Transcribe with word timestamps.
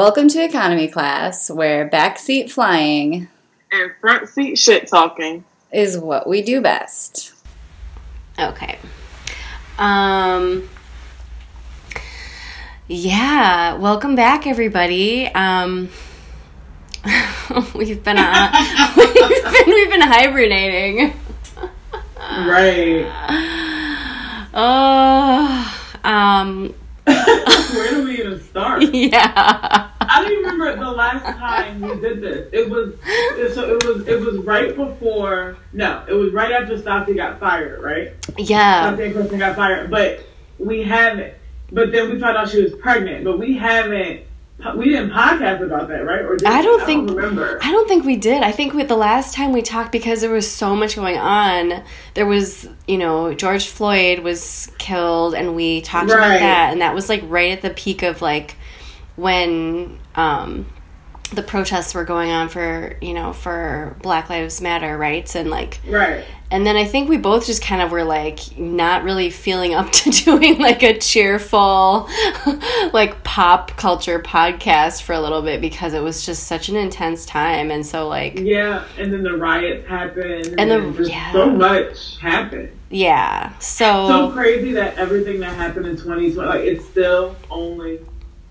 Welcome 0.00 0.28
to 0.28 0.42
economy 0.42 0.88
class, 0.88 1.50
where 1.50 1.86
backseat 1.86 2.50
flying 2.50 3.28
and 3.70 3.92
front 4.00 4.30
seat 4.30 4.56
shit 4.56 4.88
talking 4.88 5.44
is 5.70 5.98
what 5.98 6.26
we 6.26 6.40
do 6.40 6.62
best. 6.62 7.34
Okay. 8.38 8.78
Um 9.78 10.70
Yeah, 12.88 13.74
welcome 13.74 14.16
back 14.16 14.46
everybody. 14.46 15.26
Um 15.26 15.90
we've 17.74 18.02
been 18.02 18.16
uh, 18.16 18.94
we've 18.96 19.14
been 19.14 19.66
we've 19.66 19.90
been 19.90 20.00
hibernating. 20.00 21.12
Right. 22.16 23.06
Oh, 24.54 25.78
um 26.02 26.74
Where 27.74 27.90
do 27.90 28.04
we 28.04 28.18
even 28.18 28.42
start? 28.42 28.82
yeah. 28.94 29.90
I 30.00 30.22
don't 30.22 30.32
even 30.32 30.58
remember 30.58 30.84
the 30.84 30.90
last 30.90 31.24
time 31.38 31.80
we 31.80 32.00
did 32.00 32.20
this. 32.20 32.48
It 32.52 32.68
was 32.68 32.94
so 33.54 33.74
it 33.74 33.84
was 33.84 34.08
it 34.08 34.20
was 34.20 34.38
right 34.38 34.74
before 34.74 35.56
no, 35.72 36.04
it 36.08 36.14
was 36.14 36.32
right 36.32 36.52
after 36.52 36.76
Stassi 36.76 37.14
got 37.14 37.38
fired, 37.38 37.80
right? 37.82 38.12
Yeah. 38.36 38.92
Stassi 38.92 39.12
Kristen 39.12 39.38
got 39.38 39.56
fired, 39.56 39.90
but 39.90 40.24
we 40.58 40.82
haven't. 40.82 41.34
But 41.72 41.92
then 41.92 42.10
we 42.10 42.18
found 42.18 42.36
out 42.36 42.48
she 42.48 42.62
was 42.62 42.74
pregnant, 42.74 43.24
but 43.24 43.38
we 43.38 43.56
haven't. 43.56 44.22
We 44.76 44.86
didn't 44.86 45.10
podcast 45.10 45.62
about 45.62 45.88
that, 45.88 46.04
right? 46.04 46.20
Or 46.20 46.36
did 46.36 46.46
I 46.46 46.58
we? 46.58 46.62
don't 46.66 46.84
think 46.84 47.10
remember. 47.10 47.58
I 47.62 47.72
don't 47.72 47.88
think 47.88 48.04
we 48.04 48.16
did. 48.16 48.42
I 48.42 48.52
think 48.52 48.74
with 48.74 48.88
the 48.88 48.96
last 48.96 49.34
time 49.34 49.52
we 49.52 49.62
talked 49.62 49.92
because 49.92 50.20
there 50.20 50.30
was 50.30 50.50
so 50.50 50.76
much 50.76 50.96
going 50.96 51.18
on. 51.18 51.82
There 52.14 52.26
was, 52.26 52.68
you 52.86 52.98
know, 52.98 53.34
George 53.34 53.66
Floyd 53.66 54.20
was 54.20 54.70
killed 54.78 55.34
and 55.34 55.54
we 55.56 55.80
talked 55.80 56.10
about 56.10 56.38
that 56.38 56.72
and 56.72 56.80
that 56.82 56.94
was 56.94 57.08
like 57.08 57.22
right 57.24 57.52
at 57.52 57.62
the 57.62 57.70
peak 57.70 58.02
of 58.02 58.22
like 58.22 58.56
when 59.16 59.98
um 60.14 60.66
the 61.32 61.42
protests 61.42 61.94
were 61.94 62.04
going 62.04 62.30
on 62.30 62.48
for, 62.48 62.96
you 63.00 63.14
know, 63.14 63.32
for 63.32 63.96
Black 64.02 64.28
Lives 64.28 64.60
Matter 64.60 64.98
rights 64.98 65.34
and 65.36 65.48
like 65.48 65.80
right. 65.86 66.24
And 66.50 66.66
then 66.66 66.76
I 66.76 66.84
think 66.84 67.08
we 67.08 67.16
both 67.16 67.46
just 67.46 67.62
kind 67.62 67.80
of 67.80 67.92
were 67.92 68.02
like 68.04 68.58
not 68.58 69.04
really 69.04 69.30
feeling 69.30 69.74
up 69.74 69.90
to 69.92 70.10
doing 70.24 70.58
like 70.58 70.82
a 70.82 70.98
cheerful, 70.98 72.08
like 72.92 73.22
pop 73.24 73.76
culture 73.76 74.18
podcast 74.18 75.02
for 75.02 75.12
a 75.12 75.20
little 75.20 75.42
bit 75.42 75.60
because 75.60 75.94
it 75.94 76.00
was 76.02 76.26
just 76.26 76.44
such 76.44 76.68
an 76.68 76.76
intense 76.76 77.24
time. 77.26 77.70
And 77.70 77.84
so, 77.86 78.08
like, 78.08 78.38
Yeah, 78.38 78.84
and 78.98 79.12
then 79.12 79.22
the 79.22 79.36
riots 79.36 79.86
happened, 79.86 80.54
And 80.58 80.70
the- 80.70 80.80
then 80.92 81.04
yeah. 81.08 81.32
so 81.32 81.50
much 81.50 82.18
happened. 82.18 82.70
yeah. 82.90 83.56
so 83.58 84.08
So, 84.08 84.30
crazy 84.32 84.72
that 84.72 84.96
everything 84.98 85.40
that 85.40 85.54
happened 85.54 85.86
in 85.86 85.96
2020, 85.96 86.32
like 86.34 86.60
it's 86.64 86.84
still 86.86 87.36
only 87.50 88.00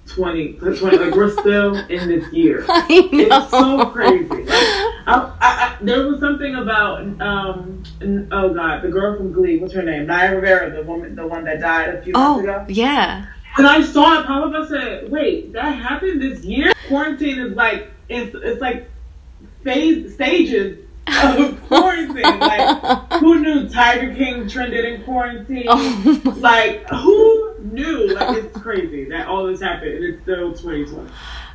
20, 0.10 0.54
20 0.54 0.80
like 0.98 1.16
we're 1.16 1.32
still 1.32 1.76
in 1.76 2.08
this 2.10 2.32
year. 2.34 2.66
It's 2.90 3.52
so 3.52 3.86
crazy. 3.88 4.26
Like, 4.28 4.48
I, 4.50 4.98
I, 5.08 5.36
I, 5.42 5.78
there 5.82 6.08
was 6.08 6.20
something 6.20 6.56
about, 6.56 7.02
um, 7.22 7.84
n- 8.02 8.28
oh 8.32 8.54
god, 8.54 8.82
the 8.82 8.90
girl 8.90 9.18
from 9.18 9.32
Glee, 9.32 9.58
what's 9.58 9.74
her 9.74 9.82
name? 9.84 10.08
Naya 10.08 10.36
Rivera, 10.36 10.72
the 10.72 10.84
woman, 10.84 11.16
the 11.16 11.26
one 11.28 11.44
that 11.46 11.60
died 11.62 11.90
a 11.96 12.02
few 12.02 12.14
months 12.14 12.40
Oh, 12.40 12.40
ago. 12.44 12.66
yeah. 12.70 13.26
And 13.58 13.68
I 13.68 13.82
saw 13.82 14.20
it 14.20 14.26
pop 14.26 14.46
up. 14.46 14.54
I 14.54 14.68
said, 14.68 15.12
wait, 15.12 15.54
that 15.54 15.72
happened 15.76 16.22
this 16.22 16.44
year? 16.44 16.72
Quarantine 16.88 17.40
is 17.40 17.56
like, 17.56 17.92
it's, 18.08 18.36
it's 18.36 18.62
like 18.62 18.90
phase, 19.64 20.14
stages 20.14 20.80
of 21.08 21.62
quarantine. 21.68 22.40
Like, 22.40 23.14
who 23.14 23.40
knew 23.42 23.68
Tiger 23.69 24.14
King 24.16 24.48
trended 24.48 24.86
in 24.86 25.03
quarantine? 25.03 25.66
Oh, 25.68 26.22
Like, 26.38 26.88
who 26.90 27.49
knew? 27.72 28.13
Like, 28.13 28.38
it's 28.38 28.57
crazy 28.57 29.06
that 29.09 29.28
all 29.28 29.47
this 29.47 29.62
happened 29.62 29.91
and 29.94 30.03
it's 30.06 30.22
still 30.24 30.53
2020. 30.53 31.09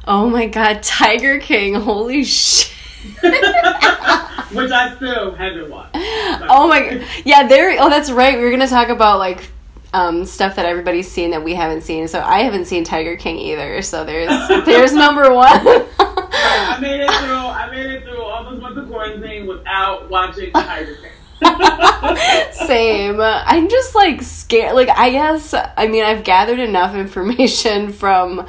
oh 0.07 0.29
my 0.29 0.47
god, 0.47 0.83
Tiger 0.83 1.39
King. 1.39 1.75
Holy 1.75 2.25
shit. 2.25 2.73
Which 3.23 4.71
I 4.71 4.95
still 4.97 5.35
haven't 5.35 5.71
watched. 5.71 5.91
Oh 5.95 6.67
my 6.69 6.81
god. 6.89 7.07
Yeah, 7.25 7.47
there. 7.47 7.77
Oh, 7.79 7.91
that's 7.91 8.11
right. 8.11 8.39
We 8.39 8.45
were 8.45 8.57
to 8.57 8.67
talk 8.67 8.89
about, 8.89 9.19
like, 9.19 9.45
um, 9.93 10.25
stuff 10.25 10.57
that 10.57 10.67
everybody's 10.67 11.11
seen 11.11 11.31
that 11.31 11.45
we 11.45 11.55
haven't 11.55 11.83
seen. 11.83 12.09
So 12.09 12.21
I 12.21 12.41
haven't 12.41 12.65
seen 12.67 12.83
Tiger 12.85 13.17
King 13.17 13.39
either. 13.39 13.81
So 13.83 14.05
there's 14.05 14.49
there's 14.65 14.93
number 14.93 15.33
one. 15.33 15.49
I 15.53 16.79
made 16.81 17.01
it 17.01 17.11
through. 17.11 17.37
I 17.37 17.71
made 17.71 17.87
it 17.87 18.03
through 18.05 18.23
almost 18.23 18.61
month 18.61 18.77
of 18.77 18.89
quarantine 18.89 19.47
without 19.47 20.09
watching 20.11 20.51
Tiger 20.53 20.97
King. 20.97 21.11
Same. 22.53 23.21
I'm 23.21 23.69
just 23.69 23.95
like 23.95 24.23
scared. 24.23 24.75
Like, 24.75 24.89
I 24.91 25.11
guess, 25.11 25.55
I 25.55 25.87
mean, 25.89 26.05
I've 26.05 26.25
gathered 26.25 26.59
enough 26.59 26.95
information 26.95 27.93
from 27.93 28.47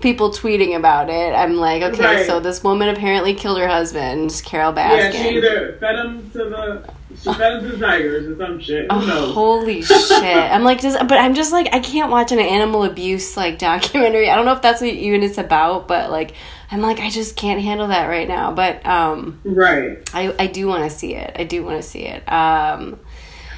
people 0.00 0.30
tweeting 0.30 0.76
about 0.76 1.08
it. 1.08 1.32
I'm 1.34 1.56
like, 1.56 1.82
okay, 1.82 2.02
Right. 2.04 2.26
so 2.26 2.38
this 2.40 2.62
woman 2.62 2.88
apparently 2.88 3.34
killed 3.34 3.58
her 3.58 3.68
husband, 3.68 4.40
Carole 4.44 4.72
Baskin. 4.72 5.12
yeah, 5.14 5.22
she 5.22 5.36
either 5.36 5.76
fed 5.80 5.96
him 5.96 6.30
to 6.32 6.38
the 6.38 6.90
she 7.16 7.32
fed 7.32 7.62
him 7.64 7.70
to 7.70 7.78
tigers 7.78 8.26
or 8.26 8.36
some 8.36 8.60
shit. 8.60 8.92
Who 8.92 8.98
Oh, 8.98 9.06
knows? 9.06 9.34
holy 9.34 9.82
shit. 9.82 10.22
I'm 10.22 10.64
like, 10.64 10.82
does, 10.82 10.96
but 10.98 11.14
I'm 11.18 11.34
just 11.34 11.50
like, 11.50 11.68
I 11.74 11.80
can't 11.80 12.10
watch 12.10 12.30
an 12.30 12.38
animal 12.38 12.84
abuse 12.84 13.36
like 13.38 13.58
documentary. 13.58 14.28
I 14.28 14.36
don't 14.36 14.44
know 14.44 14.52
if 14.52 14.60
that's 14.62 14.82
what 14.82 14.90
even 14.90 15.22
it's 15.22 15.38
about, 15.38 15.88
but 15.88 16.10
like, 16.10 16.34
I'm 16.70 16.80
like, 16.82 16.98
I 17.00 17.10
just 17.10 17.36
can't 17.36 17.60
handle 17.60 17.88
that 17.88 18.06
right 18.08 18.26
now. 18.28 18.52
But 18.52 18.84
um, 18.86 19.40
Right. 19.44 19.98
I, 20.12 20.34
I 20.38 20.46
do 20.48 20.66
want 20.66 20.84
to 20.84 20.90
see 20.96 21.14
it. 21.14 21.36
I 21.38 21.44
do 21.44 21.64
want 21.64 21.80
to 21.82 21.88
see 21.88 22.00
it. 22.04 22.22
Um, 22.30 22.98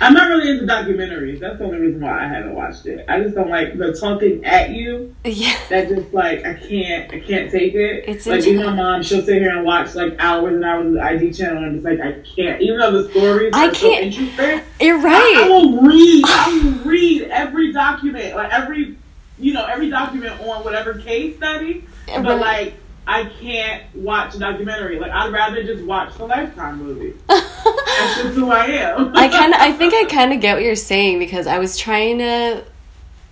I'm 0.01 0.15
not 0.15 0.29
really 0.29 0.49
into 0.51 0.65
documentaries. 0.65 1.41
That's 1.41 1.59
the 1.59 1.65
only 1.65 1.79
reason 1.79 2.01
why 2.01 2.25
I 2.25 2.29
haven't 2.29 2.55
watched 2.55 2.87
it. 2.87 3.05
I 3.09 3.19
just 3.21 3.35
don't 3.35 3.51
like 3.51 3.77
the 3.77 3.93
talking 3.99 4.45
at 4.45 4.71
you. 4.71 5.13
yeah. 5.25 5.57
That 5.71 5.89
just 5.89 6.15
like 6.15 6.45
I 6.47 6.55
can't 6.55 7.13
I 7.13 7.19
can't 7.19 7.51
take 7.51 7.75
it. 7.75 8.05
It's 8.07 8.25
like 8.25 8.45
even 8.47 8.65
my 8.65 8.75
mom, 8.77 9.03
she'll 9.03 9.23
sit 9.25 9.43
here 9.43 9.51
and 9.57 9.65
watch 9.65 9.97
like 9.97 10.15
hours 10.21 10.55
and 10.55 10.65
hours 10.65 10.87
of 10.87 10.93
the 10.93 11.03
ID 11.03 11.33
channel 11.33 11.57
and 11.57 11.67
I'm 11.67 11.75
just 11.75 11.85
like 11.85 11.99
I 12.01 12.13
can't. 12.37 12.63
Even 12.63 12.79
though 12.79 13.03
the 13.03 13.11
stories 13.11 13.51
I 13.53 13.67
are 13.71 13.75
so 13.75 13.81
can't- 13.91 14.05
interesting. 14.05 14.61
You're 14.81 14.99
I, 14.99 15.01
I 15.01 15.03
right. 15.03 15.49
will 15.49 15.83
read. 15.83 16.25
I 16.29 16.61
will 16.63 16.85
read 16.89 17.23
every 17.23 17.73
document, 17.73 18.37
like 18.37 18.53
every, 18.53 18.97
you 19.41 19.53
know, 19.53 19.65
every 19.67 19.91
document 19.91 20.41
on 20.43 20.63
whatever 20.63 20.95
case 20.95 21.37
study. 21.39 21.85
But 22.07 22.25
Right. 22.25 22.41
like, 22.41 22.75
I 23.09 23.25
can't 23.41 23.83
watch 23.95 24.35
a 24.35 24.39
documentary. 24.39 25.01
Like, 25.01 25.13
I'd 25.13 25.33
rather 25.33 25.65
just 25.65 25.83
watch 25.83 26.15
the 26.19 26.27
Lifetime 26.27 26.77
movie. 26.77 27.15
That's 27.27 28.23
just 28.23 28.35
who 28.35 28.51
I 28.51 28.67
am. 28.67 29.17
I 29.17 29.29
kind 29.29 29.55
of, 29.55 29.61
I 29.61 29.73
think 29.73 29.95
I 29.95 30.05
kind 30.05 30.31
of 30.35 30.41
get 30.41 30.55
what 30.55 30.63
you're 30.63 30.77
saying 30.77 31.19
because 31.19 31.47
I 31.47 31.59
was 31.59 31.79
trying 31.79 32.19
to, 32.19 32.63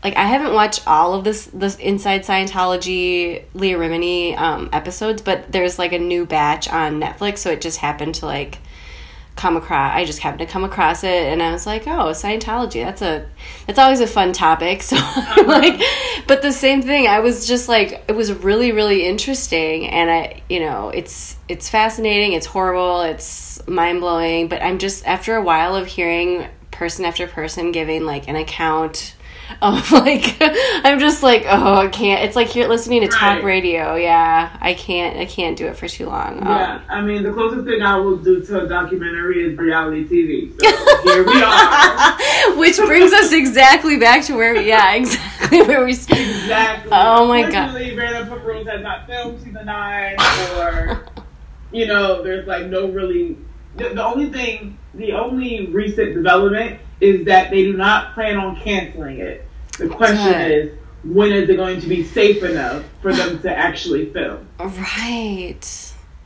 like, 0.02 0.16
I 0.16 0.24
haven't 0.24 0.54
watched 0.54 0.88
all 0.88 1.12
of 1.12 1.24
this, 1.24 1.44
this 1.52 1.76
Inside 1.76 2.22
Scientology 2.22 3.44
Leah 3.52 3.76
Remini 3.76 4.34
um, 4.38 4.70
episodes, 4.72 5.20
but 5.20 5.52
there's 5.52 5.78
like 5.78 5.92
a 5.92 5.98
new 5.98 6.24
batch 6.24 6.70
on 6.70 6.98
Netflix, 6.98 7.38
so 7.38 7.50
it 7.50 7.60
just 7.60 7.76
happened 7.76 8.14
to 8.16 8.26
like 8.26 8.58
come 9.36 9.56
across. 9.56 9.94
I 9.94 10.04
just 10.04 10.20
happened 10.20 10.40
to 10.40 10.46
come 10.46 10.64
across 10.64 11.04
it, 11.04 11.10
and 11.10 11.42
I 11.42 11.52
was 11.52 11.66
like, 11.66 11.86
oh, 11.86 12.10
Scientology. 12.10 12.82
That's 12.82 13.02
a, 13.02 13.26
that's 13.66 13.78
always 13.78 14.00
a 14.00 14.06
fun 14.06 14.32
topic. 14.32 14.82
So 14.86 14.96
like, 15.46 15.80
but 16.26 16.42
the 16.42 16.52
same 16.52 16.80
thing. 16.82 17.06
I 17.06 17.20
was 17.20 17.46
just 17.46 17.68
like, 17.68 18.04
it 18.08 18.16
was 18.16 18.32
really, 18.32 18.72
really 18.72 19.06
interesting, 19.06 19.88
and 19.88 20.10
I, 20.10 20.42
you 20.48 20.60
know, 20.60 20.88
it's 20.88 21.36
it's 21.48 21.68
fascinating. 21.68 22.32
It's 22.32 22.46
horrible. 22.46 23.02
It's 23.02 23.66
mind 23.68 24.00
blowing. 24.00 24.48
But 24.48 24.62
I'm 24.62 24.78
just 24.78 25.06
after 25.06 25.36
a 25.36 25.42
while 25.42 25.76
of 25.76 25.86
hearing 25.86 26.46
person 26.70 27.04
after 27.04 27.26
person 27.26 27.72
giving 27.72 28.04
like 28.04 28.28
an 28.28 28.36
account 28.36 29.15
of 29.62 29.90
like 29.92 30.36
I'm 30.40 30.98
just 30.98 31.22
like 31.22 31.44
oh 31.46 31.74
I 31.76 31.88
can't 31.88 32.24
it's 32.24 32.36
like 32.36 32.54
you're 32.54 32.68
listening 32.68 33.02
to 33.02 33.08
talk 33.08 33.42
radio 33.42 33.94
yeah 33.94 34.56
I 34.60 34.74
can't 34.74 35.16
I 35.18 35.26
can't 35.26 35.56
do 35.56 35.66
it 35.66 35.76
for 35.76 35.88
too 35.88 36.06
long 36.06 36.38
Um, 36.38 36.48
yeah, 36.48 36.80
I 36.88 37.00
mean, 37.00 37.22
the 37.22 37.32
closest 37.32 37.64
thing 37.64 37.82
I 37.82 37.96
will 37.96 38.16
do 38.16 38.42
to 38.42 38.64
a 38.64 38.68
documentary 38.68 39.44
is 39.44 39.58
reality 39.58 40.04
TV. 40.04 40.60
So 40.60 41.02
here 41.02 41.24
we 41.24 41.42
are. 41.42 42.56
which 42.58 42.76
brings 42.76 43.12
us 43.12 43.32
exactly 43.32 43.98
back 43.98 44.24
to 44.24 44.36
where 44.36 44.54
we, 44.54 44.68
yeah 44.68 44.94
exactly 44.96 45.62
where 45.62 45.84
we 45.84 45.92
Exactly. 45.92 46.90
Oh 46.92 47.26
my 47.26 47.42
God. 47.42 47.54
Unfortunately, 47.54 47.96
Vanderpump 47.96 48.44
Rules 48.44 48.66
has 48.68 48.82
not 48.82 49.06
filmed 49.06 49.40
season 49.40 49.66
nine, 49.66 50.16
or 50.56 51.06
you 51.72 51.86
know, 51.86 52.22
there's 52.22 52.46
like 52.46 52.66
no 52.66 52.88
really. 52.88 53.36
The, 53.76 53.90
the 53.90 54.04
only 54.04 54.30
thing, 54.30 54.78
the 54.94 55.12
only 55.12 55.66
recent 55.66 56.14
development 56.14 56.80
is 57.00 57.24
that 57.26 57.50
they 57.50 57.62
do 57.64 57.76
not 57.76 58.14
plan 58.14 58.36
on 58.36 58.56
canceling 58.56 59.18
it. 59.18 59.46
The 59.78 59.88
question 59.88 60.34
is, 60.40 60.78
when 61.04 61.32
is 61.32 61.48
it 61.48 61.56
going 61.56 61.80
to 61.80 61.86
be 61.86 62.02
safe 62.04 62.42
enough 62.42 62.84
for 63.02 63.12
them 63.12 63.40
to 63.42 63.54
actually 63.56 64.06
film? 64.12 64.48
right 64.58 65.54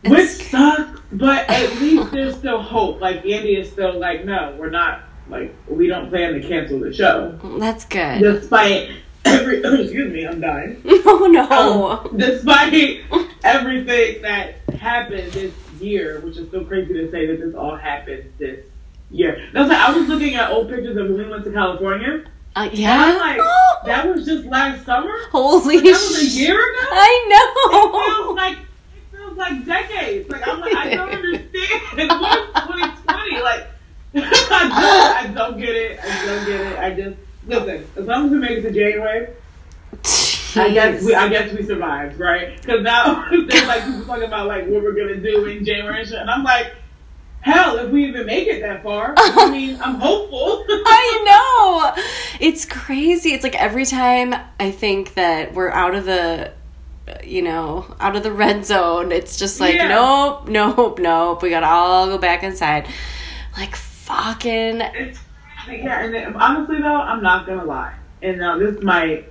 Which 0.04 0.12
It's- 0.12 0.50
sucks, 0.50 1.00
but 1.12 1.48
at 1.50 1.74
least 1.80 2.12
there's 2.12 2.36
still 2.36 2.62
hope. 2.62 3.00
Like 3.00 3.18
Andy 3.26 3.56
is 3.56 3.70
still 3.70 3.98
like, 3.98 4.24
no, 4.24 4.56
we're 4.58 4.70
not. 4.70 5.02
Like 5.28 5.54
we 5.68 5.86
don't 5.86 6.08
plan 6.08 6.32
to 6.34 6.40
cancel 6.40 6.80
the 6.80 6.92
show, 6.92 7.38
that's 7.60 7.84
good 7.84 8.18
despite 8.20 8.90
every. 9.24 9.58
excuse 9.82 10.12
me, 10.12 10.26
I'm 10.26 10.40
dying. 10.40 10.82
oh 10.86 11.28
no 11.30 12.08
Um, 12.10 12.16
despite 12.16 13.02
everything 13.44 14.22
that 14.22 14.56
happened 14.74 15.30
this 15.32 15.52
year, 15.80 16.18
which 16.20 16.36
is 16.36 16.50
so 16.50 16.64
crazy 16.64 16.94
to 16.94 17.08
say 17.12 17.26
that 17.26 17.38
this 17.38 17.54
all 17.54 17.76
happened 17.76 18.32
this 18.38 18.64
year. 19.10 19.48
That's 19.52 19.68
like 19.68 19.78
I 19.78 19.92
was 19.96 20.08
looking 20.08 20.34
at 20.34 20.50
old 20.50 20.68
pictures 20.68 20.96
of 20.96 21.08
when 21.08 21.18
we 21.18 21.28
went 21.28 21.44
to 21.44 21.52
California, 21.52 22.24
Uh, 22.56 22.60
And 22.60 22.70
I'm 22.72 22.76
yeah. 22.76 23.16
like, 23.16 23.40
that 23.86 24.06
was 24.08 24.24
just 24.26 24.44
last 24.46 24.84
summer? 24.84 25.12
Holy 25.30 25.76
That 25.78 25.84
was 25.84 26.22
a 26.22 26.38
year 26.38 26.54
ago? 26.54 26.86
I 26.92 27.26
know. 27.30 28.00
It 28.00 28.06
feels 28.16 28.36
like 28.36 28.58
it 28.58 29.16
feels 29.16 29.36
like 29.36 29.64
decades. 29.66 30.28
Like 30.30 30.46
I'm 30.48 30.60
like 30.60 30.74
I 30.74 30.90
don't 30.94 31.10
understand. 31.14 32.10
What's 32.20 32.60
2020? 32.62 33.40
Like 33.42 33.66
I 34.14 34.20
just 34.20 34.50
I 34.52 35.26
don't 35.34 35.58
get 35.58 35.74
it. 35.76 36.00
I 36.02 36.26
don't 36.26 36.46
get 36.46 36.60
it. 36.60 36.78
I 36.78 36.94
just 36.94 37.16
listen. 37.46 37.86
As 37.96 38.06
long 38.06 38.26
as 38.26 38.30
we 38.32 38.38
make 38.38 38.50
it 38.58 38.62
to 38.62 38.70
January, 38.72 39.28
I 40.56 40.70
guess 40.72 41.02
we 41.04 41.14
I 41.14 41.28
guess 41.28 41.52
we 41.52 41.62
survived, 41.64 42.18
right? 42.18 42.60
Because 42.60 42.82
now 42.82 43.24
there's 43.30 43.66
like 43.66 43.84
people 43.84 44.04
talking 44.04 44.24
about 44.24 44.46
like 44.48 44.66
what 44.66 44.82
we're 44.82 44.94
gonna 44.94 45.16
do 45.20 45.44
in 45.46 45.64
January 45.64 46.00
and 46.00 46.08
shit, 46.08 46.18
and 46.18 46.28
I'm 46.30 46.42
like, 46.42 46.74
hell, 47.40 47.78
if 47.78 47.90
we 47.90 48.06
even 48.06 48.26
make 48.26 48.48
it 48.48 48.60
that 48.62 48.82
far, 48.82 49.14
I 49.18 49.50
mean, 49.50 49.78
I'm 49.80 49.96
hopeful. 49.96 50.64
I 50.68 51.94
know. 51.96 52.02
It's 52.40 52.64
crazy. 52.64 53.32
It's 53.32 53.44
like 53.44 53.54
every 53.60 53.86
time 53.86 54.34
I 54.58 54.70
think 54.70 55.14
that 55.14 55.54
we're 55.54 55.70
out 55.70 55.94
of 55.94 56.04
the 56.04 56.52
you 57.24 57.42
know, 57.42 57.92
out 57.98 58.14
of 58.14 58.22
the 58.22 58.30
red 58.30 58.64
zone, 58.64 59.10
it's 59.10 59.36
just 59.36 59.58
like 59.58 59.74
Yeah. 59.74 59.88
nope, 59.88 60.48
nope, 60.48 60.98
nope. 61.00 61.42
We 61.42 61.50
got 61.50 61.60
to 61.60 61.66
all 61.66 62.06
go 62.06 62.18
back 62.18 62.44
inside. 62.44 62.86
Like 63.56 63.74
fucking 63.74 64.80
It's, 64.80 65.18
yeah, 65.68 66.04
and 66.04 66.36
honestly 66.36 66.78
though, 66.80 67.00
I'm 67.00 67.22
not 67.22 67.46
gonna 67.46 67.64
lie, 67.64 67.94
and 68.22 68.38
now 68.38 68.58
this 68.58 68.80
might 68.82 69.26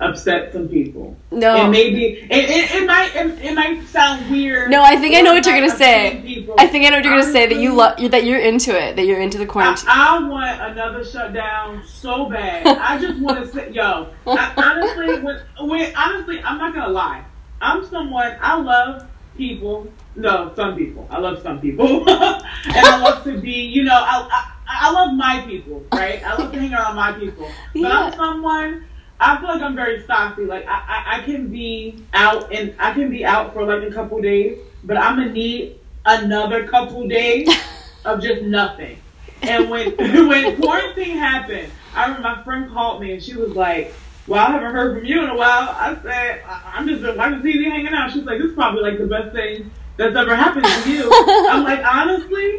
upset 0.00 0.52
some 0.52 0.68
people. 0.68 1.16
no. 1.30 1.56
And 1.56 1.70
maybe 1.70 2.06
it, 2.06 2.30
it, 2.30 2.74
it 2.74 2.86
might 2.86 3.14
it, 3.14 3.44
it 3.44 3.54
might 3.54 3.86
sound 3.86 4.30
weird. 4.30 4.70
No, 4.70 4.82
I 4.82 4.96
think 4.96 5.14
I 5.14 5.20
know 5.20 5.34
what 5.34 5.44
you're 5.46 5.54
gonna 5.60 5.70
say. 5.70 6.22
people. 6.24 6.54
I 6.58 6.66
think 6.66 6.86
I 6.86 6.88
know 6.88 6.96
what 6.96 7.04
you're 7.04 7.18
gonna 7.18 7.32
say 7.32 7.46
that 7.46 7.58
you 7.58 7.74
love 7.74 7.98
that 8.10 8.24
you're 8.24 8.40
into 8.40 8.70
it, 8.70 8.96
that 8.96 9.06
you're 9.06 9.20
into 9.20 9.38
the 9.38 9.46
quarantine. 9.46 9.88
I, 9.88 10.18
I 10.18 10.28
want 10.28 10.60
another 10.60 11.04
shutdown 11.04 11.84
so 11.86 12.28
bad. 12.28 12.66
I 12.66 12.98
just 12.98 13.20
want 13.20 13.44
to 13.44 13.46
say, 13.52 13.70
yo. 13.70 14.08
I, 14.26 14.52
honestly, 14.56 15.20
when, 15.22 15.40
when 15.68 15.94
honestly, 15.96 16.42
I'm 16.42 16.58
not 16.58 16.74
gonna 16.74 16.92
lie. 16.92 17.24
I'm 17.60 17.84
someone 17.86 18.36
I 18.40 18.58
love 18.58 19.06
people. 19.36 19.92
No, 20.16 20.52
some 20.56 20.76
people. 20.76 21.06
I 21.10 21.18
love 21.18 21.42
some 21.42 21.60
people, 21.60 21.86
and 22.08 22.42
I 22.66 23.00
love 23.00 23.22
to 23.24 23.38
be. 23.38 23.52
You 23.52 23.84
know, 23.84 23.94
I, 23.94 24.26
I 24.30 24.52
I 24.72 24.90
love 24.92 25.14
my 25.14 25.44
people, 25.46 25.84
right? 25.92 26.24
I 26.24 26.36
love 26.36 26.52
to 26.52 26.58
hang 26.58 26.72
around 26.72 26.96
my 26.96 27.12
people. 27.12 27.48
But 27.74 27.92
I'm 27.92 28.12
someone. 28.14 28.86
I 29.20 29.38
feel 29.38 29.48
like 29.48 29.60
I'm 29.62 29.76
very 29.76 30.02
stocky. 30.02 30.44
Like 30.46 30.66
I, 30.66 30.70
I, 30.88 31.16
I 31.18 31.20
can 31.24 31.48
be 31.48 32.02
out 32.14 32.52
and 32.52 32.74
I 32.78 32.92
can 32.94 33.10
be 33.10 33.24
out 33.24 33.52
for 33.52 33.64
like 33.64 33.82
a 33.88 33.92
couple 33.92 34.20
days, 34.22 34.58
but 34.84 34.96
I'm 34.96 35.16
gonna 35.18 35.32
need 35.32 35.78
another 36.06 36.66
couple 36.66 37.06
days 37.06 37.48
of 38.04 38.22
just 38.22 38.42
nothing. 38.42 38.98
And 39.42 39.68
when 39.70 39.90
when 40.28 40.60
quarantine 40.60 41.16
happened, 41.18 41.70
I 41.94 42.04
remember 42.06 42.22
my 42.28 42.42
friend 42.44 42.70
called 42.72 43.02
me 43.02 43.12
and 43.12 43.22
she 43.22 43.34
was 43.36 43.50
like, 43.54 43.94
"Well, 44.26 44.44
I 44.46 44.50
haven't 44.52 44.72
heard 44.72 44.96
from 44.98 45.04
you 45.06 45.22
in 45.22 45.30
a 45.30 45.36
while." 45.36 45.68
I 45.68 45.96
said, 46.02 46.42
I- 46.46 46.72
"I'm 46.74 46.88
just 46.88 47.02
been 47.02 47.16
watching 47.16 47.40
TV, 47.40 47.64
hanging 47.70 47.92
out." 47.92 48.10
She's 48.12 48.24
like, 48.24 48.38
"This 48.38 48.48
is 48.50 48.54
probably 48.54 48.82
like 48.82 48.98
the 48.98 49.06
best 49.06 49.34
thing 49.34 49.70
that's 49.98 50.16
ever 50.16 50.34
happened 50.34 50.64
to 50.66 50.90
you." 50.90 51.10
I'm 51.50 51.62
like, 51.62 51.84
honestly, 51.84 52.58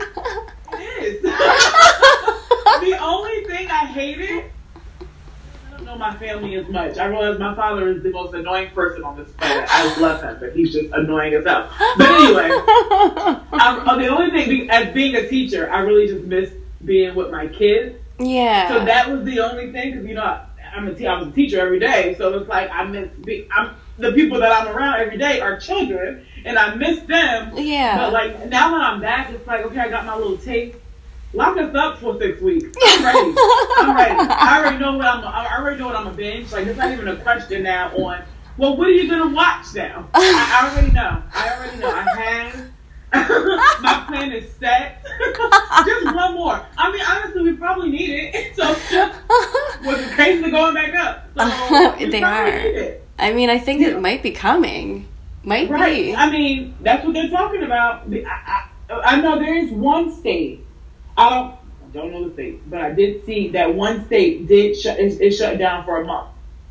it 0.74 1.04
is. 1.04 1.22
the 2.82 2.98
only 3.02 3.46
thing 3.46 3.68
I 3.70 3.86
hated. 3.88 4.46
Know 5.92 5.98
my 5.98 6.16
family 6.16 6.56
as 6.56 6.70
much. 6.70 6.98
I 6.98 7.08
realize 7.08 7.38
my 7.38 7.54
father 7.54 7.90
is 7.90 8.02
the 8.02 8.12
most 8.12 8.34
annoying 8.34 8.70
person 8.72 9.04
on 9.04 9.18
this 9.18 9.30
planet. 9.34 9.68
I 9.70 10.00
love 10.00 10.22
him, 10.24 10.38
but 10.40 10.54
he's 10.56 10.72
just 10.72 10.88
annoying 10.94 11.34
as 11.34 11.44
hell. 11.46 11.70
But 11.98 12.08
anyway, 12.08 12.48
I, 12.50 13.44
oh, 13.52 13.84
uh, 13.86 13.98
the 13.98 14.08
only 14.08 14.32
thing, 14.32 14.70
as 14.70 14.94
being 14.94 15.16
a 15.16 15.28
teacher, 15.28 15.70
I 15.70 15.80
really 15.80 16.08
just 16.08 16.24
miss 16.24 16.54
being 16.86 17.14
with 17.14 17.30
my 17.30 17.48
kids. 17.48 17.98
yeah. 18.20 18.70
So 18.70 18.86
that 18.86 19.12
was 19.12 19.26
the 19.26 19.42
only 19.42 19.74
thing, 19.74 19.92
because 19.92 20.08
you 20.08 20.16
know, 20.16 20.24
I, 20.24 20.46
I'm 20.74 20.88
a 20.88 20.94
te- 20.94 21.08
I 21.08 21.20
was 21.20 21.28
a 21.28 21.32
teacher 21.32 21.60
every 21.60 21.80
day, 21.80 22.16
so 22.18 22.38
it's 22.40 22.48
like 22.48 22.70
I 22.72 22.86
miss 22.86 23.10
be- 23.26 23.50
I'm 23.54 23.76
the 23.98 24.14
people 24.14 24.40
that 24.40 24.54
I'm 24.54 24.74
around 24.74 25.02
every 25.02 25.18
day 25.18 25.42
are 25.42 25.60
children, 25.60 26.26
and 26.46 26.58
I 26.58 26.74
miss 26.76 27.02
them. 27.02 27.52
yeah. 27.58 27.98
But 27.98 28.14
like 28.14 28.48
now 28.48 28.72
when 28.72 28.82
I'm 28.82 29.02
back, 29.02 29.30
it's 29.32 29.46
like 29.46 29.66
okay, 29.66 29.80
I 29.80 29.90
got 29.90 30.06
my 30.06 30.16
little 30.16 30.38
taste. 30.38 30.78
Lock 31.34 31.58
us 31.58 31.74
up 31.76 32.00
for 32.00 32.20
six 32.20 32.42
weeks. 32.42 32.78
I'm 32.86 33.06
ready. 33.06 33.34
I'm 33.78 33.96
ready. 33.96 34.16
I 34.20 34.60
already 34.60 34.78
know 34.80 34.98
what 34.98 35.06
I'm. 35.06 35.24
I 35.24 35.56
already 35.58 35.80
know 35.80 35.88
what 35.88 35.96
I'm 35.96 36.08
a 36.08 36.12
binge. 36.14 36.52
Like 36.52 36.68
it's 36.68 36.78
not 36.78 36.92
even 36.92 37.08
a 37.08 37.16
question 37.18 37.64
now. 37.64 37.96
On 37.96 38.22
well, 38.58 38.76
what 38.76 38.88
are 38.88 38.92
you 38.92 39.10
gonna 39.10 39.34
watch 39.34 39.74
now? 39.74 40.10
I, 40.14 40.62
I 40.62 40.70
already 40.70 40.92
know. 40.92 41.24
I 41.34 41.56
already 41.56 41.78
know. 41.78 41.90
I 41.90 42.22
have. 42.22 42.68
My 43.82 44.06
plan 44.08 44.32
is 44.34 44.52
set. 44.60 45.04
just 45.86 46.06
one 46.16 46.34
more. 46.34 46.66
I 46.78 46.92
mean, 46.92 47.02
honestly, 47.08 47.44
we 47.44 47.54
probably 47.54 47.90
need 47.92 48.10
it. 48.34 48.56
So 48.56 48.70
with 49.86 50.10
the 50.10 50.16
cases 50.16 50.44
are 50.46 50.52
going 50.52 50.74
back 50.74 50.94
up, 50.94 51.28
so 51.38 52.06
They 52.10 52.22
are. 52.24 52.98
I 53.20 53.34
mean, 53.34 53.50
I 53.50 53.58
think 53.58 53.82
it 53.82 54.00
might 54.02 54.22
be 54.22 54.32
coming. 54.32 55.08
Might 55.44 55.70
Right. 55.70 55.96
be. 56.08 56.16
I 56.16 56.30
mean, 56.30 56.76
that's 56.82 57.04
what 57.06 57.14
they're 57.14 57.30
talking 57.30 57.64
about. 57.64 58.04
I, 58.14 58.68
I, 58.90 58.94
I 59.00 59.22
know 59.22 59.40
there 59.40 59.56
is 59.56 59.72
one 59.72 60.14
state. 60.14 60.66
I 61.18 61.30
don't 61.30 61.56
I 61.92 61.94
don't 61.94 62.12
know 62.12 62.28
the 62.28 62.34
state, 62.34 62.70
but 62.70 62.82
I 62.82 62.92
did 62.92 63.26
see 63.26 63.50
that 63.50 63.74
one 63.74 64.06
state 64.06 64.48
did 64.48 64.78
shut 64.78 65.00
is, 65.00 65.20
is 65.20 65.38
shut 65.38 65.58
down 65.58 65.84
for 65.86 66.02
a 66.02 66.06
month. 66.06 66.30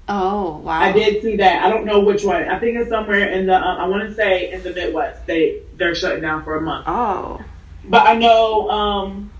Oh 0.08 0.58
wow. 0.58 0.80
I 0.80 0.92
did 0.92 1.22
see 1.22 1.36
that. 1.36 1.64
I 1.64 1.68
don't 1.68 1.84
know 1.84 2.00
which 2.00 2.24
one. 2.24 2.48
I 2.48 2.58
think 2.58 2.76
it's 2.76 2.90
somewhere 2.90 3.28
in 3.28 3.46
the. 3.46 3.54
Uh, 3.54 3.76
I 3.76 3.86
want 3.86 4.08
to 4.08 4.14
say 4.14 4.52
in 4.52 4.62
the 4.62 4.72
Midwest. 4.72 5.26
They 5.26 5.62
they're 5.76 5.94
shutting 5.94 6.22
down 6.22 6.42
for 6.42 6.56
a 6.56 6.60
month. 6.60 6.84
Oh. 6.88 7.40
But 7.84 8.06
I 8.06 8.14
know 8.14 8.68
um, 8.70 9.30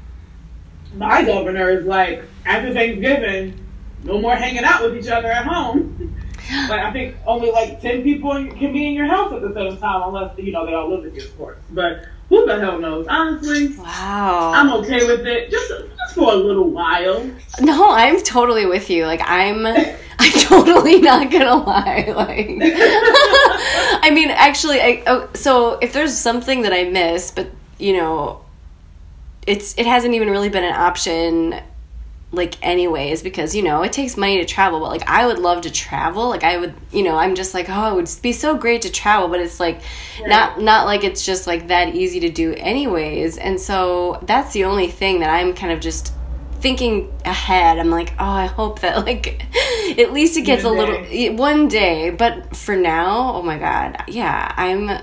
my 0.94 1.24
governor 1.24 1.70
is 1.70 1.86
like 1.86 2.24
after 2.44 2.72
Thanksgiving, 2.72 3.66
no 4.04 4.20
more 4.20 4.36
hanging 4.36 4.64
out 4.64 4.82
with 4.82 4.96
each 4.96 5.10
other 5.10 5.28
at 5.28 5.44
home. 5.44 6.14
like 6.68 6.80
I 6.80 6.92
think 6.92 7.16
only 7.26 7.50
like 7.50 7.80
ten 7.80 8.02
people 8.02 8.32
can 8.32 8.72
be 8.72 8.86
in 8.86 8.92
your 8.92 9.06
house 9.06 9.32
at 9.32 9.40
the 9.42 9.52
same 9.54 9.76
time, 9.78 10.02
unless 10.04 10.38
you 10.38 10.52
know 10.52 10.66
they 10.66 10.74
all 10.74 10.88
live 10.88 11.04
with 11.04 11.16
you, 11.16 11.22
of 11.22 11.36
course. 11.36 11.58
But 11.70 12.06
who 12.30 12.46
the 12.46 12.58
hell 12.58 12.78
knows? 12.78 13.06
Honestly, 13.08 13.76
Wow. 13.76 14.52
I'm 14.54 14.72
okay 14.80 15.04
with 15.06 15.26
it. 15.26 15.50
Just 15.50 15.68
just 15.98 16.14
for 16.14 16.32
a 16.32 16.36
little 16.36 16.70
while. 16.70 17.28
No, 17.60 17.90
I'm 17.92 18.22
totally 18.22 18.64
with 18.64 18.88
you. 18.88 19.04
Like 19.04 19.20
I'm 19.24 19.66
I'm 20.22 20.32
totally 20.48 21.00
not 21.00 21.30
gonna 21.30 21.56
lie. 21.56 22.06
Like 22.16 22.48
I 24.02 24.10
mean, 24.14 24.30
actually 24.30 24.80
I 24.80 25.02
oh, 25.06 25.28
so 25.34 25.74
if 25.82 25.92
there's 25.92 26.16
something 26.16 26.62
that 26.62 26.72
I 26.72 26.84
miss, 26.84 27.30
but 27.30 27.50
you 27.78 27.94
know, 27.98 28.40
it's 29.46 29.76
it 29.78 29.86
hasn't 29.86 30.14
even 30.14 30.30
really 30.30 30.48
been 30.48 30.64
an 30.64 30.74
option 30.74 31.60
like 32.32 32.54
anyways 32.64 33.22
because 33.22 33.56
you 33.56 33.62
know 33.62 33.82
it 33.82 33.92
takes 33.92 34.16
money 34.16 34.38
to 34.38 34.44
travel 34.44 34.78
but 34.78 34.88
like 34.88 35.08
i 35.08 35.26
would 35.26 35.38
love 35.38 35.62
to 35.62 35.70
travel. 35.70 36.28
Like 36.28 36.44
i 36.44 36.56
would 36.58 36.74
you 36.92 37.02
know 37.02 37.16
i'm 37.16 37.34
just 37.34 37.54
like 37.54 37.66
oh 37.68 37.90
it 37.90 37.94
would 37.96 38.10
be 38.22 38.32
so 38.32 38.56
great 38.56 38.82
to 38.82 38.90
travel 38.90 39.28
but 39.28 39.40
it's 39.40 39.58
like 39.58 39.80
not 40.26 40.60
not 40.60 40.86
like 40.86 41.02
it's 41.02 41.24
just 41.26 41.46
like 41.46 41.68
that 41.68 41.94
easy 41.94 42.20
to 42.20 42.28
do 42.30 42.54
anyways. 42.54 43.36
And 43.36 43.60
so 43.60 44.20
that's 44.22 44.52
the 44.52 44.64
only 44.64 44.88
thing 44.88 45.20
that 45.20 45.30
i'm 45.30 45.54
kind 45.54 45.72
of 45.72 45.80
just 45.80 46.12
thinking 46.60 47.10
ahead. 47.24 47.78
I'm 47.78 47.90
like 47.90 48.12
oh 48.18 48.24
i 48.24 48.46
hope 48.46 48.80
that 48.80 48.98
like 49.06 49.42
at 49.98 50.12
least 50.12 50.36
it 50.36 50.42
gets 50.42 50.62
One 50.62 50.76
a 50.76 50.78
little 50.78 51.02
day. 51.04 51.30
one 51.30 51.66
day. 51.68 52.10
But 52.10 52.54
for 52.56 52.76
now 52.76 53.34
oh 53.34 53.42
my 53.42 53.58
god 53.58 54.04
yeah 54.06 54.54
i'm 54.56 55.02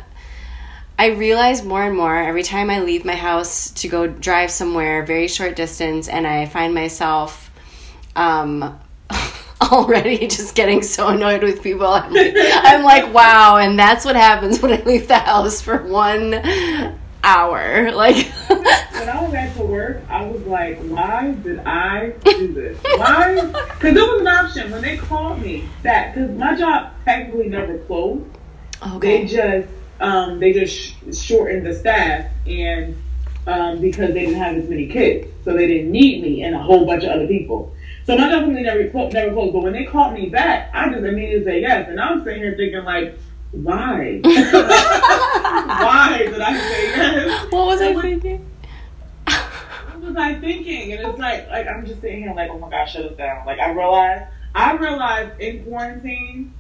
I 1.00 1.08
realize 1.08 1.64
more 1.64 1.84
and 1.84 1.96
more 1.96 2.16
every 2.16 2.44
time 2.44 2.70
I 2.70 2.80
leave 2.80 3.06
my 3.06 3.16
house 3.16 3.70
to 3.72 3.88
go 3.88 4.08
drive 4.08 4.50
somewhere 4.50 5.06
very 5.06 5.28
short 5.28 5.56
distance 5.56 6.08
and 6.08 6.26
I 6.26 6.48
find 6.48 6.74
myself 6.74 7.52
um 8.16 8.80
already 9.62 10.28
just 10.28 10.56
getting 10.56 10.82
so 10.82 11.10
annoyed 11.10 11.44
with 11.44 11.62
people. 11.62 11.88
I'm 11.88 12.12
like, 12.14 12.34
I'm 12.38 12.84
like, 12.84 13.14
wow, 13.14 13.58
and 13.58 13.78
that's 13.78 14.06
what 14.06 14.16
happens 14.16 14.62
when 14.62 14.74
I 14.74 14.84
leave 14.84 15.08
the 15.08 15.20
house 15.20 15.62
for 15.62 15.84
one 15.84 16.34
hour. 17.24 17.92
Like 17.92 18.26
When 18.50 19.10
I 19.10 19.22
was 19.22 19.32
back 19.32 19.56
to 19.56 19.62
work, 19.62 20.02
I 20.10 20.26
was 20.26 20.42
like, 20.44 20.80
why 20.80 21.32
did 21.44 21.60
I 21.60 22.14
do 22.24 22.54
this? 22.54 22.80
Why? 22.98 23.36
Because 23.36 23.96
it 23.96 24.02
was 24.02 24.22
an 24.22 24.28
option 24.28 24.72
when 24.72 24.82
they 24.82 24.98
called 24.98 25.42
me 25.42 25.70
back. 25.84 26.16
Because 26.16 26.32
my 26.32 26.56
job 26.56 26.92
technically 27.06 27.50
never 27.50 27.78
closed. 27.80 28.26
Okay. 28.96 29.26
They 29.26 29.28
just 29.28 29.70
um, 30.00 30.40
they 30.40 30.54
just 30.54 30.76
sh- 30.76 30.94
shortened 31.16 31.66
the 31.66 31.74
staff 31.74 32.32
and 32.46 32.96
um, 33.48 33.80
because 33.80 34.14
they 34.14 34.26
didn't 34.26 34.36
have 34.36 34.56
as 34.56 34.70
many 34.70 34.88
kids, 34.88 35.28
so 35.44 35.54
they 35.54 35.68
didn't 35.68 35.92
need 35.92 36.22
me 36.22 36.44
and 36.44 36.54
a 36.56 36.60
whole 36.60 36.86
bunch 36.86 37.04
of 37.04 37.10
other 37.12 37.28
people. 37.28 37.74
So 38.06 38.18
my 38.18 38.30
really 38.40 38.64
never 38.64 38.84
never 39.10 39.32
closed. 39.34 39.54
But 39.54 39.64
when 39.64 39.74
they 39.74 39.84
called 39.86 40.14
me 40.14 40.30
back, 40.30 40.72
I 40.74 40.90
just 40.90 41.04
immediately 41.04 41.44
say 41.44 41.62
yes, 41.62 41.90
and 41.90 42.00
I'm 42.00 42.24
sitting 42.24 42.42
here 42.42 42.56
thinking 42.56 42.84
like, 42.84 43.18
why? 43.52 44.22
why 44.24 46.18
did 46.20 46.40
I 46.40 46.58
say 46.58 46.84
yes? 46.96 47.52
What 47.52 47.66
was 47.66 47.82
I 47.82 48.02
thinking? 48.02 48.50
What 49.26 50.02
was 50.02 50.16
I 50.16 50.36
thinking? 50.36 50.94
And 50.94 51.08
it's 51.08 51.20
like, 51.20 51.50
like 51.50 51.68
I'm 51.68 51.86
just 51.86 52.00
sitting 52.02 52.20
here 52.20 52.34
like, 52.34 52.50
oh 52.50 52.60
my 52.60 52.70
gosh, 52.70 52.94
shut 52.94 53.06
us 53.06 53.18
down. 53.18 53.46
Like 53.46 53.60
I 53.60 53.72
realized, 53.72 54.26
I 54.56 54.74
realized 54.74 55.40
in 55.42 55.66
quarantine 55.66 56.54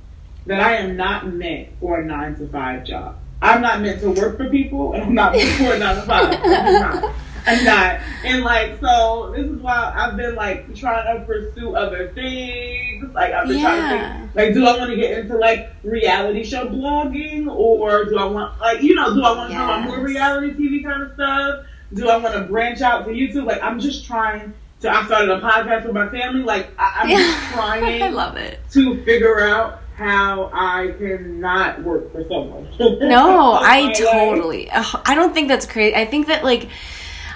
that 0.48 0.60
I 0.60 0.78
am 0.78 0.98
not 0.98 1.28
meant 1.28 1.70
for 1.80 2.00
a 2.00 2.06
nine 2.06 2.36
to 2.38 2.48
five 2.48 2.84
job. 2.84 3.18
I'm 3.42 3.62
not 3.62 3.82
meant 3.82 4.02
to 4.02 4.12
work 4.12 4.38
for 4.38 4.50
people, 4.50 4.94
and 4.94 5.04
I'm 5.04 5.14
not 5.16 5.34
meant 5.34 5.50
for 5.58 5.74
a 5.74 5.80
nine 5.80 5.96
to 5.96 6.02
five. 6.04 6.40
I'm 6.44 6.74
not. 6.74 7.14
I'm 7.50 7.64
not. 7.64 8.00
And 8.26 8.44
like, 8.44 8.80
so 8.82 9.32
this 9.36 9.46
is 9.46 9.58
why 9.62 9.94
I've 9.96 10.18
been 10.18 10.36
like 10.36 10.76
trying 10.76 11.18
to 11.20 11.26
pursue 11.26 11.76
other 11.76 12.10
things. 12.10 13.14
Like 13.14 13.32
I've 13.34 13.48
been 13.48 13.62
trying 13.62 13.82
to 13.90 13.96
Yeah. 13.96 14.20
think, 14.22 14.36
like, 14.36 14.54
do 14.54 14.66
I 14.66 14.78
want 14.78 14.90
to 14.90 14.96
get 14.98 15.18
into 15.20 15.38
like 15.38 15.70
reality 15.84 16.44
show 16.44 16.68
blogging, 16.68 17.48
or 17.48 18.06
do 18.06 18.18
I 18.18 18.26
want 18.26 18.60
like 18.60 18.82
you 18.82 18.96
know, 18.96 19.14
do 19.14 19.24
I 19.24 19.32
want 19.38 19.52
to 19.52 19.58
do 19.58 19.64
like, 19.64 19.86
more 19.86 20.00
reality 20.00 20.52
TV 20.54 20.84
kind 20.84 21.04
of 21.04 21.14
stuff? 21.14 21.66
Do 21.94 22.10
I 22.10 22.18
want 22.18 22.34
to 22.36 22.42
branch 22.42 22.82
out 22.82 23.06
to 23.06 23.12
YouTube? 23.12 23.46
Like, 23.46 23.62
I'm 23.64 23.80
just 23.80 24.06
trying 24.06 24.54
to. 24.82 24.90
I 24.92 25.06
started 25.06 25.30
a 25.30 25.40
podcast 25.40 25.86
with 25.86 25.94
my 25.94 26.10
family. 26.10 26.42
Like, 26.44 26.68
I, 26.78 27.02
I'm 27.04 27.10
just 27.10 27.44
trying 27.54 28.02
I 28.04 28.10
love 28.10 28.36
it. 28.36 28.60
to 28.72 29.02
figure 29.06 29.40
out 29.42 29.84
how 29.98 30.52
I 30.54 30.94
cannot 31.00 31.84
work 31.84 32.12
for 32.12 32.24
someone. 32.30 32.68
No, 33.02 33.54
I 33.54 33.92
totally. 33.94 34.70
I 34.72 35.16
don't 35.16 35.34
think 35.34 35.48
that's 35.48 35.66
crazy. 35.66 35.96
I 35.96 36.06
think 36.06 36.28
that 36.28 36.44
like 36.44 36.70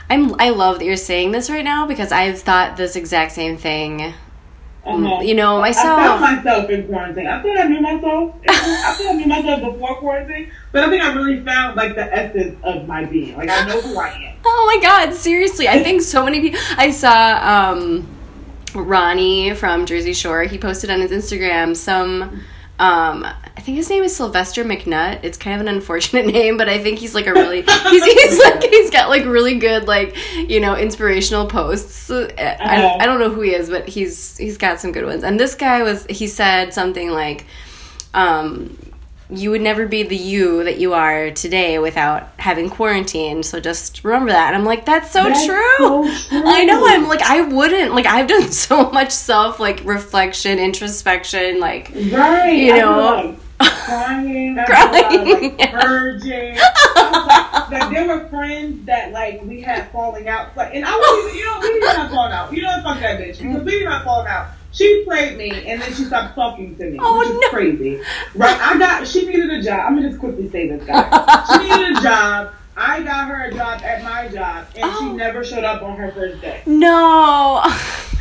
I'm 0.09 0.39
I 0.39 0.49
love 0.51 0.79
that 0.79 0.85
you're 0.85 0.95
saying 0.97 1.31
this 1.31 1.49
right 1.49 1.63
now 1.63 1.87
because 1.87 2.11
I've 2.11 2.39
thought 2.39 2.77
this 2.77 2.95
exact 2.95 3.31
same 3.31 3.57
thing. 3.57 4.13
uh-huh. 4.85 5.21
You 5.21 5.33
know, 5.35 5.61
I 5.61 5.73
found 5.73 6.21
myself. 6.21 6.21
myself 6.21 6.69
in 6.69 6.87
quarantine. 6.87 7.27
I 7.27 7.41
thought 7.41 7.57
I 7.57 7.67
knew 7.67 7.81
myself. 7.81 8.35
I 8.47 8.53
thought 8.95 9.07
I 9.09 9.13
knew 9.13 9.25
myself 9.27 9.61
before 9.73 9.95
quarantine, 9.97 10.51
but 10.71 10.83
I 10.83 10.89
think 10.89 11.01
I 11.03 11.13
really 11.13 11.43
found 11.43 11.75
like 11.75 11.95
the 11.95 12.13
essence 12.13 12.59
of 12.63 12.87
my 12.87 13.05
being. 13.05 13.35
Like 13.37 13.49
I 13.49 13.65
know 13.65 13.81
who 13.81 13.97
I 13.99 14.09
am. 14.09 14.35
Oh 14.45 14.73
my 14.75 14.81
god, 14.81 15.13
seriously. 15.15 15.67
I 15.67 15.81
think 15.83 16.01
so 16.01 16.23
many 16.25 16.41
people 16.41 16.59
I 16.77 16.91
saw 16.91 17.71
um 17.71 18.07
Ronnie 18.73 19.53
from 19.53 19.85
Jersey 19.85 20.13
Shore. 20.13 20.43
He 20.43 20.57
posted 20.57 20.89
on 20.89 20.99
his 21.01 21.11
Instagram 21.11 21.75
some 21.75 22.41
um 22.81 23.23
I 23.23 23.61
think 23.63 23.77
his 23.77 23.89
name 23.91 24.01
is 24.03 24.15
Sylvester 24.15 24.63
McNutt. 24.63 25.19
It's 25.23 25.37
kind 25.37 25.53
of 25.53 25.61
an 25.67 25.73
unfortunate 25.73 26.25
name, 26.39 26.57
but 26.57 26.67
I 26.67 26.81
think 26.81 26.97
he's 26.99 27.13
like 27.13 27.27
a 27.27 27.33
really 27.33 27.61
he's, 27.91 28.03
he's 28.03 28.39
like 28.43 28.63
he's 28.63 28.89
got 28.89 29.07
like 29.09 29.23
really 29.25 29.55
good 29.59 29.87
like 29.87 30.15
you 30.35 30.59
know 30.59 30.75
inspirational 30.75 31.45
posts. 31.45 32.09
I, 32.09 32.23
Uh-huh. 32.33 32.97
I 32.99 33.05
don't 33.05 33.19
know 33.19 33.29
who 33.29 33.41
he 33.41 33.53
is, 33.53 33.69
but 33.69 33.87
he's 33.87 34.35
he's 34.37 34.57
got 34.57 34.79
some 34.81 34.91
good 34.91 35.05
ones. 35.05 35.23
And 35.23 35.39
this 35.39 35.53
guy 35.55 35.83
was 35.83 36.05
he 36.09 36.27
said 36.27 36.73
something 36.73 37.11
like 37.11 37.45
um 38.13 38.75
you 39.31 39.49
would 39.51 39.61
never 39.61 39.87
be 39.87 40.03
the 40.03 40.15
you 40.15 40.63
that 40.65 40.77
you 40.79 40.93
are 40.93 41.31
today 41.31 41.79
without 41.79 42.29
having 42.37 42.69
quarantine. 42.69 43.43
So 43.43 43.59
just 43.59 44.03
remember 44.03 44.31
that. 44.31 44.47
And 44.53 44.55
I'm 44.57 44.65
like, 44.65 44.85
that's 44.85 45.11
so 45.11 45.23
That's 45.23 45.45
true. 45.45 45.77
so 45.77 46.03
true. 46.29 46.43
I 46.45 46.65
know. 46.65 46.85
I'm 46.85 47.07
like, 47.07 47.21
I 47.21 47.41
wouldn't. 47.41 47.93
Like, 47.95 48.05
I've 48.05 48.27
done 48.27 48.51
so 48.51 48.89
much 48.91 49.11
self 49.11 49.59
like 49.59 49.81
reflection, 49.85 50.59
introspection. 50.59 51.59
Like, 51.59 51.91
Right. 52.11 52.51
You 52.51 52.75
know. 52.77 53.35
crying. 53.61 54.55
Crying, 54.65 55.57
like 55.57 55.71
purging. 55.71 56.55
Was 56.55 56.61
like, 56.95 57.71
like 57.71 57.91
there 57.91 58.07
were 58.07 58.27
friends 58.27 58.85
that 58.87 59.11
like 59.11 59.41
we 59.43 59.61
had 59.61 59.91
falling 59.91 60.27
out, 60.27 60.55
but 60.55 60.73
and 60.73 60.83
I 60.83 60.95
was 60.95 61.35
you 61.35 61.45
know 61.45 61.59
we 61.61 61.79
did 61.79 61.83
not 61.83 62.09
fall 62.11 62.25
out. 62.31 62.51
You 62.51 62.63
know 62.63 62.79
fuck 62.83 62.99
that 63.01 63.19
bitch 63.19 63.37
because 63.37 63.63
we 63.63 63.71
did 63.79 63.85
not 63.85 64.03
fall 64.03 64.25
out. 64.25 64.47
She 64.71 65.03
played 65.03 65.37
me 65.37 65.51
and 65.67 65.81
then 65.81 65.89
she 65.93 66.03
stopped 66.05 66.35
talking 66.35 66.75
to 66.77 66.89
me, 66.89 66.97
Oh, 67.01 67.19
which 67.19 67.29
is 67.29 67.39
no. 67.41 67.49
crazy. 67.49 68.01
Right? 68.35 68.57
I 68.59 68.77
got 68.77 69.07
she 69.07 69.25
needed 69.25 69.49
a 69.49 69.61
job. 69.61 69.81
I'm 69.87 69.95
gonna 69.95 70.07
just 70.09 70.19
quickly 70.19 70.49
say 70.49 70.67
this, 70.69 70.83
guys. 70.85 71.47
She 71.51 71.57
needed 71.69 71.97
a 71.97 72.01
job. 72.01 72.53
I 72.77 73.03
got 73.03 73.27
her 73.27 73.43
a 73.43 73.53
job 73.53 73.81
at 73.83 74.01
my 74.03 74.29
job, 74.29 74.65
and 74.75 74.83
Oh. 74.85 74.97
she 74.99 75.17
never 75.17 75.43
showed 75.43 75.65
up 75.65 75.81
on 75.83 75.97
her 75.97 76.11
first 76.13 76.41
day. 76.41 76.61
no. 76.65 77.61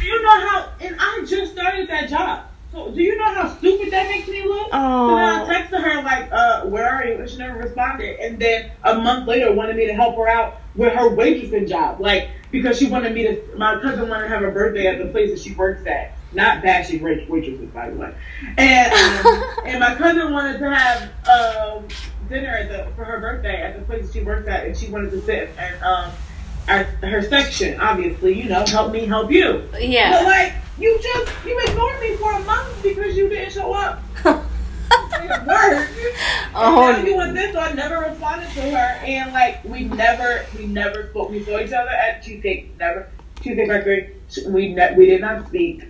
Do 0.01 0.07
you 0.07 0.23
know 0.23 0.41
how? 0.49 0.69
And 0.81 0.97
I 0.99 1.25
just 1.29 1.53
started 1.53 1.89
that 1.89 2.09
job. 2.09 2.45
So 2.73 2.91
do 2.91 3.01
you 3.03 3.17
know 3.17 3.33
how 3.35 3.49
stupid 3.57 3.91
that 3.93 4.09
makes 4.09 4.27
me 4.29 4.43
look? 4.45 4.69
Oh. 4.73 5.09
So 5.09 5.15
then 5.17 5.25
I 5.25 5.43
Oh. 5.43 5.47
texted 5.47 5.83
her 5.85 6.03
like, 6.03 6.29
uh, 6.33 6.63
"Where 6.63 6.89
are 6.89 7.05
you?" 7.05 7.15
And 7.19 7.29
she 7.31 7.37
never 7.39 7.59
responded. 7.59 8.19
And 8.21 8.39
then 8.41 8.71
a 8.85 8.95
month 8.97 9.29
later, 9.29 9.53
wanted 9.53 9.77
me 9.77 9.87
to 9.87 9.95
help 9.95 10.17
her 10.17 10.29
out 10.29 10.61
with 10.75 10.93
her 10.95 11.11
waitressing 11.11 11.69
job, 11.69 12.01
like 12.01 12.29
because 12.51 12.77
she 12.79 12.87
wanted 12.89 13.15
me 13.15 13.23
to. 13.25 13.41
My 13.57 13.81
cousin 13.81 14.09
wanted 14.09 14.25
to 14.25 14.29
have 14.31 14.41
her 14.43 14.51
birthday 14.51 14.87
at 14.89 14.99
the 14.99 15.07
place 15.07 15.31
that 15.31 15.39
she 15.41 15.53
works 15.55 15.87
at. 15.87 16.13
Not 16.33 16.63
bashing 16.63 17.03
wait- 17.03 17.29
waitresses, 17.29 17.69
by 17.71 17.91
the 17.91 17.97
way. 17.97 18.15
And 18.57 18.93
um, 18.93 19.45
and 19.67 19.81
my 19.81 19.95
cousin 19.97 20.33
wanted 20.33 20.59
to 20.59 20.71
have 20.75 21.11
um, 21.29 21.89
dinner 22.29 22.49
at 22.57 22.69
the 22.69 22.93
for 22.95 23.05
her 23.05 23.19
birthday 23.21 23.63
at 23.63 23.77
the 23.79 23.85
place 23.85 24.13
she 24.13 24.23
works 24.23 24.49
at, 24.49 24.67
and 24.67 24.77
she 24.77 24.89
wanted 24.89 25.11
to 25.11 25.21
sit 25.23 25.51
and 25.59 25.83
um, 25.83 26.13
at 26.69 26.87
her 27.03 27.23
section. 27.23 27.81
Obviously, 27.81 28.41
you 28.41 28.49
know, 28.49 28.65
help 28.67 28.93
me 28.93 29.07
help 29.07 29.31
you. 29.31 29.69
Yeah. 29.79 30.13
But 30.13 30.25
like, 30.25 30.53
you 30.79 30.99
just 31.03 31.33
you 31.45 31.59
ignored 31.65 32.01
me 32.01 32.17
for 32.17 32.33
a 32.33 32.41
month 32.45 32.83
because 32.83 33.17
you 33.17 33.29
didn't 33.29 33.53
show 33.53 33.73
up. 33.73 34.03
Oh. 36.53 36.89
And 36.89 36.99
now 36.99 37.05
you 37.05 37.15
want 37.15 37.35
this, 37.35 37.53
so 37.53 37.61
I 37.61 37.73
never 37.73 37.99
responded 38.01 38.49
to 38.51 38.61
her, 38.63 38.99
and 39.05 39.33
like 39.33 39.63
we 39.65 39.85
never, 39.85 40.45
we 40.59 40.67
never 40.67 41.09
spoke. 41.11 41.31
We 41.31 41.45
saw 41.45 41.61
each 41.61 41.73
other 41.73 41.91
at 41.91 42.23
Cheesecake, 42.23 42.77
never 42.79 43.09
Cheesecake 43.41 43.69
Factory. 43.69 44.17
We 44.49 44.75
ne- 44.75 44.95
we 44.97 45.07
did 45.07 45.21
not 45.21 45.47
speak, 45.47 45.85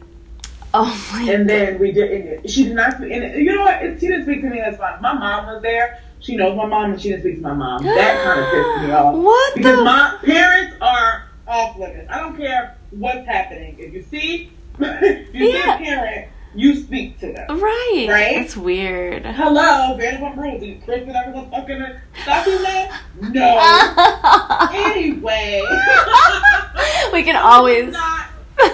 Oh 0.72 1.10
my. 1.12 1.32
and 1.32 1.48
then 1.48 1.78
we 1.78 1.90
did. 1.92 2.10
And 2.38 2.50
she 2.50 2.64
did 2.64 2.74
not 2.74 2.94
speak. 2.96 3.12
And 3.12 3.34
you 3.44 3.54
know 3.56 3.62
what? 3.62 3.82
If 3.84 4.00
she 4.00 4.06
didn't 4.08 4.24
speak 4.24 4.42
to 4.42 4.48
me. 4.50 4.58
That's 4.58 4.76
fine. 4.76 5.00
My 5.02 5.12
mom 5.14 5.46
was 5.46 5.62
there. 5.62 6.00
She 6.20 6.36
knows 6.36 6.56
my 6.56 6.66
mom, 6.66 6.92
and 6.92 7.00
she 7.00 7.08
didn't 7.10 7.22
speak 7.22 7.36
to 7.36 7.42
my 7.42 7.54
mom. 7.54 7.82
That 7.84 8.22
kind 8.22 8.40
of 8.40 8.50
pissed 8.52 8.86
me 8.88 8.92
off. 8.92 9.14
What 9.16 9.54
Because 9.56 9.76
the? 9.78 9.84
my 9.84 10.18
parents 10.24 10.76
are 10.80 11.24
off 11.48 11.78
limits. 11.78 12.08
I 12.10 12.18
don't 12.18 12.36
care 12.36 12.76
what's 12.90 13.26
happening. 13.26 13.76
If 13.78 13.94
you 13.94 14.02
see, 14.02 14.52
if 14.78 15.34
you 15.34 15.46
Yeah. 15.48 15.78
see 15.78 15.84
a 15.84 15.86
parent, 15.86 16.28
you 16.54 16.74
speak 16.76 17.18
to 17.20 17.32
them. 17.32 17.60
right. 17.60 18.06
Right? 18.08 18.36
It's 18.36 18.56
weird. 18.56 19.24
Hello, 19.24 19.96
Vanderpump 19.98 20.36
Rules. 20.36 20.60
Did 20.60 20.84
Kristen 20.84 21.14
ever 21.14 21.32
go 21.32 21.44
fucking 21.50 21.84
stop 22.22 22.46
you 22.46 22.58
there? 22.62 22.90
No. 23.22 24.70
anyway. 24.72 25.62
we 27.12 27.22
can 27.22 27.36
always. 27.36 27.92
Not, 27.92 28.26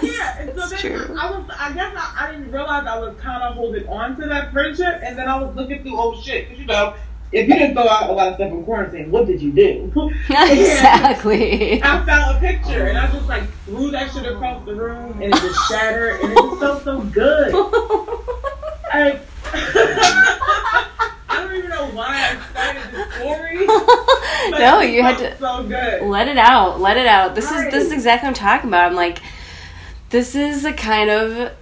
yeah, 0.03 0.39
and 0.41 0.55
so 0.57 0.63
It's 0.65 0.83
then 0.83 0.93
true. 1.07 1.17
I 1.19 1.31
was, 1.31 1.51
I 1.59 1.73
guess 1.73 1.95
I, 1.97 2.27
I 2.27 2.33
didn't 2.33 2.51
realize 2.53 2.87
I 2.87 2.99
was 2.99 3.15
kind 3.21 3.43
of 3.43 3.55
holding 3.55 3.89
on 3.89 4.17
to 4.21 4.27
that 4.27 4.53
friendship, 4.53 5.01
and 5.03 5.17
then 5.19 5.29
I 5.29 5.41
was 5.41 5.55
looking 5.57 5.83
through 5.83 5.99
old 5.99 6.23
shit, 6.25 6.47
because 6.49 6.61
you 6.61 6.67
know, 6.67 6.95
if 7.33 7.49
you 7.49 7.55
didn't 7.55 7.75
throw 7.75 7.89
out 7.89 8.09
a 8.09 8.13
lot 8.13 8.29
of 8.29 8.35
stuff 8.37 8.51
in 8.53 8.65
quarantine, 8.65 9.11
what 9.11 9.27
did 9.27 9.43
you 9.43 9.53
do? 9.53 9.93
exactly. 10.31 11.83
I 11.83 12.05
found 12.05 12.37
a 12.37 12.41
picture 12.41 12.87
and 12.87 12.97
I 12.99 13.11
just 13.11 13.27
like 13.27 13.43
threw 13.65 13.91
that 13.91 14.13
shit 14.13 14.27
across 14.27 14.65
the 14.65 14.75
room 14.75 15.13
and 15.21 15.35
it 15.35 15.41
just 15.41 15.69
shattered 15.69 16.21
and 16.21 16.33
it 16.33 16.37
just 16.39 16.61
felt 16.61 16.85
so 16.85 17.01
good. 17.03 17.53
I, 18.93 19.21
I 21.29 21.41
don't 21.41 21.57
even 21.57 21.71
know 21.71 21.87
why 21.91 22.07
I 22.17 22.51
started 22.51 22.93
this 22.93 23.15
story. 23.15 23.67
No, 24.61 24.81
you 24.81 25.03
had 25.03 25.19
to 25.19 25.37
So 25.39 25.65
good. 25.65 26.03
let 26.03 26.29
it 26.29 26.39
out. 26.39 26.81
Let 26.81 26.97
it 26.97 27.07
out. 27.07 27.35
This 27.35 27.51
is 27.51 27.65
this 27.73 27.87
is 27.87 27.93
exactly 27.93 28.29
what 28.29 28.41
I'm 28.41 28.47
talking 28.49 28.71
about. 28.71 28.87
I'm 28.91 28.95
like, 28.97 29.19
this 30.17 30.35
is 30.35 30.65
a 30.65 30.73
kind 30.73 31.11
of 31.11 31.53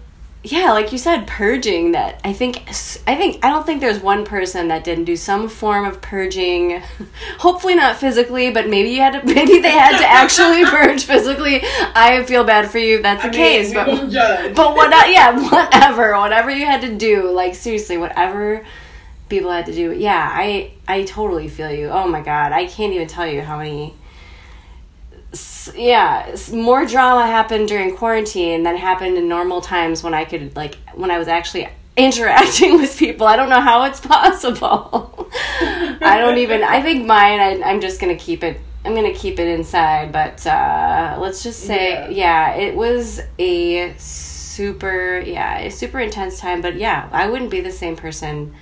yeah, 0.44 0.70
like 0.72 0.92
you 0.92 0.98
said, 0.98 1.26
purging 1.26 1.92
that 1.92 2.20
I 2.22 2.32
think 2.32 2.58
I 3.08 3.16
think 3.16 3.44
I 3.44 3.50
don't 3.50 3.66
think 3.66 3.80
there's 3.80 3.98
one 3.98 4.24
person 4.24 4.68
that 4.68 4.84
didn't 4.84 5.06
do 5.06 5.16
some 5.16 5.48
form 5.48 5.84
of 5.84 6.00
purging. 6.00 6.80
Hopefully 7.38 7.74
not 7.74 7.96
physically, 7.96 8.52
but 8.52 8.68
maybe 8.68 8.90
you 8.90 9.00
had 9.00 9.20
to 9.20 9.26
maybe 9.34 9.58
they 9.58 9.72
had 9.72 9.98
to 9.98 10.06
actually 10.06 10.64
purge 10.70 11.02
physically. 11.02 11.62
I 11.64 12.22
feel 12.28 12.44
bad 12.44 12.70
for 12.70 12.78
you 12.78 12.98
if 12.98 13.02
that's 13.02 13.22
the 13.24 13.30
I 13.30 13.32
case, 13.32 13.74
but 13.74 13.86
but 14.54 14.76
what 14.76 15.10
yeah, 15.10 15.32
whatever, 15.50 16.16
whatever 16.16 16.50
you 16.50 16.64
had 16.64 16.82
to 16.82 16.94
do, 16.94 17.32
like 17.32 17.56
seriously, 17.56 17.98
whatever 17.98 18.64
people 19.28 19.50
had 19.50 19.66
to 19.66 19.72
do. 19.72 19.92
Yeah, 19.92 20.30
I 20.32 20.70
I 20.86 21.02
totally 21.02 21.48
feel 21.48 21.72
you. 21.72 21.88
Oh 21.88 22.06
my 22.06 22.20
god, 22.20 22.52
I 22.52 22.66
can't 22.66 22.92
even 22.92 23.08
tell 23.08 23.26
you 23.26 23.40
how 23.40 23.58
many 23.58 23.94
yeah, 25.74 26.34
more 26.52 26.84
drama 26.86 27.26
happened 27.26 27.68
during 27.68 27.96
quarantine 27.96 28.62
than 28.62 28.76
happened 28.76 29.16
in 29.16 29.28
normal 29.28 29.60
times 29.60 30.02
when 30.02 30.14
I 30.14 30.24
could 30.24 30.56
like 30.56 30.76
when 30.94 31.10
I 31.10 31.18
was 31.18 31.28
actually 31.28 31.68
interacting 31.96 32.78
with 32.78 32.96
people. 32.98 33.26
I 33.26 33.36
don't 33.36 33.48
know 33.48 33.60
how 33.60 33.84
it's 33.84 34.00
possible. 34.14 35.30
I 35.60 36.18
don't 36.20 36.38
even. 36.38 36.62
I 36.62 36.82
think 36.82 37.06
mine. 37.06 37.40
I, 37.40 37.62
I'm 37.62 37.80
just 37.80 38.00
gonna 38.00 38.16
keep 38.16 38.42
it. 38.42 38.60
I'm 38.84 38.94
gonna 38.94 39.14
keep 39.14 39.38
it 39.38 39.48
inside. 39.48 40.12
But 40.12 40.46
uh, 40.46 41.18
let's 41.20 41.42
just 41.42 41.60
say, 41.60 42.12
yeah. 42.12 42.54
it 42.54 42.74
was 42.74 43.20
a 43.38 43.94
super, 43.96 45.20
yeah, 45.20 45.58
a 45.58 45.70
super 45.70 46.00
intense 46.00 46.38
time. 46.38 46.60
But 46.60 46.76
yeah, 46.76 47.08
I 47.12 47.28
wouldn't 47.28 47.50
be 47.50 47.60
the 47.60 47.72
same 47.72 47.96
person 47.96 48.54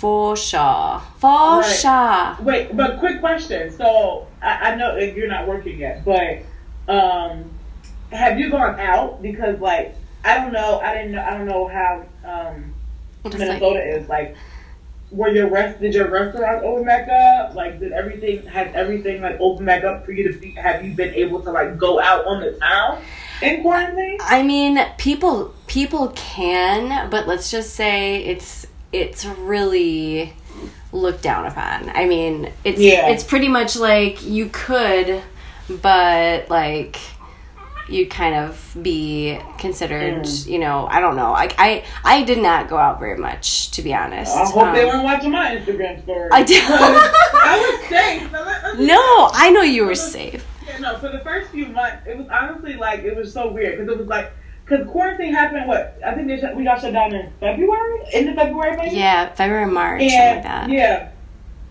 for 0.00 0.36
sure. 0.36 1.00
For 1.18 1.60
Right. 1.60 2.36
sure. 2.36 2.44
Wait, 2.44 2.76
but 2.76 2.98
quick 2.98 3.20
question. 3.20 3.70
So 3.70 4.26
I, 4.42 4.72
I 4.72 4.74
know 4.76 4.96
if 4.96 5.16
you're 5.16 5.28
not 5.28 5.48
working 5.48 5.78
yet, 5.78 6.04
but 6.04 6.42
um, 6.88 7.50
have 8.12 8.38
you 8.38 8.50
gone 8.50 8.78
out? 8.78 9.22
Because 9.22 9.58
like 9.60 9.94
I 10.24 10.34
don't 10.38 10.52
know, 10.52 10.80
I 10.80 10.94
didn't 10.94 11.12
know, 11.12 11.22
I 11.22 11.30
don't 11.30 11.46
know 11.46 11.68
how 11.68 12.04
um, 12.24 12.74
What 13.22 13.34
is 13.34 13.40
it? 13.40 13.44
Minnesota 13.46 13.82
is 13.96 14.08
like. 14.08 14.36
Were 15.12 15.28
your 15.28 15.48
rest? 15.48 15.80
Did 15.80 15.94
your 15.94 16.08
restaurant 16.10 16.64
open 16.64 16.84
back 16.84 17.08
up? 17.08 17.54
Like, 17.54 17.78
did 17.78 17.92
everything 17.92 18.44
has 18.48 18.74
everything 18.74 19.22
like 19.22 19.36
open 19.38 19.64
back 19.64 19.84
up 19.84 20.04
for 20.04 20.10
you 20.10 20.32
to 20.32 20.36
be? 20.36 20.50
Have 20.50 20.84
you 20.84 20.94
been 20.94 21.14
able 21.14 21.40
to 21.42 21.52
like 21.52 21.78
go 21.78 22.00
out 22.00 22.26
on 22.26 22.40
the 22.40 22.50
town 22.58 23.00
in 23.40 23.62
quarantine? 23.62 24.18
I 24.20 24.42
mean, 24.42 24.84
people 24.98 25.54
people 25.68 26.08
can, 26.16 27.08
but 27.08 27.28
let's 27.28 27.52
just 27.52 27.76
say 27.76 28.16
it's 28.24 28.66
it's 29.00 29.24
really 29.24 30.32
looked 30.92 31.22
down 31.22 31.46
upon. 31.46 31.90
I 31.90 32.06
mean, 32.06 32.50
it's 32.64 32.80
Yeah. 32.80 33.08
it's 33.08 33.24
pretty 33.24 33.48
much 33.48 33.76
like 33.76 34.24
you 34.24 34.48
could 34.52 35.22
but 35.82 36.48
like 36.48 36.96
you 37.88 38.06
kind 38.08 38.34
of 38.34 38.76
be 38.82 39.38
considered, 39.58 40.24
Mm. 40.24 40.46
you 40.48 40.58
know, 40.58 40.88
I 40.90 41.00
don't 41.00 41.14
know. 41.16 41.30
Like 41.32 41.54
I 41.58 41.84
I 42.04 42.22
did 42.24 42.38
not 42.38 42.68
go 42.68 42.76
out 42.76 42.98
very 42.98 43.16
much 43.16 43.70
to 43.72 43.82
be 43.82 43.94
honest. 43.94 44.34
I 44.36 44.44
hope 44.44 44.74
they 44.74 44.82
Um, 44.82 44.88
weren't 44.88 45.04
watching 45.04 45.30
my 45.32 45.56
Instagram 45.56 46.02
story. 46.02 46.28
I 46.32 46.42
did. 46.42 46.62
I 46.64 47.56
was 47.58 47.88
safe. 47.88 48.22
So 48.32 48.38
let- 48.44 48.62
let's- 48.64 48.78
No, 48.78 49.30
I 49.32 49.50
know 49.50 49.62
you 49.62 49.84
were 49.84 49.94
safe. 49.94 50.44
Yeah, 50.66 50.78
no. 50.78 50.98
For 50.98 51.08
the 51.10 51.20
first 51.20 51.50
few 51.50 51.66
months, 51.66 52.06
it 52.08 52.16
was 52.18 52.26
honestly 52.28 52.74
like 52.74 53.00
it 53.04 53.14
was 53.16 53.32
so 53.32 53.48
weird 53.52 53.78
because 53.78 53.92
it 53.92 53.98
was 53.98 54.08
like 54.08 54.32
because 54.66 54.86
quarantine 54.88 55.32
happened. 55.32 55.68
What 55.68 55.98
I 56.04 56.14
think 56.14 56.26
they 56.26 56.40
shut, 56.40 56.56
we 56.56 56.64
got 56.64 56.80
shut 56.80 56.92
down 56.92 57.14
in 57.14 57.32
February, 57.40 58.00
end 58.12 58.28
of 58.28 58.34
February, 58.34 58.76
maybe. 58.76 58.96
Yeah, 58.96 59.32
February, 59.34 59.66
March, 59.70 60.00
like 60.02 60.12
And 60.12 60.44
that. 60.44 60.68
yeah, 60.70 61.10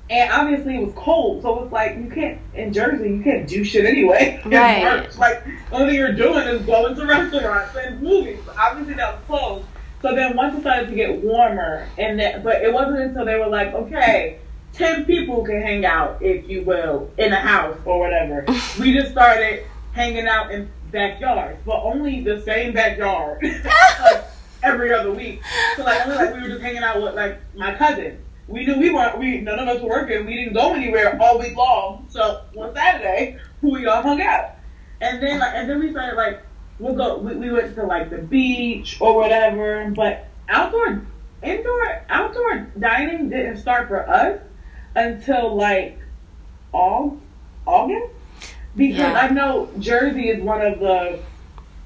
and 0.09 0.31
obviously 0.31 0.75
it 0.75 0.85
was 0.85 0.93
cold, 0.95 1.41
so 1.41 1.57
it 1.57 1.63
was 1.63 1.71
like 1.71 1.97
you 1.97 2.09
can't 2.09 2.39
in 2.53 2.71
Jersey 2.71 3.09
you 3.09 3.21
can't 3.23 3.47
do 3.47 3.63
shit 3.63 3.85
anyway. 3.85 4.41
Right. 4.45 4.83
March. 4.83 5.17
Like 5.17 5.43
the 5.45 5.75
only 5.75 5.87
thing 5.91 5.95
you're 5.99 6.13
doing 6.13 6.47
is 6.47 6.61
going 6.65 6.95
to 6.95 7.05
restaurants 7.05 7.75
and 7.75 8.01
movies. 8.01 8.39
Obviously 8.57 8.93
that 8.95 9.15
was 9.15 9.23
closed. 9.25 9.65
So 10.01 10.13
then 10.15 10.35
once 10.37 10.55
it 10.55 10.61
started 10.61 10.87
to 10.89 10.95
get 10.95 11.21
warmer, 11.23 11.87
and 11.97 12.19
then, 12.19 12.43
but 12.43 12.61
it 12.61 12.71
wasn't 12.71 12.99
until 12.99 13.25
they 13.25 13.37
were 13.37 13.47
like, 13.47 13.73
okay, 13.73 14.39
ten 14.71 15.03
people 15.05 15.43
can 15.43 15.61
hang 15.61 15.85
out, 15.85 16.21
if 16.21 16.47
you 16.47 16.61
will, 16.63 17.09
in 17.17 17.33
a 17.33 17.39
house 17.39 17.77
or 17.85 17.99
whatever. 17.99 18.45
we 18.79 18.93
just 18.93 19.11
started 19.11 19.65
hanging 19.93 20.27
out 20.27 20.51
in 20.51 20.69
backyards, 20.95 21.59
but 21.65 21.83
only 21.83 22.21
the 22.21 22.41
same 22.41 22.73
backyard, 22.73 23.43
like 24.01 24.23
every 24.63 24.91
other 24.91 25.11
week. 25.11 25.41
So 25.75 25.83
like 25.83 26.07
only 26.07 26.15
like 26.15 26.33
we 26.33 26.41
were 26.41 26.47
just 26.47 26.61
hanging 26.61 26.83
out 26.83 27.01
with 27.01 27.13
like 27.13 27.39
my 27.55 27.75
cousin. 27.75 28.17
We 28.47 28.65
knew 28.65 28.79
we 28.79 28.89
weren't 28.89 29.19
we 29.19 29.41
none 29.41 29.59
of 29.59 29.67
us 29.67 29.81
were 29.81 29.89
working. 29.89 30.25
We 30.25 30.35
didn't 30.35 30.53
go 30.53 30.73
anywhere 30.73 31.17
all 31.21 31.37
week 31.37 31.55
long. 31.55 32.07
So 32.09 32.41
one 32.53 32.73
Saturday 32.73 33.37
we 33.61 33.85
all 33.85 34.01
hung 34.01 34.21
out, 34.21 34.55
and 35.01 35.21
then 35.21 35.39
like 35.39 35.53
and 35.53 35.69
then 35.69 35.79
we 35.79 35.91
started 35.91 36.15
like 36.15 36.41
we'll 36.79 36.95
go. 36.95 37.17
We, 37.17 37.35
we 37.35 37.51
went 37.51 37.75
to 37.75 37.83
like 37.83 38.09
the 38.09 38.19
beach 38.19 38.97
or 38.99 39.15
whatever. 39.15 39.91
But 39.95 40.27
outdoor, 40.49 41.05
indoor, 41.43 42.05
outdoor 42.09 42.71
dining 42.79 43.29
didn't 43.29 43.57
start 43.57 43.87
for 43.87 44.09
us 44.09 44.39
until 44.95 45.55
like 45.55 45.99
all 46.73 47.19
August 47.65 48.14
because 48.75 48.97
Yeah. 48.99 49.13
I 49.13 49.29
know 49.29 49.69
Jersey 49.79 50.29
is 50.29 50.41
one 50.41 50.61
of 50.61 50.79
the 50.79 51.19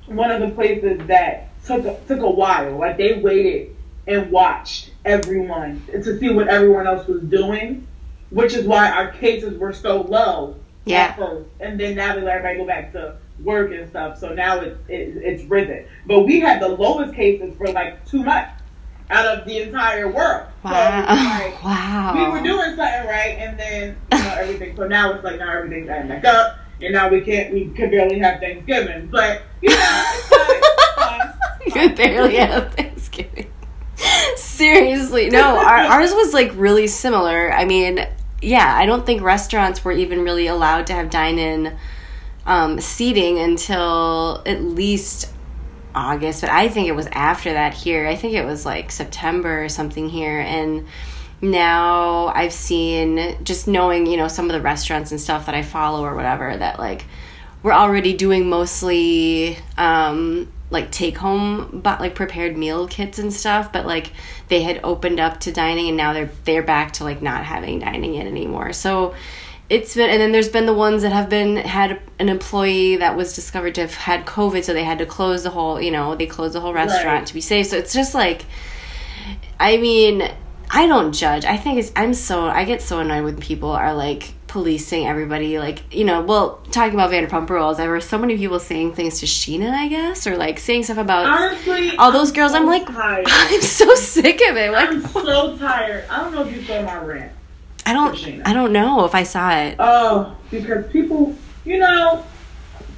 one 0.07 0.31
of 0.31 0.41
the 0.41 0.49
places 0.49 0.99
that 1.07 1.49
took 1.65 1.85
a, 1.85 1.99
took 2.07 2.19
a 2.21 2.29
while. 2.29 2.77
Like 2.77 2.97
they 2.97 3.13
waited 3.13 3.75
and 4.07 4.31
watched 4.31 4.91
everyone 5.05 5.83
to 5.91 6.17
see 6.19 6.29
what 6.29 6.47
everyone 6.47 6.87
else 6.87 7.07
was 7.07 7.21
doing, 7.23 7.85
which 8.31 8.53
is 8.53 8.65
why 8.65 8.89
our 8.89 9.09
cases 9.11 9.57
were 9.59 9.73
so 9.73 10.01
low 10.01 10.55
Yeah. 10.85 10.97
at 11.09 11.17
first. 11.17 11.47
And 11.59 11.79
then 11.79 11.95
now 11.95 12.15
they 12.15 12.21
let 12.21 12.37
everybody 12.37 12.57
go 12.57 12.65
back 12.65 12.91
to 12.93 13.17
work 13.43 13.71
and 13.71 13.87
stuff. 13.89 14.17
So 14.17 14.33
now 14.33 14.59
it's 14.61 14.79
it, 14.89 15.17
it's 15.17 15.43
risen. 15.43 15.85
But 16.07 16.21
we 16.21 16.39
had 16.39 16.59
the 16.61 16.69
lowest 16.69 17.13
cases 17.13 17.55
for 17.57 17.67
like 17.67 18.03
two 18.05 18.23
months 18.23 18.51
out 19.11 19.25
of 19.25 19.45
the 19.45 19.59
entire 19.61 20.07
world. 20.07 20.47
Wow. 20.63 20.71
it 21.03 21.09
was 21.09 21.25
like, 21.25 21.63
wow. 21.63 22.13
we 22.15 22.31
were 22.31 22.43
doing 22.43 22.75
something 22.75 23.07
right, 23.07 23.35
and 23.39 23.59
then 23.59 23.97
you 24.11 24.17
know 24.19 24.35
everything. 24.39 24.75
So 24.75 24.87
now 24.87 25.13
it's 25.13 25.23
like 25.23 25.39
now 25.39 25.55
everything's 25.55 25.89
adding 25.89 26.09
back 26.09 26.25
up, 26.25 26.58
and 26.81 26.93
now 26.93 27.09
we 27.09 27.21
can't. 27.21 27.53
We 27.53 27.65
could 27.69 27.91
barely 27.91 28.19
have 28.19 28.39
Thanksgiving, 28.39 29.07
but 29.07 29.43
you 29.61 29.69
know, 29.69 29.75
it's 29.77 30.29
fine. 30.29 30.47
It's 30.49 30.93
fine. 30.95 31.33
you 31.65 31.71
could 31.71 31.95
barely 31.95 32.35
have 32.35 32.73
Thanksgiving. 32.73 33.51
Seriously, 34.35 35.29
no. 35.29 35.57
Our, 35.57 35.77
ours 35.99 36.13
was 36.13 36.33
like 36.33 36.51
really 36.55 36.87
similar. 36.87 37.51
I 37.51 37.65
mean, 37.65 38.07
yeah, 38.41 38.75
I 38.77 38.85
don't 38.85 39.05
think 39.05 39.21
restaurants 39.21 39.83
were 39.83 39.91
even 39.91 40.23
really 40.23 40.47
allowed 40.47 40.87
to 40.87 40.93
have 40.93 41.09
dine-in 41.09 41.77
um, 42.45 42.79
seating 42.79 43.39
until 43.39 44.41
at 44.45 44.63
least 44.63 45.31
August, 45.93 46.41
but 46.41 46.49
I 46.49 46.69
think 46.69 46.87
it 46.87 46.95
was 46.95 47.07
after 47.07 47.53
that 47.53 47.73
here. 47.73 48.07
I 48.07 48.15
think 48.15 48.33
it 48.33 48.45
was 48.45 48.65
like 48.65 48.91
September 48.91 49.63
or 49.63 49.69
something 49.69 50.09
here, 50.09 50.39
and 50.39 50.87
now 51.41 52.27
I've 52.27 52.53
seen 52.53 53.37
just 53.43 53.67
knowing 53.67 54.05
you 54.05 54.17
know 54.17 54.27
some 54.27 54.45
of 54.45 54.51
the 54.51 54.61
restaurants 54.61 55.11
and 55.11 55.19
stuff 55.21 55.45
that 55.45 55.55
I 55.55 55.61
follow 55.63 56.03
or 56.03 56.15
whatever 56.15 56.55
that 56.55 56.79
like 56.79 57.05
we're 57.63 57.73
already 57.73 58.13
doing 58.13 58.49
mostly 58.49 59.57
um, 59.77 60.51
like 60.69 60.91
take 60.91 61.17
home 61.17 61.81
but 61.83 61.99
like 61.99 62.15
prepared 62.15 62.57
meal 62.57 62.87
kits 62.87 63.19
and 63.19 63.33
stuff 63.33 63.71
but 63.73 63.85
like 63.85 64.11
they 64.49 64.61
had 64.63 64.79
opened 64.83 65.19
up 65.19 65.39
to 65.41 65.51
dining 65.51 65.87
and 65.87 65.97
now 65.97 66.13
they're 66.13 66.29
they're 66.45 66.63
back 66.63 66.91
to 66.93 67.03
like 67.03 67.21
not 67.21 67.43
having 67.43 67.79
dining 67.79 68.15
in 68.15 68.27
anymore 68.27 68.71
so 68.73 69.13
it's 69.69 69.95
been 69.95 70.09
and 70.09 70.19
then 70.21 70.31
there's 70.31 70.49
been 70.49 70.65
the 70.65 70.73
ones 70.73 71.01
that 71.03 71.11
have 71.11 71.29
been 71.29 71.55
had 71.57 71.99
an 72.19 72.27
employee 72.29 72.95
that 72.97 73.15
was 73.15 73.33
discovered 73.33 73.75
to 73.75 73.81
have 73.81 73.93
had 73.93 74.25
covid 74.25 74.63
so 74.63 74.73
they 74.73 74.83
had 74.83 74.97
to 74.99 75.05
close 75.05 75.43
the 75.43 75.49
whole 75.49 75.81
you 75.81 75.91
know 75.91 76.15
they 76.15 76.25
closed 76.27 76.53
the 76.53 76.59
whole 76.59 76.73
restaurant 76.73 77.19
Right. 77.19 77.25
to 77.27 77.33
be 77.33 77.41
safe 77.41 77.67
so 77.67 77.77
it's 77.77 77.93
just 77.93 78.13
like 78.13 78.45
i 79.59 79.77
mean 79.77 80.29
i 80.71 80.85
don't 80.87 81.13
judge 81.13 81.45
i 81.45 81.57
think 81.57 81.79
it's 81.79 81.91
i'm 81.95 82.13
so 82.13 82.45
i 82.45 82.63
get 82.63 82.81
so 82.81 82.99
annoyed 82.99 83.23
when 83.23 83.37
people 83.37 83.69
are 83.71 83.93
like 83.93 84.33
policing 84.47 85.05
everybody 85.07 85.59
like 85.59 85.81
you 85.93 86.03
know 86.03 86.21
well 86.21 86.55
talking 86.71 86.93
about 86.95 87.11
vanderpump 87.11 87.47
rules 87.49 87.77
there 87.77 87.89
were 87.89 88.01
so 88.01 88.17
many 88.17 88.35
people 88.37 88.59
saying 88.59 88.93
things 88.93 89.19
to 89.19 89.25
Scheana 89.27 89.71
i 89.71 89.87
guess 89.87 90.25
or 90.25 90.37
like 90.37 90.59
saying 90.59 90.83
stuff 90.83 90.97
about 90.97 91.25
Honestly, 91.27 91.95
all 91.97 92.11
those 92.11 92.31
girls 92.31 92.53
i'm 92.53 92.65
like 92.65 92.85
tired. 92.87 93.25
i'm 93.29 93.61
so 93.61 93.93
sick 93.95 94.41
of 94.49 94.57
it 94.57 94.71
like 94.71 94.89
I'm 94.89 95.05
so 95.07 95.55
tired. 95.57 96.05
I 96.09 96.23
don't 96.23 96.33
know 96.33 96.41
if 96.47 96.55
you 96.55 96.63
saw 96.63 96.81
my 96.81 96.97
rant. 96.97 97.31
i 97.85 97.93
don't 97.93 98.47
i 98.47 98.53
don't 98.53 98.71
know 98.73 99.05
if 99.05 99.13
i 99.13 99.23
saw 99.23 99.51
it 99.55 99.75
Oh, 99.79 100.35
because 100.49 100.91
people, 100.91 101.35
you 101.65 101.77
know, 101.77 102.25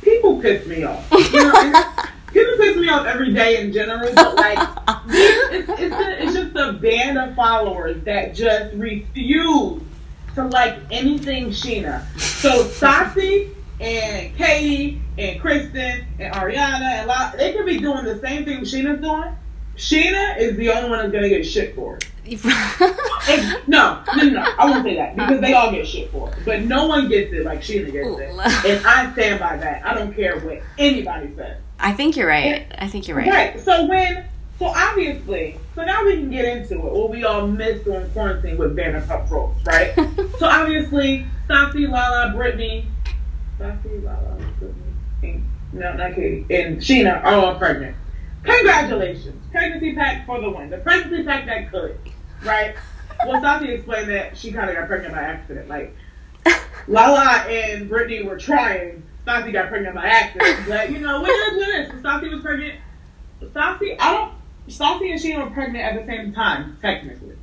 people 0.02 0.42
piss 0.42 0.66
me 0.68 0.84
off. 0.84 1.06
You 1.12 1.44
know, 1.44 1.84
people 2.34 2.54
piss 2.58 2.76
me 2.78 2.90
off 2.90 3.06
every 3.06 3.34
day 3.34 3.62
in 3.62 3.72
general, 3.74 4.12
but 4.14 4.36
like, 4.36 4.58
it's, 5.08 5.70
it's, 5.70 5.96
a, 5.96 6.24
it's 6.24 6.34
just 6.34 6.56
a 6.56 6.74
band 6.74 7.18
of 7.18 7.36
followers 7.36 8.04
that 8.04 8.34
just 8.34 8.74
refuse 8.76 9.82
to 10.36 10.46
like 10.48 10.78
anything 10.92 11.50
Scheana. 11.50 12.06
So 12.20 12.64
Stassi 12.66 13.54
and 13.80 14.36
Katie 14.38 15.02
and 15.18 15.40
Kristen 15.42 16.06
and 16.20 16.34
Ariana 16.34 17.00
and 17.00 17.08
La, 17.08 17.32
they 17.32 17.54
could 17.54 17.66
be 17.66 17.78
doing 17.80 18.06
the 18.06 18.20
same 18.20 18.46
thing 18.46 18.62
Scheana's 18.62 19.02
doing. 19.02 19.36
Scheana 19.76 20.38
is 20.38 20.56
the 20.58 20.70
only 20.70 20.90
one 20.90 21.00
that's 21.00 21.12
gonna 21.12 21.30
get 21.30 21.44
shit 21.46 21.76
for 21.76 21.98
it. 21.98 22.08
No, 23.68 24.04
no, 24.16 24.24
no, 24.24 24.30
no. 24.30 24.54
I 24.58 24.66
won't 24.70 24.84
say 24.84 24.96
that 24.96 25.16
because 25.16 25.40
they 25.42 25.54
all 25.54 25.72
get 25.72 25.88
shit 25.88 26.12
for 26.12 26.30
it. 26.30 26.36
But 26.46 26.62
no 26.62 26.88
one 26.88 27.08
gets 27.08 27.32
it 27.34 27.46
like 27.46 27.62
Scheana 27.62 27.92
gets 27.92 28.08
it. 28.08 28.70
And 28.70 28.86
I 28.86 29.12
stand 29.14 29.40
by 29.40 29.58
that. 29.58 29.86
I 29.86 29.94
don't 29.94 30.14
care 30.14 30.40
what 30.40 30.62
anybody 30.78 31.34
says. 31.36 31.61
I 31.84 31.94
think 31.94 32.16
you're 32.16 32.28
right 32.28 32.66
i 32.78 32.88
think 32.88 33.08
you're 33.08 33.18
right 33.18 33.28
Right. 33.28 33.60
So 33.60 33.86
when, 33.86 34.26
so 34.60 34.66
obviously, 34.68 35.58
so 35.76 35.84
now 35.84 36.06
we 36.06 36.14
can 36.14 36.30
get 36.30 36.46
into 36.46 36.76
it. 36.76 36.84
What 36.84 37.10
we 37.10 37.24
all 37.24 37.48
missed 37.48 37.88
on 37.88 38.10
quarantine 38.12 38.58
with 38.58 38.76
Vanderpump 38.76 39.30
Rules, 39.30 39.56
right? 39.66 39.94
so 40.40 40.46
obviously, 40.46 41.26
Stassi, 41.50 41.90
Lala, 41.90 42.34
Brittany, 42.36 42.86
Stassi, 43.60 44.04
Lala, 44.04 44.36
Brittany, 44.60 44.94
and, 45.24 45.46
no, 45.74 45.94
not 45.94 46.14
Katie, 46.16 46.46
and 46.50 46.78
Scheana 46.78 47.24
are 47.24 47.34
all 47.34 47.56
pregnant. 47.56 47.96
Congratulations, 48.44 49.44
pregnancy 49.52 49.96
pack 49.96 50.26
for 50.26 50.40
the 50.42 50.50
win. 50.50 50.70
The 50.70 50.78
pregnancy 50.78 51.24
pack 51.24 51.46
that 51.46 51.72
could, 51.72 51.98
right? 52.44 52.76
Well, 53.26 53.42
Stassi 53.42 53.70
explained 53.70 54.10
that 54.10 54.38
she 54.38 54.52
kind 54.52 54.70
of 54.70 54.76
got 54.76 54.88
pregnant 54.88 55.14
by 55.14 55.22
accident. 55.22 55.68
Like 55.70 55.96
Lala 56.88 57.46
and 57.48 57.90
Brittany 57.90 58.24
were 58.24 58.38
trying. 58.38 59.04
Stassi 59.26 59.54
got 59.54 59.70
pregnant 59.70 59.96
by 59.96 60.06
accident. 60.06 60.60
But, 60.68 60.92
you 60.92 61.00
know, 61.00 61.22
we're 61.22 61.28
doing 61.52 61.60
this. 61.60 61.92
Stassi 62.02 62.32
was 62.32 62.42
pregnant. 62.42 62.80
Stassi, 63.42 63.96
I 64.00 64.12
don't. 64.14 64.34
Stassi 64.68 65.12
and 65.12 65.20
Scheana 65.20 65.44
were 65.46 65.52
pregnant 65.52 65.84
at 65.84 66.00
the 66.00 66.06
same 66.06 66.34
time, 66.34 66.78
technically. 66.82 67.36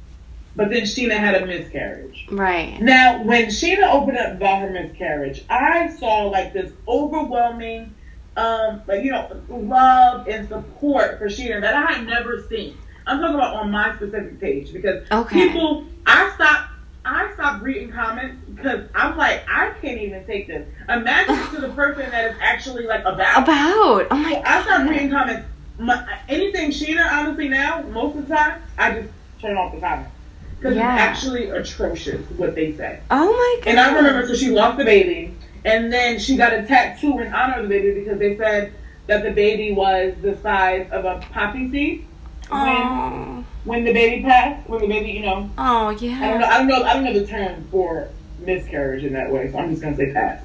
But 0.57 0.71
then 0.71 0.83
Scheana 0.83 1.17
had 1.17 1.41
a 1.41 1.47
miscarriage. 1.47 2.27
right 2.31 2.81
Now, 2.81 3.23
when 3.23 3.47
Scheana 3.47 3.93
opened 3.93 4.19
up 4.19 4.33
about 4.35 4.61
her 4.63 4.71
miscarriage, 4.71 5.45
I 5.49 5.89
saw 5.99 6.25
like 6.25 6.53
this 6.53 6.73
overwhelming, 6.89 7.95
um, 8.37 8.83
like 8.89 9.05
you 9.05 9.13
know, 9.13 9.41
love 9.49 10.27
and 10.27 10.49
support 10.49 11.19
for 11.19 11.27
Scheana 11.27 11.61
that 11.61 11.75
I 11.75 11.93
had 11.93 12.07
never 12.07 12.43
seen. 12.49 12.77
I'm 13.07 13.21
talking 13.21 13.37
about 13.37 13.55
on 13.57 13.71
my 13.71 13.95
specific 13.97 14.41
page 14.41 14.73
because 14.73 15.07
Okay. 15.11 15.49
people, 15.49 15.85
I 16.07 16.31
stopped, 16.35 16.68
I 17.09 17.33
stopped 17.33 17.63
reading 17.63 17.91
comments 17.91 18.37
because 18.55 18.87
I'm 18.95 19.17
like, 19.17 19.43
I 19.49 19.71
can't 19.81 19.99
even 20.01 20.25
take 20.27 20.47
this. 20.47 20.69
Imagine 20.91 21.55
to 21.55 21.61
the 21.63 21.71
person 21.71 22.11
that 22.11 22.33
is 22.33 22.37
actually 22.41 22.85
like 22.87 23.01
about. 23.01 23.45
about 23.45 24.07
oh 24.11 24.17
my 24.17 24.43
I 24.45 24.63
start 24.63 24.89
reading 24.89 25.11
comments. 25.11 25.49
My, 25.79 26.19
anything 26.29 26.71
Scheana, 26.71 27.11
honestly, 27.11 27.49
now 27.49 27.83
most 27.83 28.17
of 28.17 28.29
the 28.29 28.35
time, 28.35 28.61
I 28.77 28.93
just 29.01 29.09
turn 29.41 29.57
off 29.57 29.73
the 29.73 29.81
comments 29.81 30.11
because 30.59 30.77
Yeah. 30.77 30.93
it's 30.93 31.01
actually 31.01 31.49
atrocious 31.51 32.21
what 32.37 32.55
they 32.55 32.77
say. 32.77 33.01
oh 33.11 33.33
my 33.33 33.61
god 33.65 33.71
And 33.71 33.81
I 33.81 33.95
remember, 33.95 34.27
so 34.27 34.35
she 34.35 34.51
lost 34.51 34.77
the 34.77 34.85
baby, 34.85 35.35
and 35.65 35.91
then 35.93 36.19
she 36.19 36.37
got 36.37 36.53
a 36.53 36.67
tattoo 36.67 37.21
in 37.21 37.33
honor 37.33 37.55
of 37.55 37.63
the 37.63 37.69
baby 37.69 38.01
because 38.01 38.19
they 38.19 38.37
said 38.37 38.73
that 39.07 39.23
the 39.23 39.31
baby 39.31 39.73
was 39.73 40.15
the 40.21 40.37
size 40.39 40.87
of 40.91 41.05
a 41.07 41.25
poppy 41.33 41.71
seed 41.71 42.08
when 42.51 43.45
when 43.65 43.85
the 43.85 43.93
baby 43.93 44.23
passed, 44.23 44.69
when 44.69 44.81
the 44.81 44.87
baby, 44.87 45.11
you 45.11 45.23
know, 45.23 45.51
oh 45.59 45.91
yeah. 45.91 46.19
I 46.21 46.31
don't 46.31 46.41
know, 46.41 46.47
I 46.47 46.59
don't 46.59 46.67
know, 46.69 46.83
I 46.85 46.95
don't 46.95 47.05
know 47.05 47.19
the 47.19 47.27
term 47.27 47.67
for 47.71 48.09
miscarriage 48.41 49.05
in 49.05 49.13
that 49.13 49.31
way. 49.31 49.51
So 49.51 49.59
I'm 49.59 49.71
just 49.71 49.83
gonna 49.83 49.97
say 49.97 50.13
pass. 50.13 50.43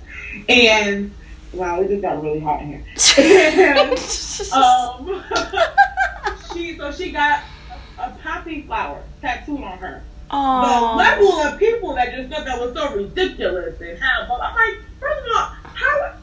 And 0.50 1.12
wow, 1.54 1.82
it 1.82 1.88
just 1.88 2.02
got 2.02 2.22
really 2.22 2.40
hot 2.40 2.62
in 2.62 2.68
here. 2.68 2.84
um, 4.54 5.24
she 6.54 6.78
so 6.78 6.92
she 6.92 7.12
got 7.12 7.44
a 8.00 8.12
poppy 8.24 8.64
flower 8.64 9.04
tattooed 9.22 9.62
on 9.62 9.78
her. 9.78 10.04
The 10.30 10.38
level 10.38 11.32
of 11.42 11.60
people 11.60 11.94
that 11.94 12.12
just 12.16 12.30
thought 12.30 12.46
that 12.46 12.60
was 12.60 12.74
so 12.74 12.96
ridiculous 12.96 13.80
and 13.80 14.00
how, 14.00 14.26
but 14.28 14.42
I'm 14.42 14.56
like, 14.56 14.84
first 15.00 15.28
of 15.28 15.36
all, 15.36 15.46
how 15.76 16.14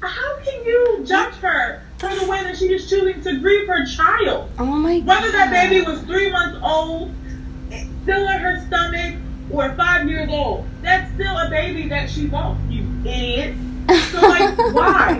how 0.00 0.38
can 0.40 0.64
you 0.64 1.02
judge 1.06 1.34
her 1.36 1.82
for 2.04 2.24
the 2.24 2.30
way 2.30 2.42
that 2.42 2.56
she 2.56 2.72
is 2.72 2.88
choosing 2.88 3.22
to 3.22 3.38
grieve 3.40 3.66
her 3.66 3.84
child? 3.86 4.50
Oh 4.58 4.64
my 4.66 5.00
god. 5.00 5.06
Whether 5.06 5.32
that 5.32 5.50
baby 5.50 5.84
was 5.84 6.00
three 6.02 6.30
months 6.30 6.58
old, 6.62 7.12
still 8.02 8.28
in 8.28 8.38
her 8.38 8.64
stomach, 8.66 9.16
or 9.50 9.74
five 9.74 10.08
years 10.08 10.28
old, 10.30 10.66
that's 10.82 11.12
still 11.14 11.36
a 11.36 11.48
baby 11.50 11.88
that 11.88 12.10
she 12.10 12.28
lost, 12.28 12.60
you 12.70 12.86
idiot. 13.04 13.54
So 14.10 14.20
like, 14.20 14.56
why? 14.74 15.14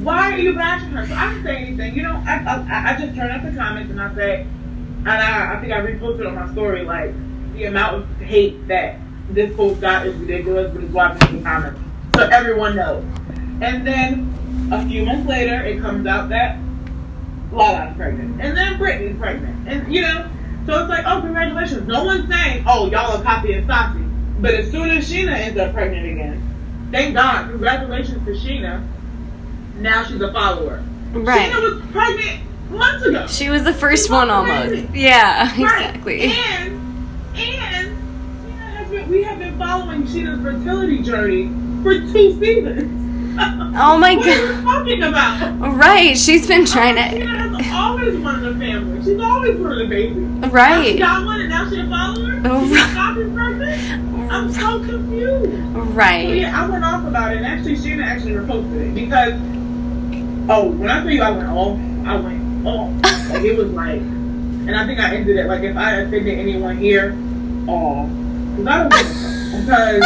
Why 0.00 0.32
are 0.32 0.38
you 0.38 0.54
bashing 0.54 0.90
her? 0.90 1.06
So 1.06 1.14
I 1.14 1.28
didn't 1.28 1.44
say 1.44 1.56
anything. 1.56 1.94
You 1.94 2.02
know, 2.02 2.22
I, 2.26 2.64
I, 2.70 2.92
I 2.94 2.98
just 2.98 3.14
turn 3.14 3.30
up 3.30 3.42
the 3.42 3.56
comments 3.56 3.90
and 3.90 4.00
I 4.00 4.14
say, 4.14 4.40
and 5.00 5.08
I, 5.08 5.56
I 5.56 5.60
think 5.60 5.72
I 5.72 5.80
reposted 5.80 6.26
on 6.26 6.34
my 6.34 6.50
story, 6.52 6.84
like, 6.84 7.12
the 7.54 7.64
amount 7.64 7.96
of 7.96 8.08
hate 8.18 8.66
that 8.68 8.98
this 9.30 9.54
post 9.56 9.80
got 9.80 10.06
is 10.06 10.14
ridiculous, 10.16 10.72
but 10.72 10.82
it's 10.82 10.92
watching 10.92 11.38
the 11.38 11.42
comments. 11.42 11.80
So 12.16 12.22
everyone 12.28 12.76
knows. 12.76 13.04
And 13.60 13.86
then 13.86 14.37
a 14.70 14.86
few 14.88 15.04
months 15.04 15.28
later, 15.28 15.62
it 15.64 15.80
comes 15.80 16.06
out 16.06 16.28
that 16.30 16.58
Lala's 17.52 17.96
pregnant. 17.96 18.40
And 18.40 18.56
then 18.56 18.78
Brittany's 18.78 19.16
pregnant. 19.18 19.68
And, 19.68 19.92
you 19.92 20.02
know, 20.02 20.28
so 20.66 20.80
it's 20.80 20.88
like, 20.88 21.04
oh, 21.06 21.20
congratulations. 21.22 21.86
No 21.88 22.04
one's 22.04 22.28
saying, 22.28 22.64
oh, 22.66 22.90
y'all 22.90 23.16
are 23.16 23.22
Poppy 23.22 23.52
and 23.54 23.66
Saucy. 23.66 24.00
But 24.40 24.54
as 24.54 24.70
soon 24.70 24.90
as 24.90 25.10
Scheana 25.10 25.32
ends 25.32 25.58
up 25.58 25.72
pregnant 25.72 26.06
again, 26.06 26.88
thank 26.92 27.14
God, 27.14 27.48
congratulations 27.50 28.24
to 28.26 28.32
Scheana. 28.32 28.86
Now 29.76 30.04
she's 30.04 30.20
a 30.20 30.32
follower. 30.32 30.84
Right. 31.12 31.50
Scheana 31.50 31.62
was 31.80 31.90
pregnant 31.90 32.70
months 32.70 33.04
ago. 33.06 33.26
She 33.26 33.48
was 33.48 33.64
the 33.64 33.72
first 33.72 34.10
one 34.10 34.28
almost. 34.30 34.68
crazy. 34.68 34.88
Yeah, 34.92 35.48
Right. 35.48 35.58
exactly. 35.60 36.22
And 36.24 36.74
and 37.34 37.96
Scheana 38.44 38.70
has 38.76 38.90
been, 38.90 39.08
we 39.08 39.22
have 39.22 39.38
been 39.38 39.56
following 39.58 40.02
Scheana's 40.02 40.42
fertility 40.42 41.02
journey 41.02 41.46
for 41.82 41.94
two 41.94 42.38
seasons. 42.38 42.97
Oh 43.40 43.96
my 43.98 44.16
what 44.16 44.26
are 44.26 44.30
God. 44.30 44.56
you 44.58 44.62
talking 44.62 45.02
about? 45.04 45.76
Right, 45.76 46.18
she's 46.18 46.46
been 46.48 46.66
trying 46.66 46.96
Scheana 46.96 47.50
to. 47.50 47.62
has 47.62 47.72
always 47.72 48.18
wanted 48.18 48.56
a 48.56 48.58
family. 48.58 49.04
She's 49.04 49.20
always 49.20 49.56
wanted 49.58 49.86
a 49.86 49.88
baby. 49.88 50.14
Now 50.14 50.48
she 50.48 50.52
Right. 50.52 50.98
got 50.98 51.24
one 51.24 51.40
and 51.40 51.48
now 51.48 51.68
she's 51.68 51.78
a 51.78 51.86
follower. 51.88 52.40
Oh, 52.44 52.66
She's 52.66 52.76
right. 52.76 53.34
Pregnant. 53.34 54.32
I'm 54.32 54.52
so 54.52 54.78
confused. 54.80 55.52
So 55.74 55.80
Right. 55.82 56.36
yeah, 56.38 56.60
I 56.64 56.68
went 56.68 56.84
off 56.84 57.06
about 57.06 57.32
it, 57.32 57.36
and 57.38 57.46
actually, 57.46 57.76
Scheana 57.76 58.04
actually 58.04 58.32
reposted 58.32 58.88
it 58.88 58.94
because, 58.94 59.32
oh, 60.50 60.68
when 60.72 60.90
I 60.90 61.00
tell 61.02 61.10
you 61.10 61.22
I 61.22 61.30
went 61.30 61.48
off, 61.48 61.78
I 62.06 62.16
went 62.16 62.66
off. 62.66 62.90
like 63.30 63.44
it 63.44 63.56
was 63.56 63.70
like, 63.70 64.00
and 64.00 64.74
I 64.76 64.84
think 64.86 64.98
I 65.00 65.14
ended 65.14 65.36
it 65.36 65.46
like 65.46 65.62
if 65.62 65.76
I 65.76 65.92
offended 66.00 66.38
anyone 66.38 66.76
here, 66.76 67.16
off. 67.68 68.08
Because 68.56 68.66
I 68.66 68.78
don't 68.78 68.90
give 68.92 69.00
a 69.00 69.04
fuck. 69.04 69.27
Because, 69.50 70.02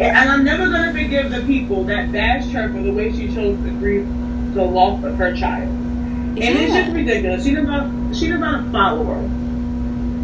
and 0.00 0.16
I'm 0.30 0.44
never 0.44 0.68
gonna 0.70 0.92
forgive 0.92 1.30
the 1.30 1.40
people 1.42 1.84
that 1.84 2.10
bashed 2.12 2.50
her 2.52 2.68
for 2.72 2.80
the 2.82 2.92
way 2.92 3.12
she 3.12 3.26
chose 3.34 3.58
to 3.64 3.70
grieve 3.78 4.06
the 4.54 4.62
loss 4.64 5.02
of 5.04 5.16
her 5.16 5.34
child. 5.36 5.68
And 5.68 6.38
it's 6.38 6.72
Yeah. 6.72 6.82
just 6.84 6.94
ridiculous. 6.94 7.44
She's 7.44 7.58
not, 7.58 7.90
she's 8.14 8.30
not 8.38 8.60
a 8.66 8.70
follower. 8.70 9.22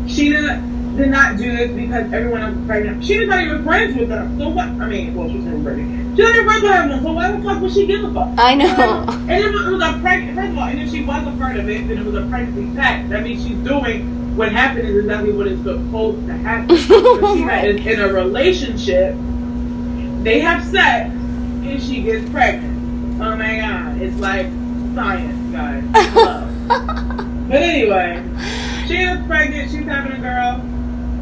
Scheana 0.07 0.97
did 0.97 1.11
not 1.11 1.37
do 1.37 1.57
this 1.57 1.71
because 1.73 2.13
everyone 2.13 2.43
else 2.43 2.55
was 2.57 2.67
pregnant. 2.67 3.05
She 3.05 3.19
was 3.19 3.29
not 3.29 3.43
even 3.43 3.65
friends 3.65 3.97
with 3.97 4.09
them. 4.09 4.39
So 4.39 4.49
what? 4.51 4.67
I 4.69 4.87
mean, 4.87 5.15
well, 5.15 5.29
she's 5.29 5.43
never 5.45 5.63
pregnant. 5.63 6.17
She 6.17 6.23
was 6.23 6.33
never 6.33 6.45
friends 6.49 6.63
with 6.63 6.73
everyone. 6.73 7.03
So 7.03 7.13
why 7.13 7.33
the 7.33 7.43
fuck 7.43 7.61
would 7.63 7.73
she 7.73 7.87
give 7.87 8.05
a 8.05 8.13
fuck? 8.15 8.29
I 8.39 8.55
know. 8.55 9.05
And 9.29 9.31
it 9.31 9.53
was, 9.53 9.67
it 9.67 9.71
was 9.73 9.83
a 9.83 9.99
pregnant. 10.01 10.37
First 10.39 10.51
of 10.53 10.59
all, 10.59 10.65
and 10.69 10.81
if 10.81 10.91
she 10.91 11.03
was 11.05 11.27
a 11.27 11.31
part 11.37 11.57
of 11.57 11.69
it, 11.69 11.89
then 11.89 11.99
it 11.99 12.05
was 12.05 12.15
a 12.15 12.27
pregnancy 12.29 12.75
test. 12.77 13.09
That 13.11 13.23
means 13.25 13.43
she's 13.43 13.57
doing 13.59 14.24
what 14.37 14.51
happened 14.53 14.89
is 14.89 14.97
exactly 14.97 15.33
what 15.33 15.47
is 15.47 15.59
supposed 15.63 16.27
to 16.27 16.33
happen. 16.35 16.71
is 16.77 17.87
in 17.87 18.01
a 18.01 18.13
relationship. 18.13 19.15
They 20.25 20.41
have 20.41 20.65
sex, 20.65 21.11
and 21.11 21.83
she 21.83 22.03
gets 22.03 22.29
pregnant. 22.31 23.21
Oh 23.23 23.37
my 23.37 23.59
god, 23.59 24.01
it's 24.01 24.17
like 24.19 24.47
science, 24.95 25.53
guys. 25.53 26.51
But 27.47 27.61
anyway, 27.61 28.23
she 28.89 29.03
is 29.03 29.25
pregnant. 29.27 29.71
She's 29.71 29.85
having 29.85 30.13
a 30.13 30.19
girl. 30.19 30.63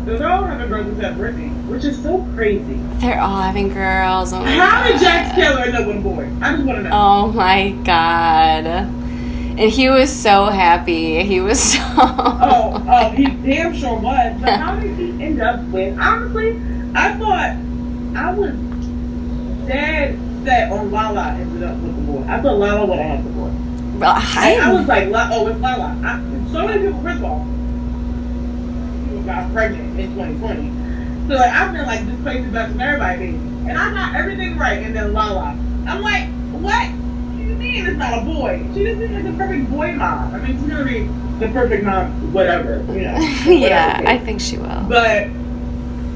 They're 0.04 0.28
all 0.28 0.44
having 0.44 0.68
girls 0.68 0.86
except 0.92 1.16
Brittany, 1.16 1.48
which 1.68 1.84
is 1.84 2.00
so 2.00 2.24
crazy. 2.34 2.78
They're 3.00 3.20
all 3.20 3.42
having 3.42 3.68
girls. 3.72 4.32
Oh 4.32 4.40
my 4.40 4.52
How 4.52 4.86
did 4.86 5.00
Jax 5.00 5.28
God. 5.30 5.34
Taylor 5.34 5.60
end 5.62 5.74
up 5.76 5.86
with 5.88 5.96
a 5.96 6.00
boy? 6.00 6.30
I 6.40 6.52
just 6.52 6.64
want 6.64 6.78
to 6.78 6.84
know. 6.84 6.90
Oh 6.92 7.32
my 7.32 7.70
god. 7.84 8.86
And 9.58 9.70
he 9.70 9.90
was 9.90 10.10
so 10.10 10.46
happy. 10.46 11.22
He 11.24 11.40
was 11.40 11.60
so. 11.72 11.78
Oh, 11.96 12.84
oh, 12.88 13.10
he 13.10 13.26
damn 13.26 13.74
sure 13.74 13.98
was. 13.98 14.40
But 14.40 14.58
how 14.58 14.80
did 14.80 14.96
he 14.96 15.22
end 15.22 15.42
up 15.42 15.60
with? 15.66 15.98
Honestly, 15.98 16.60
I 16.94 17.12
thought 17.18 17.56
I 18.16 18.34
was 18.34 18.54
dead 19.66 20.18
set 20.44 20.72
on 20.72 20.90
Lala 20.90 21.32
ended 21.32 21.62
up 21.62 21.76
with 21.78 21.94
the 21.96 22.02
boy. 22.12 22.24
I 22.28 22.40
thought 22.40 22.58
Lala 22.58 22.86
would 22.86 22.98
have 22.98 23.18
had 23.18 23.24
the 23.26 23.30
boy. 23.30 23.50
Well, 23.98 24.14
I, 24.16 24.58
I 24.60 24.72
was 24.72 24.86
like, 24.86 25.08
oh, 25.12 25.46
it's 25.46 25.60
Lala. 25.60 26.00
I, 26.04 26.18
so 26.52 26.66
many 26.66 26.86
people, 26.86 27.02
first 27.02 27.18
of 27.18 27.24
all, 27.24 27.46
people 29.04 29.22
got 29.22 29.52
pregnant 29.52 30.00
in 30.00 30.14
2020. 30.14 31.28
So 31.28 31.34
like, 31.34 31.50
I've 31.50 31.72
been 31.72 31.86
like 31.86 32.06
this 32.06 32.20
crazy 32.22 32.48
best 32.50 32.74
of 32.74 32.80
everybody, 32.80 33.18
baby. 33.18 33.36
And 33.68 33.78
I 33.78 33.92
got 33.92 34.14
everything 34.16 34.58
right, 34.58 34.82
and 34.82 34.96
then 34.96 35.12
Lala. 35.12 35.56
I'm 35.86 36.00
like, 36.00 36.28
what? 36.60 36.90
What 37.52 37.58
do 37.60 37.64
you 37.66 37.72
mean 37.72 37.86
it's 37.86 37.98
not 37.98 38.18
a 38.18 38.24
boy? 38.24 38.64
She 38.74 38.84
just 38.84 38.98
seems 38.98 39.12
like 39.12 39.24
the 39.24 39.32
perfect 39.32 39.70
boy 39.70 39.92
mom. 39.92 40.34
I 40.34 40.38
mean, 40.38 40.58
she's 40.58 40.68
gonna 40.70 40.84
be 40.84 41.00
the 41.38 41.52
perfect 41.52 41.84
mom, 41.84 42.32
whatever, 42.32 42.78
you 42.94 43.02
know. 43.02 43.18
yeah, 43.46 43.98
whatever. 43.98 44.08
I 44.08 44.18
think 44.18 44.40
she 44.40 44.56
will. 44.58 44.84
But 44.88 45.28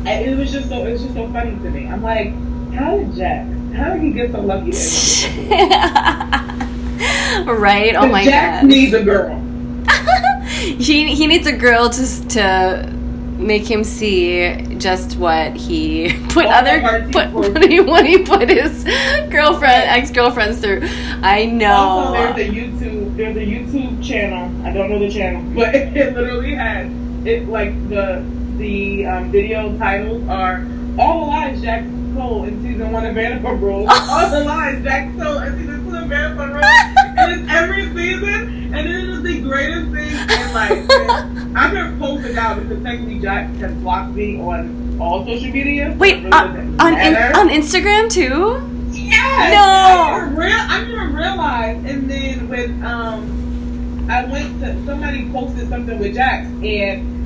I- 0.07 0.23
it 0.25 0.39
was 0.39 0.51
just 0.53 0.69
so 0.69 0.85
it 0.87 0.93
was 0.93 1.03
just 1.03 1.15
so 1.15 1.31
funny 1.33 1.51
to 1.51 1.71
me. 1.71 1.87
I'm 1.89 2.03
like, 2.03 2.33
how 2.75 2.97
did 2.97 3.15
Jax? 3.15 3.49
How 3.75 3.93
did 3.95 4.03
he 4.03 4.11
get 4.13 4.33
so 4.33 4.41
lucky? 4.41 4.71
To 4.73 4.79
end 4.79 5.73
up 5.73 6.59
with 6.59 6.99
this? 6.99 7.47
right? 7.61 7.95
Oh 7.97 8.07
my 8.07 8.25
Jax 8.25 8.63
god. 8.63 8.63
Jax 8.63 8.65
needs 8.65 8.93
a 8.95 9.05
girl. 9.05 9.43
he 10.81 11.15
he 11.15 11.27
needs 11.27 11.47
a 11.47 11.53
girl 11.57 11.91
to 11.91 12.29
to 12.29 12.96
make 13.39 13.71
him 13.71 13.85
see 13.85 14.61
just 14.79 15.17
what 15.17 15.55
he 15.57 16.13
put 16.29 16.47
other 16.47 17.09
put 17.13 17.31
what 17.33 17.71
he, 17.71 17.81
what 17.81 18.07
he 18.07 18.23
put 18.23 18.49
his 18.49 18.85
girlfriend 19.31 19.89
ex 19.89 20.11
girlfriends 20.11 20.61
through. 20.61 20.81
I 21.23 21.45
know. 21.47 21.73
Also, 21.73 22.13
there's 22.13 22.49
a 22.49 22.53
YouTube. 22.53 23.17
There's 23.17 23.37
a 23.37 23.41
YouTube 23.41 24.07
channel. 24.07 24.67
I 24.67 24.73
don't 24.73 24.91
know 24.91 24.99
the 24.99 25.11
channel, 25.11 25.43
but 25.55 25.75
it 25.75 26.15
literally 26.15 26.55
has 26.55 26.91
it 27.27 27.49
like 27.49 27.73
the 27.89 28.25
the 28.59 29.07
um, 29.07 29.31
video 29.31 29.77
titles 29.79 30.27
are 30.29 30.67
all 30.99 31.21
the 31.21 31.27
lies 31.27 31.61
Jax 31.61 31.87
told 32.15 32.49
in 32.49 32.63
season 32.63 32.91
one 32.91 33.05
of 33.05 33.15
Vanderpump 33.15 33.61
Rules. 33.61 33.89
all 34.11 34.31
the 34.31 34.45
lies 34.45 34.83
Jax 34.83 35.23
told 35.23 35.43
in 35.43 35.59
season 35.59 35.85
two 35.85 35.97
of 35.97 36.05
Vanderpump 36.05 36.55
Rules. 36.55 37.06
And 37.17 37.41
it's 37.41 37.51
every 37.51 37.87
season, 37.95 38.75
and 38.75 38.89
it 38.89 39.09
is 39.09 39.23
the 39.23 39.41
greatest 39.41 39.91
thing. 39.93 40.13
And 40.13 40.53
like, 40.55 41.57
I've 41.57 41.73
been 41.73 41.99
posted 41.99 42.37
out 42.37 42.61
because 42.61 42.83
technically 42.83 43.21
Jax 43.21 43.59
has 43.61 43.73
blocked 43.77 44.15
me 44.15 44.39
on 44.41 44.99
all 45.01 45.25
social 45.25 45.51
media. 45.51 45.95
Wait, 45.99 46.17
really 46.17 46.33
on 46.33 46.81
on, 46.81 46.95
in, 46.95 47.15
on 47.15 47.49
Instagram 47.49 48.11
too? 48.11 48.61
Yes. 48.93 49.53
No. 49.53 49.63
I 49.63 50.21
didn't, 50.21 50.37
real, 50.37 50.51
I 50.53 50.85
didn't 50.85 51.15
realize. 51.15 51.85
And 51.85 52.11
then 52.11 52.49
with 52.49 52.71
um, 52.83 54.09
I 54.11 54.25
went 54.25 54.61
to 54.61 54.85
somebody 54.85 55.31
posted 55.31 55.69
something 55.69 55.99
with 55.99 56.15
Jax 56.15 56.47
and 56.47 57.17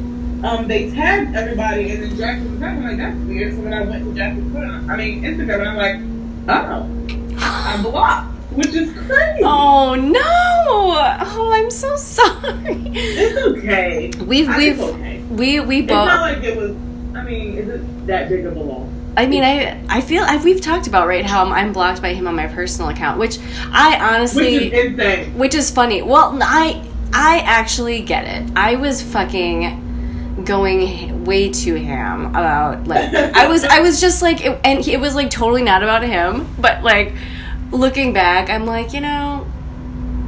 um, 0.44 0.66
they 0.68 0.90
tagged 0.90 1.37
everybody, 1.37 1.90
and 1.90 2.03
then 2.03 2.16
Jax 2.16 2.40
was 2.42 2.59
tagged. 2.61 2.79
I'm 2.79 2.85
like, 2.85 2.96
that's 2.96 3.16
weird. 3.26 3.55
So 3.55 3.62
then 3.62 3.74
I 3.74 3.83
went 3.83 4.05
to 4.05 4.14
Jax's 4.14 4.50
Twitter. 4.50 4.85
I 4.88 4.96
mean 4.96 5.22
Instagram, 5.22 5.61
and 5.61 5.68
I'm 5.68 5.76
like, 5.76 5.96
oh, 6.48 7.37
I'm 7.42 7.83
blocked, 7.83 8.35
which 8.55 8.69
is 8.75 8.93
crazy. 9.07 9.41
Oh 9.45 9.95
no! 9.95 10.21
Oh, 10.23 11.51
I'm 11.55 11.71
so 11.71 11.95
sorry. 12.19 12.83
It's 12.95 13.59
okay. 13.59 14.11
We've 14.25 14.49
I- 14.49 14.57
we've 14.57 14.81
okay. 14.81 15.21
we 15.31 15.61
we 15.61 15.79
It's 15.81 15.89
not 15.91 16.07
both. 16.09 16.21
like 16.37 16.45
it 16.45 16.57
was. 16.57 16.71
I 17.15 17.23
mean, 17.25 17.57
is 17.57 17.69
it 17.69 18.07
that 18.07 18.29
big 18.29 18.47
of 18.47 18.57
a 18.57 18.61
loss? 18.61 18.89
I 19.17 19.27
mean, 19.27 19.43
I 19.43 19.83
I 19.89 20.01
feel 20.01 20.23
I, 20.25 20.37
we've 20.43 20.61
talked 20.61 20.87
about 20.87 21.09
right 21.09 21.25
how 21.27 21.45
I'm, 21.45 21.53
I'm 21.53 21.73
blocked 21.73 22.01
by 22.01 22.15
him 22.15 22.27
on 22.29 22.37
my 22.37 22.47
personal 22.47 22.91
account, 22.91 23.19
which 23.19 23.39
I 23.73 23.99
honestly, 24.15 24.55
Which 24.71 24.73
is 24.73 24.91
insane. 24.93 25.39
which 25.39 25.55
is 25.55 25.71
funny. 25.71 26.03
Well, 26.03 26.39
I 26.43 26.85
I 27.13 27.41
actually 27.45 28.03
get 28.03 28.25
it. 28.27 28.53
I 28.57 28.77
was 28.77 29.03
fucking 29.03 29.89
going 30.45 31.25
way 31.25 31.51
too 31.51 31.75
ham 31.75 32.27
about 32.27 32.87
like 32.87 33.13
I 33.15 33.47
was 33.49 33.65
I 33.65 33.81
was 33.81 34.01
just 34.01 34.23
like 34.23 34.45
it, 34.45 34.59
and 34.65 34.87
it 34.87 34.99
was 35.01 35.15
like 35.15 35.29
totally 35.31 35.63
not 35.63 35.83
about 35.83 36.03
him, 36.03 36.47
but 36.59 36.83
like 36.85 37.13
looking 37.73 38.13
back, 38.13 38.51
I'm 38.51 38.67
like, 38.67 38.93
you 38.93 39.01
know, 39.01 39.47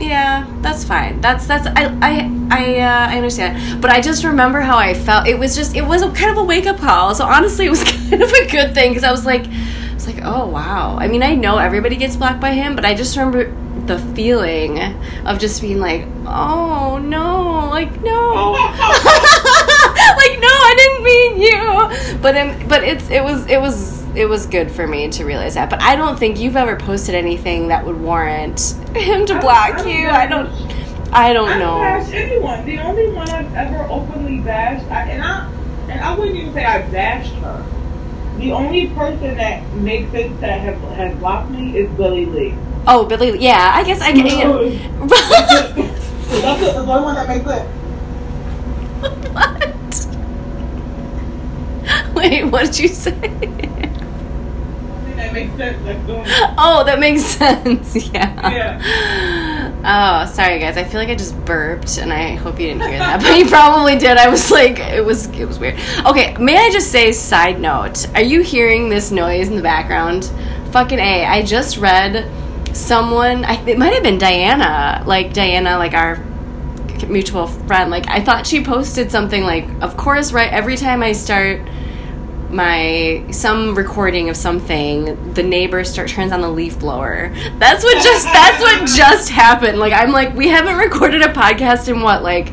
yeah, 0.01 0.47
that's 0.61 0.85
fine. 0.85 1.21
That's 1.21 1.47
that's 1.47 1.67
I 1.67 1.97
I 2.03 2.31
I 2.51 2.81
uh, 2.81 3.13
I 3.13 3.17
understand. 3.17 3.81
But 3.81 3.91
I 3.91 4.01
just 4.01 4.25
remember 4.25 4.61
how 4.61 4.77
I 4.77 4.95
felt. 4.95 5.27
It 5.27 5.39
was 5.39 5.55
just 5.55 5.77
it 5.77 5.83
was 5.83 6.03
a 6.03 6.11
kind 6.13 6.31
of 6.31 6.39
a 6.39 6.45
wake 6.45 6.67
up 6.67 6.79
call. 6.79 7.15
So 7.15 7.25
honestly, 7.25 7.67
it 7.67 7.71
was 7.71 7.85
kind 8.11 8.23
of 8.23 8.31
a 8.33 8.47
good 8.51 8.75
thing 8.75 8.91
because 8.91 9.05
I 9.05 9.11
was 9.11 9.25
like, 9.25 9.47
I 9.47 9.95
was 9.95 10.07
like, 10.07 10.21
oh 10.23 10.47
wow. 10.49 10.97
I 10.99 11.09
mean, 11.09 11.23
I 11.23 11.35
know 11.35 11.59
everybody 11.59 11.97
gets 11.97 12.17
blocked 12.17 12.41
by 12.41 12.53
him, 12.53 12.75
but 12.75 12.85
I 12.85 12.95
just 12.95 13.17
remember 13.17 13.55
the 13.87 13.99
feeling 14.15 14.79
of 15.27 15.39
just 15.39 15.61
being 15.61 15.79
like, 15.79 16.07
oh 16.27 16.99
no, 16.99 17.69
like 17.71 17.91
no, 18.03 18.53
like 18.53 20.35
no, 20.41 20.49
I 20.49 20.75
didn't 20.77 21.05
mean 21.05 21.41
you. 21.41 22.19
But 22.19 22.37
um, 22.37 22.69
but 22.69 22.83
it's 22.83 23.09
it 23.11 23.23
was 23.23 23.47
it 23.47 23.61
was 23.61 24.02
it 24.15 24.27
was 24.27 24.47
good 24.47 24.71
for 24.71 24.87
me 24.87 25.09
to 25.11 25.25
realize 25.25 25.55
that. 25.55 25.71
But 25.71 25.83
I 25.83 25.97
don't 25.97 26.19
think 26.19 26.39
you've 26.39 26.57
ever 26.57 26.77
posted 26.77 27.15
anything 27.15 27.69
that 27.69 27.85
would 27.85 28.01
warrant 28.01 28.61
him 28.95 29.27
to 29.27 29.39
block 29.41 29.81
I 29.81 29.89
you. 29.89 30.07
know. 30.07 30.13
I 30.13 30.27
don't. 30.27 30.49
I 31.15 31.33
don't 31.35 31.49
I 31.51 31.59
know. 31.59 31.77
bash 31.79 32.13
anyone. 32.13 32.65
The 32.65 32.79
only 32.79 33.13
one 33.13 33.29
I've 33.29 33.55
ever 33.55 33.85
openly 33.91 34.41
bashed, 34.41 34.91
I, 34.91 35.11
and 35.11 35.23
I 35.23 35.51
and 35.91 36.01
I 36.01 36.15
wouldn't 36.15 36.37
even 36.37 36.55
say 36.55 36.65
I 36.65 36.83
bashed 36.91 37.35
her. 37.35 37.65
The 38.39 38.53
only 38.53 38.89
person 38.89 39.37
that 39.37 39.63
makes 39.75 40.11
sense 40.11 40.41
that 40.41 40.61
have, 40.61 40.81
has 40.97 41.17
blocked 41.19 41.51
me 41.51 41.77
is 41.77 41.91
Billie 41.97 42.25
Lee. 42.27 42.55
Oh, 42.87 43.05
Billy. 43.05 43.33
Lee 43.33 43.41
yeah, 43.41 43.73
I 43.75 43.85
guess 43.85 44.01
I 44.01 44.13
can. 44.13 44.23
That's 45.09 45.79
it. 45.79 46.43
That's 46.43 46.61
the 46.61 46.77
only 46.79 47.05
one 47.05 47.15
that 47.15 47.29
makes 47.29 47.45
sense. 47.45 47.69
what? 49.33 49.77
Wait, 52.17 52.45
what 52.45 52.67
did 52.67 52.79
you 52.79 52.89
say? 52.89 53.92
That 55.23 55.33
makes 55.33 55.57
sense. 55.57 55.87
It. 55.87 56.55
Oh, 56.59 56.83
that 56.85 56.99
makes 56.99 57.23
sense. 57.39 57.97
Yeah. 58.13 58.51
Yeah. 58.51 59.73
Oh, 59.85 60.33
sorry 60.33 60.59
guys. 60.59 60.77
I 60.77 60.85
feel 60.85 61.01
like 61.01 61.09
I 61.09 61.15
just 61.15 61.37
burped, 61.45 61.99
and 61.99 62.13
I 62.13 62.35
hope 62.35 62.59
you 62.61 62.69
didn't 62.69 62.83
hear 62.83 62.99
that, 62.99 63.21
but 63.21 63.39
you 63.39 63.47
probably 63.47 63.97
did. 63.99 64.17
I 64.17 64.29
was 64.29 64.51
like, 64.51 64.79
it 64.79 65.05
was, 65.05 65.27
it 65.31 65.47
was 65.47 65.59
weird. 65.59 65.79
Okay, 66.07 66.37
may 66.39 66.57
I 66.57 66.71
just 66.71 66.91
say, 66.91 67.13
side 67.13 67.61
note, 67.61 68.09
are 68.15 68.23
you 68.23 68.43
hearing 68.43 68.89
this 68.89 69.11
noise 69.11 69.49
in 69.49 69.57
the 69.57 69.63
background? 69.63 70.31
Fucking 70.73 70.99
a! 70.99 71.25
I 71.25 71.43
just 71.43 71.79
read 71.79 72.31
someone. 72.77 73.45
I, 73.45 73.55
it 73.67 73.79
might 73.79 73.93
have 73.95 74.03
been 74.03 74.19
Diana, 74.19 75.03
like 75.07 75.33
Diana, 75.33 75.79
like 75.79 75.95
our 75.95 76.17
mutual 77.09 77.47
friend. 77.47 77.91
Like 77.91 78.09
I 78.09 78.21
thought 78.21 78.47
she 78.47 78.63
posted 78.65 79.11
something 79.11 79.43
like, 79.43 79.69
of 79.83 79.97
course, 79.97 80.33
right. 80.33 80.53
Every 80.53 80.77
time 80.77 81.03
I 81.03 81.13
start 81.13 81.61
my 82.53 83.25
some 83.31 83.75
recording 83.75 84.29
of 84.29 84.37
something, 84.37 85.33
the 85.35 85.43
neighbor 85.43 85.83
start 85.85 86.09
turns 86.09 86.33
on 86.33 86.41
the 86.41 86.49
leaf 86.51 86.79
blower. 86.79 87.33
That's 87.59 87.83
what 87.83 88.03
just 88.03 88.25
that's 88.27 88.61
what 88.61 88.87
just 88.97 89.29
happened. 89.31 89.79
Like 89.79 89.93
I'm 89.93 90.13
like, 90.13 90.35
we 90.35 90.49
haven't 90.49 90.77
recorded 90.77 91.23
a 91.23 91.29
podcast 91.33 91.89
in 91.89 92.01
what 92.03 92.23
like 92.23 92.49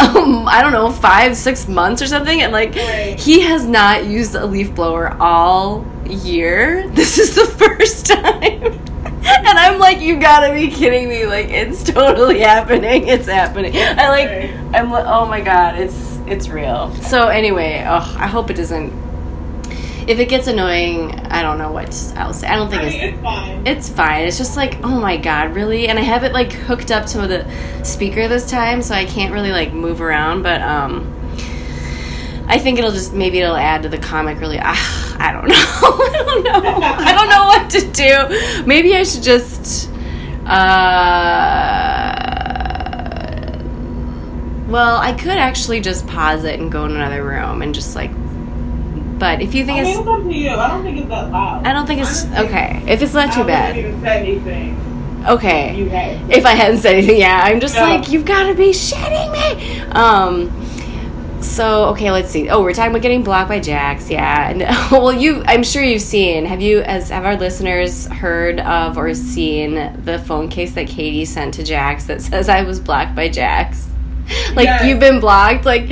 um, 0.00 0.48
I 0.48 0.62
don't 0.62 0.72
know, 0.72 0.90
five, 0.90 1.36
six 1.36 1.68
months 1.68 2.00
or 2.00 2.06
something, 2.06 2.40
and 2.40 2.52
like 2.52 2.74
Right. 2.74 3.20
he 3.20 3.40
has 3.40 3.66
not 3.66 4.06
used 4.06 4.34
a 4.34 4.46
leaf 4.46 4.74
blower 4.74 5.16
all 5.20 5.84
year. 6.08 6.88
This 6.94 7.18
is 7.18 7.34
the 7.34 7.44
first 7.46 8.06
time. 8.06 8.80
And 9.22 9.58
I'm 9.58 9.78
like, 9.78 10.00
you 10.00 10.18
gotta 10.18 10.52
be 10.54 10.68
kidding 10.68 11.08
me! 11.08 11.26
Like, 11.26 11.50
it's 11.50 11.84
totally 11.84 12.40
happening. 12.40 13.06
It's 13.06 13.26
happening. 13.26 13.72
I 13.76 14.08
like, 14.08 14.74
I'm 14.74 14.90
like, 14.90 15.04
oh 15.06 15.26
my 15.26 15.42
god, 15.42 15.78
it's 15.78 16.18
it's 16.26 16.48
real. 16.48 16.92
So 17.02 17.28
anyway, 17.28 17.84
oh, 17.86 18.16
I 18.18 18.26
hope 18.26 18.48
it 18.50 18.54
doesn't. 18.54 18.90
If 20.10 20.18
it 20.18 20.28
gets 20.28 20.48
annoying, 20.48 21.12
I 21.26 21.40
don't 21.40 21.56
know 21.56 21.70
what 21.70 21.86
else. 22.16 22.42
I 22.42 22.56
don't 22.56 22.68
think 22.68 22.82
I 22.82 22.86
it's 22.86 22.94
mean, 22.96 23.14
it's 23.14 23.22
fine. 23.22 23.66
it's 23.66 23.88
fine. 23.88 24.24
It's 24.24 24.38
just 24.38 24.56
like, 24.56 24.82
oh 24.82 24.98
my 25.00 25.16
god, 25.16 25.54
really? 25.54 25.86
And 25.86 26.00
I 26.00 26.02
have 26.02 26.24
it 26.24 26.32
like 26.32 26.52
hooked 26.52 26.90
up 26.90 27.06
to 27.06 27.28
the 27.28 27.46
speaker 27.84 28.26
this 28.26 28.50
time, 28.50 28.82
so 28.82 28.92
I 28.92 29.04
can't 29.04 29.32
really 29.32 29.52
like 29.52 29.72
move 29.72 30.00
around. 30.00 30.42
But 30.42 30.62
um, 30.62 31.06
I 32.48 32.58
think 32.58 32.80
it'll 32.80 32.90
just 32.90 33.12
maybe 33.14 33.38
it'll 33.38 33.54
add 33.54 33.84
to 33.84 33.88
the 33.88 33.98
comic. 33.98 34.40
Really, 34.40 34.58
ah, 34.60 35.16
I 35.20 35.30
don't 35.30 35.46
know. 35.46 35.54
I 35.54 36.22
don't 36.24 36.42
know. 36.42 36.80
I 36.82 37.12
don't 37.14 37.28
know 37.28 37.44
what 37.44 37.70
to 37.70 37.80
do. 37.92 38.66
Maybe 38.66 38.96
I 38.96 39.04
should 39.04 39.22
just. 39.22 39.88
Uh, 40.44 42.16
well, 44.66 44.96
I 44.96 45.12
could 45.12 45.38
actually 45.38 45.80
just 45.80 46.04
pause 46.08 46.42
it 46.42 46.58
and 46.58 46.72
go 46.72 46.84
in 46.86 46.96
another 46.96 47.22
room 47.24 47.62
and 47.62 47.72
just 47.72 47.94
like. 47.94 48.10
But 49.20 49.40
if 49.42 49.54
you 49.54 49.64
think 49.64 49.78
I 49.78 49.82
mean, 49.82 49.90
it's, 49.90 49.98
it's 50.00 50.08
up 50.08 50.22
to 50.22 50.32
you. 50.34 50.50
I 50.50 50.68
don't 50.68 50.82
think 50.82 50.98
it's 50.98 51.08
that 51.10 51.30
loud. 51.30 51.64
I 51.66 51.72
don't 51.72 51.86
think 51.86 52.00
it's 52.00 52.24
Honestly, 52.24 52.46
okay. 52.48 52.82
If 52.88 53.02
it's 53.02 53.14
not 53.14 53.32
too 53.32 53.44
bad, 53.44 53.76
wouldn't 53.76 53.86
even 53.94 54.00
say 54.02 54.18
anything. 54.18 55.24
okay. 55.28 55.76
You 55.76 55.86
if 56.34 56.44
I 56.46 56.52
hadn't 56.54 56.78
said 56.78 56.94
anything, 56.96 57.18
yeah, 57.20 57.42
I'm 57.44 57.60
just 57.60 57.76
No. 57.76 57.82
like, 57.82 58.10
you've 58.10 58.24
got 58.24 58.48
to 58.48 58.54
be 58.54 58.70
shitting 58.70 59.30
me. 59.32 59.80
Um, 59.92 60.50
so 61.42 61.86
okay, 61.90 62.10
let's 62.10 62.30
see. 62.30 62.48
Oh, 62.50 62.62
we're 62.62 62.72
talking 62.74 62.90
about 62.92 63.02
getting 63.02 63.22
blocked 63.22 63.48
by 63.48 63.60
Jax, 63.60 64.10
yeah. 64.10 64.50
And 64.50 64.60
well, 64.92 65.12
you, 65.12 65.42
I'm 65.46 65.62
sure 65.62 65.82
you've 65.82 66.02
seen. 66.02 66.44
Have 66.46 66.60
you, 66.60 66.80
as 66.80 67.10
have 67.10 67.24
our 67.24 67.36
listeners 67.36 68.06
heard 68.06 68.60
of 68.60 68.96
or 68.98 69.12
seen 69.14 69.74
the 70.04 70.18
phone 70.18 70.48
case 70.48 70.72
that 70.74 70.86
Katie 70.88 71.24
sent 71.24 71.54
to 71.54 71.62
Jax 71.62 72.04
that 72.06 72.20
says 72.28 72.48
I 72.48 72.62
was 72.62 72.80
blocked 72.80 73.14
by 73.14 73.28
Jax? 73.28 73.86
Like 74.54 74.64
Yes. 74.64 74.84
you've 74.86 75.00
been 75.00 75.18
blocked. 75.20 75.64
Like, 75.64 75.86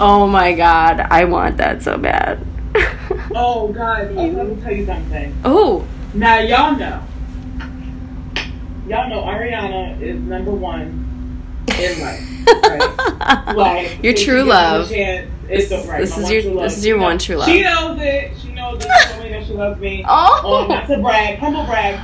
oh 0.00 0.26
my 0.26 0.52
god, 0.54 1.00
I 1.00 1.24
want 1.24 1.56
that 1.58 1.82
so 1.82 1.96
bad. 1.96 2.44
Oh 3.34 3.68
God! 3.74 4.08
Oh, 4.16 4.26
let 4.26 4.46
me 4.48 4.62
tell 4.62 4.72
you 4.72 4.86
something. 4.86 5.36
oh, 5.44 5.86
Now 6.14 6.38
y'all 6.38 6.76
know. 6.76 7.02
Y'all 8.88 9.08
know 9.08 9.22
Ariana 9.22 10.00
is 10.00 10.20
number 10.20 10.50
one 10.52 11.06
in 11.78 12.00
life. 12.00 12.26
Right? 12.64 12.96
Like 13.56 14.02
your 14.02 14.14
true 14.14 14.14
you 14.14 14.14
give 14.14 14.26
her 14.26 14.38
a 14.38 14.44
love. 14.44 14.88
chance, 14.90 15.30
It's 15.48 15.68
This- 15.68 15.86
right. 15.86 16.00
this 16.00 16.16
is 16.18 16.30
your- 16.30 16.42
love. 16.54 16.62
this 16.64 16.78
is 16.78 16.86
your 16.86 16.98
one 16.98 17.12
knows- 17.12 17.24
true 17.24 17.36
love. 17.36 17.48
She 17.48 17.62
knows 17.62 17.98
it. 18.00 18.32
She 18.40 18.52
knows 18.52 18.84
it. 18.84 18.90
She 19.22 19.28
that 19.30 19.46
she 19.46 19.52
loves 19.52 19.80
me. 19.80 20.04
Oh. 20.08 20.62
Um, 20.62 20.68
not 20.68 20.86
to 20.88 20.98
brag, 20.98 21.38
humble 21.38 21.64
brag. 21.64 21.98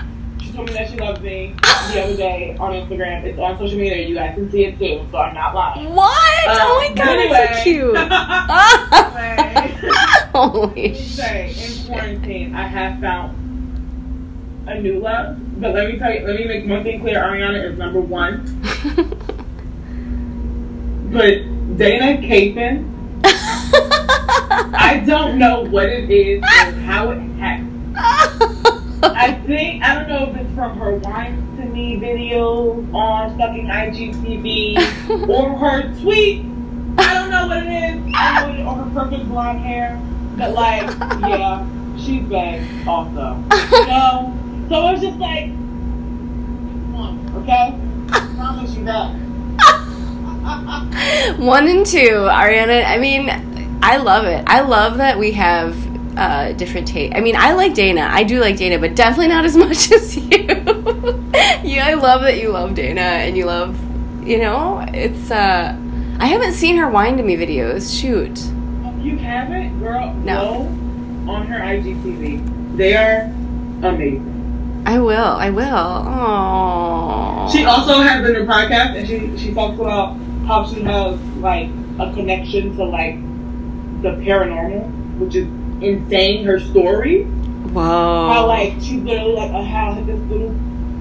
Told 0.56 0.68
me 0.68 0.74
that 0.74 0.88
she 0.90 0.96
loves 0.96 1.20
me 1.20 1.54
the 1.92 2.02
other 2.02 2.16
day 2.16 2.56
on 2.58 2.72
Instagram. 2.72 3.24
It's 3.24 3.38
on 3.38 3.58
social 3.58 3.76
media. 3.76 4.08
You 4.08 4.14
guys 4.14 4.34
can 4.34 4.50
see 4.50 4.64
it 4.64 4.78
too, 4.78 5.06
so 5.10 5.18
I'm 5.18 5.34
not 5.34 5.54
lying. 5.54 5.94
what? 5.94 6.48
Um, 6.48 6.56
oh 6.58 6.78
my 6.80 6.88
god, 6.94 7.08
anyway. 7.08 7.46
it's 7.50 7.58
so 7.58 7.62
cute. 7.62 7.94
Holy 10.32 10.94
shit. 10.94 11.06
say, 11.06 11.54
in 11.54 11.86
quarantine, 11.86 12.54
I 12.54 12.66
have 12.66 12.98
found 13.02 13.36
a 14.66 14.80
new 14.80 14.98
love. 14.98 15.36
But 15.60 15.74
let 15.74 15.92
me 15.92 15.98
tell 15.98 16.10
you, 16.10 16.26
let 16.26 16.36
me 16.36 16.44
make 16.46 16.66
one 16.66 16.82
thing 16.82 17.02
clear: 17.02 17.22
Ariana 17.22 17.62
is 17.70 17.76
number 17.78 18.00
one. 18.00 18.42
But 21.12 21.34
Dayna 21.78 22.18
Kathan, 22.20 22.84
I 24.74 25.02
don't 25.06 25.38
know 25.38 25.60
what 25.62 25.88
it 25.88 26.10
is 26.10 26.42
or 26.42 26.72
how 26.80 27.10
it 27.10 27.20
happened. 27.38 27.94
I 27.96 29.35
think 29.46 29.82
I 29.84 29.94
don't 29.94 30.08
know 30.08 30.30
if 30.30 30.36
it's 30.36 30.54
from 30.54 30.78
her 30.78 30.96
wine 30.96 31.56
to 31.56 31.64
me 31.66 31.96
video 31.96 32.72
on 32.92 33.38
fucking 33.38 33.66
IGTV 33.66 35.28
or 35.28 35.56
her 35.56 35.94
tweet. 36.00 36.44
I 36.98 37.14
don't 37.14 37.30
know 37.30 37.46
what 37.46 37.58
it 37.58 37.68
is. 37.68 38.12
I 38.14 38.46
know 38.46 38.54
it 38.54 38.66
or 38.66 38.74
her 38.74 38.90
perfect 38.92 39.28
blonde 39.28 39.60
hair. 39.60 40.00
But 40.36 40.52
like, 40.52 40.86
yeah, 41.20 41.66
she's 41.96 42.24
bad 42.24 42.88
also. 42.88 43.42
You 43.72 43.86
know? 43.86 44.36
So 44.68 44.88
it's 44.88 45.02
just 45.02 45.18
like, 45.18 45.50
okay? 47.36 47.78
I 48.10 48.32
promise 48.36 48.74
you 48.74 48.84
that. 48.84 49.14
One 51.38 51.68
and 51.68 51.86
two, 51.86 52.26
Ariana. 52.28 52.84
I 52.84 52.98
mean, 52.98 53.30
I 53.82 53.96
love 53.98 54.24
it. 54.24 54.42
I 54.48 54.60
love 54.60 54.98
that 54.98 55.18
we 55.18 55.32
have 55.32 55.85
uh, 56.16 56.52
different 56.52 56.88
taste. 56.88 57.14
I 57.14 57.20
mean, 57.20 57.36
I 57.36 57.52
like 57.52 57.72
Dayna. 57.74 58.08
I 58.08 58.24
do 58.24 58.40
like 58.40 58.56
Dayna, 58.56 58.80
but 58.80 58.94
definitely 58.94 59.28
not 59.28 59.44
as 59.44 59.56
much 59.66 59.90
as 59.92 60.16
you. 60.16 60.28
yeah, 61.62 61.86
I 61.86 61.94
love 61.94 62.22
that 62.22 62.40
you 62.40 62.50
love 62.50 62.70
Dayna 62.70 62.98
and 62.98 63.36
you 63.36 63.44
love. 63.46 63.78
You 64.26 64.38
know, 64.38 64.84
it's. 64.92 65.30
uh 65.30 65.76
I 66.18 66.26
haven't 66.26 66.52
seen 66.52 66.76
her 66.78 66.88
wine 66.88 67.18
to 67.18 67.22
me 67.22 67.36
videos. 67.36 68.00
Shoot. 68.00 68.38
You 69.04 69.18
haven't, 69.18 69.78
girl? 69.80 70.14
No. 70.14 70.62
On 71.30 71.46
her 71.46 71.58
IGTV. 71.60 72.76
They 72.76 72.96
are 72.96 73.22
amazing. 73.82 74.82
I 74.86 74.98
will. 74.98 75.14
I 75.24 75.50
will. 75.50 76.04
Oh. 76.08 77.50
She 77.52 77.64
also 77.64 78.00
has 78.00 78.22
been 78.22 78.36
a 78.36 78.46
podcast, 78.46 78.96
and 78.96 79.06
she 79.06 79.36
she 79.36 79.52
talks 79.52 79.78
about 79.78 80.16
how 80.46 80.64
she 80.66 80.80
has 80.82 81.20
like 81.38 81.68
a 81.98 82.12
connection 82.14 82.74
to 82.76 82.84
like 82.84 83.16
the 84.02 84.10
paranormal, 84.24 85.18
which 85.18 85.36
is 85.36 85.46
insane. 85.80 86.44
Her 86.44 86.58
story, 86.60 87.24
Wow. 87.72 88.28
how 88.32 88.46
like 88.46 88.74
she 88.80 88.98
literally 88.98 89.34
like 89.34 89.50
uh, 89.52 89.58
a, 89.58 89.64
how 89.64 89.94
this 90.00 90.20
little 90.30 90.54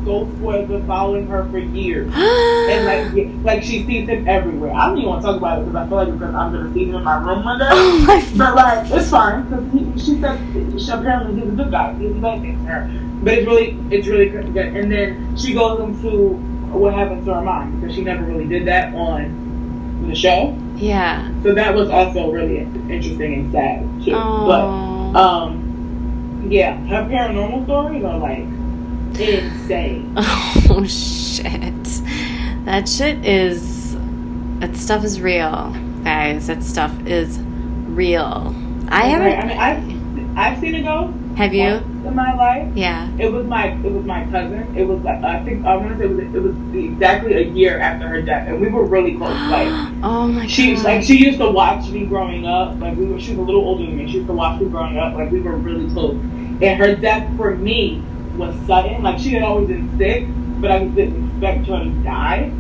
ghost 0.04 0.40
boy 0.40 0.60
has 0.60 0.68
been 0.68 0.86
following 0.86 1.26
her 1.28 1.50
for 1.50 1.58
years, 1.58 2.12
and 2.16 2.86
like 2.86 3.14
yeah, 3.16 3.32
like 3.44 3.64
she 3.64 3.86
sees 3.86 4.08
him 4.08 4.28
everywhere. 4.28 4.74
I 4.74 4.88
don't 4.88 4.98
even 4.98 5.10
want 5.10 5.22
to 5.22 5.28
talk 5.28 5.38
about 5.38 5.60
it 5.62 5.66
because 5.66 5.76
I 5.76 5.88
feel 5.88 5.98
like 5.98 6.12
because 6.14 6.36
I'm 6.36 6.52
gonna 6.54 6.74
see 6.74 6.86
him 6.86 6.96
in 6.96 7.04
my 7.04 7.18
room 7.24 7.44
one 7.44 7.60
day. 7.60 7.68
oh 7.70 8.00
my. 8.06 8.26
But 8.38 8.56
like, 8.56 8.92
it's 8.92 9.10
fine 9.10 9.44
because 9.50 10.04
she 10.06 10.20
said 10.22 10.82
she, 10.82 10.92
apparently 10.92 11.42
he's 11.42 11.50
a 11.52 11.56
good 11.56 11.72
guy. 11.72 11.94
He's 11.96 12.12
a 12.12 12.16
bad 12.16 12.42
thing 12.42 12.58
to 12.66 12.72
her. 12.72 13.02
But 13.24 13.34
it's 13.34 13.48
really, 13.48 13.78
it's 13.90 14.08
really 14.08 14.30
good. 14.30 14.46
And 14.56 14.92
then 14.92 15.36
she 15.38 15.54
goes 15.54 15.80
into 15.80 16.34
what 16.76 16.94
happened 16.94 17.26
to 17.26 17.34
her 17.34 17.42
mom 17.42 17.80
because 17.80 17.96
she 17.96 18.04
never 18.04 18.24
really 18.26 18.46
did 18.46 18.68
that 18.68 18.94
on 18.94 19.45
the 20.08 20.16
show. 20.16 20.58
Yeah. 20.76 21.30
So 21.44 21.54
that 21.54 21.74
was 21.74 21.90
also 21.90 22.32
really 22.32 22.60
interesting 22.60 23.34
and 23.34 23.52
sad 23.52 23.82
too. 24.04 24.14
Oh. 24.16 25.12
But 25.14 25.20
um, 25.20 26.48
Yeah, 26.50 26.76
her 26.88 27.04
paranormal 27.10 27.66
stories 27.66 28.04
are 28.04 28.18
like 28.18 28.46
insane. 29.20 30.16
Oh 30.68 30.84
shit. 30.86 31.84
That 32.66 32.90
shit 32.90 33.24
is 33.24 33.96
that 34.60 34.76
stuff 34.76 35.04
is 35.04 35.22
real. 35.22 35.76
Guys, 36.04 36.48
that 36.48 36.64
stuff 36.64 36.94
is 37.06 37.40
real. 37.40 38.56
I 38.90 39.06
haven't 39.06 39.50
I 39.50 39.80
mean, 39.80 40.38
I've 40.38 40.54
I've 40.54 40.60
seen 40.60 40.76
a 40.76 40.84
ghost 40.84 41.18
have 41.36 41.54
you? 41.54 41.82
in 42.08 42.16
my 42.16 42.34
life. 42.36 42.72
Yeah. 42.76 43.10
It 43.18 43.32
was 43.32 43.46
my 43.46 43.68
it 43.68 43.92
was 43.92 44.06
my 44.06 44.26
cousin. 44.26 44.76
It 44.78 44.84
was 44.84 45.02
like 45.02 45.24
I 45.24 45.44
think 45.44 45.66
I 45.66 45.76
want 45.76 45.98
to 45.98 45.98
say 45.98 46.06
it 46.06 46.10
was 46.10 46.36
it 46.36 46.40
was 46.40 46.56
exactly 46.76 47.34
a 47.34 47.42
year 47.42 47.80
after 47.80 48.08
her 48.08 48.22
death, 48.22 48.48
and 48.48 48.62
we 48.62 48.70
were 48.70 48.86
really 48.86 49.16
close. 49.18 49.36
Like 49.50 49.68
Oh 50.04 50.28
my 50.28 50.48
she 50.48 50.76
god. 50.76 50.84
like 50.86 51.04
she 51.04 51.18
used 51.18 51.40
to 51.40 51.50
watch 51.50 51.90
me 51.90 52.06
growing 52.06 52.46
up. 52.46 52.80
Like 52.80 52.96
we 52.98 53.06
were 53.06 53.20
she 53.20 53.32
was 53.32 53.40
a 53.40 53.42
little 53.42 53.62
older 53.62 53.86
than 53.86 53.98
me. 53.98 54.08
She 54.08 54.18
used 54.18 54.28
to 54.28 54.34
watch 54.34 54.62
me 54.62 54.68
growing 54.70 54.98
up. 54.98 55.16
Like 55.16 55.32
we 55.32 55.42
were 55.42 55.56
really 55.56 55.92
close. 55.94 56.16
And 56.16 56.80
her 56.80 56.96
death 56.96 57.36
for 57.38 57.56
me 57.56 58.04
was 58.38 58.56
sudden. 58.68 59.04
Like 59.04 59.20
she 59.20 59.32
had 59.32 59.44
always 59.44 59.68
been 59.68 59.98
sick, 59.98 60.28
but 60.62 60.72
I 60.72 60.86
didn't 60.86 61.30
expect 61.32 61.68
her 61.68 61.84
to 61.84 61.90
die. 62.04 62.52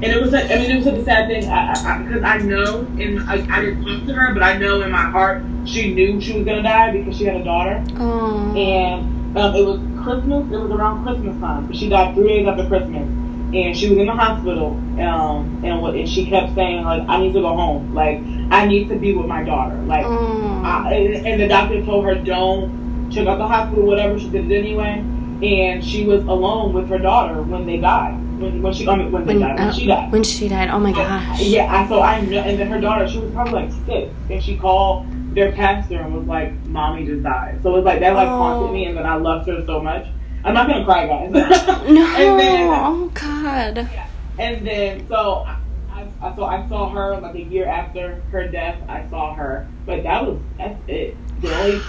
And 0.00 0.04
it 0.04 0.20
was, 0.20 0.32
a, 0.32 0.44
I 0.44 0.58
mean, 0.58 0.70
it 0.70 0.76
was 0.76 0.84
such 0.84 0.94
a 0.94 1.04
sad 1.04 1.28
thing 1.28 1.40
because 1.40 2.22
I, 2.22 2.28
I, 2.30 2.34
I 2.34 2.38
know, 2.38 2.80
and 3.00 3.20
I, 3.28 3.34
I 3.50 3.60
didn't 3.62 3.84
talk 3.84 4.06
to 4.06 4.14
her, 4.14 4.32
but 4.32 4.44
I 4.44 4.56
know 4.56 4.80
in 4.82 4.92
my 4.92 5.10
heart 5.10 5.42
she 5.64 5.92
knew 5.92 6.20
she 6.20 6.34
was 6.34 6.44
gonna 6.44 6.62
die 6.62 6.92
because 6.92 7.18
she 7.18 7.24
had 7.24 7.40
a 7.40 7.44
daughter, 7.44 7.84
oh. 7.96 8.54
and 8.56 9.36
um, 9.36 9.54
it 9.56 9.66
was 9.66 9.80
Christmas. 10.04 10.46
It 10.52 10.56
was 10.56 10.70
around 10.70 11.04
Christmas 11.04 11.38
time. 11.40 11.72
She 11.72 11.88
died 11.88 12.14
three 12.14 12.28
days 12.28 12.46
after 12.46 12.68
Christmas, 12.68 13.08
and 13.54 13.76
she 13.76 13.88
was 13.88 13.98
in 13.98 14.06
the 14.06 14.14
hospital. 14.14 14.68
Um, 15.00 15.64
and 15.64 15.82
what, 15.82 15.96
and 15.96 16.08
she 16.08 16.26
kept 16.26 16.54
saying 16.54 16.84
like, 16.84 17.02
I 17.08 17.18
need 17.20 17.32
to 17.32 17.40
go 17.40 17.54
home. 17.56 17.92
Like, 17.92 18.20
I 18.52 18.66
need 18.66 18.88
to 18.90 18.96
be 18.96 19.14
with 19.14 19.26
my 19.26 19.42
daughter. 19.42 19.76
Like. 19.82 20.06
I, 20.06 20.92
and 20.94 21.26
and 21.26 21.40
the 21.40 21.48
doctor 21.48 21.84
told 21.84 22.04
her 22.04 22.14
don't 22.14 23.10
check 23.10 23.26
out 23.26 23.38
the 23.38 23.46
hospital, 23.46 23.84
whatever. 23.84 24.18
She 24.18 24.28
did 24.28 24.50
it 24.50 24.58
anyway, 24.58 25.02
and 25.42 25.84
she 25.84 26.04
was 26.04 26.22
alone 26.24 26.72
with 26.72 26.88
her 26.88 26.98
daughter 26.98 27.42
when 27.42 27.66
they 27.66 27.78
died. 27.78 28.18
When, 28.38 28.62
when 28.62 28.72
she, 28.72 28.88
I 28.88 28.96
mean, 28.96 29.10
when 29.12 29.26
they 29.26 29.34
when, 29.36 29.40
died, 29.42 29.58
when 29.58 29.68
uh, 29.68 29.72
she 29.72 29.86
died. 29.86 30.12
when 30.12 30.22
she 30.22 30.48
died. 30.48 30.70
Oh 30.70 30.78
my 30.78 30.92
gosh. 30.92 31.40
Yeah, 31.40 31.72
I, 31.74 31.88
so 31.88 32.00
I 32.00 32.20
know, 32.20 32.38
and 32.40 32.58
then 32.58 32.68
her 32.68 32.80
daughter, 32.80 33.08
she 33.08 33.18
was 33.18 33.32
probably 33.32 33.52
like 33.54 33.72
six, 33.86 34.12
and 34.30 34.42
she 34.42 34.56
called 34.56 35.06
their 35.34 35.52
pastor 35.52 36.00
and 36.00 36.14
was 36.14 36.26
like, 36.26 36.52
"Mommy 36.66 37.04
just 37.06 37.22
died." 37.22 37.60
So 37.62 37.70
it 37.70 37.76
was 37.78 37.84
like 37.84 38.00
that, 38.00 38.14
like 38.14 38.28
Oh. 38.28 38.38
haunted 38.38 38.72
me, 38.72 38.86
and 38.86 38.96
then 38.96 39.06
I 39.06 39.14
loved 39.16 39.48
her 39.48 39.64
so 39.66 39.80
much. 39.80 40.06
I'm 40.44 40.54
not 40.54 40.68
gonna 40.68 40.84
cry, 40.84 41.06
guys. 41.06 41.30
No. 41.88 42.06
and 42.06 42.40
then, 42.40 42.70
oh 42.72 43.10
god. 43.14 43.90
and 44.38 44.66
then, 44.66 45.08
so 45.08 45.44
I, 45.92 46.06
I, 46.22 46.36
so 46.36 46.44
I 46.44 46.68
saw 46.68 46.90
her 46.90 47.16
like 47.20 47.34
a 47.34 47.42
year 47.42 47.66
after 47.66 48.20
her 48.30 48.46
death. 48.46 48.78
I 48.88 49.08
saw 49.10 49.34
her, 49.34 49.66
but 49.84 50.04
that 50.04 50.24
was 50.24 50.38
that's 50.56 50.78
it. 50.86 51.16
The 51.40 51.54
only 51.58 51.80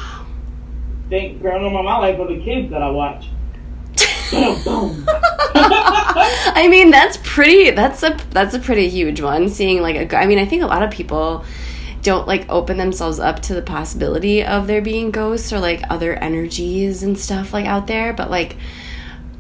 thing 1.10 1.38
growing 1.40 1.64
up 1.66 1.80
in 1.80 1.86
my 1.86 1.98
life 1.98 2.18
were 2.18 2.28
the 2.28 2.42
kids 2.44 2.72
that 2.72 2.82
I 2.82 2.90
watch. 2.90 3.28
I 5.56 6.68
mean, 6.70 6.92
that's 6.92 7.18
pretty. 7.24 7.72
That's 7.72 8.04
a 8.04 8.18
that's 8.32 8.54
a 8.54 8.60
pretty 8.60 8.90
huge 8.90 9.22
one. 9.22 9.50
Seeing 9.50 9.82
like 9.82 9.96
a, 9.96 10.18
I 10.18 10.26
mean, 10.26 10.40
I 10.40 10.46
think 10.46 10.64
a 10.64 10.68
lot 10.68 10.84
of 10.84 10.92
people 10.92 11.46
don't 12.02 12.28
like 12.28 12.50
open 12.50 12.78
themselves 12.78 13.20
up 13.20 13.42
to 13.42 13.54
the 13.54 13.62
possibility 13.62 14.44
of 14.44 14.68
there 14.68 14.82
being 14.82 15.12
ghosts 15.12 15.52
or 15.52 15.60
like 15.60 15.82
other 15.90 16.14
energies 16.16 17.04
and 17.04 17.18
stuff 17.18 17.54
like 17.54 17.66
out 17.66 17.88
there. 17.88 18.14
But 18.14 18.30
like, 18.30 18.56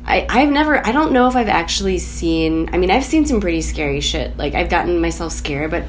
I 0.05 0.25
I've 0.29 0.49
never. 0.49 0.85
I 0.85 0.91
don't 0.91 1.11
know 1.11 1.27
if 1.27 1.35
I've 1.35 1.49
actually 1.49 1.99
seen. 1.99 2.69
I 2.73 2.77
mean, 2.77 2.91
I've 2.91 3.05
seen 3.05 3.25
some 3.25 3.39
pretty 3.39 3.61
scary 3.61 4.01
shit. 4.01 4.37
Like 4.37 4.55
I've 4.55 4.69
gotten 4.69 4.99
myself 4.99 5.31
scared, 5.33 5.71
but 5.71 5.83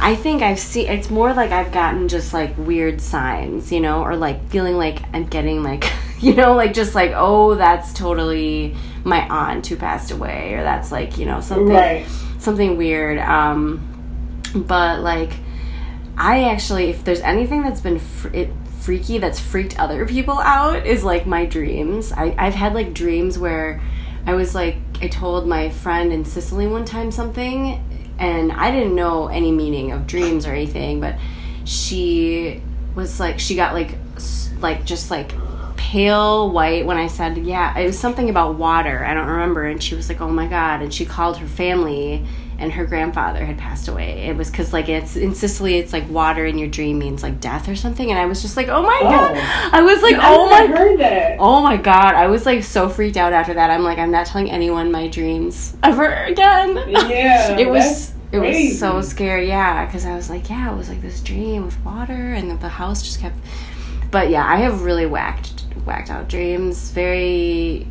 I 0.00 0.14
think 0.14 0.42
I've 0.42 0.58
seen. 0.58 0.88
It's 0.88 1.10
more 1.10 1.32
like 1.32 1.50
I've 1.50 1.72
gotten 1.72 2.08
just 2.08 2.34
like 2.34 2.56
weird 2.58 3.00
signs, 3.00 3.72
you 3.72 3.80
know, 3.80 4.02
or 4.02 4.16
like 4.16 4.48
feeling 4.50 4.76
like 4.76 5.02
I'm 5.14 5.26
getting 5.26 5.62
like, 5.62 5.90
you 6.24 6.34
know, 6.34 6.54
like 6.54 6.72
just 6.74 6.94
like 6.94 7.12
oh, 7.14 7.54
that's 7.54 7.92
totally 7.92 8.74
my 9.04 9.26
aunt 9.28 9.66
who 9.66 9.76
passed 9.76 10.10
away, 10.10 10.54
or 10.54 10.62
that's 10.62 10.90
like 10.90 11.18
you 11.18 11.26
know 11.26 11.40
something 11.40 11.68
Right. 11.68 12.06
something 12.38 12.76
weird. 12.76 13.18
Um, 13.18 13.80
but 14.54 15.00
like, 15.00 15.32
I 16.16 16.44
actually, 16.44 16.90
if 16.90 17.04
there's 17.04 17.20
anything 17.20 17.62
that's 17.62 17.80
been 17.80 17.98
fr- 17.98 18.28
it, 18.32 18.50
freaky 18.80 19.18
that's 19.18 19.40
freaked 19.40 19.78
other 19.80 20.06
people 20.06 20.38
out, 20.38 20.86
is 20.86 21.02
like 21.04 21.26
my 21.26 21.44
dreams. 21.44 22.12
I, 22.12 22.34
I've 22.38 22.54
had 22.54 22.74
like 22.74 22.94
dreams 22.94 23.38
where 23.38 23.80
I 24.26 24.34
was 24.34 24.54
like, 24.54 24.76
I 25.02 25.08
told 25.08 25.46
my 25.46 25.68
friend 25.70 26.12
in 26.12 26.24
Sicily 26.24 26.66
one 26.66 26.84
time 26.84 27.10
something, 27.10 27.82
and 28.18 28.52
I 28.52 28.70
didn't 28.70 28.94
know 28.94 29.26
any 29.28 29.50
meaning 29.52 29.92
of 29.92 30.06
dreams 30.06 30.46
or 30.46 30.52
anything, 30.52 31.00
but 31.00 31.16
she 31.64 32.62
was 32.94 33.18
like, 33.20 33.40
she 33.40 33.54
got 33.56 33.74
like, 33.74 33.96
like 34.60 34.84
just 34.84 35.10
like 35.10 35.32
pale 35.84 36.50
white 36.50 36.86
when 36.86 36.96
I 36.96 37.08
said, 37.08 37.36
yeah, 37.36 37.78
it 37.78 37.84
was 37.86 37.98
something 37.98 38.30
about 38.30 38.54
water. 38.54 39.04
I 39.04 39.12
don't 39.12 39.26
remember. 39.26 39.64
And 39.64 39.82
she 39.82 39.94
was 39.94 40.08
like, 40.08 40.20
oh 40.22 40.30
my 40.30 40.46
God. 40.46 40.80
And 40.80 40.92
she 40.92 41.04
called 41.04 41.36
her 41.36 41.46
family 41.46 42.24
and 42.58 42.72
her 42.72 42.86
grandfather 42.86 43.44
had 43.44 43.58
passed 43.58 43.88
away. 43.88 44.26
It 44.26 44.34
was 44.36 44.50
because 44.50 44.72
like 44.72 44.88
it's 44.88 45.14
in 45.16 45.34
Sicily, 45.34 45.76
it's 45.76 45.92
like 45.92 46.08
water 46.08 46.46
in 46.46 46.56
your 46.56 46.68
dream 46.68 46.98
means 46.98 47.22
like 47.22 47.38
death 47.38 47.68
or 47.68 47.76
something. 47.76 48.10
And 48.10 48.18
I 48.18 48.24
was 48.24 48.40
just 48.40 48.56
like, 48.56 48.68
oh 48.68 48.82
my 48.82 48.98
Oh. 49.02 49.10
God. 49.10 49.36
I 49.74 49.82
was 49.82 50.00
like, 50.02 50.16
I 50.16 50.34
oh 50.34 50.48
my 50.48 50.66
heard 50.66 51.00
that. 51.00 51.36
Oh 51.38 51.60
my 51.60 51.76
god, 51.76 52.14
I 52.14 52.28
was 52.28 52.46
like 52.46 52.62
so 52.64 52.88
freaked 52.88 53.18
out 53.18 53.34
after 53.34 53.52
that. 53.54 53.70
I'm 53.70 53.82
like, 53.82 53.98
I'm 53.98 54.10
not 54.10 54.26
telling 54.26 54.50
anyone 54.50 54.90
my 54.90 55.08
dreams 55.08 55.76
ever 55.82 56.06
again. 56.14 56.76
Yeah, 56.88 57.56
it 57.58 57.68
was 57.68 58.12
it 58.32 58.38
was 58.38 58.78
so 58.78 59.02
scary. 59.02 59.48
Yeah, 59.48 59.84
because 59.84 60.06
I 60.06 60.14
was 60.14 60.30
like, 60.30 60.48
yeah, 60.48 60.72
it 60.72 60.76
was 60.76 60.88
like 60.88 61.02
this 61.02 61.20
dream 61.20 61.66
with 61.66 61.84
water, 61.84 62.32
and 62.32 62.50
the, 62.50 62.56
the 62.56 62.68
house 62.70 63.02
just 63.02 63.20
kept. 63.20 63.36
But 64.10 64.30
yeah, 64.30 64.46
I 64.46 64.56
have 64.56 64.82
really 64.82 65.06
whacked 65.06 65.53
whacked 65.84 66.10
out 66.10 66.28
dreams. 66.28 66.90
Very. 66.90 67.86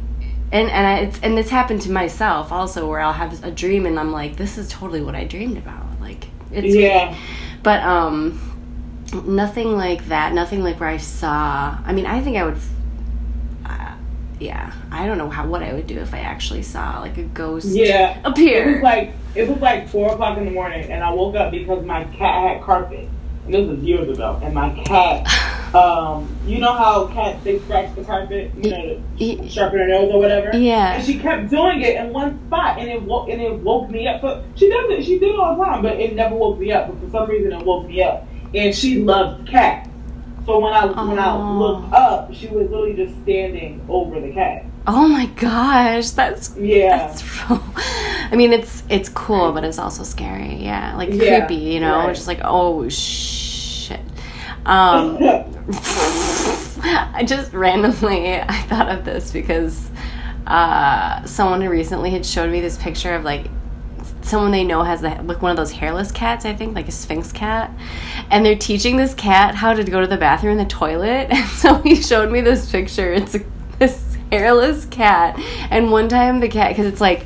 And 0.52 0.70
and 0.70 0.88
I, 0.88 1.00
it's 1.00 1.20
and 1.22 1.38
it's 1.40 1.50
happened 1.50 1.82
to 1.84 1.92
myself 1.92 2.52
also, 2.52 2.88
where 2.88 3.00
I'll 3.00 3.14
have 3.14 3.44
a 3.44 3.52
dream 3.52 3.86
and 3.86 4.00
I'm 4.00 4.12
like, 4.12 4.38
this 4.38 4.58
is 4.58 4.70
totally 4.70 5.02
what 5.02 5.16
I 5.16 5.24
dreamed 5.24 5.58
about. 5.58 6.00
Like 6.00 6.28
it's 6.52 6.76
Yeah. 6.76 7.16
but 7.64 7.82
um 7.82 8.40
nothing 9.26 9.76
like 9.78 10.08
that 10.08 10.34
nothing 10.34 10.64
like 10.64 10.80
where 10.80 10.90
i 10.90 10.98
saw 10.98 11.78
i 11.86 11.94
mean 11.94 12.06
i 12.08 12.20
think 12.20 12.36
i 12.36 12.44
would 12.44 12.58
uh, 13.66 13.94
yeah 14.40 14.74
i 14.92 15.06
don't 15.06 15.20
know 15.20 15.30
how 15.30 15.46
what 15.46 15.62
i 15.62 15.72
would 15.72 15.86
do 15.86 16.00
if 16.00 16.16
i 16.16 16.20
actually 16.20 16.64
saw 16.64 17.00
like 17.00 17.16
a 17.20 17.24
ghost 17.24 17.68
Yeah. 17.68 18.20
appear. 18.26 18.70
It 18.70 18.74
was 18.76 18.84
like 18.84 19.14
it 19.36 19.48
was 19.50 19.60
like 19.60 19.88
four 19.90 20.14
o'clock 20.14 20.38
in 20.40 20.46
the 20.46 20.52
morning, 20.52 20.92
and 20.92 21.04
I 21.04 21.12
woke 21.12 21.36
up 21.36 21.52
because 21.52 21.84
my 21.86 22.04
cat 22.06 22.50
had 22.50 22.62
carpet. 22.64 23.08
And 23.46 23.54
this 23.54 23.68
was 23.68 23.80
years 23.80 24.10
ago, 24.10 24.40
and 24.42 24.54
my 24.54 24.70
cat, 24.86 25.76
um, 25.76 26.34
you 26.46 26.60
know 26.60 26.72
how 26.72 27.08
cats 27.08 27.44
they 27.44 27.60
scratch 27.60 27.94
the 27.94 28.04
carpet, 28.06 28.52
you 28.56 28.72
know, 28.72 29.04
to 29.18 29.50
sharpen 29.50 29.80
their 29.80 29.90
nose 29.90 30.14
or 30.14 30.20
whatever. 30.20 30.58
Yeah. 30.58 30.94
And 30.94 31.04
she 31.04 31.20
kept 31.20 31.50
doing 31.50 31.82
it 31.82 31.98
in 31.98 32.14
one 32.14 32.40
spot, 32.48 32.80
and 32.80 32.90
it 32.90 33.02
woke 33.02 33.30
and 33.30 33.42
it 33.42 33.54
woke 33.60 33.90
me 33.90 34.08
up. 34.08 34.22
But 34.22 34.46
she 34.56 34.70
does 34.70 34.90
it, 34.92 35.04
she 35.04 35.20
did 35.20 35.32
it 35.32 35.40
all 35.40 35.58
the 35.58 35.64
time, 35.66 35.82
but 35.82 36.00
it 36.00 36.16
never 36.16 36.36
woke 36.36 36.58
me 36.58 36.72
up. 36.72 36.88
But 36.88 37.02
for 37.02 37.10
some 37.10 37.30
reason, 37.30 37.52
it 37.52 37.66
woke 37.66 37.86
me 37.88 38.02
up. 38.02 38.26
And 38.54 38.74
she 38.74 39.00
loves 39.04 39.50
cats. 39.50 39.90
So 40.46 40.60
when 40.60 40.74
I 40.74 40.86
when 40.86 41.20
I 41.20 41.58
looked 41.58 41.94
up, 41.94 42.34
she 42.34 42.48
was 42.48 42.70
literally 42.70 42.94
just 42.94 43.14
standing 43.24 43.86
over 43.90 44.22
the 44.22 44.32
cat. 44.32 44.66
Oh 44.86 45.08
my 45.08 45.28
gosh 45.28 46.10
that's 46.10 46.56
Yeah. 46.58 46.98
that's 47.08 47.24
i 47.50 48.36
mean 48.36 48.52
it's 48.52 48.84
it's 48.90 49.08
cool 49.10 49.54
but 49.54 49.64
it's 49.64 49.80
also 49.80 50.04
scary. 50.04 50.56
Yeah 50.56 50.96
like 50.98 51.10
Yeah, 51.12 51.46
creepy 51.46 51.62
you 51.64 51.80
know 51.80 52.00
right. 52.00 52.16
just 52.16 52.28
like 52.28 52.42
oh 52.44 52.88
shit. 52.90 54.02
Um 54.66 55.18
I 56.86 57.24
just 57.26 57.54
randomly 57.54 58.40
I 58.42 58.62
thought 58.64 58.90
of 58.90 59.06
this 59.06 59.32
because 59.32 59.90
uh, 60.46 61.24
someone 61.26 61.62
who 61.62 61.70
recently 61.70 62.10
had 62.10 62.26
showed 62.26 62.52
me 62.52 62.60
this 62.60 62.78
picture 62.78 63.14
of 63.16 63.24
like 63.24 63.46
someone 64.22 64.52
they 64.52 64.64
know 64.66 64.84
has 64.84 65.00
the, 65.02 65.10
like 65.24 65.42
one 65.42 65.52
of 65.52 65.58
those 65.58 65.72
hairless 65.72 66.12
cats 66.12 66.44
I 66.46 66.54
think 66.54 66.76
like 66.76 66.88
a 66.90 66.92
Sphynx 66.92 67.32
cat. 67.32 67.72
And 68.30 68.46
they're 68.46 68.58
teaching 68.58 68.98
this 68.98 69.14
cat 69.14 69.56
how 69.56 69.74
to 69.74 69.84
go 69.84 70.02
to 70.02 70.08
the 70.08 70.18
bathroom 70.18 70.54
in 70.54 70.58
the 70.58 70.70
toilet. 70.70 71.28
And 71.32 71.50
so 71.50 71.76
he 71.76 72.02
showed 72.02 72.32
me 72.32 72.42
this 72.42 72.70
picture. 72.70 73.14
It's 73.14 73.36
a, 73.36 73.42
this 73.80 74.13
hairless 74.40 74.86
cat 74.86 75.40
and 75.70 75.92
one 75.92 76.10
time 76.10 76.40
the 76.40 76.48
cat 76.48 76.70
because 76.70 76.86
it's 76.88 77.02
like 77.02 77.26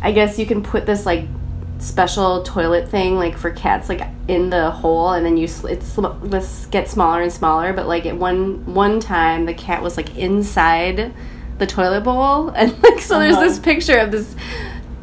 I 0.00 0.12
guess 0.12 0.38
you 0.38 0.46
can 0.46 0.62
put 0.62 0.86
this 0.86 1.04
like 1.04 1.26
special 1.78 2.42
toilet 2.42 2.88
thing 2.88 3.16
like 3.16 3.36
for 3.36 3.50
cats 3.50 3.88
like 3.88 4.00
in 4.28 4.48
the 4.50 4.70
hole 4.70 5.10
and 5.12 5.24
then 5.26 5.36
you 5.36 5.46
sl- 5.46 5.66
it's 5.68 5.86
sl- 5.92 6.08
this 6.24 6.66
gets 6.66 6.90
smaller 6.92 7.20
and 7.22 7.32
smaller 7.32 7.72
but 7.72 7.86
like 7.86 8.06
at 8.06 8.16
one 8.16 8.64
one 8.74 8.98
time 8.98 9.44
the 9.44 9.54
cat 9.54 9.82
was 9.82 9.96
like 9.96 10.16
inside 10.16 11.12
the 11.58 11.66
toilet 11.66 12.00
bowl 12.02 12.48
and 12.56 12.82
like 12.82 12.98
so 13.00 13.18
there's 13.18 13.34
Uh-huh. 13.36 13.44
this 13.44 13.58
picture 13.58 13.98
of 13.98 14.10
this 14.10 14.34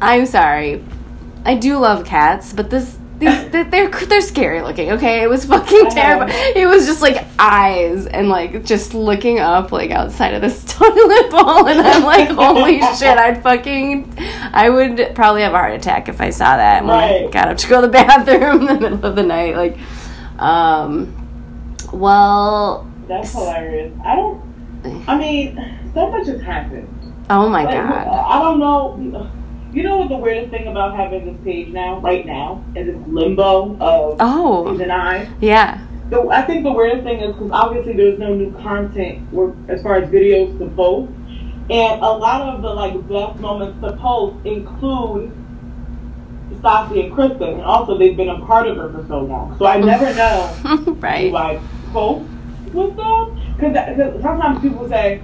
I'm 0.00 0.26
sorry 0.26 0.84
I 1.44 1.54
do 1.54 1.78
love 1.78 2.04
cats 2.04 2.52
but 2.52 2.68
this 2.70 2.98
these 3.18 3.50
they're 3.50 3.64
they're, 3.64 3.88
they're 3.90 4.20
scary 4.20 4.60
looking 4.62 4.92
okay 4.92 5.22
it 5.22 5.28
was 5.28 5.44
fucking 5.46 5.88
terrible 5.90 6.26
it 6.30 6.66
was 6.66 6.84
just 6.86 7.00
like 7.00 7.24
eyes 7.38 8.06
and 8.06 8.28
like 8.28 8.64
just 8.64 8.92
looking 8.94 9.38
up 9.38 9.72
like 9.72 9.90
outside 9.90 10.34
of 10.34 10.42
this 10.42 10.64
toilet 10.68 11.30
bowl 11.30 11.66
and 11.66 11.80
I'm 11.80 12.02
like 12.04 12.28
holy 12.28 12.80
shit 12.96 13.16
I'd 13.16 13.42
fucking 13.42 14.14
I 14.52 14.68
would 14.68 15.14
probably 15.14 15.42
have 15.42 15.54
a 15.54 15.56
heart 15.56 15.72
attack 15.74 16.08
if 16.08 16.20
I 16.20 16.30
saw 16.30 16.56
that 16.56 16.82
when 16.84 16.90
I 16.94 17.22
Right. 17.22 17.32
got 17.32 17.48
up 17.48 17.56
to 17.58 17.68
go 17.68 17.80
to 17.80 17.86
the 17.86 17.92
bathroom 17.92 18.60
in 18.60 18.66
the 18.66 18.80
middle 18.80 19.04
of 19.06 19.16
the 19.16 19.22
night 19.22 19.56
like 19.56 19.78
um 20.40 21.14
well 21.92 22.86
That's 23.08 23.32
hilarious. 23.32 23.92
I 24.04 24.16
don't. 24.16 24.42
I 25.08 25.16
mean, 25.16 25.90
so 25.94 26.10
much 26.10 26.26
has 26.26 26.40
happened. 26.42 26.88
Oh 27.30 27.48
my 27.48 27.64
Like, 27.64 27.74
god. 27.74 28.08
I 28.08 28.38
don't 28.40 28.58
know. 28.58 29.30
You 29.72 29.82
know 29.82 29.98
what 29.98 30.08
the 30.08 30.16
weirdest 30.16 30.50
thing 30.50 30.66
about 30.68 30.94
having 30.96 31.26
this 31.26 31.36
page 31.44 31.68
now, 31.68 31.98
right 32.00 32.24
now, 32.24 32.64
is 32.74 32.86
this 32.86 32.96
limbo 33.08 33.76
of 33.78 34.16
Oh. 34.20 34.72
season 34.72 34.88
nine. 34.88 35.34
Yeah. 35.40 35.78
The, 36.08 36.22
I 36.28 36.42
think 36.42 36.62
the 36.64 36.72
weirdest 36.72 37.02
thing 37.04 37.20
is 37.20 37.34
because 37.34 37.50
obviously 37.52 37.92
there's 37.94 38.18
no 38.18 38.32
new 38.34 38.52
content 38.62 39.26
or 39.34 39.54
as 39.68 39.82
far 39.82 39.96
as 39.96 40.08
videos 40.08 40.56
to 40.60 40.66
post, 40.76 41.10
and 41.68 42.00
a 42.00 42.06
lot 42.08 42.42
of 42.42 42.62
the 42.62 42.68
like 42.70 42.94
best 43.08 43.40
moments 43.40 43.80
to 43.82 43.92
post 43.96 44.36
include 44.46 45.32
Stassi 46.60 47.04
and 47.04 47.12
Kristen, 47.12 47.54
and 47.54 47.62
also 47.62 47.98
they've 47.98 48.16
been 48.16 48.28
a 48.28 48.38
part 48.46 48.68
of 48.68 48.78
it 48.78 48.92
for 48.92 49.04
so 49.08 49.18
long. 49.20 49.56
So 49.58 49.66
I 49.66 49.78
never 49.80 50.14
know 50.14 50.94
right. 51.00 51.30
do 51.30 51.36
I 51.36 51.60
post 51.92 52.24
with 52.72 52.96
them? 52.96 53.40
Because 53.58 54.22
sometimes 54.22 54.60
people 54.60 54.88
say, 54.88 55.20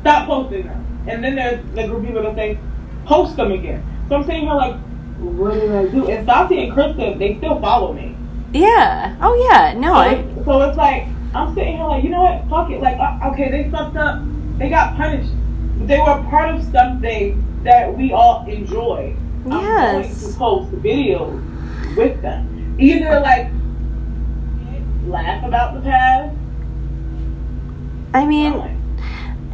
stop 0.00 0.26
posting 0.26 0.64
them. 0.66 1.04
And 1.06 1.22
then 1.22 1.34
there's 1.36 1.62
the 1.74 1.86
group 1.86 1.98
of 2.00 2.06
people 2.06 2.22
that 2.22 2.34
say, 2.36 2.58
post 3.10 3.36
them 3.36 3.50
again. 3.50 3.82
So 4.08 4.16
I'm 4.16 4.24
sitting 4.24 4.42
here, 4.42 4.54
like, 4.54 4.76
what 5.18 5.54
did 5.54 5.70
I 5.72 5.86
do? 5.88 6.08
And 6.08 6.26
Stassi 6.26 6.64
and 6.64 6.72
Kristen, 6.72 7.18
they 7.18 7.36
still 7.38 7.60
follow 7.60 7.92
me. 7.92 8.16
Yeah. 8.52 9.16
Oh 9.20 9.34
yeah. 9.50 9.74
No, 9.78 9.88
So, 9.94 9.94
I 10.00 10.08
it's, 10.14 10.44
so 10.46 10.62
it's 10.62 10.76
like, 10.78 11.06
I'm 11.34 11.54
sitting 11.54 11.76
here 11.76 11.86
like, 11.86 12.04
you 12.04 12.10
know 12.10 12.22
what? 12.22 12.48
Fuck 12.48 12.70
it. 12.70 12.80
Like, 12.80 12.98
uh, 12.98 13.30
okay, 13.32 13.50
they 13.50 13.68
fucked 13.70 13.96
up. 13.96 14.22
They 14.58 14.68
got 14.70 14.96
punished. 14.96 15.32
They 15.86 15.98
were 15.98 16.24
part 16.30 16.54
of 16.54 16.62
something 16.70 17.44
that 17.64 17.96
we 17.96 18.12
all 18.12 18.46
enjoy. 18.48 19.14
I'm 19.44 19.50
going 19.50 19.64
Yes. 19.64 20.32
to 20.32 20.38
post 20.38 20.70
videos 20.72 21.96
with 21.96 22.20
them. 22.22 22.76
Either 22.78 23.20
like 23.20 23.48
laugh 25.06 25.44
about 25.44 25.74
the 25.74 25.80
past. 25.80 26.36
I 28.14 28.24
mean 28.26 28.56
like, 28.58 28.76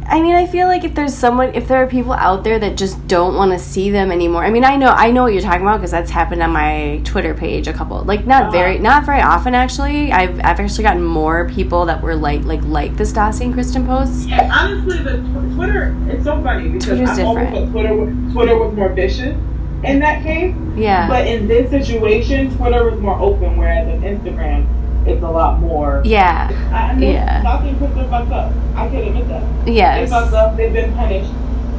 I 0.09 0.21
mean, 0.21 0.35
I 0.35 0.47
feel 0.47 0.67
like 0.67 0.85
if 0.85 0.95
there's 0.95 1.13
someone, 1.13 1.53
if 1.53 1.67
there 1.67 1.83
are 1.83 1.87
people 1.87 2.13
out 2.13 2.43
there 2.45 2.57
that 2.59 2.77
just 2.77 3.07
don't 3.07 3.35
want 3.35 3.51
to 3.51 3.59
see 3.59 3.89
them 3.91 4.09
anymore. 4.11 4.45
I 4.45 4.49
mean, 4.49 4.63
I 4.63 4.77
know, 4.77 4.87
I 4.89 5.11
know 5.11 5.23
what 5.23 5.33
you're 5.33 5.41
talking 5.41 5.63
about 5.63 5.77
because 5.77 5.91
that's 5.91 6.09
happened 6.11 6.41
on 6.41 6.51
my 6.51 7.01
Twitter 7.03 7.33
page 7.33 7.67
a 7.67 7.73
couple, 7.73 8.01
like 8.03 8.25
not 8.25 8.43
Uh-huh. 8.43 8.51
very, 8.51 8.79
not 8.79 9.05
very 9.05 9.21
often 9.21 9.53
actually. 9.53 10.11
I've, 10.13 10.35
I've 10.39 10.59
actually 10.61 10.83
gotten 10.83 11.03
more 11.03 11.49
people 11.49 11.85
that 11.87 12.01
were 12.01 12.15
like, 12.15 12.43
like, 12.45 12.61
like 12.63 12.95
the 12.95 13.03
Stassi 13.03 13.41
and 13.41 13.53
Kristen 13.53 13.85
posts. 13.85 14.25
Yeah, 14.25 14.49
honestly, 14.51 14.97
the 15.03 15.17
tw- 15.17 15.55
Twitter 15.55 15.95
it's 16.07 16.23
so 16.23 16.41
funny 16.41 16.69
because 16.69 16.85
Twitter's 16.85 17.09
I'm 17.09 17.15
different. 17.17 17.53
thought 17.55 17.71
Twitter 17.71 18.31
Twitter 18.33 18.57
was 18.57 18.73
more 18.75 18.89
vicious 18.89 19.35
in 19.83 19.99
that 19.99 20.23
case, 20.23 20.55
Yeah, 20.75 21.07
but 21.07 21.27
in 21.27 21.47
this 21.47 21.69
situation, 21.69 22.55
Twitter 22.57 22.89
was 22.89 22.99
more 22.99 23.19
open, 23.19 23.57
whereas 23.57 23.87
in 23.89 24.01
Instagram, 24.01 24.65
it's 25.07 25.23
a 25.23 25.29
lot 25.29 25.59
more. 25.59 26.01
yeah, 26.05 26.49
I 26.73 26.93
know 26.95 27.07
Yeah. 27.07 27.41
Stassi 27.43 27.69
and 27.69 27.77
Kristen 27.77 28.09
fucked 28.09 28.31
up. 28.31 28.53
I 28.75 28.87
can 28.89 29.07
admit 29.07 29.27
that. 29.29 29.65
They 29.65 29.71
yes, 29.73 30.09
fucked 30.09 30.33
up. 30.33 30.57
They've 30.57 30.73
been 30.73 30.93
punished. 30.93 31.31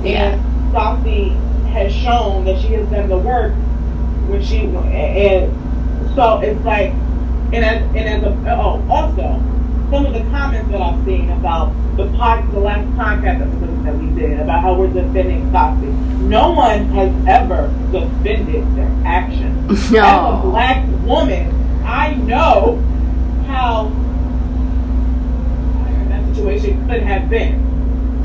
Yeah. 0.03 0.35
And 0.35 1.39
has 1.69 1.93
shown 1.95 2.45
that 2.45 2.61
she 2.61 2.69
has 2.73 2.89
done 2.89 3.09
the 3.09 3.19
work 3.19 3.53
when 4.29 4.43
she 4.43 4.61
and 4.65 5.53
so 6.15 6.41
it's 6.41 6.63
like 6.65 6.91
and 7.53 7.65
as 7.65 7.83
and 7.95 7.97
as 7.99 8.23
a 8.25 8.57
oh 8.61 8.85
also 8.91 9.43
some 9.91 10.05
of 10.05 10.13
the 10.13 10.21
comments 10.31 10.71
that 10.71 10.81
I've 10.83 11.03
seen 11.05 11.31
about 11.31 11.73
the 11.97 12.07
pod 12.17 12.51
the 12.53 12.61
last 12.61 12.87
podcast 12.97 13.41
episode 13.43 13.85
that 13.85 13.97
we 13.97 14.21
did 14.21 14.41
about 14.41 14.61
how 14.63 14.75
we're 14.75 14.89
defending 14.93 15.51
Stassi. 15.51 15.93
No 16.21 16.53
one 16.53 16.87
has 16.91 17.11
ever 17.27 17.69
defended 17.91 18.65
their 18.77 18.91
actions. 19.07 19.71
As 19.85 19.93
a 19.93 20.41
black 20.43 20.87
woman, 21.07 21.51
I 21.85 22.15
know 22.15 22.83
how 23.49 23.89
that 26.09 26.35
situation 26.35 26.87
could 26.89 27.03
have 27.03 27.29
been. 27.29 27.65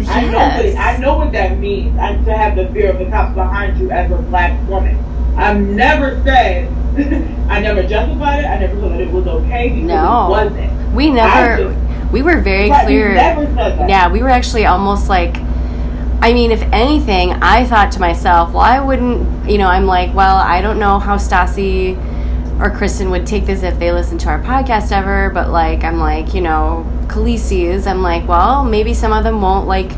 I 0.07 0.25
know 0.25 0.37
what 0.37 0.75
I 0.77 0.97
know 0.97 1.17
what 1.17 1.31
that 1.31 1.59
means. 1.59 1.97
I, 1.97 2.15
to 2.15 2.33
have 2.37 2.55
the 2.55 2.67
fear 2.73 2.91
of 2.91 2.99
the 2.99 3.05
cops 3.05 3.33
behind 3.35 3.79
you 3.79 3.89
as 3.91 4.11
a 4.11 4.17
black 4.23 4.67
woman. 4.67 4.97
I've 5.37 5.59
never 5.59 6.21
said. 6.23 6.67
I 7.49 7.59
never 7.59 7.83
justified 7.83 8.39
it. 8.43 8.45
I 8.47 8.59
never 8.59 8.79
said 8.79 8.91
that 8.91 9.01
it 9.01 9.11
was 9.11 9.25
okay 9.27 9.69
because 9.69 9.83
No. 9.87 10.27
it 10.27 10.29
wasn't. 10.29 10.93
we 10.93 11.09
never, 11.09 11.75
we 12.11 12.21
were 12.21 12.39
very 12.41 12.69
clear. 12.69 13.13
never 13.15 13.45
said 13.55 13.79
that. 13.79 13.89
Yeah, 13.89 14.11
we 14.11 14.21
were 14.21 14.29
actually 14.29 14.65
almost 14.65 15.09
like 15.09 15.37
I 16.23 16.31
mean, 16.31 16.51
if 16.51 16.61
anything, 16.71 17.33
I 17.33 17.65
thought 17.65 17.91
to 17.93 17.99
myself, 17.99 18.53
well, 18.53 18.61
I 18.61 18.79
wouldn't, 18.79 19.49
you 19.49 19.57
know, 19.57 19.67
I'm 19.67 19.85
like, 19.85 20.13
well, 20.13 20.37
I 20.37 20.61
don't 20.61 20.79
know 20.79 20.97
how 20.97 21.17
Stassi 21.17 21.97
or 22.59 22.69
Kristen 22.69 23.09
would 23.09 23.25
take 23.25 23.45
this 23.45 23.63
if 23.63 23.79
they 23.79 23.91
listen 23.91 24.17
to 24.19 24.29
our 24.29 24.39
podcast 24.41 24.91
ever, 24.91 25.29
but 25.31 25.49
like, 25.49 25.83
I'm 25.83 25.97
like, 25.99 26.33
you 26.33 26.41
know, 26.41 26.85
Khaleesi's, 27.07 27.87
I'm 27.87 28.01
like, 28.01 28.27
well, 28.27 28.63
maybe 28.63 28.93
some 28.93 29.11
of 29.11 29.23
them 29.23 29.41
won't 29.41 29.67
like 29.67 29.91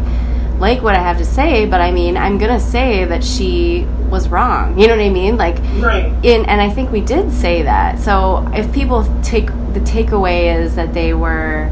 like 0.57 0.81
what 0.81 0.95
I 0.95 0.99
have 0.99 1.17
to 1.17 1.25
say, 1.25 1.65
but 1.65 1.81
I 1.81 1.91
mean, 1.91 2.15
I'm 2.15 2.37
gonna 2.37 2.61
say 2.61 3.03
that 3.05 3.23
she 3.25 3.85
was 4.09 4.29
wrong. 4.29 4.79
You 4.79 4.87
know 4.87 4.95
what 4.95 5.03
I 5.03 5.09
mean? 5.09 5.35
Like, 5.35 5.57
Right. 5.81 6.13
in 6.23 6.45
and 6.45 6.61
I 6.61 6.69
think 6.69 6.91
we 6.91 7.01
did 7.01 7.29
say 7.31 7.63
that. 7.63 7.99
So 7.99 8.49
if 8.53 8.71
people 8.73 9.03
take 9.21 9.47
the 9.73 9.81
takeaway 9.81 10.55
is 10.57 10.75
that 10.75 10.93
they 10.93 11.13
were 11.13 11.69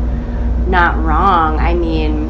not 0.67 1.01
wrong, 1.01 1.59
I 1.59 1.73
mean, 1.75 2.29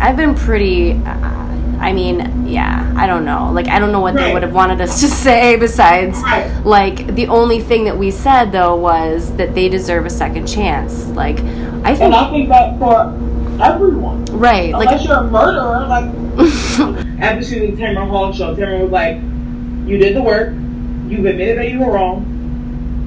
I've 0.00 0.16
been 0.16 0.34
pretty. 0.34 0.92
Uh, 0.92 1.49
I 1.80 1.92
mean, 1.92 2.46
yeah, 2.46 2.92
I 2.96 3.06
don't 3.06 3.24
know. 3.24 3.50
Like, 3.52 3.68
I 3.68 3.78
don't 3.78 3.90
know 3.90 4.00
what 4.00 4.14
they 4.14 4.32
would 4.32 4.42
have 4.42 4.52
wanted 4.52 4.80
us 4.82 5.00
to 5.02 5.08
say 5.08 5.56
besides, 5.56 6.18
Right. 6.22 6.50
like, 6.64 7.14
the 7.16 7.26
only 7.28 7.60
thing 7.60 7.84
that 7.84 7.96
we 7.96 8.10
said 8.10 8.52
though 8.52 8.76
was 8.76 9.34
that 9.36 9.54
they 9.54 9.68
deserve 9.68 10.04
a 10.06 10.10
second 10.10 10.46
chance. 10.46 11.06
Like, 11.08 11.38
I 11.40 11.94
think, 11.94 12.00
And 12.02 12.14
I 12.14 12.30
think 12.30 12.48
that 12.50 12.78
for 12.78 13.12
everyone. 13.62 14.24
right, 14.26 14.74
Unless 14.74 14.86
like, 15.00 15.08
you're 15.08 15.18
a 15.18 15.24
murderer, 15.24 15.86
like 15.88 16.04
after 17.20 17.44
the 17.44 17.72
Tamron 17.72 18.08
Hall 18.08 18.32
show, 18.32 18.54
Tamron 18.54 18.82
was 18.82 18.90
like, 18.90 19.16
"You 19.88 19.98
did 19.98 20.14
the 20.16 20.22
work. 20.22 20.52
You've 21.08 21.24
admitted 21.26 21.58
that 21.58 21.70
you 21.70 21.80
were 21.80 21.92
wrong, 21.92 22.24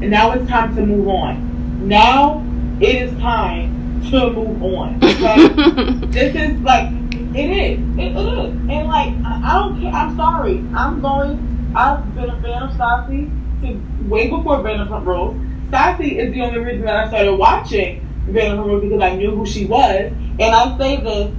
and 0.01 0.09
now 0.11 0.32
it's 0.34 0.47
time 0.49 0.76
to 0.76 0.86
move 0.86 1.07
on. 1.07 1.88
Now 1.88 2.43
it 2.82 2.95
is 2.95 3.19
time 3.19 4.01
to 4.11 4.30
move 4.32 4.61
on. 4.63 4.97
Okay? 5.03 5.47
this 6.07 6.36
is 6.36 6.59
like 6.61 6.89
it 7.36 7.50
is. 7.50 7.80
It, 7.98 8.16
it 8.16 8.16
is. 8.16 8.54
And 8.54 8.88
like 8.88 9.14
I, 9.26 9.42
I 9.44 9.60
don't 9.60 9.82
care. 9.82 9.92
I'm 9.92 10.16
sorry. 10.16 10.58
I'm 10.76 11.02
going. 11.02 11.74
I've 11.76 12.14
been 12.16 12.30
a 12.30 12.42
fan 12.42 12.64
of 12.64 12.70
Stassi 12.72 13.32
since 13.62 14.10
way 14.10 14.30
before 14.30 14.58
Vanderpump 14.58 15.06
Rules. 15.06 15.36
Stassi 15.70 16.18
is 16.18 16.34
the 16.34 16.42
only 16.42 16.60
reason 16.60 16.86
that 16.86 16.96
I 16.96 17.08
started 17.08 17.34
watching 17.34 18.08
Vanderpump 18.28 18.66
Rules 18.66 18.84
because 18.84 19.02
I 19.02 19.16
knew 19.16 19.36
who 19.36 19.46
she 19.46 19.66
was. 19.66 20.12
And 20.40 20.42
I 20.42 20.78
say 20.78 21.02
this, 21.02 21.32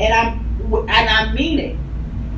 and 0.00 0.12
I'm 0.12 0.48
and 0.72 0.90
I 0.90 1.32
mean 1.32 1.58
it. 1.58 1.76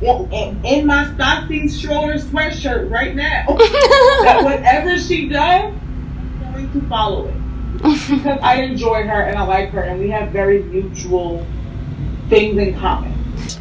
In, 0.01 0.65
in 0.65 0.85
my 0.87 1.05
Stassi 1.05 1.69
Schroeder 1.69 2.15
sweatshirt 2.15 2.89
right 2.89 3.15
now, 3.15 3.45
that 3.47 4.41
whatever 4.43 4.97
she 4.97 5.29
does, 5.29 5.73
I'm 5.73 6.53
going 6.53 6.71
to 6.71 6.81
follow 6.87 7.27
it 7.27 7.35
because 7.81 8.39
I 8.41 8.61
enjoy 8.61 9.03
her 9.03 9.21
and 9.21 9.37
I 9.37 9.43
like 9.43 9.69
her, 9.69 9.81
and 9.81 9.99
we 9.99 10.09
have 10.09 10.29
very 10.31 10.63
mutual 10.63 11.45
things 12.31 12.57
in 12.57 12.73
common. 12.79 13.13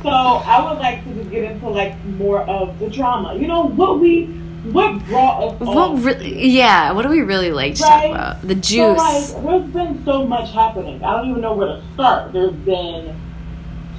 So 0.03 0.09
I 0.09 0.65
would 0.71 0.79
like 0.79 1.05
to 1.05 1.15
just 1.15 1.31
get 1.31 1.45
into 1.45 1.69
like 1.69 2.03
more 2.05 2.41
of 2.43 2.79
the 2.79 2.89
drama. 2.89 3.35
You 3.35 3.47
know 3.49 3.67
what 3.69 4.01
we 4.01 4.27
what 4.73 5.05
brought 5.07 5.43
us 5.55 5.61
what 5.61 5.77
all. 5.77 5.97
really, 5.97 6.47
yeah, 6.49 6.93
what 6.93 7.03
do 7.03 7.09
we 7.09 7.21
really 7.23 7.51
like 7.51 7.75
to 7.77 7.83
Right. 7.83 8.03
talk 8.03 8.11
about? 8.15 8.43
The 8.43 8.55
juice. 8.55 9.31
So 9.31 9.39
like, 9.41 9.45
there's 9.45 9.71
been 9.73 10.05
so 10.05 10.27
much 10.27 10.53
happening. 10.53 11.03
I 11.03 11.17
don't 11.17 11.31
even 11.31 11.43
know 11.43 11.55
where 11.55 11.69
to 11.69 11.83
start. 11.95 12.33
There's 12.33 12.53
been 12.53 13.17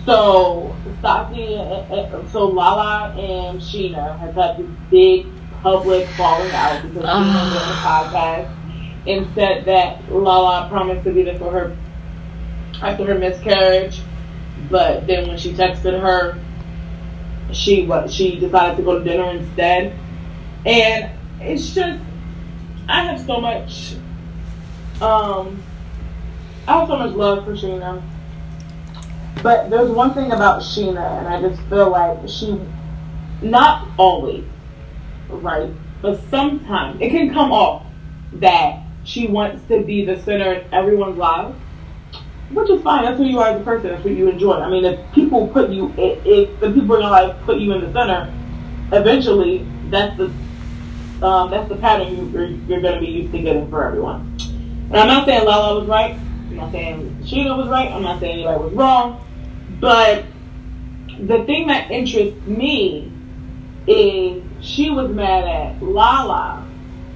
so 0.06 0.76
Stassi, 1.02 1.58
uh, 1.58 1.94
uh, 1.94 2.28
so 2.30 2.46
Lala 2.48 3.10
and 3.18 3.60
Scheana 3.60 4.18
have 4.20 4.34
had 4.36 4.58
this 4.58 4.68
big 4.90 5.26
public 5.62 6.08
falling 6.10 6.52
out 6.52 6.82
because 6.84 7.04
Scheana 7.04 7.46
was 7.46 7.56
on 7.56 7.68
the 7.68 7.76
podcast 7.88 8.56
and 9.08 9.28
said 9.36 9.66
that 9.66 10.12
Lala 10.12 10.70
promised 10.70 11.04
to 11.06 11.12
be 11.12 11.24
there 11.24 11.38
for 11.38 11.52
her 11.52 11.76
after 12.82 13.06
her 13.06 13.16
miscarriage, 13.16 14.01
but 14.72 15.06
then 15.06 15.28
when 15.28 15.38
she 15.38 15.52
texted 15.54 16.00
her, 16.00 16.40
she 17.54 17.86
what 17.86 18.10
she 18.10 18.40
decided 18.40 18.78
to 18.78 18.84
go 18.84 18.98
to 18.98 19.04
dinner 19.04 19.30
instead, 19.30 19.98
and 20.66 21.12
it's 21.42 21.76
just 21.76 22.02
I 22.88 23.04
have 23.04 23.20
so 23.20 23.40
much 23.40 23.96
um 25.02 25.62
I 26.68 26.80
have 26.80 26.88
so 26.88 26.98
much 26.98 27.14
love 27.16 27.46
for 27.46 27.54
Scheana. 27.54 28.02
But 29.44 29.70
there's 29.70 29.90
one 29.90 30.14
thing 30.14 30.32
about 30.32 30.62
Scheana 30.62 31.20
and 31.20 31.28
I 31.28 31.42
just 31.42 31.62
feel 31.64 31.90
like 31.90 32.28
she 32.30 32.60
not 33.42 33.88
always, 33.98 34.46
right? 35.30 35.72
But 36.02 36.22
sometimes 36.30 37.02
it 37.02 37.10
can 37.10 37.34
come 37.34 37.52
off 37.52 37.86
that 38.34 38.84
she 39.04 39.28
wants 39.28 39.68
to 39.68 39.82
be 39.82 40.06
the 40.06 40.22
center 40.22 40.54
of 40.54 40.74
everyone's 40.74 41.18
lives. 41.18 41.58
Which 42.54 42.70
is 42.70 42.82
fine. 42.82 43.04
That's 43.04 43.18
who 43.18 43.26
you 43.26 43.40
are 43.40 43.50
as 43.50 43.62
a 43.62 43.64
person. 43.64 43.92
That's 43.92 44.04
what 44.04 44.14
you 44.14 44.30
enjoy. 44.30 44.56
I 44.56 44.70
mean, 44.70 44.84
if 44.84 45.00
people 45.14 45.48
put 45.48 45.70
you, 45.70 45.94
if, 45.98 46.60
the 46.60 46.72
people 46.72 46.96
in 46.96 47.02
your 47.02 47.12
life 47.12 47.36
put 47.46 47.60
you 47.60 47.72
in 47.74 47.82
the 47.82 47.94
center, 47.94 48.34
eventually 48.92 49.66
that's 49.90 50.18
the 50.18 50.34
um, 51.26 51.52
that's 51.52 51.70
the 51.70 51.76
pattern 51.76 52.16
you, 52.18 52.26
you're, 52.30 52.48
you're 52.48 52.82
going 52.82 52.96
to 52.96 53.00
be 53.00 53.06
used 53.06 53.32
to 53.32 53.42
getting 53.42 53.70
for 53.70 53.86
everyone. 53.86 54.36
And 54.90 54.98
I'm 54.98 55.08
not 55.08 55.26
saying 55.28 55.46
Lala 55.46 55.80
was 55.80 55.88
right. 55.88 56.16
I'm 56.16 56.56
not 56.56 56.72
saying 56.72 57.18
Scheana 57.22 57.56
was 57.56 57.70
right. 57.70 57.92
I'm 57.92 58.02
not 58.02 58.20
saying 58.20 58.40
anybody 58.40 58.64
was 58.64 58.74
wrong. 58.74 59.26
But 59.80 60.26
the 61.20 61.46
thing 61.46 61.68
that 61.68 61.92
interests 61.92 62.46
me 62.48 63.12
is 63.88 64.44
she 64.62 64.90
was 64.90 65.12
mad 65.12 65.44
at 65.44 65.84
Lala 65.84 66.68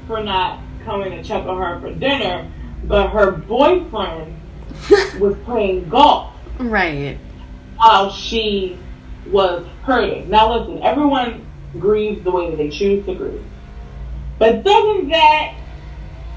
for 0.08 0.22
not 0.22 0.60
coming 0.84 1.12
to 1.12 1.24
check 1.24 1.46
on 1.46 1.58
her 1.58 1.80
for 1.82 1.94
dinner, 1.94 2.52
but 2.84 3.10
her 3.10 3.32
boyfriend 3.32 4.40
was 5.20 5.36
playing 5.46 5.88
golf 5.90 6.34
Right. 6.60 7.18
while 7.78 8.12
she 8.12 8.78
was 9.28 9.66
hurting. 9.84 10.30
Now 10.30 10.54
listen, 10.58 10.82
everyone 10.84 11.46
grieves 11.80 12.24
the 12.24 12.32
way 12.32 12.50
that 12.50 12.58
they 12.58 12.70
choose 12.70 13.06
to 13.06 13.16
grieve. 13.16 13.44
But 14.40 14.64
doesn't 14.64 15.10
that 15.10 15.56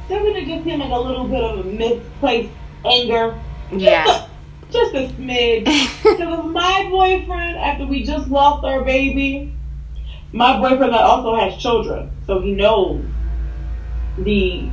doesn't 0.09 0.37
it 0.37 0.47
just 0.47 0.65
seem 0.65 0.81
like 0.81 0.91
a 0.91 0.99
little 0.99 1.29
bit 1.29 1.43
of 1.45 1.61
a 1.61 1.65
misplaced 1.65 2.53
anger? 2.85 3.39
Yeah. 3.73 4.27
Just 4.71 4.95
a 4.95 5.09
smidge. 5.09 5.65
Because 6.03 6.45
my 6.53 6.89
boyfriend, 6.91 7.57
after 7.57 7.87
we 7.87 8.03
just 8.05 8.29
lost 8.29 8.65
our 8.67 8.85
baby, 8.85 9.51
my 10.33 10.59
boyfriend 10.61 10.93
that 10.93 11.01
also 11.01 11.35
has 11.37 11.57
children, 11.57 12.11
so 12.27 12.41
he 12.41 12.53
knows 12.53 13.03
the. 14.19 14.69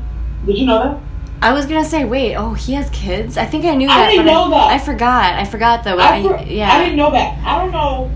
Did 0.45 0.57
you 0.57 0.65
know 0.65 0.79
that? 0.83 1.01
I 1.41 1.53
was 1.53 1.65
gonna 1.65 1.85
say, 1.85 2.05
wait, 2.05 2.35
oh, 2.35 2.53
he 2.53 2.73
has 2.73 2.89
kids. 2.89 3.37
I 3.37 3.45
think 3.45 3.65
I 3.65 3.75
knew 3.75 3.87
I 3.87 3.97
that. 3.97 4.09
didn't 4.09 4.25
but 4.25 4.31
know 4.31 4.43
I, 4.45 4.49
that. 4.49 4.71
I 4.71 4.79
forgot. 4.79 5.33
I 5.35 5.45
forgot 5.45 5.83
though. 5.83 5.97
I, 5.97 6.17
I, 6.17 6.43
yeah. 6.43 6.71
I 6.71 6.83
didn't 6.83 6.97
know 6.97 7.11
that. 7.11 7.37
I 7.45 7.61
don't 7.61 7.71
know 7.71 8.11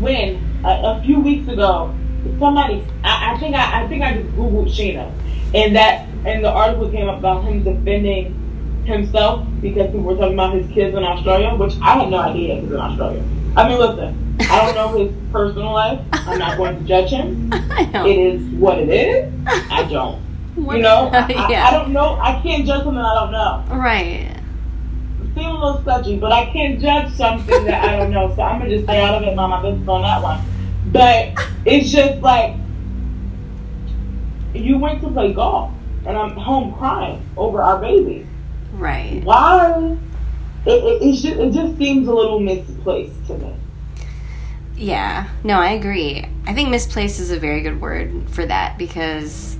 when 0.00 0.36
a, 0.64 0.68
a 0.68 1.02
few 1.04 1.20
weeks 1.20 1.48
ago 1.48 1.94
somebody. 2.38 2.84
I, 3.02 3.34
I 3.34 3.38
think 3.38 3.54
I, 3.54 3.82
I 3.82 3.88
think 3.88 4.02
I 4.02 4.14
just 4.14 4.30
googled 4.36 4.68
Scheana, 4.68 5.12
and 5.54 5.74
that 5.76 6.08
and 6.24 6.44
the 6.44 6.50
article 6.50 6.90
came 6.90 7.08
up 7.08 7.18
about 7.18 7.44
him 7.44 7.62
defending 7.62 8.40
himself 8.84 9.46
because 9.60 9.86
people 9.86 10.02
were 10.02 10.16
talking 10.16 10.34
about 10.34 10.54
his 10.54 10.70
kids 10.72 10.96
in 10.96 11.02
Australia, 11.02 11.54
which 11.54 11.74
I 11.80 11.98
had 11.98 12.10
no 12.10 12.18
idea 12.18 12.56
he 12.56 12.60
was 12.62 12.72
in 12.72 12.80
Australia. 12.80 13.24
I 13.56 13.68
mean, 13.68 13.78
listen, 13.78 14.36
I 14.40 14.64
don't 14.64 14.74
know 14.74 14.98
his 14.98 15.12
personal 15.32 15.72
life. 15.72 16.00
I'm 16.12 16.38
not 16.38 16.56
going 16.58 16.78
to 16.78 16.84
judge 16.84 17.10
him. 17.10 17.50
I 17.52 17.84
know. 17.86 18.06
It 18.06 18.18
is 18.18 18.42
what 18.54 18.78
it 18.78 18.88
is. 18.88 19.32
I 19.46 19.86
don't. 19.90 20.23
You 20.56 20.78
know, 20.78 21.10
I, 21.12 21.32
I- 21.32 21.68
I 21.68 21.70
don't 21.72 21.92
know. 21.92 22.16
I 22.20 22.40
can't 22.42 22.64
judge 22.66 22.84
something 22.84 22.98
I 23.02 23.14
don't 23.14 23.32
know 23.32 23.64
Right. 23.76 24.30
seem 25.34 25.46
a 25.46 25.52
little 25.64 25.80
sketchy, 25.82 26.16
but 26.16 26.30
I 26.32 26.46
can't 26.52 26.80
judge 26.80 27.12
something 27.14 27.64
that 27.64 27.84
I 27.84 27.96
don't 27.96 28.10
know. 28.12 28.32
So 28.36 28.42
I'm 28.42 28.58
gonna 28.60 28.70
just 28.70 28.84
stay 28.84 29.00
out 29.00 29.14
of 29.14 29.22
it, 29.28 29.34
mind 29.34 29.50
my 29.50 29.62
business 29.62 29.88
on 29.88 30.02
that 30.02 30.22
one. 30.22 30.40
But 30.92 31.34
it's 31.64 31.90
just 31.90 32.20
like 32.22 32.54
you 34.54 34.78
went 34.78 35.00
to 35.02 35.08
play 35.10 35.32
golf, 35.32 35.72
and 36.06 36.16
I'm 36.16 36.30
home 36.36 36.74
crying 36.74 37.20
over 37.36 37.60
our 37.62 37.78
baby. 37.78 38.26
Right. 38.74 39.22
Why? 39.24 39.96
It, 40.66 40.70
it, 40.70 41.02
it, 41.02 41.12
just, 41.12 41.24
it 41.36 41.52
just 41.52 41.76
seems 41.78 42.06
a 42.08 42.12
little 42.14 42.38
misplaced 42.40 43.26
to 43.26 43.38
me. 43.38 43.54
Yeah. 44.76 45.28
No, 45.42 45.60
I 45.60 45.70
agree. 45.70 46.24
I 46.46 46.54
think 46.54 46.68
misplaced 46.70 47.20
is 47.20 47.30
a 47.30 47.38
very 47.38 47.60
good 47.60 47.80
word 47.80 48.12
for 48.30 48.46
that 48.46 48.78
because, 48.78 49.56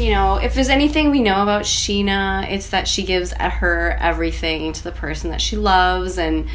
you 0.00 0.10
know, 0.12 0.36
if 0.36 0.54
there's 0.54 0.68
anything 0.70 1.10
we 1.10 1.20
know 1.20 1.42
about 1.42 1.62
Scheana, 1.62 2.50
it's 2.50 2.70
that 2.70 2.88
she 2.88 3.02
gives 3.02 3.32
her 3.32 3.96
everything 4.00 4.72
to 4.72 4.82
the 4.82 4.92
person 4.92 5.30
that 5.30 5.40
she 5.40 5.56
loves, 5.56 6.18
and 6.18 6.48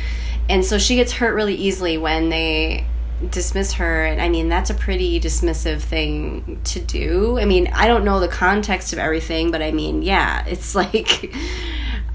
and 0.49 0.65
so 0.65 0.77
she 0.77 0.95
gets 0.95 1.13
hurt 1.13 1.33
really 1.33 1.55
easily 1.55 1.97
when 1.97 2.29
they 2.29 2.85
dismiss 3.29 3.73
her 3.73 4.03
and 4.05 4.21
i 4.21 4.27
mean 4.27 4.49
that's 4.49 4.69
a 4.69 4.73
pretty 4.73 5.19
dismissive 5.21 5.79
thing 5.79 6.59
to 6.65 6.81
do. 6.81 7.39
I 7.39 7.45
mean 7.45 7.67
i 7.67 7.87
don't 7.87 8.03
know 8.03 8.19
the 8.19 8.27
context 8.27 8.91
of 8.91 8.99
everything 8.99 9.51
but 9.51 9.61
i 9.61 9.71
mean 9.71 10.01
yeah 10.01 10.45
it's 10.45 10.75
like 10.81 11.33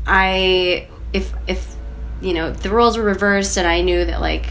i 0.07 0.87
if 1.13 1.33
if 1.47 1.75
you 2.21 2.35
know 2.35 2.51
the 2.53 2.69
roles 2.69 2.99
were 2.99 3.05
reversed 3.05 3.57
and 3.57 3.67
i 3.67 3.81
knew 3.81 4.05
that 4.05 4.21
like 4.21 4.51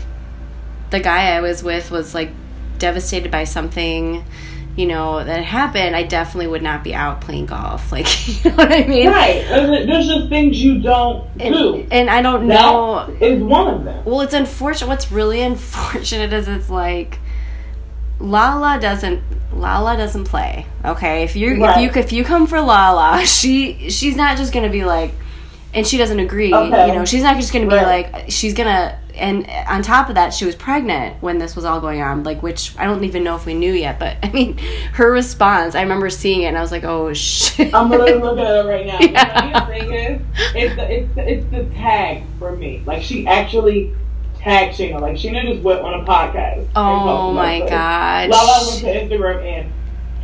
the 0.90 1.00
guy 1.00 1.36
i 1.36 1.42
was 1.42 1.62
with 1.62 1.92
was 1.92 2.16
like 2.16 2.32
devastated 2.80 3.30
by 3.32 3.44
something 3.44 4.26
you 4.80 4.86
know 4.86 5.24
that 5.24 5.44
happened 5.44 5.96
i 5.96 6.04
definitely 6.04 6.48
would 6.48 6.62
not 6.64 6.84
be 6.84 6.94
out 6.96 7.20
playing 7.22 7.46
golf 7.46 7.92
like 7.96 8.08
you 8.28 8.50
know 8.50 8.56
what 8.58 8.72
i 8.72 8.84
mean 8.88 9.08
Right? 9.08 9.44
There's 9.50 10.08
just 10.08 10.30
things 10.30 10.62
you 10.64 10.80
don't 10.80 11.26
do. 11.38 11.76
and, 11.76 11.94
and 11.94 12.10
i 12.10 12.22
don't 12.22 12.48
know 12.48 13.06
That 13.20 13.22
is 13.22 13.44
one 13.44 13.68
of 13.76 13.84
them. 13.84 14.06
well, 14.06 14.22
it's 14.22 14.34
unfortunate. 14.34 14.88
What's 14.88 15.12
really 15.12 15.42
unfortunate 15.52 16.32
is 16.34 16.48
it's 16.48 16.70
like 16.70 17.20
Lala 18.20 18.80
doesn't 18.82 19.22
Lala 19.54 19.96
doesn't 19.98 20.26
play. 20.26 20.66
Okay, 20.86 21.24
if 21.24 21.36
you 21.36 21.64
Right. 21.64 21.78
if 21.88 21.96
you 21.96 22.02
if 22.02 22.12
you 22.12 22.24
come 22.24 22.48
for 22.48 22.60
Lala, 22.62 23.26
she 23.26 23.90
she's 23.90 24.16
not 24.16 24.38
just 24.38 24.54
gonna 24.54 24.70
be 24.70 24.84
like, 24.86 25.12
and 25.74 25.88
she 25.88 25.98
doesn't 25.98 26.20
agree. 26.20 26.54
Okay. 26.54 26.88
You 26.88 26.94
know, 26.96 27.06
she's 27.06 27.24
not 27.24 27.38
just 27.38 27.52
gonna 27.54 27.68
be 27.68 27.76
Right. 27.76 28.12
like 28.14 28.26
she's 28.30 28.54
gonna. 28.54 29.00
And 29.20 29.50
on 29.68 29.82
top 29.82 30.10
of 30.10 30.16
that, 30.16 30.34
she 30.34 30.46
was 30.46 30.56
pregnant 30.56 31.22
when 31.22 31.38
this 31.38 31.56
was 31.56 31.66
all 31.66 31.80
going 31.80 32.02
on. 32.02 32.24
Like, 32.24 32.42
which 32.42 32.74
I 32.78 32.86
don't 32.86 33.04
even 33.04 33.24
know 33.24 33.36
if 33.36 33.46
we 33.46 33.54
knew 33.54 33.74
yet. 33.74 34.00
But 34.00 34.18
I 34.24 34.32
mean, 34.32 34.58
her 34.94 35.12
response. 35.12 35.76
I 35.76 35.82
remember 35.82 36.10
seeing 36.10 36.42
it, 36.44 36.46
and 36.46 36.58
I 36.58 36.62
was 36.62 36.72
like, 36.72 36.84
"Oh 36.84 37.14
shit!" 37.14 37.74
I'm 37.74 37.90
literally 37.90 38.14
looking 38.22 38.40
at 38.46 38.66
it 38.66 38.68
right 38.70 38.86
now. 38.86 39.00
Yeah. 39.00 39.52
The 39.52 39.60
funniest 39.60 39.88
thing 39.90 39.94
is, 39.94 40.22
it's 40.56 40.76
the, 40.76 40.92
it's 40.92 41.16
the, 41.16 41.32
it's 41.32 41.52
the 41.52 41.76
tag 41.76 42.24
for 42.40 42.56
me. 42.56 42.82
Like 42.86 43.04
she 43.04 43.28
actually 43.28 43.94
tagged 44.38 44.78
Scheana. 44.78 45.02
Like 45.02 45.16
Scheana 45.18 45.44
just 45.52 45.62
went 45.64 45.82
on 45.82 46.02
a 46.02 46.06
podcast. 46.06 46.68
Oh 46.76 47.34
my 47.34 47.60
god. 47.68 48.30
Lala 48.30 48.68
went 48.70 48.80
to 48.82 48.86
Instagram 49.18 49.44
and 49.44 49.74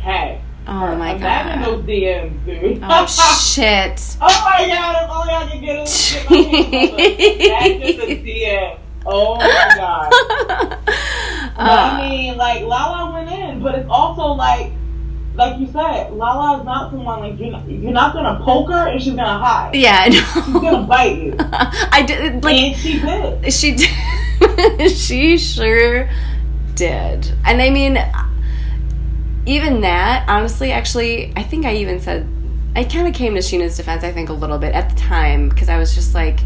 tagged. 0.00 0.42
Oh 0.68 0.96
my 0.96 1.14
Imagine 1.14 1.62
god. 1.62 1.78
those 1.78 1.84
DMs, 1.84 2.44
dude. 2.44 2.80
Oh 2.82 3.06
shit. 3.06 4.16
Oh 4.20 4.42
my 4.44 4.66
god! 4.66 4.94
That's 4.96 5.12
all 5.12 5.22
I 5.30 5.46
can 5.48 5.60
get 5.60 5.86
is 5.86 6.12
get 6.12 6.28
my 6.30 6.36
hands 6.36 6.92
on 6.92 6.98
it. 6.98 7.38
That's 7.38 7.96
just 7.96 8.08
a 8.08 8.24
DM. 8.24 8.78
Oh 9.06 9.36
my 9.36 9.72
god. 9.76 10.12
But 11.56 11.64
I 11.64 11.98
Uh, 12.04 12.08
mean, 12.08 12.36
like 12.36 12.62
Lala 12.64 13.12
went 13.14 13.30
in, 13.30 13.62
but 13.62 13.74
it's 13.76 13.88
also 13.88 14.32
like, 14.34 14.72
like 15.36 15.58
you 15.58 15.66
said, 15.72 16.12
Lala 16.12 16.58
is 16.58 16.64
not 16.66 16.90
someone 16.90 17.20
like 17.20 17.38
you're 17.40 17.50
not, 17.50 17.66
you're 17.68 17.92
not 17.92 18.12
gonna 18.12 18.38
poke 18.44 18.68
her 18.68 18.88
and 18.88 19.00
she's 19.02 19.14
gonna 19.14 19.38
hide. 19.38 19.74
yeah, 19.74 20.04
I 20.04 20.10
She's 20.10 20.52
gonna 20.52 20.86
bite 20.86 21.16
you, 21.16 21.34
I 21.38 22.02
did 22.06 22.44
like 22.44 22.56
and 22.56 22.76
she 22.76 23.00
did. 23.00 23.52
she 23.52 23.74
did. 23.74 24.90
she 24.96 25.38
sure 25.38 26.10
did. 26.74 27.32
And 27.46 27.62
I 27.62 27.70
mean, 27.70 27.98
even 29.46 29.80
that, 29.82 30.26
honestly, 30.28 30.72
actually, 30.72 31.32
I 31.36 31.42
think 31.42 31.64
I 31.64 31.74
even 31.76 32.00
said, 32.00 32.28
I 32.74 32.84
kind 32.84 33.08
of 33.08 33.14
came 33.14 33.34
to 33.34 33.40
Scheana's 33.40 33.76
defense, 33.78 34.04
I 34.04 34.12
think, 34.12 34.28
a 34.28 34.32
little 34.34 34.58
bit 34.58 34.74
at 34.74 34.90
the 34.90 34.96
time, 34.96 35.48
because 35.48 35.68
I 35.70 35.78
was 35.78 35.94
just 35.94 36.14
like, 36.14 36.40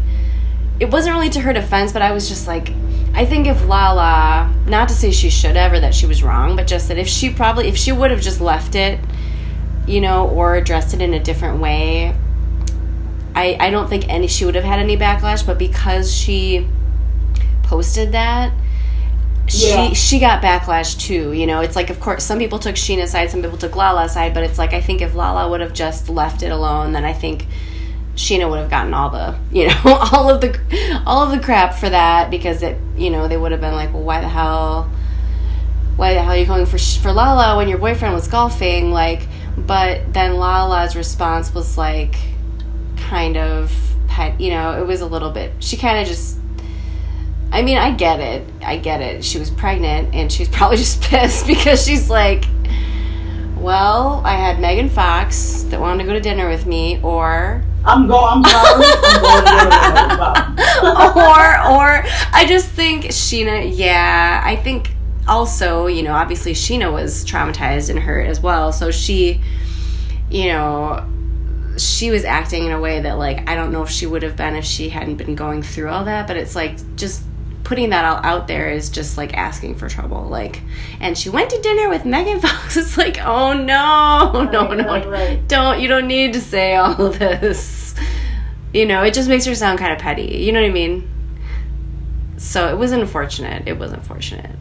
it 0.81 0.89
wasn't 0.89 1.15
really 1.15 1.29
to 1.29 1.39
her 1.39 1.53
defense, 1.53 1.93
but 1.93 2.01
I 2.01 2.11
was 2.11 2.27
just 2.27 2.47
like, 2.47 2.73
I 3.13 3.25
think 3.25 3.45
if 3.47 3.65
Lala, 3.67 4.51
not 4.67 4.89
to 4.89 4.95
say 4.95 5.11
she 5.11 5.29
should 5.29 5.55
have 5.55 5.71
or 5.73 5.79
that 5.79 5.93
she 5.93 6.05
was 6.07 6.23
wrong, 6.23 6.55
but 6.55 6.65
just 6.67 6.87
that 6.87 6.97
if 6.97 7.07
she 7.07 7.29
probably, 7.29 7.67
if 7.67 7.77
she 7.77 7.91
would 7.91 8.09
have 8.11 8.21
just 8.21 8.41
left 8.41 8.73
it, 8.75 8.99
you 9.87 10.01
know, 10.01 10.27
or 10.29 10.55
addressed 10.55 10.93
it 10.93 11.01
in 11.01 11.13
a 11.13 11.19
different 11.19 11.59
way, 11.59 12.15
I, 13.35 13.57
I 13.59 13.69
don't 13.69 13.89
think 13.89 14.09
any 14.09 14.27
she 14.27 14.43
would 14.45 14.55
have 14.55 14.63
had 14.63 14.79
any 14.79 14.97
backlash, 14.97 15.45
but 15.45 15.57
because 15.59 16.13
she 16.13 16.67
posted 17.63 18.11
that, 18.13 18.51
Yeah. 19.47 19.89
she 19.89 19.95
she 19.95 20.19
got 20.19 20.41
backlash 20.41 20.99
too. 20.99 21.31
You 21.33 21.45
know, 21.47 21.61
it's 21.61 21.75
like 21.75 21.89
of 21.89 21.99
course 21.99 22.23
some 22.23 22.39
people 22.39 22.59
took 22.59 22.75
Scheana's 22.75 23.11
side, 23.11 23.29
some 23.29 23.41
people 23.41 23.57
took 23.57 23.75
Lala's 23.75 24.13
side, 24.13 24.33
but 24.33 24.43
it's 24.43 24.57
like 24.57 24.73
I 24.73 24.81
think 24.81 25.01
if 25.01 25.15
Lala 25.15 25.49
would 25.49 25.61
have 25.61 25.73
just 25.73 26.09
left 26.09 26.43
it 26.43 26.51
alone, 26.51 26.91
then 26.91 27.05
I 27.05 27.13
think 27.13 27.45
Scheana 28.15 28.49
would 28.49 28.59
have 28.59 28.69
gotten 28.69 28.93
all 28.93 29.09
the 29.09 29.37
you 29.51 29.67
know 29.67 29.79
all 29.85 30.29
of 30.29 30.41
the 30.41 31.03
all 31.05 31.23
of 31.23 31.31
the 31.31 31.43
crap 31.43 31.73
for 31.73 31.89
that 31.89 32.29
because 32.29 32.61
it 32.61 32.77
you 32.97 33.09
know 33.09 33.27
they 33.27 33.37
would 33.37 33.51
have 33.51 33.61
been 33.61 33.73
like, 33.73 33.93
well, 33.93 34.03
why 34.03 34.21
the 34.21 34.27
hell, 34.29 34.89
why 35.95 36.13
the 36.13 36.21
hell 36.21 36.33
are 36.33 36.37
you 36.37 36.45
going 36.45 36.65
for 36.65 36.77
for 36.77 37.11
Lala 37.11 37.57
when 37.57 37.67
your 37.67 37.77
boyfriend 37.77 38.13
was 38.13 38.27
golfing? 38.27 38.91
Like, 38.91 39.27
but 39.57 40.13
then 40.13 40.35
Lala's 40.35 40.95
response 40.95 41.53
was 41.53 41.77
like 41.77 42.15
kind 42.97 43.37
of 43.37 43.71
pet, 44.07 44.39
you 44.39 44.51
know, 44.51 44.79
it 44.81 44.85
was 44.85 45.01
a 45.01 45.05
little 45.05 45.31
bit. 45.31 45.51
She 45.59 45.77
kind 45.77 45.99
of 45.99 46.07
just. 46.07 46.37
I 47.53 47.63
mean, 47.63 47.77
I 47.77 47.91
get 47.91 48.21
it. 48.21 48.47
I 48.61 48.77
get 48.77 49.01
it. 49.01 49.25
She 49.25 49.37
was 49.37 49.49
pregnant 49.49 50.15
and 50.15 50.31
she's 50.31 50.47
probably 50.57 50.77
just 50.77 51.01
pissed 51.01 51.47
because 51.47 51.85
she's 51.85 52.09
like, 52.09 52.45
well, 53.57 54.21
I 54.25 54.35
had 54.35 54.59
Megan 54.59 54.89
Fox 54.89 55.63
that 55.63 55.79
wanted 55.79 56.03
to 56.03 56.07
go 56.07 56.13
to 56.13 56.19
dinner 56.19 56.49
with 56.49 56.65
me, 56.65 56.99
or 57.03 57.63
I'm 57.83 58.07
go. 58.07 58.19
I'm. 58.19 58.43
I'm 58.45 58.81
going 58.81 59.43
or 61.17 61.71
or 61.71 62.03
I 62.33 62.45
just 62.47 62.69
think 62.69 63.05
Scheana, 63.05 63.71
yeah, 63.75 64.41
I 64.43 64.55
think 64.55 64.91
also, 65.27 65.87
you 65.87 66.03
know, 66.03 66.13
obviously 66.13 66.53
Scheana 66.53 66.91
was 66.91 67.25
traumatized 67.25 67.89
and 67.89 67.99
hurt 67.99 68.27
as 68.27 68.39
well. 68.41 68.71
So 68.71 68.91
she, 68.91 69.41
you 70.29 70.47
know, 70.47 71.05
she 71.77 72.11
was 72.11 72.23
acting 72.23 72.65
in 72.65 72.71
a 72.71 72.79
way 72.79 73.01
that 73.01 73.17
like 73.17 73.49
I 73.49 73.55
don't 73.55 73.71
know 73.71 73.83
if 73.83 73.89
she 73.89 74.05
would 74.05 74.23
have 74.23 74.35
been 74.35 74.55
if 74.55 74.65
she 74.65 74.89
hadn't 74.89 75.15
been 75.15 75.35
going 75.35 75.63
through 75.63 75.89
all 75.89 76.05
that, 76.05 76.27
but 76.27 76.37
it's 76.37 76.55
like 76.55 76.77
just 76.95 77.23
putting 77.71 77.91
that 77.91 78.03
all 78.03 78.19
out 78.25 78.49
there 78.49 78.69
is 78.69 78.89
just 78.89 79.17
like 79.17 79.33
asking 79.33 79.73
for 79.75 79.87
trouble. 79.87 80.23
Like 80.25 80.61
and 80.99 81.17
she 81.17 81.29
went 81.29 81.49
to 81.51 81.61
dinner 81.61 81.87
with 81.87 82.03
Megan 82.03 82.39
Fox. 82.45 82.75
It's 82.75 82.97
like, 82.97 83.17
oh 83.23 83.53
no, 83.53 84.43
no, 84.51 84.67
Right, 84.67 84.77
no. 84.77 84.83
right, 84.85 85.07
right. 85.07 85.47
Don't 85.47 85.79
you 85.79 85.87
don't 85.87 86.05
need 86.07 86.33
to 86.33 86.41
say 86.41 86.75
all 86.75 87.01
of 87.01 87.17
this. 87.17 87.95
You 88.73 88.85
know, 88.85 89.03
it 89.03 89.13
just 89.13 89.29
makes 89.29 89.45
her 89.45 89.55
sound 89.55 89.79
kind 89.79 89.93
of 89.93 89.99
petty. 89.99 90.39
You 90.43 90.51
know 90.51 90.59
what 90.61 90.69
I 90.69 90.73
mean? 90.73 91.09
So 92.35 92.67
it 92.67 92.77
was 92.77 92.91
unfortunate. 92.91 93.67
It 93.69 93.79
was 93.79 93.93
unfortunate. 93.93 94.51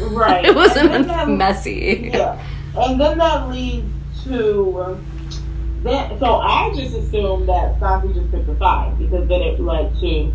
Right. 0.00 0.44
it 0.48 0.54
wasn't 0.54 1.08
that- 1.08 1.28
messy. 1.28 2.10
Yeah. 2.14 2.40
And 2.76 3.00
then 3.00 3.18
that 3.18 3.48
leads 3.48 3.88
to 4.24 4.82
um, 4.82 5.06
then 5.82 6.16
so 6.20 6.36
I 6.36 6.72
just 6.76 6.94
assumed 6.96 7.48
that 7.48 7.80
Stassi 7.80 8.14
just 8.14 8.30
picked 8.30 8.48
a 8.48 8.56
side 8.58 8.96
because 8.98 9.26
then 9.28 9.42
it 9.42 9.58
led 9.58 9.98
to 9.98 10.32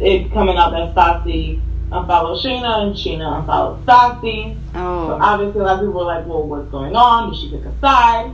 it 0.00 0.32
coming 0.32 0.56
out 0.56 0.70
that 0.72 0.94
Stassi 0.94 1.60
unfollowed 1.92 2.38
Scheana 2.38 2.82
and 2.86 2.94
Scheana 2.94 3.40
unfollowed 3.40 3.84
Stassi. 3.86 4.56
Oh. 4.74 5.08
So 5.08 5.12
Oh. 5.14 5.18
obviously 5.20 5.60
a 5.60 5.64
lot 5.64 5.74
of 5.74 5.80
people 5.80 5.94
were 6.00 6.04
like, 6.04 6.26
Well, 6.26 6.42
what's 6.46 6.70
going 6.70 6.94
on? 6.96 7.30
Did 7.30 7.38
she 7.40 7.50
pick 7.50 7.64
a 7.64 7.78
side? 7.80 8.30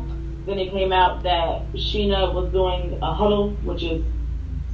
Then 0.46 0.58
it 0.58 0.70
came 0.70 0.92
out 0.92 1.22
that 1.24 1.72
Scheana 1.74 2.32
was 2.32 2.52
doing 2.52 2.98
a 3.02 3.12
huddle, 3.14 3.50
which 3.64 3.82
is 3.82 4.04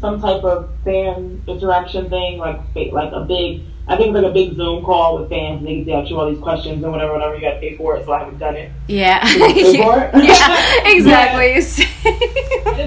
some 0.00 0.20
type 0.20 0.42
of 0.44 0.68
fan 0.84 1.42
interaction 1.46 2.10
thing, 2.10 2.38
like 2.38 2.60
like 2.92 3.12
a 3.12 3.20
big 3.24 3.62
I 3.88 3.96
think 3.96 4.08
it's 4.14 4.22
like 4.22 4.30
a 4.30 4.32
big 4.32 4.54
Zoom 4.54 4.84
call 4.84 5.18
with 5.18 5.28
fans 5.28 5.58
and 5.58 5.66
they 5.66 5.82
get 5.82 5.86
to 5.86 5.92
ask 5.98 6.10
you 6.10 6.18
all 6.18 6.30
these 6.30 6.40
questions 6.40 6.82
and 6.84 6.92
whatever, 6.92 7.12
whatever, 7.14 7.34
you 7.34 7.40
gotta 7.40 7.58
pay 7.58 7.76
for 7.76 7.96
it, 7.96 8.04
so 8.04 8.12
I 8.12 8.20
haven't 8.20 8.38
done 8.38 8.54
it. 8.56 8.70
Yeah. 8.86 9.20
It? 9.54 10.24
yeah, 10.24 10.86
exactly. 10.96 11.46
It's 11.54 11.78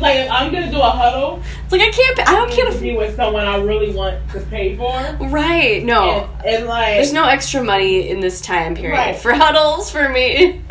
like 0.02 0.16
if 0.16 0.32
I'm 0.32 0.54
gonna 0.54 0.72
do 0.72 0.80
a 0.80 0.90
huddle, 0.90 1.42
it's 1.64 1.72
like 1.72 1.82
I 1.82 1.92
can't. 1.92 2.20
I 2.20 2.32
don't 2.32 2.50
need 2.50 2.56
to 2.56 2.62
can't. 2.64 2.82
be 2.82 2.96
with 2.96 3.16
someone 3.16 3.46
I 3.46 3.58
really 3.58 3.94
want 3.94 4.18
to 4.32 4.40
pay 4.42 4.76
for. 4.78 4.90
Right? 5.28 5.84
No. 5.84 6.30
And, 6.38 6.46
and 6.46 6.66
like 6.66 6.96
There's 6.96 7.14
no 7.14 7.26
extra 7.28 7.62
money 7.64 8.10
in 8.10 8.20
this 8.22 8.40
time 8.42 8.76
period 8.76 8.94
Right. 8.98 9.16
for 9.18 9.34
huddles 9.34 9.92
for 9.92 10.08
me. 10.10 10.62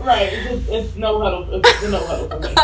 right, 0.00 0.28
it's, 0.32 0.48
just, 0.66 0.68
it's 0.70 0.96
no 0.96 1.20
huddle 1.20 1.48
it's 1.52 1.82
no 1.90 1.98
huddle 2.06 2.28
for 2.28 2.38
me. 2.40 2.54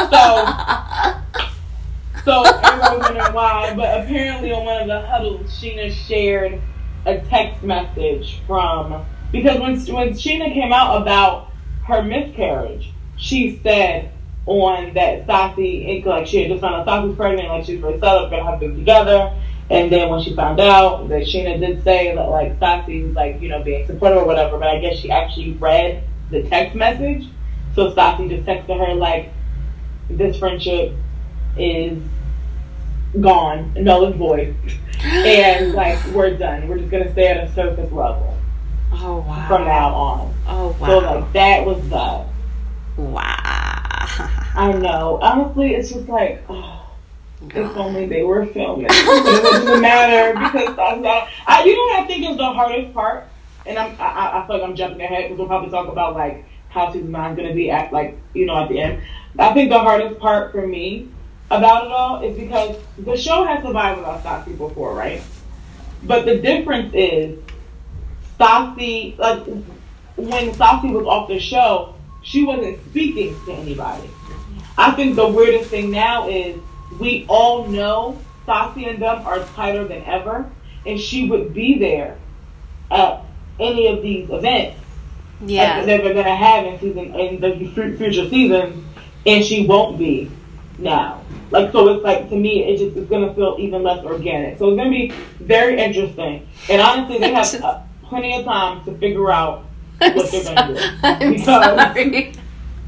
So 2.24 2.24
So 2.24 2.42
everyone 2.44 2.78
was 2.80 3.00
wondering 3.00 3.32
why, 3.34 3.74
but 3.74 4.00
apparently 4.02 4.52
on 4.52 4.64
one 4.64 4.82
of 4.82 4.86
the 4.86 5.00
huddles, 5.06 5.50
Scheana 5.60 5.90
shared 5.92 6.60
a 7.06 7.20
text 7.20 7.62
message 7.62 8.40
from 8.46 9.04
because 9.32 9.58
when 9.60 9.74
when 9.94 10.10
Scheana 10.10 10.52
came 10.52 10.72
out 10.72 11.00
about 11.00 11.50
her 11.86 12.02
miscarriage, 12.02 12.92
she 13.16 13.58
said 13.62 14.12
on 14.46 14.94
that 14.94 15.26
Stassi, 15.26 16.04
like 16.04 16.26
she 16.26 16.42
had 16.42 16.50
just 16.50 16.60
found 16.60 16.74
out 16.74 16.86
Stassi 16.86 17.08
was 17.08 17.16
pregnant, 17.16 17.48
like 17.48 17.64
she 17.64 17.76
was 17.76 17.82
really 17.82 17.98
set 17.98 18.08
up, 18.08 18.30
gonna 18.30 18.44
have 18.44 18.60
them 18.60 18.76
together. 18.76 19.32
And 19.70 19.90
then 19.90 20.10
when 20.10 20.22
she 20.22 20.34
found 20.34 20.60
out 20.60 21.08
that 21.08 21.22
Scheana 21.22 21.58
did 21.58 21.82
say 21.82 22.14
that 22.14 22.28
like 22.28 22.58
Stassi 22.58 23.06
was 23.06 23.14
like, 23.14 23.40
you 23.40 23.48
know, 23.48 23.62
being 23.62 23.86
supportive 23.86 24.18
or 24.18 24.26
whatever, 24.26 24.58
but 24.58 24.68
I 24.68 24.78
guess 24.78 24.98
she 24.98 25.10
actually 25.10 25.52
read 25.52 26.04
the 26.30 26.42
text 26.44 26.74
message. 26.76 27.26
So 27.74 27.92
Stassi 27.92 28.28
just 28.28 28.46
texted 28.46 28.86
her 28.86 28.94
like, 28.94 29.30
this 30.10 30.36
friendship 30.36 30.94
is 31.56 32.02
gone, 33.20 33.72
null 33.74 34.06
and 34.06 34.16
void. 34.16 34.56
And 35.04 35.72
like 35.74 36.04
we're 36.08 36.36
done. 36.36 36.68
We're 36.68 36.78
just 36.78 36.90
gonna 36.90 37.12
stay 37.12 37.28
at 37.28 37.48
a 37.48 37.52
surface 37.54 37.92
level 37.92 38.32
oh 38.92 39.24
wow. 39.26 39.48
from 39.48 39.64
now 39.64 39.94
on. 39.94 40.34
Oh 40.46 40.76
wow. 40.80 40.86
So 40.86 40.98
like 40.98 41.32
that 41.32 41.66
was 41.66 41.88
that. 41.90 42.26
wow. 42.96 43.38
I 44.54 44.72
know. 44.78 45.18
Honestly, 45.22 45.74
it's 45.74 45.90
just 45.90 46.08
like 46.08 46.44
oh, 46.48 46.90
if 47.42 47.76
only 47.76 48.06
they 48.06 48.22
were 48.22 48.46
filming. 48.46 48.86
it 48.88 49.42
doesn't 49.42 49.80
matter 49.80 50.32
because 50.38 50.78
I, 50.78 51.00
I, 51.00 51.28
I, 51.46 51.64
you 51.64 51.74
know 51.74 51.82
what 51.82 52.00
I 52.00 52.06
think 52.06 52.30
is 52.30 52.36
the 52.36 52.44
hardest 52.44 52.92
part, 52.94 53.28
and 53.66 53.78
I'm 53.78 53.92
I, 54.00 54.04
I- 54.04 54.42
I 54.42 54.46
feel 54.46 54.58
like 54.58 54.68
I'm 54.68 54.76
jumping 54.76 55.00
ahead 55.00 55.24
because 55.24 55.38
we'll 55.38 55.48
probably 55.48 55.70
talk 55.70 55.88
about 55.88 56.14
like 56.14 56.44
how 56.68 56.92
season 56.92 57.10
nine's 57.10 57.36
gonna 57.36 57.54
be 57.54 57.70
at 57.70 57.92
like 57.92 58.18
you 58.34 58.46
know 58.46 58.56
at 58.56 58.68
the 58.68 58.80
end. 58.80 59.02
I 59.38 59.52
think 59.54 59.70
the 59.70 59.78
hardest 59.78 60.20
part 60.20 60.52
for 60.52 60.66
me 60.66 61.08
about 61.52 61.86
it 61.86 61.92
all 61.92 62.22
is 62.22 62.36
because 62.36 62.76
the 62.98 63.16
show 63.16 63.44
has 63.44 63.62
survived 63.62 63.98
without 63.98 64.24
Stassi 64.24 64.56
before, 64.56 64.94
right? 64.94 65.22
But 66.02 66.24
the 66.24 66.38
difference 66.38 66.92
is 66.94 67.38
Stassi, 68.38 69.16
like 69.18 69.44
when 70.16 70.50
Stassi 70.52 70.92
was 70.92 71.06
off 71.06 71.28
the 71.28 71.38
show, 71.38 71.94
she 72.22 72.44
wasn't 72.44 72.78
speaking 72.90 73.36
to 73.46 73.52
anybody. 73.52 74.08
I 74.78 74.92
think 74.92 75.16
the 75.16 75.28
weirdest 75.28 75.68
thing 75.70 75.90
now 75.90 76.28
is 76.28 76.58
we 76.98 77.26
all 77.28 77.66
know 77.68 78.18
Stassi 78.46 78.88
and 78.88 79.00
them 79.00 79.26
are 79.26 79.40
tighter 79.54 79.84
than 79.84 80.02
ever, 80.04 80.50
and 80.86 80.98
she 80.98 81.28
would 81.28 81.52
be 81.52 81.78
there 81.78 82.16
at 82.90 83.24
any 83.60 83.86
of 83.88 84.02
these 84.02 84.30
events 84.30 84.78
Yeah. 85.44 85.84
that 85.84 85.86
they're 85.86 86.14
gonna 86.14 86.34
have 86.34 86.64
in 86.64 86.80
season 86.80 87.14
in 87.14 87.40
the 87.40 87.56
future 87.74 88.28
seasons, 88.28 88.84
and 89.26 89.44
she 89.44 89.66
won't 89.66 89.98
be 89.98 90.30
now. 90.78 91.22
Like 91.50 91.70
so, 91.72 91.88
it's 91.88 92.02
like 92.04 92.28
to 92.30 92.36
me, 92.36 92.64
it 92.64 92.78
just 92.78 92.96
it's 92.96 93.10
gonna 93.10 93.34
feel 93.34 93.56
even 93.58 93.82
less 93.82 94.04
organic. 94.04 94.58
So 94.58 94.68
it's 94.70 94.76
gonna 94.78 94.90
be 94.90 95.10
very 95.40 95.78
interesting. 95.78 96.46
And 96.70 96.80
honestly, 96.80 97.18
they 97.18 97.32
have 97.32 97.44
Just- 97.50 97.62
uh, 97.62 97.80
plenty 98.04 98.34
of 98.38 98.44
time 98.44 98.84
to 98.84 98.92
figure 98.98 99.30
out 99.30 99.64
I'm, 100.00 100.14
what 100.16 100.30
they're 100.30 100.54
gonna 100.54 100.74
do. 100.74 100.80
I'm 101.02 101.38
sorry. 101.38 102.32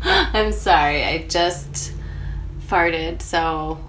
I'm 0.02 0.52
sorry. 0.52 1.02
I 1.04 1.26
just 1.28 1.92
farted, 2.68 3.20
so 3.22 3.78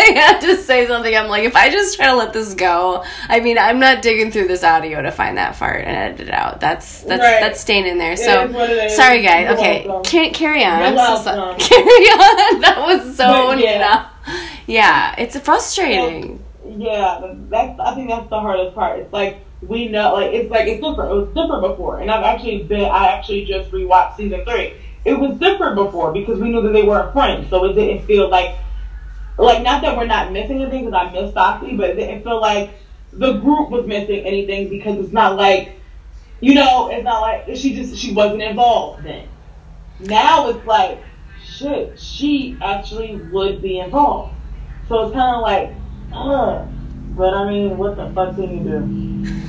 I, 0.00 0.12
had 0.18 0.40
to 0.40 0.56
say 0.56 0.86
something. 0.86 1.14
I'm 1.14 1.28
like, 1.28 1.44
if 1.44 1.54
I 1.56 1.70
just 1.70 1.96
try 1.96 2.06
to 2.06 2.14
let 2.16 2.32
this 2.32 2.54
go, 2.54 3.04
I 3.28 3.40
mean, 3.40 3.58
I'm 3.58 3.78
not 3.78 4.02
digging 4.02 4.30
through 4.30 4.48
this 4.48 4.64
audio 4.64 5.02
to 5.02 5.10
find 5.10 5.36
that 5.38 5.56
fart 5.56 5.84
and 5.84 5.96
edit 5.96 6.28
it 6.28 6.34
out. 6.34 6.60
That's 6.60 7.02
that's 7.02 7.22
Right. 7.22 7.40
that's 7.40 7.60
staying 7.60 7.86
in 7.86 7.98
there. 7.98 8.12
It 8.12 8.18
So 8.18 8.44
is 8.46 8.52
what 8.54 8.70
it 8.70 8.84
is. 8.84 8.96
sorry, 8.96 9.22
guys. 9.22 9.44
You're 9.44 9.52
Okay, 9.58 9.86
welcome. 9.86 10.04
Can, 10.10 10.32
carry 10.32 10.64
on. 10.64 10.96
So 10.96 11.22
sorry. 11.22 11.56
Carry 11.58 11.82
on. 11.84 12.60
That 12.60 12.84
was 12.86 13.16
so 13.16 13.52
yeah. 13.52 14.08
yeah. 14.66 15.14
It's 15.18 15.38
frustrating. 15.38 16.42
Yeah, 16.66 17.34
that's 17.50 17.78
I 17.80 17.94
think 17.94 18.08
that's 18.10 18.28
the 18.30 18.40
hardest 18.40 18.74
part. 18.74 19.00
It's 19.00 19.12
like 19.12 19.38
we 19.62 19.88
know, 19.88 20.14
like 20.14 20.32
it's 20.32 20.50
like 20.50 20.66
it's 20.68 20.80
different. 20.80 21.10
It 21.10 21.14
was 21.14 21.28
different 21.28 21.62
before, 21.62 21.98
and 22.00 22.10
I've 22.10 22.24
actually 22.24 22.62
been. 22.62 22.84
I 22.84 23.08
actually 23.08 23.44
just 23.44 23.70
rewatched 23.70 24.16
season 24.16 24.44
three. 24.44 24.74
It 25.04 25.18
was 25.18 25.38
different 25.38 25.76
before 25.76 26.12
because 26.12 26.38
we 26.38 26.50
knew 26.50 26.60
that 26.62 26.72
they 26.72 26.82
weren't 26.82 27.12
friends, 27.12 27.48
so 27.50 27.64
it 27.64 27.72
didn't 27.72 28.06
feel 28.06 28.28
like, 28.28 28.54
like 29.44 29.62
not 29.62 29.82
that 29.82 29.96
we're 29.96 30.06
not 30.06 30.32
missing 30.32 30.60
anything 30.62 30.86
because 30.86 31.06
I 31.06 31.10
miss 31.12 31.32
Saki, 31.34 31.76
but 31.76 31.90
it 31.90 31.94
didn't 31.96 32.22
feel 32.22 32.40
like 32.40 32.74
the 33.12 33.34
group 33.34 33.70
was 33.70 33.86
missing 33.86 34.24
anything 34.24 34.68
because 34.68 34.98
it's 34.98 35.12
not 35.12 35.36
like, 35.36 35.80
you 36.40 36.54
know, 36.54 36.88
it's 36.90 37.04
not 37.04 37.20
like 37.20 37.56
she 37.56 37.74
just 37.74 37.96
she 37.96 38.12
wasn't 38.12 38.42
involved 38.42 39.04
then. 39.04 39.28
Now 39.98 40.48
it's 40.48 40.66
like, 40.66 41.02
shit, 41.44 41.98
she 41.98 42.56
actually 42.62 43.16
would 43.32 43.60
be 43.60 43.78
involved. 43.78 44.34
So 44.88 45.06
it's 45.06 45.14
kind 45.14 45.36
of 45.36 45.42
like. 45.42 45.74
But 47.16 47.34
I 47.34 47.48
mean, 47.48 47.76
what 47.76 47.96
the 47.96 48.10
fuck 48.14 48.34
can 48.36 48.50
you 48.50 48.64
do? 48.64 49.39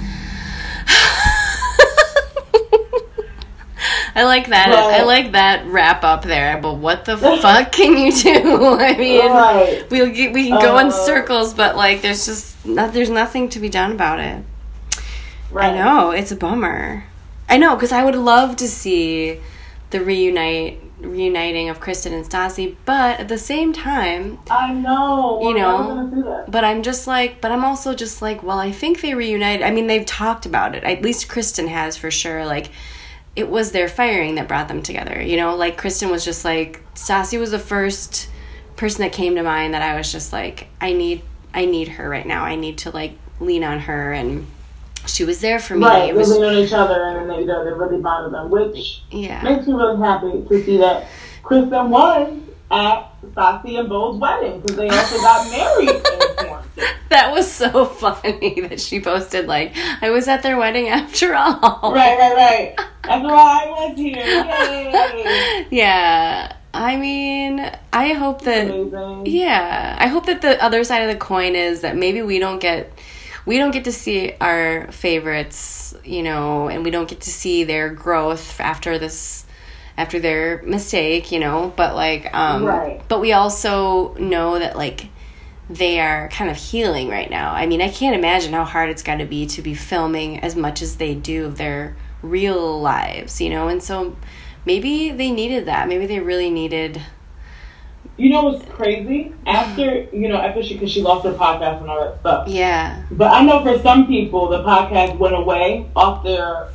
I 4.15 4.23
like 4.23 4.47
that. 4.47 4.69
I 4.69 5.03
like 5.03 5.31
that 5.33 5.65
wrap 5.67 6.03
up 6.03 6.23
there. 6.23 6.59
But 6.61 6.75
what 6.75 7.05
the 7.05 7.17
fuck 7.17 7.71
can 7.79 7.97
you 7.97 8.11
do? 8.11 8.75
I 8.79 8.97
mean, 8.97 9.25
Right. 9.29 9.85
we'll 9.89 10.11
get, 10.11 10.33
we 10.33 10.47
can 10.49 10.61
go 10.61 10.77
in 10.79 10.87
Uh, 10.87 10.91
circles, 10.91 11.53
but 11.53 11.75
like, 11.75 12.01
there's 12.01 12.25
just 12.25 12.65
not, 12.65 12.93
there's 12.93 13.09
nothing 13.09 13.49
to 13.49 13.59
be 13.59 13.69
done 13.69 13.91
about 13.93 14.19
it. 14.19 14.43
Right. 15.51 15.73
I 15.73 15.75
know 15.75 16.11
it's 16.11 16.31
a 16.31 16.35
bummer. 16.35 17.05
I 17.49 17.57
know 17.57 17.75
because 17.75 17.91
I 17.91 18.03
would 18.03 18.15
love 18.15 18.55
to 18.57 18.67
see 18.67 19.39
the 19.89 20.01
reunite 20.01 20.79
reuniting 20.99 21.67
of 21.67 21.79
Kristen 21.79 22.13
and 22.13 22.23
Stassi, 22.23 22.75
but 22.85 23.19
at 23.19 23.27
the 23.27 23.37
same 23.37 23.73
time, 23.73 24.37
I 24.51 24.71
know. 24.71 25.41
You 25.41 25.55
know, 25.55 25.77
never 25.81 25.93
gonna 26.09 26.15
do 26.15 26.23
that. 26.23 26.51
but 26.51 26.63
I'm 26.63 26.83
just 26.83 27.07
like, 27.07 27.41
but 27.41 27.51
I'm 27.51 27.65
also 27.65 27.95
just 27.95 28.21
like, 28.21 28.43
well, 28.43 28.59
I 28.59 28.71
think 28.71 29.01
they 29.01 29.13
reunited. 29.15 29.65
I 29.65 29.71
mean, 29.71 29.87
they've 29.87 30.05
talked 30.05 30.45
about 30.45 30.75
it. 30.75 30.83
At 30.83 31.01
least 31.01 31.27
Kristen 31.27 31.67
has 31.67 31.97
for 31.97 32.11
sure. 32.11 32.45
Like, 32.45 32.69
it 33.35 33.49
was 33.49 33.71
their 33.71 33.87
firing 33.87 34.35
that 34.35 34.47
brought 34.47 34.67
them 34.67 34.81
together. 34.81 35.21
You 35.21 35.37
know, 35.37 35.55
like 35.55 35.77
Kristen 35.77 36.09
was 36.09 36.25
just 36.25 36.43
like, 36.43 36.83
Stassi 36.95 37.39
was 37.39 37.51
the 37.51 37.59
first 37.59 38.29
person 38.75 39.01
that 39.01 39.13
came 39.13 39.35
to 39.35 39.43
mind 39.43 39.73
that 39.73 39.81
I 39.81 39.95
was 39.95 40.11
just 40.11 40.33
like, 40.33 40.67
I 40.79 40.93
need, 40.93 41.21
I 41.53 41.65
need 41.65 41.89
her 41.89 42.09
right 42.09 42.25
now. 42.25 42.43
I 42.43 42.55
need 42.55 42.79
to 42.79 42.91
like 42.91 43.13
lean 43.39 43.63
on 43.63 43.79
her, 43.79 44.13
and 44.13 44.47
she 45.07 45.23
was 45.23 45.41
there 45.41 45.59
for 45.59 45.75
me. 45.75 45.85
Right. 45.85 46.09
It 46.09 46.13
They 46.13 46.17
was, 46.19 46.29
lean 46.29 46.43
on 46.43 46.55
each 46.55 46.73
other 46.73 47.03
and 47.03 47.17
then 47.17 47.27
they, 47.27 47.41
you 47.41 47.45
know, 47.45 47.63
they 47.63 47.71
really 47.71 48.01
bonded 48.01 48.33
them, 48.33 48.49
which 48.49 49.01
yeah. 49.09 49.41
makes 49.41 49.65
me 49.67 49.73
really 49.73 49.97
happy 49.97 50.31
to 50.47 50.63
see 50.63 50.77
that 50.77 51.07
Kristen 51.43 51.89
was 51.89 52.39
at 52.71 53.21
Stassi 53.33 53.77
and 53.79 53.89
Beau's 53.89 54.17
wedding 54.17 54.61
because 54.61 54.77
they 54.77 54.87
also 54.89 55.17
got 55.17 55.51
married. 55.51 56.01
That 57.09 57.31
was 57.33 57.51
so 57.51 57.85
funny 57.85 58.61
that 58.69 58.79
she 58.79 59.01
posted 59.01 59.45
like, 59.45 59.75
I 60.01 60.09
was 60.09 60.27
at 60.29 60.43
their 60.43 60.57
wedding 60.57 60.87
after 60.87 61.35
all. 61.35 61.93
Right, 61.93 62.17
right, 62.17 62.35
right. 62.35 62.73
That's 63.03 63.23
why 63.23 63.65
I 63.65 63.69
was 63.89 63.97
here. 63.97 64.15
Yay! 64.15 65.67
Yeah. 65.71 66.55
I 66.73 66.95
mean, 66.95 67.69
I 67.91 68.13
hope 68.13 68.43
that 68.43 68.69
Amazing. 68.69 69.25
yeah, 69.25 69.97
I 69.99 70.07
hope 70.07 70.25
that 70.27 70.41
the 70.41 70.63
other 70.63 70.85
side 70.85 71.01
of 71.01 71.09
the 71.09 71.17
coin 71.19 71.53
is 71.55 71.81
that 71.81 71.97
maybe 71.97 72.21
we 72.21 72.39
don't 72.39 72.59
get 72.61 72.97
we 73.45 73.57
don't 73.57 73.71
get 73.71 73.83
to 73.85 73.91
see 73.91 74.35
our 74.39 74.89
favorites, 74.91 75.93
you 76.05 76.23
know, 76.23 76.69
and 76.69 76.85
we 76.85 76.91
don't 76.91 77.09
get 77.09 77.21
to 77.21 77.29
see 77.29 77.65
their 77.65 77.89
growth 77.89 78.61
after 78.61 78.97
this 78.97 79.45
after 80.01 80.19
their 80.19 80.61
mistake, 80.63 81.31
you 81.31 81.39
know, 81.39 81.71
but 81.75 81.95
like 81.95 82.23
um 82.33 82.65
Right. 82.65 83.01
but 83.07 83.19
we 83.21 83.31
also 83.33 84.13
know 84.15 84.59
that 84.59 84.75
like 84.75 85.07
they 85.69 85.99
are 86.01 86.27
kind 86.29 86.49
of 86.49 86.57
healing 86.57 87.07
right 87.07 87.29
now. 87.29 87.53
I 87.53 87.65
mean, 87.65 87.81
I 87.81 87.89
can't 87.89 88.15
imagine 88.15 88.51
how 88.51 88.65
hard 88.65 88.89
it's 88.89 89.03
got 89.03 89.17
to 89.19 89.25
be 89.25 89.45
to 89.47 89.61
be 89.61 89.73
filming 89.73 90.39
as 90.41 90.53
much 90.55 90.81
as 90.81 90.97
they 90.97 91.13
do 91.15 91.45
of 91.45 91.57
their 91.57 91.95
real 92.21 92.81
lives, 92.81 93.39
you 93.39 93.49
know? 93.49 93.69
And 93.69 93.81
so 93.81 94.17
maybe 94.65 95.11
they 95.11 95.31
needed 95.31 95.65
that. 95.67 95.87
Maybe 95.87 96.05
they 96.07 96.19
really 96.19 96.49
needed 96.49 97.01
You 98.17 98.29
know 98.33 98.43
what's 98.43 98.65
crazy? 98.69 99.33
After 99.47 99.85
you 100.11 100.27
know, 100.27 100.35
after 100.37 100.61
she 100.61 100.73
because 100.73 100.91
she 100.91 101.01
lost 101.01 101.25
her 101.25 101.33
podcast 101.33 101.81
and 101.81 101.89
all 101.89 101.99
that 102.03 102.19
stuff. 102.19 102.47
yeah. 102.49 103.03
But 103.09 103.31
I 103.31 103.41
know 103.45 103.63
for 103.63 103.79
some 103.81 104.07
people 104.07 104.49
the 104.49 104.63
podcast 104.63 105.17
went 105.17 105.35
away 105.35 105.85
off 105.95 106.23
their 106.23 106.67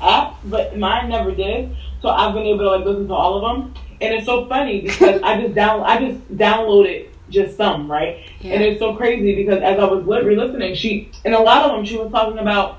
app, 0.00 0.36
but 0.44 0.76
mine 0.76 1.08
never 1.08 1.32
did. 1.32 1.76
So 2.02 2.08
I've 2.08 2.34
been 2.34 2.44
able 2.44 2.60
to 2.60 2.70
like 2.70 2.84
listen 2.84 3.08
to 3.08 3.14
all 3.14 3.36
of 3.36 3.42
them, 3.42 3.74
and 4.00 4.14
it's 4.14 4.26
so 4.26 4.46
funny 4.46 4.80
because 4.82 5.22
I 5.22 5.40
just 5.40 5.54
down 5.54 5.82
I 5.82 5.98
just 5.98 6.36
downloaded 6.36 7.08
just 7.28 7.56
some 7.56 7.90
right, 7.90 8.30
yeah. 8.40 8.54
and 8.54 8.62
it's 8.62 8.78
so 8.78 8.94
crazy 8.94 9.34
because 9.34 9.62
as 9.62 9.78
I 9.78 9.84
was 9.84 10.06
li- 10.06 10.36
listening, 10.36 10.74
she 10.74 11.10
and 11.24 11.34
a 11.34 11.40
lot 11.40 11.64
of 11.64 11.76
them 11.76 11.84
she 11.84 11.96
was 11.96 12.10
talking 12.12 12.38
about, 12.38 12.78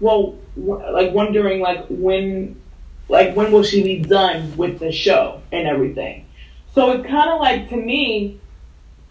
well, 0.00 0.36
like 0.56 1.12
wondering 1.12 1.60
like 1.60 1.86
when, 1.88 2.60
like 3.08 3.34
when 3.34 3.52
will 3.52 3.62
she 3.62 3.82
be 3.82 4.00
done 4.00 4.56
with 4.56 4.78
the 4.78 4.92
show 4.92 5.40
and 5.52 5.66
everything. 5.66 6.26
So 6.74 6.90
it's 6.92 7.08
kind 7.08 7.30
of 7.30 7.40
like 7.40 7.70
to 7.70 7.76
me, 7.76 8.40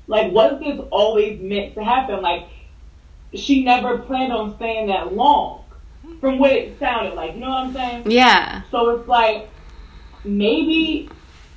like 0.07 0.31
was 0.31 0.59
this 0.59 0.79
always 0.91 1.41
meant 1.41 1.75
to 1.75 1.83
happen? 1.83 2.21
Like 2.21 2.47
she 3.33 3.63
never 3.63 3.97
planned 3.99 4.31
on 4.31 4.55
staying 4.55 4.87
that 4.87 5.13
long, 5.13 5.64
from 6.19 6.39
what 6.39 6.51
it 6.51 6.79
sounded 6.79 7.13
like. 7.15 7.33
You 7.33 7.41
know 7.41 7.49
what 7.49 7.67
I'm 7.67 7.73
saying? 7.73 8.11
Yeah. 8.11 8.61
So 8.71 8.89
it's 8.91 9.07
like 9.07 9.49
maybe 10.23 11.09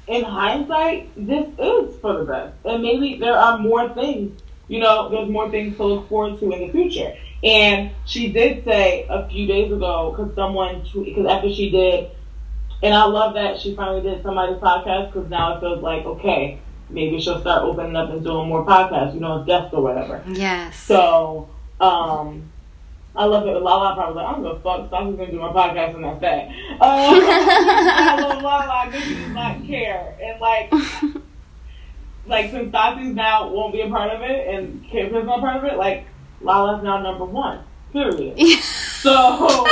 in 0.07 0.24
hindsight, 0.24 1.11
this 1.16 1.46
is 1.59 2.01
for 2.01 2.18
the 2.18 2.24
best, 2.24 2.55
and 2.64 2.82
maybe 2.82 3.18
there 3.18 3.36
are 3.36 3.59
more 3.59 3.88
things. 3.94 4.40
You 4.68 4.80
know, 4.80 5.09
there's 5.09 5.28
more 5.28 5.51
things 5.51 5.76
to 5.76 5.84
look 5.84 6.09
forward 6.09 6.38
to 6.40 6.53
in 6.53 6.66
the 6.66 6.72
future. 6.72 7.14
And 7.42 7.92
she 8.05 8.32
did 8.32 8.64
say 8.64 9.07
a 9.09 9.28
few 9.28 9.46
days 9.46 9.72
ago 9.72 10.11
because 10.11 10.34
someone 10.34 10.82
because 10.92 11.26
after 11.26 11.53
she 11.53 11.70
did, 11.70 12.11
and 12.82 12.94
I 12.94 13.05
love 13.05 13.34
that 13.34 13.61
she 13.61 13.74
finally 13.74 14.03
did 14.03 14.22
somebody's 14.22 14.59
podcast 14.59 15.12
because 15.12 15.30
now 15.30 15.57
it 15.57 15.61
feels 15.61 15.82
like 15.82 16.05
okay, 16.05 16.59
maybe 16.90 17.20
she'll 17.20 17.40
start 17.40 17.62
opening 17.62 17.96
up 17.96 18.11
and 18.11 18.24
doing 18.24 18.49
more 18.49 18.64
podcasts. 18.66 19.14
You 19.14 19.20
know, 19.20 19.44
guests 19.44 19.72
or 19.72 19.82
whatever. 19.82 20.22
Yes. 20.28 20.78
So, 20.80 21.49
um, 21.80 22.51
I 23.19 23.25
love 23.25 23.49
it. 23.49 23.61
Lala 23.61 23.97
probably 23.97 24.23
like, 24.23 24.37
I'm 24.37 24.43
gonna 24.45 24.61
fuck, 24.61 24.89
so 24.91 24.97
I'm 24.97 25.09
just 25.09 25.19
gonna 25.19 25.33
do 25.33 25.41
my 25.41 25.49
podcast 25.49 25.97
and 25.97 26.05
that's 26.05 26.21
that. 26.21 26.49
Uh, 26.81 26.81
I 26.81 28.21
love 28.21 28.41
Lala 28.41 28.87
because 28.87 29.03
she 29.03 29.14
does 29.16 29.33
not 29.33 29.66
care. 29.66 30.16
And 30.23 30.41
like, 30.41 30.73
like 32.27 32.53
since 32.53 32.73
Stassi's 32.73 33.16
now 33.16 33.51
won't 33.51 33.73
be 33.73 33.81
a 33.81 33.89
part 33.89 34.12
of 34.12 34.23
it 34.23 34.55
and 34.55 34.85
Kim's 34.89 35.12
not 35.12 35.39
a 35.39 35.43
part 35.43 35.57
of 35.57 35.64
it, 35.64 35.77
like 35.77 36.07
Lala's 36.41 36.85
now 36.85 36.99
number 37.01 37.25
one. 37.25 37.64
Period. 37.93 38.39
So, 38.39 39.11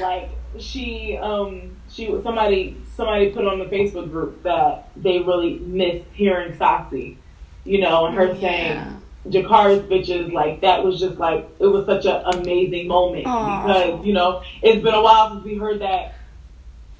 like 0.00 0.30
she 0.58 1.18
um 1.18 1.76
she 1.90 2.06
somebody 2.22 2.78
somebody 2.94 3.30
put 3.30 3.44
on 3.46 3.58
the 3.58 3.66
Facebook 3.66 4.10
group 4.10 4.42
that 4.44 4.88
they 4.96 5.18
really 5.18 5.58
missed 5.58 6.06
hearing 6.14 6.54
Stassi, 6.54 7.16
you 7.64 7.80
know, 7.80 8.06
and 8.06 8.14
her 8.14 8.34
saying 8.36 9.02
Yeah. 9.28 9.42
Jakara's 9.42 9.82
bitches, 9.88 10.32
like 10.32 10.60
that 10.60 10.84
was 10.84 10.98
just 11.00 11.18
like 11.18 11.48
it 11.58 11.66
was 11.66 11.86
such 11.86 12.04
an 12.06 12.22
amazing 12.34 12.88
moment 12.88 13.26
Aw. 13.26 13.66
because, 13.66 14.06
you 14.06 14.12
know, 14.12 14.42
it's 14.62 14.82
been 14.82 14.94
a 14.94 15.02
while 15.02 15.30
since 15.32 15.44
we 15.44 15.56
heard 15.56 15.80
that 15.80 16.14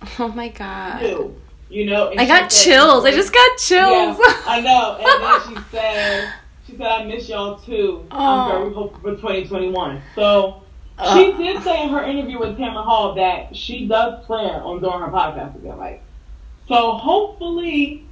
Oh 0.18 0.28
my 0.28 0.48
god. 0.48 1.32
You 1.68 1.84
know, 1.86 2.12
I 2.16 2.26
got 2.26 2.52
said- 2.52 2.64
chills. 2.64 3.04
I 3.04 3.10
just 3.10 3.32
got 3.32 3.58
chills. 3.58 4.18
Yeah, 4.18 4.42
I 4.46 4.60
know. 4.60 4.98
And 5.00 5.22
then 5.22 5.62
she 5.64 5.70
said 5.76 6.32
she 6.66 6.72
said 6.76 6.86
I 6.86 7.04
miss 7.04 7.28
y'all 7.28 7.58
too. 7.58 8.06
Aw. 8.10 8.44
I'm 8.44 8.50
very 8.62 8.74
hopeful 8.74 9.00
for 9.00 9.10
2021. 9.16 10.02
So 10.14 10.62
she 10.98 11.04
Ugh. 11.32 11.36
did 11.38 11.62
say 11.62 11.82
in 11.84 11.90
her 11.90 12.02
interview 12.04 12.38
with 12.38 12.56
Tamron 12.56 12.84
Hall 12.84 13.14
that 13.16 13.54
she 13.54 13.86
does 13.86 14.24
plan 14.26 14.60
on 14.62 14.80
doing 14.80 14.98
her 15.00 15.08
podcast 15.08 15.54
again. 15.56 15.76
Like, 15.76 16.02
so 16.68 16.92
hopefully 16.92 18.05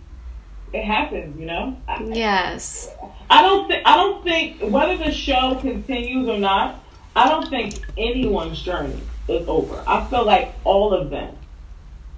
it 0.75 0.85
happens. 0.85 1.39
You 1.39 1.47
know, 1.47 1.77
yes. 2.05 2.93
I 3.31 3.43
don't 3.43 3.69
think 3.69 3.83
I 3.87 3.97
don't 3.97 4.25
think 4.25 4.61
whether 4.61 4.97
the 4.97 5.13
show 5.13 5.57
continues 5.61 6.29
or 6.29 6.39
not. 6.39 6.83
I 7.17 7.29
don't 7.29 7.49
think 7.49 7.81
anyone's 7.97 8.61
journey 8.61 9.01
is 9.29 9.47
over. 9.49 9.83
I 9.87 10.05
feel 10.07 10.25
like 10.25 10.53
all 10.65 10.93
of 10.93 11.11
them 11.11 11.37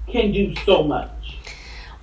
can 0.08 0.32
do 0.32 0.54
so 0.64 0.82
much. 0.82 1.36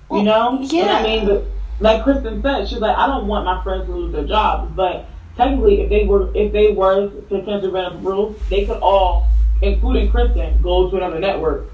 Well, 0.08 0.20
you 0.20 0.26
know, 0.26 0.60
yeah. 0.60 0.82
And 0.82 0.90
I 0.90 1.02
mean, 1.02 1.26
but 1.26 1.44
like 1.80 2.04
Kristen 2.04 2.40
said, 2.40 2.68
she's 2.68 2.78
like, 2.78 2.96
I 2.96 3.08
don't 3.08 3.26
want 3.26 3.44
my 3.44 3.62
friends 3.64 3.86
to 3.86 3.92
lose 3.92 4.12
their 4.12 4.24
jobs, 4.24 4.72
but 4.76 5.06
technically, 5.36 5.80
if 5.80 5.88
they 5.88 6.04
were 6.04 6.30
if 6.36 6.52
they 6.52 6.72
were 6.72 7.08
to 7.08 7.42
cancel 7.42 7.72
Vanderpump 7.72 8.04
Rules, 8.04 8.36
they 8.48 8.64
could 8.64 8.78
all, 8.78 9.26
including 9.60 10.08
Kristen, 10.10 10.62
go 10.62 10.88
to 10.88 10.96
another 10.96 11.18
network 11.18 11.66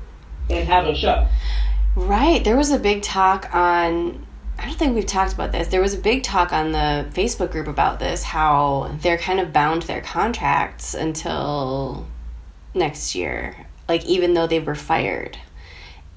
and 0.48 0.66
have 0.66 0.86
a 0.86 0.94
show. 0.94 1.28
Right. 1.94 2.42
There 2.42 2.56
was 2.56 2.70
a 2.70 2.78
big 2.78 3.02
talk 3.02 3.54
on. 3.54 4.26
I 4.60 4.66
don't 4.66 4.76
think 4.76 4.94
we've 4.94 5.06
talked 5.06 5.32
about 5.32 5.52
this. 5.52 5.68
There 5.68 5.80
was 5.80 5.94
a 5.94 5.98
big 5.98 6.22
talk 6.22 6.52
on 6.52 6.72
the 6.72 7.06
Facebook 7.12 7.50
group 7.50 7.66
about 7.66 7.98
this, 7.98 8.22
how 8.22 8.94
they're 9.00 9.16
kind 9.16 9.40
of 9.40 9.54
bound 9.54 9.82
to 9.82 9.88
their 9.88 10.02
contracts 10.02 10.92
until 10.92 12.06
next 12.74 13.14
year, 13.14 13.66
like 13.88 14.04
even 14.04 14.34
though 14.34 14.46
they 14.46 14.60
were 14.60 14.74
fired, 14.74 15.38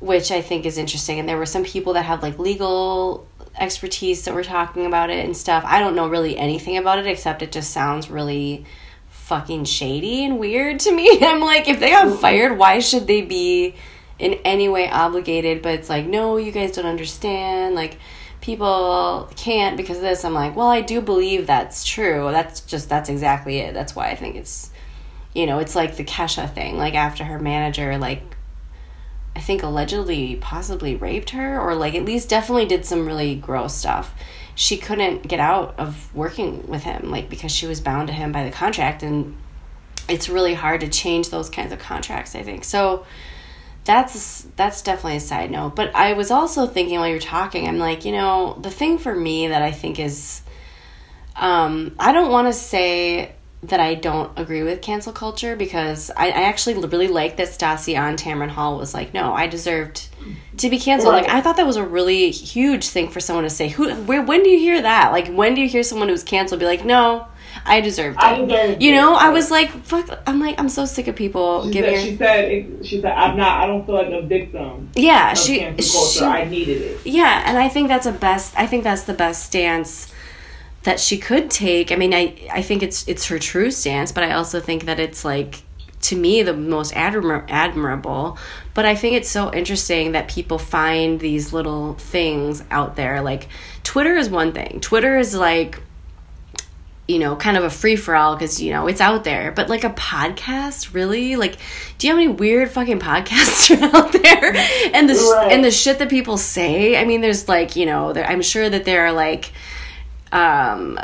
which 0.01 0.29
I 0.29 0.41
think 0.41 0.65
is 0.65 0.77
interesting. 0.77 1.19
And 1.19 1.29
there 1.29 1.37
were 1.37 1.45
some 1.45 1.63
people 1.63 1.93
that 1.93 2.03
have 2.03 2.21
like 2.21 2.37
legal 2.37 3.25
expertise 3.57 4.25
that 4.25 4.33
were 4.33 4.43
talking 4.43 4.85
about 4.85 5.09
it 5.09 5.23
and 5.23 5.37
stuff. 5.37 5.63
I 5.65 5.79
don't 5.79 5.95
know 5.95 6.09
really 6.09 6.37
anything 6.37 6.75
about 6.75 6.99
it 6.99 7.07
except 7.07 7.43
it 7.43 7.53
just 7.53 7.71
sounds 7.71 8.09
really 8.09 8.65
fucking 9.07 9.63
shady 9.63 10.25
and 10.25 10.37
weird 10.37 10.81
to 10.81 10.91
me. 10.91 11.17
I'm 11.21 11.39
like, 11.39 11.69
if 11.69 11.79
they 11.79 11.91
got 11.91 12.19
fired, 12.19 12.57
why 12.57 12.79
should 12.79 13.07
they 13.07 13.21
be 13.21 13.75
in 14.19 14.33
any 14.43 14.67
way 14.67 14.89
obligated? 14.89 15.61
But 15.61 15.75
it's 15.75 15.87
like, 15.87 16.05
no, 16.05 16.35
you 16.35 16.51
guys 16.51 16.73
don't 16.73 16.85
understand. 16.85 17.73
Like, 17.73 17.97
people 18.43 19.31
can't 19.37 19.77
because 19.77 19.95
of 19.95 20.03
this. 20.03 20.25
I'm 20.25 20.33
like, 20.33 20.53
well, 20.53 20.67
I 20.67 20.81
do 20.81 20.99
believe 20.99 21.47
that's 21.47 21.85
true. 21.85 22.29
That's 22.29 22.59
just, 22.59 22.89
that's 22.89 23.07
exactly 23.07 23.59
it. 23.59 23.73
That's 23.73 23.95
why 23.95 24.09
I 24.09 24.15
think 24.15 24.35
it's, 24.35 24.69
you 25.33 25.45
know, 25.45 25.59
it's 25.59 25.75
like 25.75 25.95
the 25.95 26.03
Kesha 26.03 26.53
thing. 26.53 26.77
Like, 26.77 26.93
after 26.93 27.23
her 27.23 27.39
manager, 27.39 27.97
like, 27.97 28.21
I 29.33 29.39
think 29.39 29.63
allegedly 29.63 30.35
possibly 30.35 30.97
raped 30.97 31.29
her 31.31 31.59
or 31.59 31.73
like 31.73 31.95
at 31.95 32.03
least 32.03 32.29
definitely 32.29 32.65
did 32.65 32.85
some 32.85 33.07
really 33.07 33.33
gross 33.33 33.73
stuff. 33.73 34.13
She 34.55 34.77
couldn't 34.77 35.25
get 35.27 35.39
out 35.39 35.73
of 35.79 36.13
working 36.13 36.67
with 36.67 36.83
him 36.83 37.09
like 37.09 37.29
because 37.29 37.51
she 37.51 37.65
was 37.65 37.81
bound 37.81 38.09
to 38.09 38.13
him 38.13 38.31
by 38.31 38.43
the 38.43 38.51
contract 38.51 39.01
and 39.01 39.35
it's 40.07 40.29
really 40.29 40.53
hard 40.53 40.81
to 40.81 40.89
change 40.89 41.29
those 41.29 41.49
kinds 41.49 41.73
of 41.73 41.79
contracts, 41.79 42.35
I 42.35 42.43
think. 42.43 42.63
So 42.63 43.07
that's 43.85 44.41
that's 44.55 44.81
definitely 44.81 45.17
a 45.17 45.21
side 45.21 45.51
note. 45.51 45.75
But 45.75 45.95
I 45.95 46.13
was 46.13 46.31
also 46.31 46.67
thinking 46.67 46.99
while 46.99 47.07
you're 47.07 47.19
talking, 47.19 47.67
I'm 47.67 47.79
like, 47.79 48.05
you 48.05 48.11
know, 48.11 48.57
the 48.61 48.71
thing 48.71 48.97
for 48.97 49.13
me 49.13 49.47
that 49.47 49.61
I 49.61 49.71
think 49.71 49.99
is 49.99 50.41
um 51.35 51.95
I 51.99 52.11
don't 52.11 52.31
want 52.31 52.47
to 52.47 52.53
say 52.53 53.33
that 53.63 53.79
I 53.79 53.95
don't 53.95 54.37
agree 54.37 54.61
with 54.61 54.81
cancel 54.81 55.13
culture 55.13 55.55
because 55.55 56.11
I, 56.11 56.27
I 56.27 56.43
actually 56.43 56.85
really 56.85 57.07
like 57.07 57.37
that 57.37 57.47
Stassi 57.47 57.97
on 57.97 58.17
Tamron 58.17 58.49
Hall 58.49 58.77
was 58.77 58.93
like, 58.93 59.13
no, 59.13 59.33
I 59.33 59.47
deserved 59.47 60.09
to 60.57 60.69
be 60.69 60.77
canceled. 60.77 61.13
Like 61.13 61.29
I 61.29 61.39
thought 61.39 61.55
that 61.57 61.65
was 61.65 61.77
a 61.77 61.85
really 61.85 62.29
huge 62.31 62.87
thing 62.87 63.09
for 63.09 63.21
someone 63.21 63.45
to 63.45 63.49
say. 63.49 63.69
Who, 63.69 63.93
where, 63.95 64.21
when 64.21 64.43
do 64.43 64.49
you 64.49 64.59
hear 64.59 64.81
that? 64.81 65.13
Like 65.13 65.29
when 65.29 65.55
do 65.55 65.61
you 65.61 65.69
hear 65.69 65.83
someone 65.83 66.09
who's 66.09 66.23
canceled 66.23 66.59
be 66.59 66.65
like, 66.65 66.83
no, 66.83 67.27
I 67.65 67.81
deserved 67.81 68.17
it. 68.17 68.23
I 68.23 68.37
deserve. 68.43 68.81
you 68.81 68.91
it. 68.93 68.95
know, 68.95 69.13
I 69.15 69.29
was 69.29 69.49
like, 69.51 69.69
fuck. 69.83 70.09
I'm 70.27 70.39
like, 70.39 70.59
I'm 70.59 70.69
so 70.69 70.85
sick 70.85 71.07
of 71.07 71.15
people 71.15 71.65
She 71.65 71.71
giving. 71.71 71.95
said, 71.95 72.03
she 72.05 72.17
said, 72.17 72.45
it, 72.51 72.85
she 72.85 73.01
said, 73.01 73.11
I'm 73.11 73.37
not. 73.37 73.61
I 73.61 73.67
don't 73.67 73.85
feel 73.85 73.95
like 73.95 74.07
a 74.11 74.21
victim 74.25 74.89
yeah, 74.95 75.33
she, 75.33 75.59
culture. 75.59 75.81
she 75.83 76.23
I 76.25 76.45
needed 76.45 76.81
it. 76.81 76.99
yeah, 77.05 77.43
and 77.45 77.57
I 77.57 77.69
think 77.69 77.87
that's 77.87 78.05
a 78.05 78.11
best. 78.11 78.53
I 78.57 78.67
think 78.67 78.83
that's 78.83 79.03
the 79.03 79.13
best 79.13 79.45
stance 79.45 80.11
that 80.83 80.99
she 80.99 81.17
could 81.17 81.49
take. 81.49 81.91
I 81.91 81.95
mean, 81.95 82.13
I 82.13 82.35
I 82.51 82.61
think 82.61 82.83
it's 82.83 83.07
it's 83.07 83.27
her 83.27 83.39
true 83.39 83.71
stance, 83.71 84.11
but 84.11 84.23
I 84.23 84.33
also 84.33 84.59
think 84.59 84.85
that 84.85 84.99
it's 84.99 85.23
like 85.23 85.63
to 86.01 86.17
me 86.17 86.43
the 86.43 86.53
most 86.53 86.93
admir- 86.93 87.45
admirable. 87.49 88.37
But 88.73 88.85
I 88.85 88.95
think 88.95 89.15
it's 89.15 89.29
so 89.29 89.53
interesting 89.53 90.11
that 90.11 90.27
people 90.27 90.57
find 90.57 91.19
these 91.19 91.53
little 91.53 91.93
things 91.93 92.61
out 92.71 92.95
there. 92.97 93.21
Like 93.21 93.47
Twitter 93.83 94.15
is 94.15 94.29
one 94.29 94.51
thing. 94.51 94.79
Twitter 94.81 95.17
is 95.17 95.33
like 95.33 95.79
you 97.07 97.19
know, 97.19 97.35
kind 97.35 97.57
of 97.57 97.65
a 97.65 97.69
free 97.69 97.97
for 97.97 98.15
all 98.15 98.33
because 98.35 98.61
you 98.61 98.71
know 98.71 98.87
it's 98.87 99.01
out 99.01 99.23
there. 99.25 99.51
But 99.51 99.67
like 99.69 99.83
a 99.83 99.89
podcast, 99.89 100.93
really? 100.93 101.35
Like, 101.35 101.57
do 101.97 102.07
you 102.07 102.13
have 102.13 102.17
any 102.21 102.29
weird 102.31 102.71
fucking 102.71 102.99
podcasts 103.09 103.71
out 103.81 104.11
there? 104.13 104.55
And 104.93 105.09
the 105.09 105.13
Right. 105.35 105.51
and 105.51 105.63
the 105.63 105.71
shit 105.71 105.99
that 105.99 106.09
people 106.09 106.37
say. 106.37 106.95
I 106.99 107.03
mean, 107.05 107.21
there's 107.21 107.47
like 107.49 107.75
you 107.75 107.85
know, 107.85 108.13
there, 108.13 108.25
I'm 108.25 108.41
sure 108.41 108.69
that 108.69 108.85
there 108.85 109.05
are 109.07 109.11
like, 109.11 109.51
um, 110.31 110.99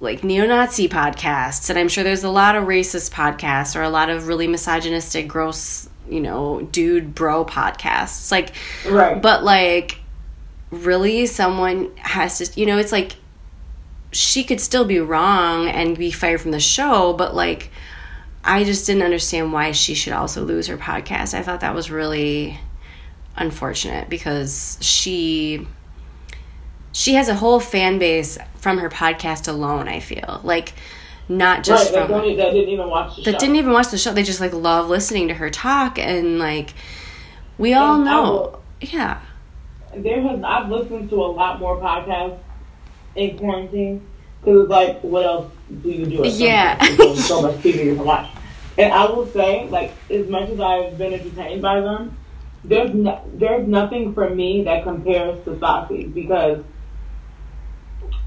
like 0.00 0.22
neo-Nazi 0.24 0.88
podcasts, 0.88 1.70
and 1.70 1.78
I'm 1.78 1.88
sure 1.88 2.04
there's 2.04 2.24
a 2.24 2.28
lot 2.30 2.54
of 2.56 2.64
racist 2.64 3.12
podcasts 3.12 3.74
or 3.76 3.82
a 3.82 3.88
lot 3.88 4.10
of 4.10 4.26
really 4.28 4.46
misogynistic, 4.48 5.28
gross 5.28 5.88
you 6.08 6.20
know, 6.20 6.60
dude 6.70 7.14
bro 7.14 7.44
podcasts. 7.44 8.30
Like, 8.30 8.52
Right. 8.88 9.20
but 9.20 9.42
like, 9.42 9.98
really, 10.70 11.26
someone 11.26 11.90
has 11.96 12.38
to, 12.38 12.60
you 12.60 12.66
know, 12.66 12.78
it's 12.78 12.92
like 12.92 13.12
she 14.16 14.44
could 14.44 14.60
still 14.60 14.84
be 14.84 14.98
wrong 14.98 15.68
and 15.68 15.96
be 15.96 16.10
fired 16.10 16.40
from 16.40 16.50
the 16.50 16.60
show, 16.60 17.12
but 17.12 17.34
like, 17.34 17.70
I 18.42 18.64
just 18.64 18.86
didn't 18.86 19.02
understand 19.02 19.52
why 19.52 19.72
she 19.72 19.94
should 19.94 20.12
also 20.12 20.42
lose 20.44 20.68
her 20.68 20.76
podcast. 20.76 21.34
I 21.34 21.42
thought 21.42 21.60
that 21.60 21.74
was 21.74 21.90
really 21.90 22.58
unfortunate 23.36 24.08
because 24.08 24.78
she 24.80 25.66
she 26.92 27.14
has 27.14 27.28
a 27.28 27.34
whole 27.34 27.60
fan 27.60 27.98
base 27.98 28.38
from 28.54 28.78
her 28.78 28.88
podcast 28.88 29.48
alone, 29.48 29.86
I 29.88 30.00
feel. 30.00 30.40
Like 30.42 30.72
not 31.28 31.64
just 31.64 31.92
right, 31.92 32.08
that, 32.08 32.08
from 32.08 32.36
that 32.36 32.52
didn't 32.52 32.68
even 32.70 32.88
watch 32.88 33.16
the 33.16 33.22
show. 33.32 33.38
didn't 33.38 33.56
even 33.56 33.72
watch 33.72 33.88
the 33.88 33.98
show. 33.98 34.12
They 34.14 34.22
just 34.22 34.40
like 34.40 34.54
love 34.54 34.88
listening 34.88 35.28
to 35.28 35.34
her 35.34 35.50
talk 35.50 35.98
and 35.98 36.38
like 36.38 36.72
we 37.58 37.74
all 37.74 38.00
And 38.00 38.08
I 38.08 38.12
know. 38.12 38.22
will- 38.32 38.62
Yeah. 38.80 39.20
there 39.94 40.22
has 40.22 40.42
I've 40.42 40.70
listened 40.70 41.10
to 41.10 41.16
a 41.16 41.26
lot 41.26 41.58
more 41.60 41.78
podcasts 41.80 42.38
in 43.16 43.38
quarantine 43.38 44.06
because 44.40 44.62
it's 44.62 44.70
like, 44.70 45.00
what 45.02 45.24
else 45.24 45.52
do 45.82 45.90
you 45.90 46.06
do? 46.06 46.22
Yeah. 46.28 46.78
so 47.14 47.42
much 47.42 47.56
TV 47.56 47.96
to 47.96 48.02
watch. 48.02 48.30
And 48.78 48.92
I 48.92 49.06
will 49.06 49.26
say, 49.26 49.66
like, 49.68 49.92
as 50.10 50.28
much 50.28 50.50
as 50.50 50.60
I've 50.60 50.98
been 50.98 51.14
entertained 51.14 51.62
by 51.62 51.80
them, 51.80 52.16
there's 52.62 52.92
no, 52.94 53.22
there's 53.34 53.66
nothing 53.66 54.12
for 54.14 54.28
me 54.30 54.64
that 54.64 54.82
compares 54.82 55.42
to 55.44 55.52
Stassi 55.52 56.12
because 56.12 56.62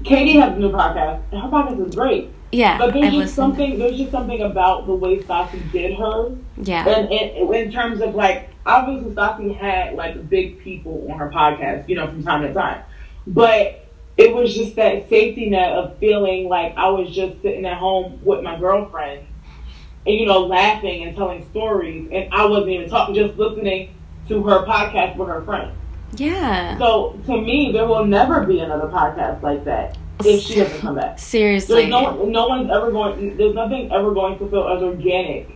Katie 0.04 0.38
has 0.38 0.54
a 0.56 0.58
new 0.58 0.70
podcast. 0.70 1.22
Her 1.30 1.48
podcast 1.48 1.86
is 1.86 1.94
great, 1.94 2.30
Yeah. 2.52 2.78
but 2.78 2.92
there's 2.94 3.06
I've 3.06 3.12
just 3.12 3.34
something. 3.34 3.78
There's 3.78 3.98
just 3.98 4.10
something 4.10 4.40
about 4.40 4.86
the 4.86 4.94
way 4.94 5.18
Stassi 5.20 5.70
did 5.72 5.94
hers 5.98 6.36
Yeah. 6.56 6.88
and, 6.88 7.12
and 7.12 7.54
in 7.54 7.70
terms 7.70 8.00
of 8.00 8.14
like, 8.14 8.48
obviously, 8.66 9.10
Stassi 9.12 9.56
had 9.56 9.94
like 9.94 10.28
big 10.28 10.58
people 10.60 11.06
on 11.10 11.18
her 11.18 11.30
podcast, 11.30 11.88
you 11.88 11.96
know, 11.96 12.06
from 12.06 12.22
time 12.22 12.42
to 12.42 12.52
time. 12.54 12.82
But 13.26 13.86
it 14.16 14.34
was 14.34 14.54
just 14.54 14.76
that 14.76 15.08
safety 15.08 15.48
net 15.48 15.72
of 15.72 15.96
feeling 15.98 16.48
like 16.48 16.76
I 16.76 16.88
was 16.88 17.14
just 17.14 17.40
sitting 17.42 17.64
at 17.64 17.78
home 17.78 18.20
with 18.24 18.42
my 18.42 18.58
girlfriend 18.58 19.26
and, 20.06 20.14
you 20.14 20.26
know, 20.26 20.46
laughing 20.46 21.04
and 21.04 21.16
telling 21.16 21.48
stories. 21.50 22.08
And 22.12 22.32
I 22.32 22.44
wasn't 22.46 22.70
even 22.70 22.90
talking, 22.90 23.14
just 23.14 23.36
listening 23.38 23.94
to 24.28 24.42
her 24.44 24.64
podcast 24.66 25.16
with 25.16 25.28
her 25.28 25.42
friends. 25.42 25.76
yeah. 26.16 26.78
So 26.78 27.18
to 27.26 27.40
me, 27.40 27.72
there 27.72 27.86
will 27.86 28.04
never 28.04 28.44
be 28.44 28.60
another 28.60 28.88
podcast 28.88 29.42
like 29.42 29.64
that 29.64 29.96
if 30.24 30.42
she 30.42 30.56
doesn't 30.56 30.80
come 30.80 30.96
back. 30.96 31.18
Seriously. 31.18 31.76
There's 31.76 31.90
no, 31.90 32.24
no 32.24 32.46
one's 32.46 32.70
ever 32.70 32.90
going. 32.92 33.36
There's 33.36 33.54
nothing 33.54 33.90
ever 33.90 34.12
going 34.12 34.38
to 34.38 34.50
feel 34.50 34.68
as 34.68 34.82
organic 34.82 35.48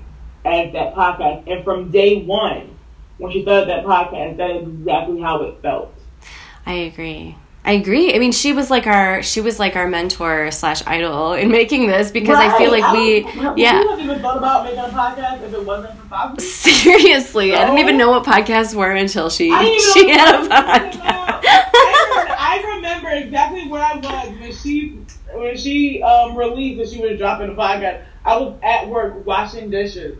as 0.44 0.72
that 0.72 0.94
podcast. 0.94 1.50
And 1.50 1.64
from 1.64 1.90
day 1.90 2.22
one, 2.22 2.76
when 3.18 3.32
she 3.32 3.42
started 3.42 3.68
that 3.68 3.84
podcast, 3.84 4.38
that 4.38 4.50
is 4.50 4.68
exactly 4.68 5.20
how 5.20 5.42
it 5.42 5.60
felt. 5.62 5.94
I 6.66 6.72
agree. 6.74 7.36
I 7.66 7.72
agree. 7.72 8.14
I 8.14 8.18
mean, 8.18 8.32
she 8.32 8.52
was 8.52 8.70
like 8.70 8.86
our 8.86 9.22
she 9.22 9.40
was 9.40 9.58
like 9.58 9.74
our 9.74 9.88
mentor 9.88 10.50
slash 10.50 10.82
idol 10.86 11.32
in 11.32 11.50
making 11.50 11.86
this 11.86 12.10
because 12.10 12.36
I 12.38 12.58
feel 12.58 12.70
Right. 12.70 12.82
like 12.82 12.92
we 12.92 13.22
don't- 13.42 13.56
yeah. 13.56 13.80
We 13.80 13.88
haven't 13.88 14.04
even 14.04 14.20
thought 14.20 14.36
about 14.36 14.64
making 14.64 14.80
a 14.80 14.88
podcast 14.88 15.42
if 15.42 15.54
it 15.54 15.64
wasn't 15.64 15.98
for 15.98 16.06
Foxy. 16.08 16.44
Seriously, 16.46 17.54
I 17.54 17.64
didn't 17.64 17.78
even 17.78 17.96
know 17.96 18.10
what 18.10 18.24
podcasts 18.24 18.74
were 18.74 18.90
until 18.90 19.30
she 19.30 19.50
I 19.50 19.64
she 19.94 20.10
had 20.10 20.34
a 20.34 20.40
what 20.42 20.52
I 20.52 20.86
was 20.86 20.96
talking 20.96 21.00
about. 21.00 21.42
podcast. 21.42 21.44
I, 22.36 22.56
remember, 22.62 22.68
I 22.68 22.74
remember 22.76 23.08
exactly 23.26 23.68
where 23.68 23.82
I 23.82 23.94
was 23.96 24.40
when 24.40 24.52
she 24.54 24.98
when 25.32 25.56
she 25.56 26.02
um, 26.02 26.36
released 26.36 26.78
that 26.78 26.88
she 26.94 27.00
was 27.02 27.18
dropping 27.18 27.48
the 27.48 27.54
podcast. 27.54 28.04
I 28.26 28.36
was 28.36 28.58
at 28.62 28.88
work 28.88 29.24
washing 29.26 29.70
dishes. 29.70 30.18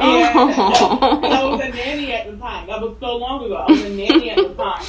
And 0.00 0.36
Oh. 0.36 1.20
I 1.22 1.44
was 1.44 1.60
a 1.60 1.68
nanny 1.70 2.12
at 2.12 2.28
the 2.30 2.36
time. 2.36 2.66
That 2.66 2.80
was 2.82 2.96
so 3.00 3.16
long 3.16 3.44
ago. 3.44 3.54
I 3.54 3.70
was 3.70 3.82
a 3.84 3.88
nanny 3.90 4.30
at 4.30 4.36
the 4.36 4.54
time. 4.54 4.84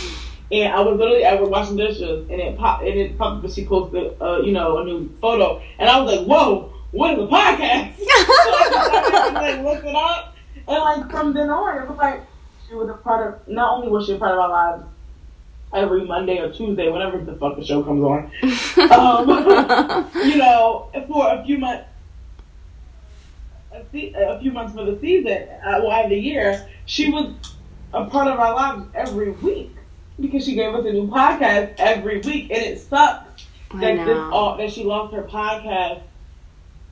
And 0.52 0.74
I 0.74 0.80
was 0.80 0.98
literally 0.98 1.26
at 1.26 1.42
work 1.42 1.50
washing 1.50 1.76
dishes, 1.76 2.30
and 2.30 2.40
it 2.40 2.58
popped. 2.58 2.84
And 2.84 2.98
it 2.98 3.18
popped. 3.18 3.42
But 3.42 3.52
she 3.52 3.66
posted, 3.66 4.16
uh, 4.22 4.40
you 4.40 4.54
know, 4.54 4.78
a 4.78 4.86
new 4.86 5.10
photo, 5.20 5.62
and 5.78 5.90
I 5.90 6.00
was 6.00 6.16
like, 6.16 6.26
"Whoa, 6.26 6.74
what 6.92 7.14
is 7.14 7.20
a 7.20 7.28
podcast?" 7.28 7.98
so 7.98 8.06
I 8.08 9.32
like 9.34 9.62
look 9.64 9.84
it 9.84 9.96
up, 9.96 10.36
and 10.68 10.78
like 10.78 11.12
from 11.12 11.34
then 11.34 11.50
on, 11.50 11.84
it 11.84 11.90
was 11.90 11.98
like 11.98 12.22
she 12.68 12.76
was 12.76 12.90
a 12.90 12.94
part 12.94 13.28
of. 13.28 13.48
Not 13.48 13.78
only 13.78 13.90
was 13.90 14.06
she 14.06 14.14
a 14.14 14.18
part 14.18 14.32
of 14.32 14.40
our 14.40 14.50
lives 14.50 14.84
every 15.74 16.06
Monday 16.06 16.40
or 16.40 16.50
Tuesday, 16.54 16.90
whenever 16.90 17.18
the 17.18 17.36
fuck 17.36 17.58
the 17.58 17.66
show 17.66 17.84
comes 17.84 18.02
on, 18.02 18.32
um, 18.92 20.10
you 20.30 20.38
know, 20.38 20.90
for 21.08 21.28
a 21.34 21.44
few 21.46 21.58
months. 21.58 21.86
A, 23.74 23.84
se- 23.92 24.14
a 24.16 24.40
few 24.40 24.52
months 24.52 24.74
for 24.74 24.86
the 24.86 24.98
season, 25.00 25.50
uh, 25.64 25.82
well, 25.84 26.10
the 26.10 26.18
year, 26.18 26.68
she 26.86 27.12
was 27.12 27.34
a 27.94 28.06
part 28.06 28.28
of 28.28 28.40
our 28.40 28.56
lives 28.56 28.88
every 28.96 29.32
week 29.32 29.77
because 30.20 30.44
she 30.46 30.56
gave 30.56 30.74
us 30.74 30.86
a 30.86 30.92
new 30.92 31.08
podcast 31.08 31.76
every 31.78 32.20
week, 32.22 32.50
and 32.52 32.62
it 32.64 32.80
sucks 32.80 33.46
that 33.76 34.06
this 34.06 34.18
all 34.32 34.58
that 34.58 34.72
she 34.72 34.84
lost 34.84 35.14
her 35.14 35.24
podcast, 35.24 36.02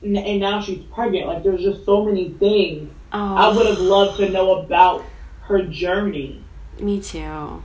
and 0.02 0.40
now 0.40 0.60
she's 0.60 0.82
pregnant. 0.92 1.26
Like, 1.26 1.42
there's 1.42 1.62
just 1.62 1.84
so 1.84 2.04
many 2.04 2.30
things 2.30 2.90
I 3.12 3.48
would 3.56 3.66
have 3.66 3.78
Oh, 3.78 3.82
loved 3.82 4.16
to 4.18 4.28
know 4.28 4.60
about 4.60 5.04
her 5.42 5.62
journey, 5.62 6.42
me 6.80 7.00
too. 7.00 7.62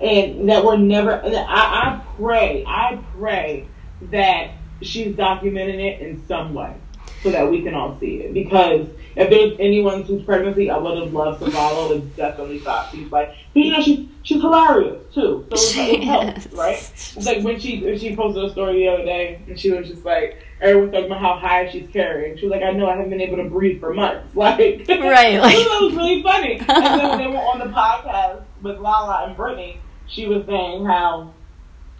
and 0.00 0.48
that 0.48 0.64
we're 0.64 0.76
never. 0.76 1.22
I, 1.24 1.28
I 1.28 2.02
pray, 2.16 2.64
I 2.66 2.98
pray 3.18 3.68
that 4.10 4.50
she's 4.80 5.14
documenting 5.14 5.78
it 5.80 6.00
in 6.00 6.26
some 6.26 6.54
way 6.54 6.74
so 7.22 7.30
that 7.30 7.48
we 7.48 7.62
can 7.62 7.74
all 7.74 7.96
see 8.00 8.16
it. 8.16 8.34
Because 8.34 8.88
if 9.16 9.30
there's 9.30 9.56
anyone 9.58 10.02
whose 10.02 10.22
pregnancy 10.22 10.70
I 10.70 10.76
would 10.78 10.98
have 11.02 11.12
loved 11.12 11.44
to 11.44 11.50
follow, 11.50 11.92
it's 11.94 12.06
definitely 12.16 12.58
Foxy's. 12.60 13.10
Like, 13.10 13.34
but 13.54 13.60
you 13.62 13.72
know, 13.72 13.82
she's 13.82 14.06
she's 14.22 14.40
hilarious 14.40 15.02
too, 15.14 15.46
so 15.50 15.54
it's, 15.56 15.76
it 15.76 16.02
helps, 16.04 16.46
right? 16.52 16.74
It's 16.76 17.26
like 17.26 17.42
when 17.42 17.58
she 17.60 17.82
when 17.84 17.98
she 17.98 18.14
posted 18.16 18.44
a 18.44 18.50
story 18.50 18.74
the 18.80 18.88
other 18.88 19.04
day, 19.04 19.40
and 19.46 19.58
she 19.58 19.70
was 19.70 19.88
just 19.88 20.04
like, 20.04 20.42
everyone's 20.60 20.92
talking 20.92 21.06
about 21.06 21.20
how 21.20 21.36
high 21.36 21.68
she's 21.70 21.88
carrying. 21.92 22.36
She 22.38 22.46
was 22.46 22.52
like, 22.52 22.62
I 22.62 22.70
know 22.72 22.86
I 22.88 22.92
haven't 22.92 23.10
been 23.10 23.20
able 23.20 23.36
to 23.38 23.48
breathe 23.50 23.80
for 23.80 23.92
months. 23.92 24.28
Like, 24.34 24.58
Right, 24.58 24.86
like- 24.88 25.56
that 25.56 25.78
was 25.82 25.94
really 25.94 26.22
funny. 26.22 26.58
And 26.58 26.68
then 26.68 27.08
when 27.10 27.18
they 27.18 27.26
were 27.26 27.36
on 27.42 27.58
the 27.58 27.66
podcast 27.66 28.42
with 28.62 28.78
Lala 28.78 29.26
and 29.26 29.36
Brittany, 29.36 29.80
she 30.08 30.26
was 30.26 30.44
saying 30.46 30.84
how 30.84 31.32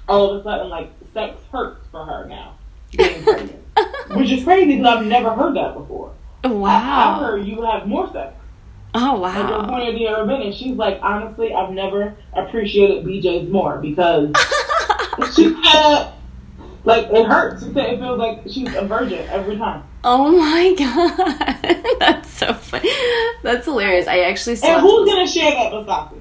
all 0.09 0.31
of 0.35 0.41
a 0.41 0.43
sudden, 0.43 0.69
like, 0.69 0.91
sex 1.13 1.41
hurts 1.53 1.87
for 1.91 2.05
her 2.05 2.27
now, 2.27 2.55
being 2.97 3.23
pregnant. 3.23 3.63
Which 4.17 4.31
is 4.31 4.45
crazy 4.45 4.77
because 4.77 4.87
I've 4.99 5.07
never 5.07 5.31
heard 5.35 5.55
that 5.57 5.75
before. 5.75 6.13
Wow. 6.45 7.21
heard 7.21 7.47
you 7.47 7.63
have 7.63 7.87
more 7.87 8.13
sex. 8.13 8.35
Oh 8.95 9.19
wow! 9.21 9.21
Like, 9.21 9.49
the 9.49 9.69
point 9.69 9.89
of 9.89 9.95
the 9.95 10.07
ever 10.09 10.27
been, 10.27 10.43
and 10.43 10.55
she's 10.55 10.77
like, 10.77 10.99
honestly, 11.03 11.55
I've 11.55 11.71
never 11.71 12.15
appreciated 12.35 13.07
BJ's 13.07 13.51
more 13.51 13.79
because 13.79 14.31
she 15.35 15.57
said, 15.65 16.13
like, 16.85 17.07
it 17.07 17.27
hurts. 17.27 17.65
She 17.65 17.73
said 17.73 17.95
it 17.95 18.01
feels 18.01 18.19
like 18.19 18.43
she's 18.51 18.75
a 18.75 18.87
virgin 18.87 19.27
every 19.31 19.57
time. 19.57 19.85
Oh 20.05 20.31
my 20.39 20.75
god. 20.79 21.99
That's 22.01 22.29
so 22.29 22.53
funny. 22.53 22.91
That's 23.43 23.65
hilarious. 23.65 24.07
I 24.07 24.21
actually 24.21 24.57
still 24.57 24.73
And 24.73 24.81
who's 24.83 25.09
gonna 25.09 25.27
share 25.27 25.53
that 25.53 25.73
with 25.73 25.87
Sasha? 25.87 26.17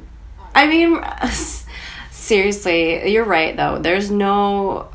I 0.56 0.68
mean, 0.68 1.04
seriously, 2.12 3.12
you're 3.12 3.26
right 3.26 3.58
though. 3.58 3.80
There's 3.80 4.12
no. 4.12 4.90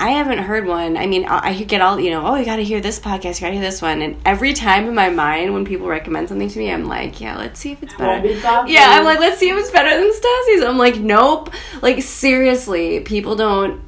I 0.00 0.12
haven't 0.12 0.38
heard 0.38 0.66
one. 0.66 0.96
I 0.96 1.06
mean, 1.06 1.26
I 1.26 1.50
I 1.50 1.62
get 1.62 1.82
all 1.82 2.00
you 2.00 2.10
know. 2.10 2.26
Oh, 2.26 2.34
you 2.34 2.46
got 2.46 2.56
to 2.56 2.64
hear 2.64 2.80
this 2.80 2.98
podcast. 2.98 3.38
You 3.38 3.46
got 3.46 3.48
to 3.48 3.52
hear 3.52 3.60
this 3.60 3.82
one. 3.82 4.00
And 4.00 4.16
every 4.24 4.54
time 4.54 4.88
in 4.88 4.94
my 4.94 5.10
mind, 5.10 5.52
when 5.52 5.66
people 5.66 5.86
recommend 5.86 6.30
something 6.30 6.48
to 6.48 6.58
me, 6.58 6.72
I'm 6.72 6.86
like, 6.86 7.20
yeah, 7.20 7.36
let's 7.36 7.60
see 7.60 7.72
if 7.72 7.82
it's 7.82 7.94
better. 7.94 8.22
be 8.22 8.30
Yeah, 8.30 8.88
I'm 8.88 9.04
like, 9.04 9.20
let's 9.20 9.38
see 9.38 9.50
if 9.50 9.58
it's 9.58 9.70
better 9.70 9.90
than 9.90 10.10
Stassi's. 10.10 10.62
I'm 10.64 10.78
like, 10.78 10.96
nope. 10.96 11.52
Like 11.82 12.02
seriously, 12.02 13.00
people 13.00 13.36
don't. 13.36 13.82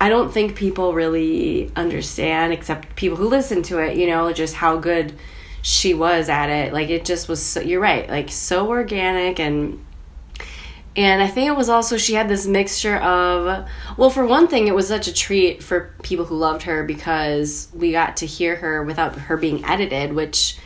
I 0.00 0.08
don't 0.08 0.32
think 0.32 0.54
people 0.54 0.94
really 0.94 1.72
understand, 1.74 2.52
except 2.52 2.94
people 2.94 3.18
who 3.18 3.28
listen 3.28 3.62
to 3.64 3.78
it. 3.78 3.96
You 3.96 4.06
know, 4.06 4.32
just 4.32 4.54
how 4.54 4.76
good 4.76 5.14
she 5.62 5.94
was 5.94 6.28
at 6.28 6.48
it. 6.48 6.72
Like 6.72 6.90
it 6.90 7.04
just 7.04 7.28
was. 7.28 7.42
So, 7.42 7.60
you're 7.60 7.80
right. 7.80 8.08
Like 8.08 8.30
so 8.30 8.68
organic 8.68 9.40
and 9.40 9.84
and 11.00 11.22
I 11.22 11.26
think 11.26 11.48
it 11.48 11.56
was 11.56 11.68
also 11.68 11.96
she 11.96 12.14
had 12.14 12.28
this 12.28 12.46
mixture 12.46 12.96
of 12.96 13.66
well, 13.96 14.10
for 14.10 14.26
one 14.26 14.48
thing, 14.48 14.68
it 14.68 14.74
was 14.74 14.88
such 14.88 15.08
a 15.08 15.14
treat 15.14 15.62
for 15.62 15.94
people 16.02 16.24
who 16.24 16.36
loved 16.36 16.62
her 16.62 16.84
because 16.84 17.68
we 17.74 17.92
got 17.92 18.18
to 18.18 18.26
hear 18.26 18.56
her 18.56 18.82
without 18.84 19.14
her 19.16 19.36
being 19.36 19.64
edited, 19.64 20.12
which 20.12 20.56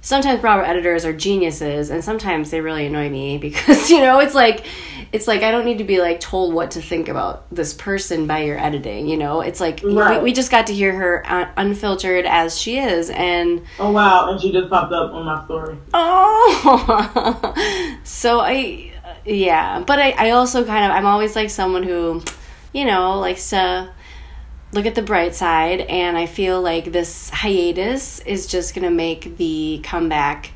sometimes 0.00 0.40
proper 0.40 0.64
editors 0.64 1.04
are 1.04 1.12
geniuses 1.12 1.88
and 1.90 2.02
sometimes 2.02 2.50
they 2.50 2.60
really 2.60 2.86
annoy 2.86 3.08
me 3.08 3.38
because 3.48 3.88
you 3.88 4.00
know 4.00 4.18
it's 4.18 4.34
like 4.34 4.66
it's 5.12 5.28
like 5.28 5.42
I 5.44 5.52
don't 5.52 5.64
need 5.64 5.78
to 5.78 5.84
be 5.84 6.00
like 6.00 6.18
told 6.18 6.52
what 6.54 6.72
to 6.72 6.82
think 6.82 7.06
about 7.08 7.48
this 7.54 7.72
person 7.72 8.26
by 8.26 8.40
your 8.40 8.58
editing 8.58 9.06
you 9.06 9.16
know 9.16 9.42
it's 9.42 9.60
like 9.60 9.80
Right. 9.84 10.18
we, 10.18 10.24
we 10.24 10.32
just 10.32 10.50
got 10.50 10.66
to 10.66 10.74
hear 10.74 10.92
her 10.92 11.24
un- 11.30 11.50
unfiltered 11.56 12.26
as 12.26 12.58
she 12.58 12.78
is 12.80 13.10
and 13.10 13.62
Oh 13.78 13.92
wow! 13.92 14.28
And 14.32 14.40
she 14.40 14.50
just 14.50 14.68
popped 14.70 14.92
up 14.92 15.12
on 15.12 15.24
my 15.24 15.44
story. 15.44 15.76
Oh, 15.94 17.54
so 18.04 18.40
I, 18.40 18.91
yeah, 19.24 19.82
but 19.86 19.98
I, 19.98 20.10
I 20.10 20.30
also 20.30 20.64
kind 20.64 20.84
of, 20.84 20.90
I'm 20.90 21.06
always 21.06 21.36
like 21.36 21.50
someone 21.50 21.82
who, 21.82 22.22
you 22.72 22.84
know, 22.84 23.18
likes 23.18 23.50
to 23.50 23.90
look 24.72 24.86
at 24.86 24.94
the 24.94 25.02
bright 25.02 25.34
side, 25.34 25.80
and 25.80 26.16
I 26.16 26.26
feel 26.26 26.60
like 26.60 26.92
this 26.92 27.30
hiatus 27.30 28.20
is 28.20 28.46
just 28.46 28.74
gonna 28.74 28.90
make 28.90 29.36
the 29.36 29.80
comeback 29.82 30.50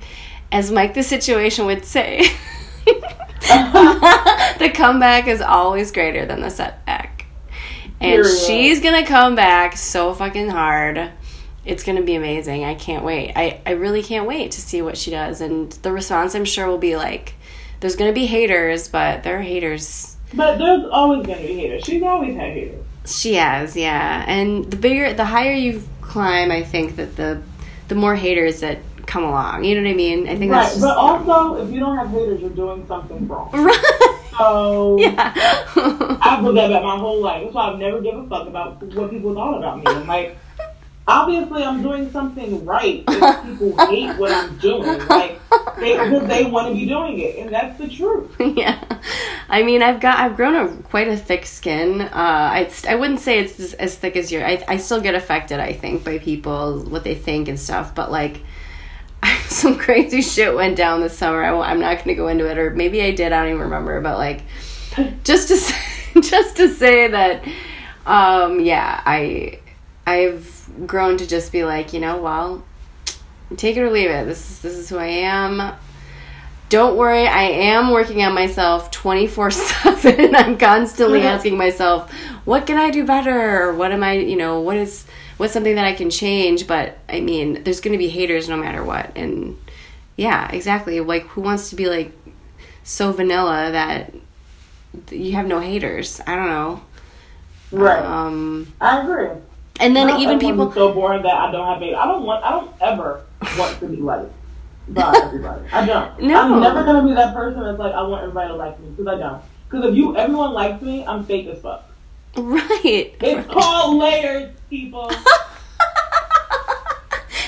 as 0.52 0.70
Mike 0.70 0.94
the 0.94 1.02
Situation 1.02 1.66
would 1.66 1.84
say, 1.84 2.20
the 2.86 4.70
comeback 4.74 5.26
is 5.26 5.40
always 5.40 5.92
greater 5.92 6.24
than 6.26 6.40
the 6.40 6.50
setback. 6.50 7.26
And 8.00 8.24
she's 8.26 8.80
gonna 8.80 9.06
come 9.06 9.34
back 9.34 9.76
so 9.76 10.14
fucking 10.14 10.48
hard. 10.50 11.10
It's 11.64 11.82
gonna 11.82 12.02
be 12.02 12.14
amazing. 12.14 12.64
I 12.64 12.74
can't 12.74 13.04
wait. 13.04 13.32
I, 13.34 13.60
I 13.66 13.72
really 13.72 14.02
can't 14.02 14.26
wait 14.26 14.52
to 14.52 14.60
see 14.60 14.82
what 14.82 14.96
she 14.96 15.10
does. 15.10 15.40
And 15.40 15.72
the 15.72 15.92
response 15.92 16.34
I'm 16.34 16.44
sure 16.44 16.68
will 16.68 16.78
be 16.78 16.96
like, 16.96 17.34
there's 17.81 17.97
gonna 17.97 18.12
be 18.12 18.27
haters, 18.27 18.89
but 18.89 19.22
there 19.22 19.39
are 19.39 19.43
haters. 19.43 20.16
But 20.35 20.59
there's 20.59 20.85
always 20.91 21.24
going 21.24 21.39
to 21.41 21.47
be 21.47 21.55
haters. 21.55 21.85
She's 21.85 22.03
always 22.03 22.35
had 22.35 22.53
haters. 22.53 22.85
She 23.07 23.35
has, 23.35 23.77
yeah. 23.77 24.24
And 24.27 24.68
the 24.68 24.77
bigger, 24.77 25.12
the 25.14 25.24
higher 25.24 25.53
you 25.53 25.83
climb, 26.01 26.51
I 26.51 26.62
think 26.64 26.97
that 26.97 27.14
the 27.16 27.41
the 27.89 27.95
more 27.95 28.16
haters 28.16 28.61
that 28.61 28.79
come 29.07 29.22
along. 29.22 29.62
You 29.64 29.77
know 29.77 29.83
what 29.83 29.91
I 29.91 29.95
mean? 29.95 30.29
I 30.29 30.35
think 30.37 30.51
Right. 30.51 30.62
that's 30.62 30.74
just 30.74 30.83
But 30.85 30.97
also, 30.97 31.64
if 31.64 31.72
you 31.72 31.79
don't 31.79 31.97
have 31.97 32.11
haters, 32.11 32.41
you're 32.41 32.51
doing 32.51 32.85
something 32.89 33.29
wrong. 33.29 33.51
right. 33.53 34.18
So 34.37 34.99
Yeah. 35.01 35.33
I've 36.20 36.43
been 36.43 36.57
that 36.57 36.83
my 36.83 36.99
whole 36.99 37.20
life. 37.22 37.45
That's 37.45 37.55
why 37.55 37.70
I've 37.70 37.79
never 37.79 38.01
given 38.01 38.24
a 38.27 38.29
fuck 38.29 38.49
about 38.49 38.83
what 38.83 39.11
people 39.11 39.33
thought 39.33 39.57
about 39.59 39.79
me. 39.79 39.85
I'm 39.87 40.07
like, 40.09 40.37
obviously, 41.09 41.62
I'm 41.62 41.82
doing 41.82 42.11
something 42.11 42.64
right. 42.64 43.04
If 43.09 43.42
people 43.44 43.86
hate 43.86 44.16
what 44.18 44.32
I'm 44.32 44.57
doing, 44.59 45.07
like 45.07 45.40
they 45.78 45.96
they 46.26 46.44
want 46.50 46.68
to 46.68 46.74
be 46.74 46.86
doing 46.86 47.18
it, 47.18 47.38
and 47.38 47.52
that's 47.52 47.78
the 47.78 47.88
truth. 47.88 48.34
yeah. 48.40 48.82
I 49.48 49.62
mean, 49.62 49.82
I've 49.82 50.00
got 50.00 50.18
I've 50.18 50.36
grown 50.36 50.54
a 50.54 50.82
quite 50.82 51.09
a 51.09 51.16
thick 51.16 51.46
skin. 51.46 52.00
Uh, 52.00 52.11
I 52.12 52.70
I 52.88 52.94
wouldn't 52.96 53.20
say 53.20 53.38
it's 53.38 53.59
as, 53.61 53.74
as 53.74 53.96
thick 53.96 54.16
as 54.16 54.32
your. 54.32 54.44
I 54.44 54.64
I 54.68 54.76
still 54.78 55.00
get 55.00 55.14
affected. 55.14 55.61
I 55.61 55.72
think 55.72 56.04
by 56.04 56.18
people 56.18 56.80
what 56.84 57.04
they 57.04 57.14
think 57.14 57.48
and 57.48 57.59
stuff. 57.59 57.94
But 57.94 58.11
like, 58.11 58.42
some 59.48 59.78
crazy 59.78 60.22
shit 60.22 60.54
went 60.54 60.76
down 60.76 61.00
this 61.00 61.16
summer. 61.16 61.42
I, 61.42 61.70
I'm 61.70 61.80
not 61.80 61.96
going 61.96 62.09
to 62.09 62.14
go 62.14 62.28
into 62.28 62.50
it, 62.50 62.59
or 62.59 62.70
maybe 62.70 63.02
I 63.02 63.12
did. 63.12 63.32
I 63.32 63.42
don't 63.42 63.48
even 63.48 63.61
remember. 63.62 64.00
But 64.00 64.18
like, 64.18 64.42
just 65.24 65.48
to 65.48 65.57
say, 65.57 66.20
just 66.20 66.57
to 66.57 66.68
say 66.68 67.09
that, 67.09 67.44
um, 68.07 68.61
yeah, 68.61 69.02
I 69.04 69.61
I've 70.07 70.55
grown 70.86 71.16
to 71.18 71.26
just 71.26 71.52
be 71.52 71.64
like, 71.64 71.92
you 71.92 72.00
know, 72.00 72.20
well, 72.20 72.64
take 73.56 73.76
it 73.76 73.82
or 73.82 73.90
leave 73.90 74.10
it. 74.10 74.26
This 74.26 74.50
is 74.50 74.60
this 74.60 74.76
is 74.76 74.88
who 74.88 74.98
I 74.98 75.06
am. 75.06 75.76
Don't 76.68 76.96
worry, 76.96 77.28
I 77.28 77.44
am 77.44 77.92
working 77.92 78.24
on 78.24 78.34
myself 78.34 78.90
24 78.90 79.52
7. 79.52 80.34
I'm 80.34 80.58
constantly 80.58 81.22
asking 81.26 81.56
myself, 81.56 82.10
what 82.44 82.66
can 82.66 82.76
I 82.76 82.90
do 82.90 83.06
better? 83.06 83.72
What 83.72 83.92
am 83.92 84.02
I, 84.02 84.14
you 84.14 84.36
know, 84.36 84.60
what 84.60 84.76
is, 84.76 85.06
what's 85.36 85.52
something 85.52 85.76
that 85.76 85.84
I 85.84 85.92
can 85.92 86.10
change? 86.10 86.66
But 86.66 86.98
I 87.08 87.20
mean, 87.20 87.62
there's 87.62 87.80
going 87.80 87.92
to 87.92 87.98
be 87.98 88.08
haters 88.08 88.48
no 88.48 88.56
matter 88.56 88.82
what. 88.82 89.16
And 89.16 89.56
yeah, 90.16 90.50
exactly. 90.50 90.98
Like, 90.98 91.22
who 91.28 91.40
wants 91.40 91.70
to 91.70 91.76
be 91.76 91.86
like 91.86 92.12
so 92.82 93.12
vanilla 93.12 93.70
that 93.70 94.12
you 95.12 95.32
have 95.34 95.46
no 95.46 95.60
haters? 95.60 96.20
I 96.26 96.34
don't 96.34 96.48
know. 96.48 96.82
Right. 97.70 98.04
Um, 98.04 98.72
I 98.80 99.02
agree. 99.02 99.40
And 99.81 99.95
then 99.95 100.18
even 100.20 100.39
people, 100.39 100.72
so 100.72 100.93
boring 100.93 101.22
that 101.22 101.35
I 101.35 101.51
don't 101.51 101.66
have 101.66 101.79
haters. 101.79 101.99
I 101.99 102.07
don't 102.07 102.24
want. 102.24 102.45
I 102.45 102.51
don't 102.51 102.72
ever 102.81 103.22
want 103.59 103.79
to 103.81 103.87
be 103.87 103.97
liked 103.97 104.33
by 104.89 105.20
everybody. 105.24 105.66
I 105.72 105.85
don't. 105.85 106.20
No. 106.22 106.41
I'm 106.41 106.61
never 106.61 106.85
gonna 106.85 107.07
be 107.07 107.14
that 107.14 107.35
person 107.35 107.62
that's 107.62 107.79
like 107.79 107.93
I 107.93 108.03
want 108.03 108.22
everybody 108.22 108.49
to 108.49 108.57
like 108.57 108.79
me 108.81 108.91
because 108.91 109.07
I 109.07 109.18
don't. 109.18 109.43
Because 109.68 109.91
if 109.91 109.97
you 109.97 110.16
everyone 110.16 110.53
likes 110.53 110.83
me, 110.83 111.05
I'm 111.07 111.24
fake 111.24 111.47
as 111.49 111.61
fuck. 111.61 111.91
right. 112.37 113.14
It's 113.20 113.49
called 113.53 113.99
layers, 113.99 114.55
people. 114.70 115.11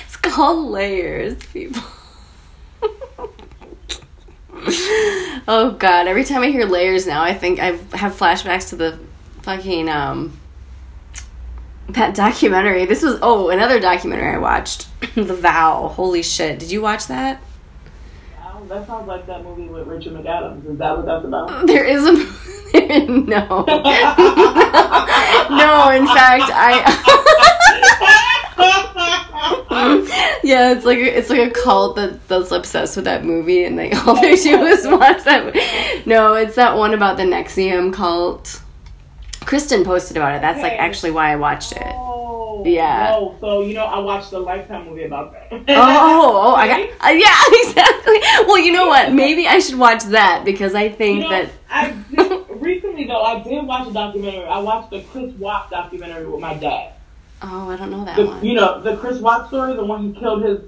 It's 0.06 0.16
called 0.16 0.70
layers, 0.70 1.36
people. 1.46 1.82
oh 5.48 5.76
god, 5.78 6.06
every 6.06 6.24
time 6.24 6.42
I 6.42 6.48
hear 6.50 6.64
layers 6.66 7.06
now, 7.06 7.22
I 7.22 7.34
think 7.34 7.58
I 7.58 7.72
have 7.96 8.14
flashbacks 8.14 8.70
to 8.70 8.76
the 8.76 8.98
fucking 9.42 9.88
um 9.88 10.38
that 11.90 12.14
documentary. 12.14 12.84
This 12.84 13.02
was 13.02 13.18
oh, 13.22 13.48
another 13.50 13.80
documentary 13.80 14.34
I 14.34 14.38
watched. 14.38 14.86
the 15.14 15.34
Vow. 15.34 15.88
Holy 15.88 16.22
shit. 16.22 16.58
Did 16.58 16.70
you 16.70 16.82
watch 16.82 17.06
that? 17.06 17.40
Wow, 18.36 18.62
that 18.68 18.86
sounds 18.86 19.08
like 19.08 19.26
that 19.26 19.42
movie 19.42 19.68
with 19.68 19.86
Rachel 19.86 20.12
McAdams. 20.12 20.70
Is 20.70 20.78
that 20.78 20.96
what 20.96 21.06
that's 21.06 21.24
about? 21.24 21.66
There 21.66 21.84
is 21.84 22.04
a 22.04 22.12
no. 23.08 23.64
no, 25.48 25.90
in 25.90 26.06
fact, 26.06 26.50
I 26.54 26.84
Yeah, 30.42 30.72
it's 30.72 30.84
like 30.84 30.98
it's 30.98 31.30
like 31.30 31.50
a 31.50 31.50
cult 31.50 31.96
that 31.96 32.26
that's 32.28 32.52
obsessed 32.52 32.96
with 32.96 33.06
that 33.06 33.24
movie, 33.24 33.64
and 33.64 33.76
like 33.76 33.94
all 34.06 34.20
they 34.20 34.36
do 34.36 34.62
is 34.64 34.86
watch 34.86 35.24
that. 35.24 36.02
No, 36.06 36.34
it's 36.34 36.56
that 36.56 36.76
one 36.76 36.94
about 36.94 37.16
the 37.16 37.24
NXIVM 37.24 37.92
cult. 37.94 38.60
Kristen 39.48 39.82
posted 39.82 40.16
about 40.18 40.34
it. 40.34 40.42
That's 40.42 40.60
like 40.60 40.74
actually 40.74 41.10
why 41.10 41.32
I 41.32 41.36
watched 41.36 41.72
it. 41.72 41.82
Oh, 41.82 42.62
Yeah. 42.66 43.14
Oh, 43.16 43.34
so 43.40 43.62
you 43.62 43.72
know, 43.72 43.84
I 43.86 43.98
watched 43.98 44.30
the 44.30 44.38
Lifetime 44.38 44.84
movie 44.86 45.04
about 45.04 45.32
that. 45.32 45.48
Oh, 45.68 46.50
oh, 46.50 46.54
I 46.54 46.66
got 46.68 46.80
uh, 46.80 47.10
yeah, 47.12 47.34
exactly. 47.62 48.18
Well, 48.46 48.58
you 48.58 48.72
know 48.72 48.88
what? 48.88 49.14
Maybe 49.14 49.46
I 49.46 49.58
should 49.58 49.78
watch 49.78 50.04
that 50.04 50.44
because 50.44 50.74
I 50.74 50.90
think 50.90 51.22
You 51.22 51.30
know, 51.30 51.30
that 51.30 51.50
I 51.70 51.90
did, 52.10 52.46
recently 52.60 53.06
though 53.06 53.22
I 53.22 53.42
did 53.42 53.64
watch 53.64 53.88
a 53.88 53.92
documentary. 53.92 54.44
I 54.44 54.58
watched 54.58 54.90
the 54.90 55.00
Chris 55.04 55.32
Watts 55.36 55.70
documentary 55.70 56.26
with 56.26 56.40
my 56.42 56.52
dad. 56.54 56.92
oh, 57.40 57.70
I 57.70 57.76
don't 57.76 57.90
know 57.90 58.04
that 58.04 58.16
The, 58.16 58.26
one. 58.26 58.44
you 58.44 58.52
know 58.52 58.82
the 58.82 58.98
Chris 58.98 59.18
Watts 59.18 59.48
story, 59.48 59.74
the 59.76 59.84
one 59.84 60.12
he 60.12 60.20
killed 60.20 60.42
his 60.44 60.60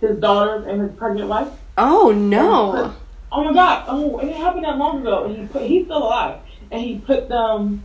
his 0.00 0.16
daughters 0.20 0.64
and 0.68 0.80
his 0.80 0.92
pregnant 0.96 1.28
wife. 1.28 1.48
Oh 1.76 2.12
no. 2.12 2.94
Oh 3.32 3.42
my 3.44 3.52
God! 3.52 3.84
Oh, 3.88 4.18
it 4.20 4.32
happened 4.36 4.64
that 4.64 4.78
long 4.78 5.00
ago, 5.00 5.24
and 5.24 5.36
he 5.36 5.46
put 5.48 5.62
he's 5.62 5.86
still 5.86 5.98
alive, 6.04 6.38
and 6.70 6.80
he 6.80 6.98
put 6.98 7.28
them 7.28 7.82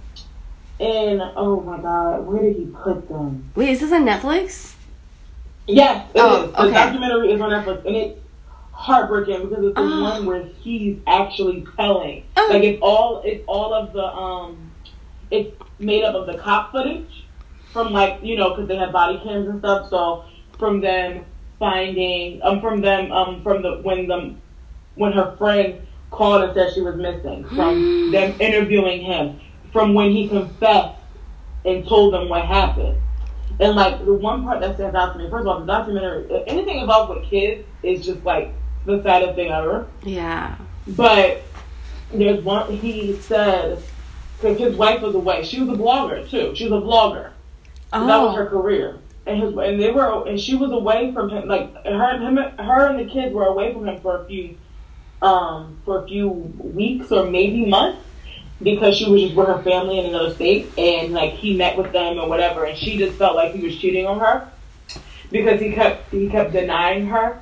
Oh 0.86 1.62
my 1.62 1.78
God! 1.80 2.26
Where 2.26 2.42
did 2.42 2.56
he 2.58 2.66
put 2.66 3.08
them? 3.08 3.52
Wait, 3.56 3.70
is 3.70 3.80
this 3.80 3.92
on 3.92 4.06
Netflix? 4.06 4.76
Yes, 5.68 6.10
it 6.14 6.18
is. 6.18 6.24
Oh, 6.24 6.48
The 6.48 6.62
okay. 6.64 6.74
documentary 6.74 7.32
is 7.32 7.42
on 7.42 7.50
Netflix, 7.52 7.86
and 7.86 7.96
it's 7.96 8.20
heartbreaking 8.72 9.48
because 9.48 9.64
it's 9.66 9.76
the 9.76 9.82
Oh. 9.82 10.02
one 10.04 10.26
where 10.26 10.44
he's 10.44 10.98
actually 11.08 11.66
telling. 11.78 12.24
Oh. 12.36 12.48
Like 12.52 12.64
it's 12.64 12.80
all 12.82 13.22
it's 13.24 13.44
all 13.48 13.74
of 13.74 13.94
the 13.94 14.04
um, 14.06 14.72
it's 15.32 15.56
made 15.80 16.04
up 16.04 16.16
of 16.16 16.26
the 16.28 16.38
cop 16.38 16.72
footage 16.72 17.26
from 17.72 17.94
like 17.94 18.20
you 18.22 18.36
know 18.36 18.50
because 18.50 18.68
they 18.68 18.76
have 18.76 18.92
body 18.92 19.20
cams 19.24 19.48
and 19.48 19.60
stuff. 19.60 19.90
So 19.90 20.26
from 20.60 20.82
them 20.82 21.24
finding 21.60 22.42
um 22.44 22.60
from 22.60 22.82
them 22.82 23.12
um 23.12 23.42
from 23.42 23.62
the 23.62 23.78
when 23.84 24.08
the 24.08 24.36
when 24.96 25.14
her 25.14 25.34
friend 25.38 25.76
called 26.12 26.44
and 26.44 26.54
said 26.54 26.74
she 26.74 26.82
was 26.82 26.96
missing 26.96 27.46
from 27.56 28.12
them 28.12 28.36
interviewing 28.42 29.02
him 29.02 29.40
from 29.74 29.96
when 29.96 30.12
he 30.12 30.30
confessed 30.30 31.00
and 31.66 31.86
told 31.86 32.14
them 32.14 32.30
what 32.30 32.46
happened. 32.46 32.98
And 33.60 33.76
like 33.76 34.06
the 34.06 34.14
one 34.14 34.44
part 34.44 34.62
that 34.62 34.76
stands 34.76 34.96
out 34.96 35.14
to 35.14 35.20
me, 35.20 35.30
first 35.30 35.42
of 35.42 35.48
all, 35.48 35.60
the 35.60 35.66
documentary, 35.66 36.28
anything 36.48 36.80
involved 36.80 37.14
with 37.14 37.30
kids 37.30 37.66
is 37.82 38.06
just 38.06 38.24
like 38.24 38.54
the 38.86 39.02
saddest 39.04 39.36
thing 39.36 39.52
ever. 39.52 39.88
Yeah. 40.04 40.56
But 40.88 41.42
there's 42.14 42.44
one 42.44 42.72
he 42.78 43.16
said 43.18 43.82
because 44.38 44.58
his 44.60 44.76
wife 44.76 45.02
was 45.02 45.16
away. 45.16 45.44
She 45.44 45.62
was 45.62 45.78
a 45.78 45.82
blogger 45.82 46.30
too. 46.30 46.56
She 46.56 46.68
was 46.68 46.84
a 46.84 46.86
vlogger. 46.86 47.32
Oh. 47.92 48.08
That 48.08 48.22
was 48.22 48.36
her 48.36 48.46
career. 48.48 49.00
And 49.26 49.42
his 49.42 49.52
and 49.52 49.80
they 49.80 49.92
were 49.92 50.28
and 50.28 50.40
she 50.40 50.56
was 50.56 50.72
away 50.72 51.14
from 51.14 51.30
him. 51.30 51.48
Like 51.48 51.74
her 51.86 52.10
and 52.10 52.24
him, 52.24 52.58
her 52.58 52.88
and 52.88 53.00
the 53.00 53.12
kids 53.12 53.34
were 53.34 53.46
away 53.46 53.72
from 53.74 53.88
him 53.88 54.02
for 54.02 54.22
a 54.22 54.26
few, 54.26 54.58
um, 55.22 55.80
for 55.86 56.04
a 56.04 56.08
few 56.08 56.28
weeks 56.28 57.12
or 57.12 57.30
maybe 57.30 57.66
months 57.66 58.04
because 58.62 58.96
she 58.96 59.10
was 59.10 59.22
just 59.22 59.36
with 59.36 59.48
her 59.48 59.62
family 59.64 60.00
in 60.00 60.06
another 60.06 60.34
state 60.34 60.68
and 60.78 61.14
like 61.14 61.32
he 61.34 61.56
met 61.58 61.78
with 61.78 61.92
them 61.92 62.18
and 62.20 62.30
whatever 62.30 62.66
and 62.66 62.78
she 62.78 62.98
just 62.98 63.18
felt 63.18 63.36
like 63.36 63.54
he 63.54 63.62
was 63.62 63.78
cheating 63.78 64.06
on 64.06 64.20
her 64.20 64.48
because 65.32 65.60
he 65.60 65.72
kept 65.74 66.10
he 66.12 66.30
kept 66.30 66.54
denying 66.54 67.06
her. 67.08 67.40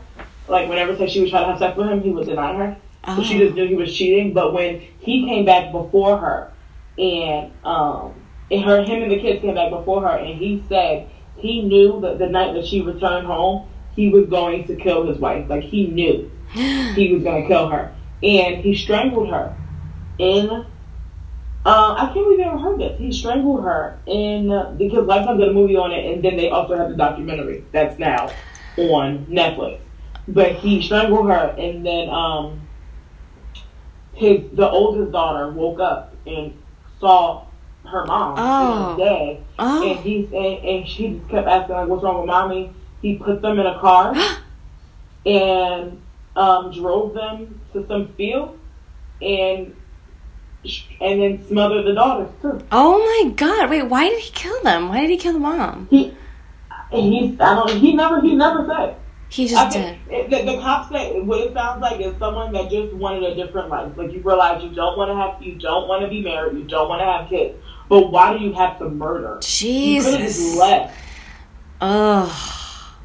Like 0.47 0.67
whenever 0.69 0.95
said 0.97 1.11
she 1.11 1.21
was 1.21 1.29
trying 1.29 1.43
to 1.43 1.49
have 1.51 1.59
sex 1.59 1.77
with 1.77 1.87
him 1.87 2.01
he 2.01 2.09
would 2.11 2.27
deny 2.27 2.53
her. 2.55 2.77
So 3.15 3.23
she 3.23 3.35
Oh. 3.35 3.45
just 3.45 3.55
knew 3.55 3.67
he 3.67 3.75
was 3.75 3.93
cheating 3.93 4.33
but 4.33 4.53
when 4.53 4.81
he 4.99 5.25
came 5.25 5.45
back 5.45 5.71
before 5.71 6.17
her 6.17 6.51
and 6.97 7.51
um 7.63 8.13
and 8.49 8.63
her 8.63 8.81
him 8.83 9.01
and 9.03 9.11
the 9.11 9.19
kids 9.19 9.41
came 9.41 9.55
back 9.55 9.69
before 9.69 10.01
her 10.01 10.15
and 10.17 10.37
he 10.39 10.63
said 10.69 11.07
he 11.35 11.61
knew 11.61 11.99
that 12.01 12.19
the 12.19 12.27
night 12.27 12.53
that 12.53 12.65
she 12.65 12.81
returned 12.81 13.25
home 13.27 13.67
he 13.95 14.09
was 14.09 14.27
going 14.27 14.65
to 14.67 14.75
kill 14.75 15.05
his 15.05 15.17
wife. 15.17 15.49
Like 15.49 15.63
he 15.63 15.87
knew 15.87 16.31
he 16.53 17.11
was 17.13 17.23
going 17.23 17.41
to 17.43 17.47
kill 17.47 17.67
her. 17.69 17.93
And 18.23 18.57
he 18.57 18.75
strangled 18.75 19.29
her 19.29 19.55
in 20.17 20.65
uh, 21.65 21.93
I 21.97 22.05
can't 22.13 22.25
believe 22.25 22.39
I 22.39 22.49
ever 22.49 22.57
heard 22.57 22.79
this. 22.79 22.97
He 22.99 23.11
strangled 23.11 23.63
her 23.63 23.97
in 24.07 24.51
uh, 24.51 24.71
because 24.77 25.05
Lifetime 25.05 25.37
did 25.37 25.49
a 25.49 25.53
movie 25.53 25.75
on 25.75 25.91
it, 25.91 26.11
and 26.11 26.23
then 26.23 26.35
they 26.37 26.49
also 26.49 26.75
have 26.77 26.89
the 26.89 26.95
documentary 26.95 27.63
that's 27.71 27.99
now 27.99 28.31
on 28.77 29.25
Netflix. 29.27 29.79
But 30.27 30.53
he 30.53 30.81
strangled 30.81 31.27
her, 31.29 31.55
and 31.57 31.85
then 31.85 32.09
um, 32.09 32.61
his 34.13 34.41
the 34.53 34.69
oldest 34.69 35.11
daughter 35.11 35.49
woke 35.51 35.79
up 35.79 36.15
and 36.25 36.53
saw 36.99 37.45
her 37.85 38.05
mom 38.05 38.35
Oh. 38.39 38.97
dead, 38.97 39.43
Oh. 39.59 39.87
and 39.89 39.99
he 39.99 40.25
and, 40.25 40.65
and 40.65 40.87
she 40.87 41.09
just 41.17 41.29
kept 41.29 41.47
asking 41.47 41.75
like, 41.75 41.87
"What's 41.87 42.03
wrong 42.03 42.17
with 42.19 42.27
mommy?" 42.27 42.71
He 43.01 43.15
put 43.17 43.41
them 43.41 43.59
in 43.59 43.65
a 43.65 43.79
car, 43.79 44.13
and 45.25 46.01
um, 46.35 46.71
drove 46.71 47.13
them 47.13 47.59
to 47.73 47.85
some 47.87 48.07
field 48.13 48.57
and 49.21 49.75
and 51.01 51.21
then 51.21 51.47
smother 51.47 51.81
the 51.83 51.93
daughters 51.93 52.29
too. 52.41 52.61
Oh 52.71 52.99
my 53.25 53.31
god! 53.31 53.69
Wait, 53.69 53.83
why 53.83 54.09
did 54.09 54.19
he 54.19 54.31
kill 54.31 54.61
them? 54.63 54.89
Why 54.89 55.01
did 55.01 55.09
he 55.09 55.17
kill 55.17 55.33
the 55.33 55.39
mom? 55.39 55.87
He 55.89 56.15
he's 56.91 57.39
I 57.39 57.55
don't 57.55 57.77
he 57.77 57.93
never 57.93 58.21
he 58.21 58.35
never 58.35 58.65
said. 58.67 58.95
He 59.29 59.47
just 59.47 59.71
think 59.71 59.97
did. 60.09 60.13
it- 60.13 60.29
the, 60.29 60.51
the 60.51 60.61
cops 60.61 60.91
say 60.91 61.19
what 61.21 61.39
it 61.39 61.53
sounds 61.53 61.81
like 61.81 62.01
is 62.01 62.13
someone 62.19 62.51
that 62.53 62.69
just 62.69 62.93
wanted 62.93 63.23
a 63.23 63.33
different 63.33 63.69
life. 63.69 63.95
Like 63.95 64.11
you 64.11 64.19
realize 64.21 64.61
you 64.63 64.71
don't 64.71 64.97
want 64.97 65.09
to 65.09 65.15
have 65.15 65.41
you 65.41 65.55
don't 65.59 65.87
want 65.87 66.01
to 66.03 66.09
be 66.09 66.21
married, 66.21 66.57
you 66.57 66.65
don't 66.65 66.89
want 66.89 67.01
to 67.01 67.05
have 67.05 67.29
kids. 67.29 67.57
But 67.87 68.11
why 68.11 68.37
do 68.37 68.43
you 68.43 68.53
have 68.53 68.77
to 68.79 68.89
murder? 68.89 69.39
You 69.59 70.01
could 70.01 70.13
have 70.13 70.21
just 70.21 70.39
Jesus. 70.39 70.57
left. 70.57 70.97
Oh, 71.81 72.97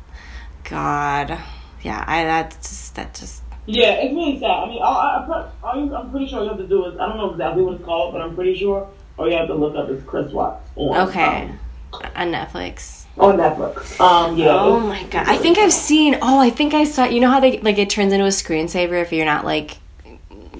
God. 0.65 1.39
Yeah, 1.83 2.05
I 2.07 2.25
that 2.25 2.51
just 2.63 2.95
that 2.97 3.15
just 3.15 3.43
Yeah, 3.67 3.93
it's 3.95 4.15
really 4.15 4.39
sad. 4.39 4.51
I 4.51 4.67
mean, 4.69 4.81
I, 4.83 5.49
I'm, 5.65 5.93
I'm 5.93 6.11
pretty 6.11 6.27
sure 6.27 6.43
you 6.43 6.49
have 6.49 6.59
to 6.59 6.67
do 6.67 6.87
is 6.87 6.99
I 6.99 7.07
don't 7.09 7.17
know 7.17 7.31
exactly 7.33 7.63
what 7.63 7.75
it's 7.75 7.85
called, 7.85 8.13
but 8.13 8.23
I'm 8.23 8.35
pretty 8.35 8.57
sure 8.57 8.89
all 9.19 9.29
you 9.29 9.37
have 9.37 9.49
to 9.49 9.55
look 9.55 9.75
up 9.77 9.89
is 9.91 10.03
Chris 10.05 10.31
Watts 10.33 10.69
on 10.77 11.09
okay 11.09 11.51
um, 11.93 12.01
on 12.15 12.31
Netflix. 12.33 13.07
on 13.19 13.37
Netflix. 13.39 13.99
Um, 14.01 14.37
yeah. 14.37 14.51
Oh 14.55 14.79
my 14.81 15.03
god! 15.05 15.27
I 15.29 15.37
think 15.37 15.59
I've 15.59 15.73
seen. 15.73 16.17
Oh, 16.23 16.39
I 16.39 16.51
think 16.51 16.75
I 16.75 16.85
saw. 16.85 17.05
You 17.07 17.21
know 17.21 17.31
how 17.31 17.41
they 17.41 17.59
like 17.61 17.79
it 17.79 17.91
turns 17.91 18.13
into 18.13 18.25
a 18.27 18.29
screensaver 18.29 19.01
if 19.03 19.13
you're 19.13 19.25
not 19.25 19.45
like 19.45 19.79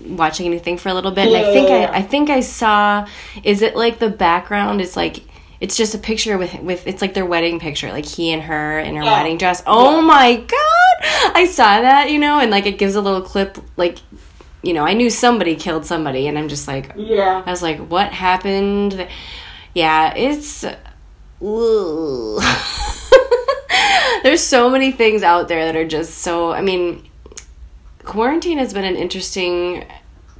watching 0.07 0.47
anything 0.47 0.79
for 0.79 0.89
a 0.89 0.95
little 0.95 1.11
bit. 1.13 1.27
And 1.29 1.37
I 1.37 1.41
Yeah, 1.41 1.53
think 1.53 1.69
yeah, 1.69 1.81
yeah. 1.83 1.91
I 1.93 1.99
I 1.99 2.03
think 2.03 2.31
I 2.31 2.41
saw. 2.41 3.07
Is 3.45 3.63
it 3.63 3.77
like 3.77 3.99
the 3.99 4.11
background 4.11 4.81
is 4.81 4.97
like. 4.97 5.19
It's 5.59 5.75
just 5.75 5.95
a 5.95 5.99
picture 5.99 6.37
with 6.37 6.53
with 6.61 6.87
it's 6.87 7.01
like 7.01 7.15
their 7.15 7.25
wedding 7.25 7.59
picture, 7.59 7.91
like 7.91 8.05
he 8.05 8.31
and 8.31 8.43
her 8.43 8.79
in 8.79 8.95
her 8.95 9.03
Yeah. 9.05 9.13
wedding 9.23 9.39
dress. 9.39 9.63
Oh 9.67 10.03
my 10.03 10.37
god! 10.37 10.86
I 11.35 11.47
saw 11.51 11.81
that, 11.81 12.11
you 12.11 12.19
know, 12.19 12.39
and 12.39 12.51
like 12.51 12.67
it 12.67 12.79
gives 12.79 12.95
a 12.95 13.01
little 13.01 13.23
clip 13.23 13.59
like 13.77 13.99
you 14.63 14.73
know, 14.73 14.85
I 14.85 14.95
knew 14.95 15.11
somebody 15.11 15.55
killed 15.55 15.87
somebody 15.87 16.27
and 16.27 16.37
I'm 16.39 16.49
just 16.49 16.67
like 16.67 16.93
Yeah. 16.97 17.43
I 17.45 17.51
was 17.51 17.63
like, 17.63 17.79
what 17.89 18.13
happened? 18.13 19.07
Yeah, 19.75 20.15
it's. 20.15 20.65
There's 24.23 24.43
so 24.43 24.71
many 24.71 24.91
things 24.91 25.23
out 25.23 25.49
there 25.49 25.67
that 25.67 25.77
are 25.77 25.87
just 25.87 26.19
so. 26.19 26.51
I 26.53 26.63
mean, 26.63 27.09
quarantine 28.05 28.59
has 28.59 28.73
been 28.73 28.85
an 28.85 28.97
interesting, 28.97 29.85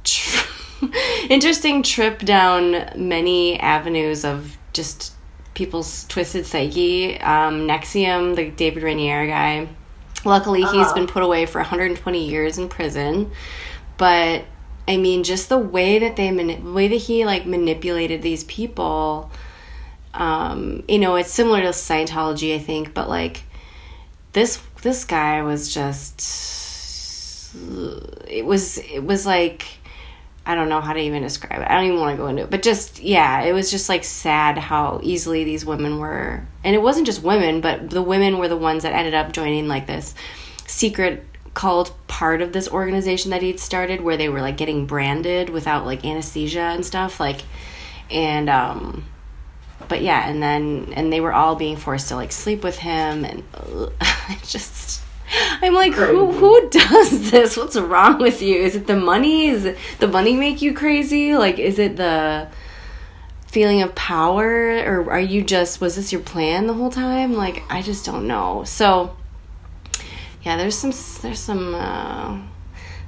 tr- 0.03 0.47
interesting 1.29 1.83
trip 1.83 2.19
down 2.19 2.89
many 2.95 3.59
avenues 3.59 4.25
of 4.25 4.57
just 4.73 5.13
people's 5.53 6.05
twisted 6.05 6.45
psyche. 6.45 7.19
Um, 7.21 7.67
NXIVM, 7.67 8.35
the 8.35 8.49
David 8.49 8.83
Raniere 8.83 9.27
guy, 9.27 9.67
luckily 10.27 10.61
he's 10.61 10.69
Uh-huh. 10.69 10.93
been 10.93 11.07
put 11.07 11.23
away 11.23 11.45
for 11.47 11.59
120 11.59 12.27
years 12.29 12.57
in 12.57 12.67
prison, 12.69 13.31
but 13.97 14.43
I 14.87 14.97
mean, 14.97 15.23
just 15.23 15.49
the 15.49 15.57
way 15.57 15.99
that 15.99 16.15
they 16.15 16.31
mani- 16.31 16.57
way 16.61 16.87
that 16.87 16.95
he 16.95 17.25
like 17.25 17.45
manipulated 17.45 18.21
these 18.21 18.43
people. 18.45 19.31
Um, 20.13 20.83
you 20.87 20.97
know, 20.99 21.15
it's 21.15 21.31
similar 21.31 21.61
to 21.61 21.69
Scientology, 21.69 22.55
I 22.55 22.59
think, 22.59 22.93
but 22.93 23.09
like 23.09 23.43
this 24.33 24.59
this 24.81 25.03
guy 25.05 25.41
was 25.43 25.73
just 25.73 27.53
it 28.27 28.45
was 28.45 28.77
it 28.77 29.03
was 29.03 29.25
like 29.25 29.76
I 30.47 30.55
don't 30.55 30.69
know 30.69 30.81
how 30.81 30.93
to 30.93 30.99
even 30.99 31.21
describe 31.23 31.61
it. 31.61 31.67
I 31.69 31.75
don't 31.75 31.85
even 31.85 31.99
want 31.99 32.13
to 32.13 32.17
go 32.17 32.27
into 32.27 32.43
it. 32.43 32.49
But 32.49 32.63
just 32.63 32.99
yeah, 32.99 33.41
it 33.41 33.53
was 33.53 33.69
just 33.69 33.89
like 33.89 34.03
sad 34.03 34.57
how 34.57 34.99
easily 35.03 35.43
these 35.43 35.65
women 35.65 35.99
were. 35.99 36.45
And 36.63 36.75
it 36.75 36.81
wasn't 36.81 37.05
just 37.05 37.21
women, 37.21 37.61
but 37.61 37.89
the 37.89 38.01
women 38.01 38.37
were 38.37 38.47
the 38.47 38.57
ones 38.57 38.83
that 38.83 38.93
ended 38.93 39.13
up 39.13 39.31
joining 39.33 39.67
like 39.67 39.87
this 39.87 40.15
secret 40.65 41.25
called 41.53 41.91
part 42.07 42.41
of 42.41 42.53
this 42.53 42.69
organization 42.69 43.31
that 43.31 43.41
he'd 43.41 43.59
started 43.59 44.01
where 44.01 44.17
they 44.17 44.29
were 44.29 44.41
like 44.41 44.57
getting 44.57 44.85
branded 44.85 45.49
without 45.49 45.85
like 45.85 46.05
anesthesia 46.05 46.59
and 46.59 46.85
stuff 46.85 47.19
like 47.19 47.41
and 48.11 48.47
um 48.47 49.03
but 49.87 50.01
yeah, 50.01 50.27
and 50.27 50.41
then 50.41 50.93
and 50.95 51.11
they 51.11 51.21
were 51.21 51.33
all 51.33 51.55
being 51.55 51.77
forced 51.77 52.09
to 52.09 52.15
like 52.15 52.31
sleep 52.31 52.63
with 52.63 52.77
him, 52.77 53.25
and 53.25 53.43
ugh, 53.53 53.93
I 54.01 54.37
just 54.43 55.01
I'm 55.61 55.73
like, 55.73 55.93
who 55.93 56.27
Crazy. 56.27 56.39
who 56.39 56.69
does 56.69 57.31
this? 57.31 57.57
What's 57.57 57.75
wrong 57.75 58.19
with 58.19 58.41
you? 58.41 58.55
Is 58.55 58.75
it 58.75 58.87
the 58.87 58.95
money? 58.95 59.47
Is 59.47 59.65
it 59.65 59.77
the 59.99 60.07
money 60.07 60.35
make 60.35 60.61
you 60.61 60.73
crazy? 60.73 61.35
Like, 61.35 61.59
is 61.59 61.79
it 61.79 61.97
the 61.97 62.47
feeling 63.47 63.81
of 63.81 63.95
power, 63.95 64.77
or 64.85 65.11
are 65.11 65.19
you 65.19 65.43
just 65.43 65.81
was 65.81 65.95
this 65.95 66.11
your 66.11 66.21
plan 66.21 66.67
the 66.67 66.73
whole 66.73 66.91
time? 66.91 67.33
Like, 67.33 67.63
I 67.69 67.81
just 67.81 68.05
don't 68.05 68.27
know. 68.27 68.63
So 68.63 69.15
yeah, 70.43 70.55
there's 70.55 70.77
some 70.77 70.91
there's 71.21 71.39
some 71.39 71.75
uh, 71.75 72.39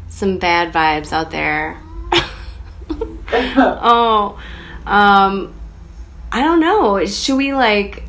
some 0.09 0.37
bad 0.39 0.73
vibes 0.73 1.13
out 1.13 1.31
there. 1.31 1.79
oh, 3.31 4.41
um, 4.85 5.53
I 6.31 6.41
don't 6.41 6.59
know. 6.59 7.05
Should 7.05 7.37
we 7.37 7.53
like? 7.53 8.03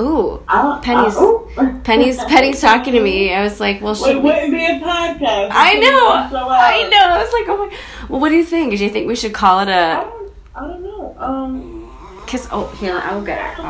Ooh, 0.00 0.40
Penny's- 0.82 1.16
I- 1.16 1.20
oh. 1.20 1.80
Penny's 1.82 2.18
Penny's 2.24 2.60
talking 2.60 2.92
to 2.92 3.00
me. 3.02 3.34
I 3.34 3.42
was 3.42 3.58
like, 3.58 3.80
well, 3.82 3.94
should 3.96 4.10
it 4.16 4.22
we? 4.22 4.30
wouldn't 4.30 4.52
be 4.52 4.64
a 4.64 4.78
podcast. 4.80 5.48
I 5.52 5.74
know, 5.74 5.80
didn't 5.80 6.30
show 6.30 6.48
up. 6.48 6.50
I 6.50 6.88
know. 6.88 7.14
I 7.14 7.18
was 7.22 7.32
like, 7.32 7.48
oh 7.48 7.66
my. 7.66 7.76
Well, 8.08 8.20
what 8.20 8.28
do 8.28 8.36
you 8.36 8.44
think? 8.44 8.76
Do 8.76 8.82
you 8.84 8.90
think 8.90 9.08
we 9.08 9.16
should 9.16 9.34
call 9.34 9.60
it 9.60 9.68
a? 9.68 9.72
I 9.72 10.04
don't, 10.04 10.32
I 10.54 10.60
don't 10.68 10.82
know. 10.82 11.16
Um, 11.18 11.74
Cause 12.28 12.46
oh, 12.52 12.66
here 12.78 12.98
I'll 13.02 13.24
get 13.24 13.38
her. 13.54 13.62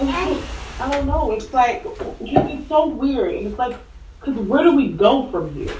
I'll- 0.00 0.42
I 0.80 0.90
don't 0.90 1.06
know. 1.06 1.30
It's 1.32 1.52
like 1.52 1.84
it's 2.20 2.68
so 2.68 2.88
weird. 2.88 3.34
It's 3.34 3.56
like, 3.58 3.76
cause 4.20 4.34
where 4.34 4.64
do 4.64 4.74
we 4.74 4.88
go 4.88 5.30
from 5.30 5.54
here? 5.54 5.72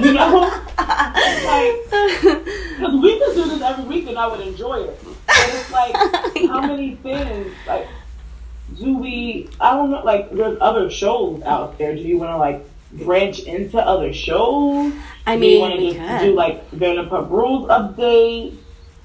You 0.00 0.14
know, 0.14 0.40
like, 0.78 1.74
because 1.90 3.00
we 3.00 3.18
could 3.20 3.34
do 3.34 3.44
this 3.48 3.62
every 3.62 3.84
week 3.84 4.08
and 4.08 4.18
I 4.18 4.26
would 4.26 4.40
enjoy 4.40 4.80
it. 4.82 5.00
But 5.26 5.36
it's 5.50 5.70
like, 5.70 5.94
how 6.48 6.60
many 6.60 6.96
things 6.96 7.52
like 7.66 7.86
do 8.76 8.96
we? 8.96 9.48
I 9.60 9.74
don't 9.74 9.90
know. 9.90 10.04
Like, 10.04 10.30
there's 10.30 10.58
other 10.60 10.90
shows 10.90 11.42
out 11.42 11.78
there. 11.78 11.94
Do 11.94 12.02
you 12.02 12.18
want 12.18 12.30
to 12.32 12.36
like 12.36 12.68
branch 12.92 13.40
into 13.40 13.78
other 13.78 14.12
shows? 14.12 14.92
I 15.26 15.36
mean, 15.36 15.40
do 15.40 15.46
you 15.46 15.60
want 15.60 15.74
to 15.74 15.92
just 15.92 15.98
could. 15.98 16.26
do 16.26 16.34
like 16.34 16.70
Vanderpump 16.70 17.30
Rules 17.30 17.68
update? 17.68 18.56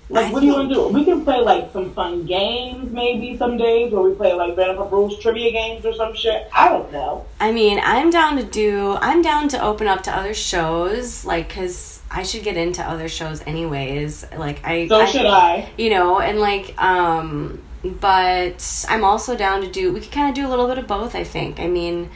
Like, 0.09 0.27
I 0.27 0.31
what 0.31 0.41
do 0.41 0.45
you 0.45 0.53
want 0.53 0.69
to 0.69 0.75
do? 0.75 0.87
We 0.89 1.05
can 1.05 1.23
play 1.23 1.39
like 1.39 1.71
some 1.71 1.93
fun 1.93 2.25
games, 2.25 2.91
maybe 2.91 3.37
some 3.37 3.57
days 3.57 3.91
where 3.91 4.01
we 4.03 4.13
play 4.13 4.33
like 4.33 4.55
Vanderpump 4.55 4.91
Rules 4.91 5.17
trivia 5.19 5.51
games 5.51 5.85
or 5.85 5.93
some 5.93 6.13
shit. 6.13 6.47
I 6.53 6.69
don't 6.69 6.91
know. 6.91 7.25
I 7.39 7.51
mean, 7.51 7.79
I'm 7.81 8.09
down 8.09 8.37
to 8.37 8.43
do. 8.43 8.97
I'm 9.01 9.21
down 9.21 9.47
to 9.49 9.63
open 9.63 9.87
up 9.87 10.03
to 10.03 10.15
other 10.15 10.33
shows, 10.33 11.25
like, 11.25 11.49
cause 11.49 12.01
I 12.11 12.23
should 12.23 12.43
get 12.43 12.57
into 12.57 12.83
other 12.83 13.07
shows 13.07 13.41
anyways. 13.47 14.25
Like, 14.37 14.63
I. 14.63 14.87
So 14.87 14.99
I, 14.99 15.05
should 15.05 15.25
I? 15.25 15.69
You 15.77 15.89
know, 15.89 16.19
and 16.19 16.39
like, 16.39 16.79
um, 16.81 17.61
but 17.83 18.85
I'm 18.89 19.03
also 19.03 19.35
down 19.35 19.61
to 19.61 19.69
do. 19.69 19.91
We 19.91 19.99
could 19.99 20.11
kind 20.11 20.29
of 20.29 20.35
do 20.35 20.47
a 20.47 20.49
little 20.49 20.67
bit 20.67 20.77
of 20.77 20.87
both. 20.87 21.15
I 21.15 21.23
think. 21.23 21.59
I 21.59 21.67
mean, 21.67 22.09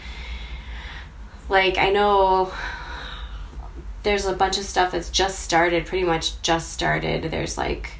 like, 1.49 1.77
I 1.77 1.89
know 1.89 2.52
there's 4.03 4.26
a 4.26 4.34
bunch 4.34 4.57
of 4.57 4.64
stuff 4.64 4.91
that's 4.91 5.10
just 5.10 5.39
started. 5.39 5.85
Pretty 5.85 6.06
much 6.06 6.41
just 6.41 6.72
started. 6.72 7.30
There's 7.31 7.57
like. 7.57 7.91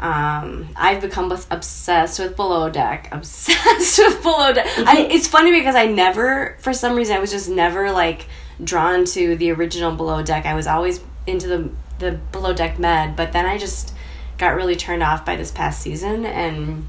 Um, 0.00 0.70
I've 0.74 1.00
become 1.00 1.30
obsessed 1.30 2.18
with 2.18 2.34
Below 2.34 2.68
Deck. 2.70 3.08
Obsessed 3.12 3.98
with 3.98 4.20
Below 4.22 4.52
Deck. 4.52 4.66
I, 4.78 5.06
it's 5.08 5.28
funny 5.28 5.52
because 5.52 5.76
I 5.76 5.86
never, 5.86 6.56
for 6.58 6.72
some 6.72 6.96
reason, 6.96 7.14
I 7.14 7.20
was 7.20 7.30
just 7.30 7.48
never 7.48 7.92
like 7.92 8.26
drawn 8.64 9.04
to 9.04 9.36
the 9.36 9.52
original 9.52 9.92
Below 9.94 10.24
Deck. 10.24 10.44
I 10.44 10.54
was 10.54 10.66
always 10.66 11.00
into 11.28 11.46
the 11.46 11.70
the 12.00 12.12
Below 12.32 12.52
Deck 12.52 12.80
Med, 12.80 13.14
but 13.14 13.30
then 13.32 13.46
I 13.46 13.58
just 13.58 13.94
got 14.42 14.56
really 14.56 14.74
turned 14.74 15.04
off 15.04 15.24
by 15.24 15.36
this 15.36 15.52
past 15.52 15.80
season 15.80 16.26
and 16.26 16.88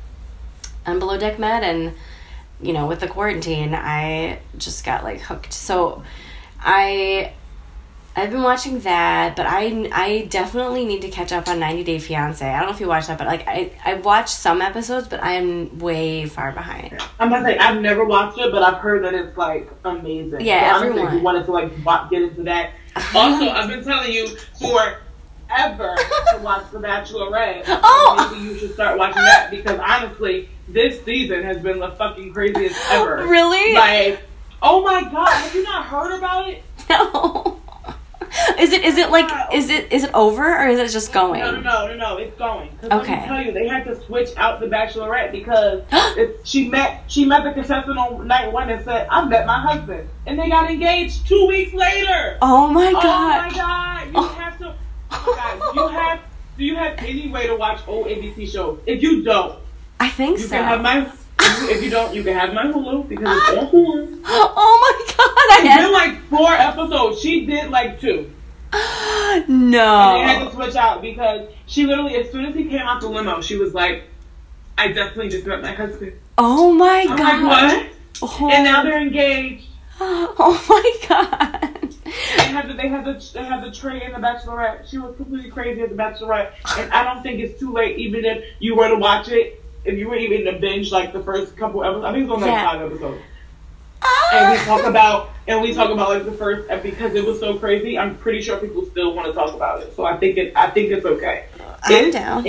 on 0.87 0.97
Below 0.97 1.19
Deck 1.19 1.37
Med, 1.37 1.63
and 1.63 1.93
you 2.59 2.73
know, 2.73 2.87
with 2.87 2.99
the 2.99 3.07
quarantine, 3.07 3.75
I 3.75 4.39
just 4.57 4.83
got 4.83 5.03
like 5.03 5.21
hooked. 5.21 5.53
So 5.53 6.03
I 6.59 7.31
I've 8.15 8.31
been 8.31 8.41
watching 8.41 8.79
that, 8.81 9.35
but 9.35 9.45
I 9.47 9.87
I 9.91 10.25
definitely 10.29 10.83
need 10.85 11.03
to 11.03 11.09
catch 11.09 11.31
up 11.31 11.47
on 11.47 11.59
90 11.59 11.83
Day 11.83 11.99
Fiance. 11.99 12.43
I 12.43 12.57
don't 12.57 12.69
know 12.69 12.73
if 12.73 12.81
you 12.81 12.87
watched 12.87 13.07
that, 13.07 13.19
but 13.19 13.27
like 13.27 13.47
I 13.47 13.71
I've 13.85 14.03
watched 14.03 14.29
some 14.33 14.59
episodes, 14.59 15.07
but 15.07 15.21
I 15.21 15.33
am 15.33 15.77
way 15.77 16.25
far 16.25 16.51
behind. 16.53 16.99
I'm 17.19 17.29
gonna 17.29 17.45
say 17.45 17.57
I've 17.59 17.81
never 17.81 18.03
watched 18.03 18.39
it, 18.39 18.51
but 18.51 18.63
I've 18.63 18.79
heard 18.81 19.03
that 19.03 19.13
it's 19.13 19.37
like 19.37 19.69
amazing. 19.85 20.41
Yeah, 20.41 20.71
so 20.71 20.75
honestly, 20.75 20.87
everyone. 20.89 21.07
If 21.07 21.19
you 21.19 21.23
wanted 21.23 21.45
to 21.45 21.51
like 21.51 22.09
get 22.09 22.21
into 22.23 22.43
that. 22.43 22.71
Also, 23.15 23.49
I've 23.49 23.69
been 23.69 23.83
telling 23.83 24.11
you 24.11 24.27
forever 25.53 25.95
to 26.31 26.37
watch 26.39 26.65
The 26.71 26.79
Bachelorette. 26.79 27.63
Oh! 27.67 28.29
maybe 28.31 28.45
you 28.45 28.57
should 28.57 28.73
start 28.73 28.97
watching 28.97 29.21
that 29.21 29.49
because 29.51 29.79
honestly, 29.79 30.49
this 30.67 31.03
season 31.03 31.43
has 31.43 31.57
been 31.61 31.79
the 31.79 31.91
fucking 31.91 32.33
craziest 32.33 32.79
ever. 32.91 33.25
Really? 33.27 33.73
Like, 33.75 34.21
oh 34.61 34.81
my 34.83 35.03
god, 35.03 35.29
have 35.31 35.53
you 35.55 35.63
not 35.63 35.85
heard 35.85 36.17
about 36.17 36.49
it? 36.49 36.63
No. 36.89 37.59
Is 38.59 38.73
it 38.73 38.83
is 38.83 38.97
it 38.97 39.09
like 39.11 39.29
is 39.53 39.69
it 39.69 39.91
is 39.93 40.03
it 40.03 40.11
over 40.13 40.43
or 40.43 40.67
is 40.67 40.79
it 40.79 40.89
just 40.91 41.13
going? 41.13 41.39
No, 41.39 41.51
no, 41.51 41.61
no, 41.61 41.87
no, 41.87 41.95
no. 41.95 42.17
It's 42.17 42.35
going. 42.37 42.69
'Cause 42.81 42.89
Let 42.89 43.07
me 43.07 43.27
tell 43.27 43.41
you, 43.41 43.51
they 43.51 43.67
had 43.67 43.85
to 43.85 43.95
switch 44.05 44.29
out 44.37 44.59
the 44.59 44.65
Bachelorette 44.65 45.31
because 45.31 45.83
it, 46.17 46.39
she 46.43 46.67
met 46.67 47.03
she 47.07 47.25
met 47.25 47.43
the 47.43 47.51
contestant 47.53 47.97
on 47.97 48.25
night 48.27 48.51
one 48.51 48.69
and 48.71 48.83
said, 48.83 49.07
"I 49.11 49.23
met 49.25 49.45
my 49.45 49.59
husband," 49.59 50.09
and 50.25 50.37
they 50.39 50.49
got 50.49 50.69
engaged 50.69 51.27
two 51.27 51.45
weeks 51.47 51.73
later. 51.73 52.37
Oh 52.41 52.67
my 52.67 52.91
god! 52.91 53.03
Oh 53.03 53.49
my 53.49 53.55
god! 53.55 54.07
You 54.07 54.13
Oh. 54.15 54.27
have 54.29 54.57
to. 54.59 54.73
My 55.25 55.57
god! 55.59 55.75
You 55.75 55.87
have. 55.87 56.19
Do 56.57 56.63
you 56.65 56.75
have 56.75 56.97
any 56.99 57.29
way 57.29 57.47
to 57.47 57.55
watch 57.55 57.81
old 57.87 58.07
ABC 58.07 58.47
shows? 58.51 58.79
If 58.85 59.01
you 59.01 59.23
don't, 59.23 59.57
I 59.99 60.09
think 60.09 60.37
you 60.39 60.45
so. 60.45 60.55
can 60.55 60.63
have 60.65 60.81
my. 60.81 61.11
If 61.39 61.61
you, 61.61 61.69
if 61.69 61.83
you 61.83 61.89
don't, 61.89 62.13
you 62.13 62.23
can 62.23 62.33
have 62.37 62.53
my 62.53 62.65
Hulu 62.65 63.09
because 63.09 63.25
it's 63.25 63.57
on 63.57 63.67
Hulu. 63.69 64.21
oh 64.25 64.77
my 64.83 65.13
god. 65.13 65.17
I 65.19 65.59
It's 65.61 65.67
had 65.67 65.81
been 65.83 65.91
like 65.91 66.21
four 66.29 66.51
episodes. 66.53 67.19
She 67.21 67.45
did 67.45 67.69
like 67.69 67.99
two. 67.99 68.31
no. 68.73 69.45
And 69.47 70.29
they 70.29 70.33
had 70.33 70.45
to 70.47 70.53
switch 70.53 70.75
out 70.75 71.01
because 71.01 71.47
she 71.65 71.85
literally, 71.85 72.15
as 72.15 72.31
soon 72.31 72.45
as 72.45 72.55
he 72.55 72.65
came 72.65 72.81
out 72.81 73.01
the 73.01 73.07
limo, 73.09 73.41
she 73.41 73.55
was 73.57 73.73
like, 73.73 74.03
"I 74.77 74.87
definitely 74.89 75.29
just 75.29 75.45
met 75.45 75.61
my 75.61 75.71
husband." 75.73 76.13
Oh 76.37 76.71
my 76.73 77.05
I'm 77.09 77.17
god. 77.17 77.43
like, 77.43 77.71
"What?" 77.73 77.87
Oh. 78.21 78.49
And 78.51 78.63
now 78.63 78.83
they're 78.83 79.01
engaged. 79.01 79.65
oh 79.99 80.65
my 80.69 81.07
god. 81.07 81.72
They 82.37 82.43
had 82.43 82.67
the 82.67 82.73
they 82.73 82.87
had 82.87 83.05
the 83.05 83.29
they 83.33 83.43
had 83.43 83.63
the 83.63 83.71
tray 83.71 84.03
in 84.03 84.11
the 84.11 84.19
Bachelorette. 84.19 84.89
She 84.89 84.97
was 84.97 85.15
completely 85.15 85.49
crazy 85.49 85.81
at 85.81 85.89
the 85.89 85.95
Bachelorette, 85.95 86.51
and 86.77 86.91
I 86.93 87.03
don't 87.03 87.23
think 87.23 87.39
it's 87.39 87.59
too 87.59 87.73
late. 87.73 87.97
Even 87.97 88.23
if 88.25 88.43
you 88.59 88.75
were 88.75 88.87
to 88.89 88.95
watch 88.97 89.29
it, 89.29 89.61
if 89.85 89.97
you 89.97 90.07
were 90.09 90.15
even 90.15 90.45
to 90.53 90.59
binge 90.59 90.91
like 90.91 91.13
the 91.13 91.23
first 91.23 91.57
couple 91.57 91.83
episodes, 91.83 92.05
I 92.05 92.11
think 92.11 92.23
it's 92.25 92.31
only 92.31 92.47
like 92.47 92.51
Yeah. 92.53 92.71
five 92.71 92.81
episodes. 92.81 93.21
And 94.33 94.51
we 94.51 94.57
talk 94.65 94.83
about 94.83 95.29
and 95.47 95.61
we 95.61 95.73
talk 95.73 95.89
about 95.89 96.09
like 96.09 96.25
the 96.25 96.31
first 96.31 96.69
because 96.83 97.15
it 97.15 97.25
was 97.25 97.39
so 97.39 97.57
crazy. 97.57 97.97
I'm 97.97 98.15
pretty 98.17 98.41
sure 98.41 98.57
people 98.57 98.85
still 98.85 99.13
want 99.15 99.27
to 99.27 99.33
talk 99.33 99.53
about 99.53 99.81
it. 99.81 99.95
So 99.95 100.05
I 100.05 100.17
think 100.17 100.37
it 100.37 100.53
I 100.55 100.69
think 100.69 100.91
it's 100.91 101.05
okay. 101.05 101.45
I'm 101.83 102.11
down. 102.11 102.45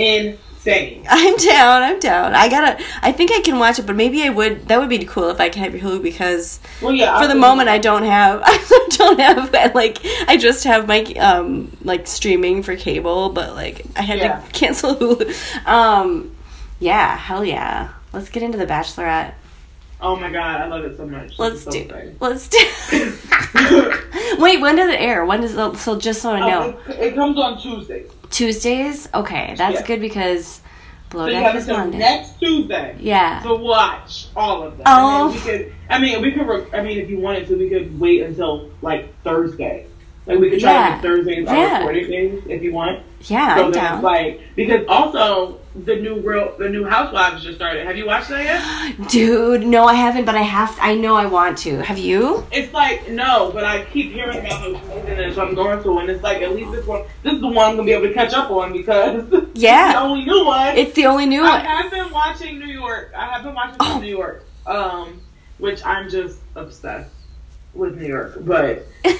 I'm 0.67 1.37
down. 1.37 1.83
I'm 1.83 1.99
down. 1.99 2.33
I 2.33 2.49
gotta. 2.49 2.83
I 3.01 3.11
think 3.11 3.31
I 3.31 3.41
can 3.41 3.59
watch 3.59 3.77
it, 3.79 3.85
but 3.85 3.95
maybe 3.95 4.23
I 4.23 4.29
would. 4.29 4.67
That 4.67 4.79
would 4.79 4.89
be 4.89 5.03
cool 5.05 5.29
if 5.29 5.39
I 5.39 5.49
can 5.49 5.63
have 5.63 5.73
Hulu 5.79 6.01
because 6.01 6.59
Well, 6.81 6.91
yeah. 6.93 7.19
for 7.21 7.27
the 7.27 7.35
moment 7.35 7.69
I 7.77 7.77
don't 7.77 8.03
have. 8.03 8.41
I 8.43 8.87
don't 8.91 9.19
have 9.19 9.75
like. 9.75 9.99
I 10.27 10.37
just 10.37 10.63
have 10.63 10.87
my 10.87 11.01
um 11.19 11.75
like 11.83 12.07
streaming 12.07 12.63
for 12.63 12.75
cable, 12.75 13.29
but 13.29 13.53
like 13.53 13.85
I 13.95 14.01
had 14.01 14.19
Yeah. 14.19 14.39
to 14.41 14.51
cancel 14.51 14.95
Hulu. 14.95 15.67
Um, 15.67 16.35
yeah, 16.79 17.15
hell 17.17 17.45
yeah. 17.45 17.89
Let's 18.13 18.29
get 18.29 18.43
into 18.43 18.57
the 18.57 18.65
Bachelorette. 18.65 19.33
Oh 20.01 20.15
my 20.17 20.29
god, 20.31 20.61
I 20.61 20.67
love 20.67 20.83
it 20.83 20.97
so 20.97 21.05
much. 21.07 21.39
Let's 21.39 21.63
so 21.63 21.71
do. 21.71 21.79
exciting. 21.79 22.17
Let's 22.19 22.47
do. 22.49 22.57
Wait, 24.39 24.59
when 24.59 24.75
does 24.75 24.89
it 24.89 24.99
air? 24.99 25.25
When 25.25 25.41
does 25.41 25.55
it, 25.55 25.77
so 25.77 25.97
just 25.97 26.21
so 26.21 26.31
I 26.31 26.39
know? 26.49 26.77
Oh, 26.87 26.91
it, 26.91 26.99
it 26.99 27.15
comes 27.15 27.37
on 27.39 27.59
Tuesdays. 27.61 28.11
Tuesdays. 28.35 29.07
Okay, 29.13 29.53
that's 29.57 29.79
Yeah. 29.79 29.87
good 29.87 30.01
because 30.01 30.61
Below 31.09 31.27
So 31.27 31.31
you 31.31 31.37
have 31.37 31.55
is 31.55 31.67
Monday. 31.67 31.99
next 31.99 32.37
Tuesday 32.39 32.95
Yeah. 32.99 33.39
to 33.43 33.53
watch 33.55 34.27
all 34.35 34.63
of 34.63 34.75
them. 34.77 34.83
Oh. 34.85 35.25
And 35.27 35.33
we 35.35 35.39
could. 35.39 35.73
I 35.89 35.99
mean, 35.99 36.21
we 36.21 36.31
could. 36.31 36.45
Re- 36.47 36.65
I 36.73 36.81
mean, 36.81 36.97
if 36.97 37.09
you 37.09 37.19
wanted 37.19 37.47
to, 37.47 37.55
we 37.55 37.69
could 37.69 37.97
wait 37.97 38.23
until 38.23 38.69
like 38.81 39.13
Thursday. 39.23 39.85
Like 40.25 40.39
we 40.39 40.49
could 40.49 40.59
try 40.59 40.73
Yeah. 40.73 40.87
to 40.87 40.91
make 40.95 41.01
Thursdays 41.03 41.47
our 41.47 41.55
Yeah. 41.55 41.77
recording 41.77 42.09
days 42.09 42.41
if 42.49 42.61
you 42.63 42.73
want. 42.73 42.99
Yeah, 43.21 43.55
so 43.55 43.65
I'm 43.65 43.71
down. 43.71 44.01
like 44.01 44.41
because 44.55 44.85
also 44.89 45.59
the 45.83 45.95
new 45.97 46.21
real 46.21 46.55
the 46.57 46.69
new 46.69 46.85
Housewives 46.85 47.43
just 47.43 47.57
started. 47.57 47.85
Have 47.85 47.97
you 47.97 48.05
watched 48.05 48.29
that 48.29 48.43
yet? 48.97 49.09
Dude, 49.09 49.65
no, 49.67 49.85
I 49.85 49.93
haven't, 49.95 50.23
but 50.25 50.35
I 50.35 50.41
have. 50.41 50.77
I 50.81 50.95
know 50.95 51.15
I 51.15 51.25
want 51.25 51.57
to. 51.59 51.79
Have 51.83 51.97
you? 51.97 52.45
It's 52.51 52.71
like 52.73 53.09
no, 53.09 53.51
but 53.53 53.63
I 53.65 53.83
keep 53.85 54.11
hearing 54.13 54.39
about 54.39 54.69
it 55.07 55.19
is. 55.19 55.35
So 55.35 55.45
I'm 55.45 55.53
going 55.53 55.83
to, 55.83 55.99
and 55.99 56.09
it's 56.09 56.23
like 56.23 56.41
at 56.41 56.53
least 56.55 56.71
this 56.71 56.85
one. 56.85 57.03
This 57.23 57.33
is 57.33 57.41
the 57.41 57.47
one 57.47 57.71
I'm 57.71 57.75
gonna 57.75 57.83
be 57.85 57.91
able 57.91 58.07
to 58.07 58.13
catch 58.13 58.33
up 58.33 58.49
on 58.51 58.71
because 58.71 59.25
Yeah. 59.53 59.89
it's 59.89 59.93
the 59.95 59.99
only 60.01 60.25
new 60.25 60.45
one. 60.45 60.77
It's 60.77 60.93
the 60.93 61.05
only 61.07 61.25
new 61.25 61.43
I 61.43 61.49
one. 61.57 61.65
have 61.65 61.91
been 61.91 62.11
watching 62.11 62.59
New 62.59 62.67
York. 62.67 63.11
I 63.15 63.25
have 63.33 63.43
been 63.43 63.53
watching 63.53 63.77
Oh. 63.81 63.99
New 63.99 64.09
York, 64.09 64.45
um, 64.65 65.19
which 65.57 65.85
I'm 65.85 66.09
just 66.09 66.39
obsessed 66.55 67.11
with 67.73 67.97
New 67.99 68.07
York. 68.07 68.37
But 68.41 68.85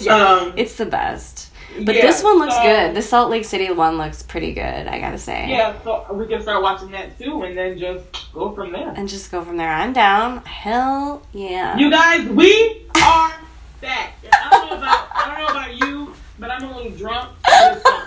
Yeah, 0.00 0.16
um, 0.16 0.52
it's 0.56 0.74
the 0.74 0.86
best. 0.86 1.50
But 1.82 1.96
yeah, 1.96 2.02
this 2.02 2.22
one 2.22 2.38
looks 2.38 2.54
so- 2.54 2.62
good. 2.62 2.94
The 2.94 3.02
Salt 3.02 3.30
Lake 3.30 3.44
City 3.44 3.70
one 3.70 3.98
looks 3.98 4.22
pretty 4.22 4.52
good. 4.54 4.62
I 4.86 5.00
gotta 5.00 5.18
say. 5.18 5.48
Yeah, 5.48 5.74
so 5.82 6.06
we 6.12 6.26
can 6.26 6.40
start 6.42 6.62
watching 6.62 6.90
that 6.92 7.18
too, 7.18 7.42
and 7.42 7.56
then 7.56 7.78
just 7.78 8.04
go 8.32 8.52
from 8.54 8.72
there. 8.72 8.92
And 8.96 9.08
just 9.08 9.30
go 9.30 9.42
from 9.44 9.56
there. 9.56 9.70
I'm 9.70 9.92
down. 9.92 10.44
Hell 10.44 11.22
yeah. 11.32 11.76
You 11.76 11.90
guys, 11.90 12.28
we 12.28 12.86
are 13.02 13.32
back. 13.80 14.14
And 14.22 14.32
I 14.34 14.50
don't 14.50 14.70
know 14.70 14.76
about 14.76 15.08
I 15.14 15.26
don't 15.28 15.38
know 15.44 15.60
about 15.60 15.74
you, 15.76 16.14
but 16.38 16.50
I'm 16.50 16.64
a 16.64 16.76
little 16.76 16.92
drunk. 16.92 17.30
it's 17.46 17.82
fine. 17.82 18.02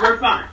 We're 0.00 0.18
fine. 0.18 0.46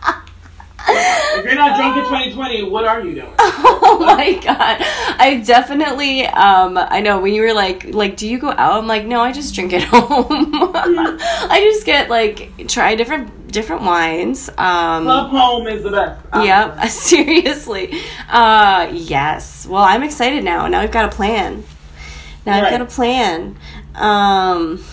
If 0.85 1.45
you're 1.45 1.55
not 1.55 1.77
drunk 1.77 1.97
in 1.97 2.03
2020, 2.03 2.63
what 2.69 2.85
are 2.85 3.01
you 3.01 3.15
doing? 3.15 3.33
oh 3.39 3.97
my 4.05 4.33
god. 4.43 4.77
I 5.19 5.41
definitely 5.45 6.25
um 6.27 6.77
i 6.77 6.99
know 7.01 7.19
when 7.21 7.33
you 7.33 7.41
were 7.41 7.53
like 7.53 7.85
like 7.93 8.17
do 8.17 8.27
you 8.27 8.37
go 8.39 8.49
out? 8.51 8.79
I'm 8.79 8.87
like 8.87 9.05
no 9.05 9.21
i 9.21 9.31
just 9.31 9.55
drink 9.55 9.71
at 9.73 9.83
home. 9.87 10.51
I 10.53 11.61
just 11.71 11.85
get 11.85 12.09
like 12.09 12.67
try 12.67 12.95
different 12.95 13.51
different 13.51 13.83
wines 13.83 14.49
um 14.57 15.03
Club 15.03 15.29
home 15.29 15.67
is 15.67 15.83
the 15.83 15.91
best. 15.91 16.21
yep 16.43 16.83
seriously. 16.89 17.93
Uh 18.29 18.89
yes. 18.91 19.65
Well 19.65 19.83
i'm 19.83 20.03
excited 20.03 20.43
now. 20.43 20.67
Now 20.67 20.81
i've 20.81 20.91
got 20.91 21.05
a 21.11 21.15
plan. 21.15 21.63
Now 22.45 22.57
i've 22.57 22.63
Right. 22.63 22.71
got 22.71 22.81
a 22.81 22.85
plan. 22.85 23.57
Um 23.95 24.83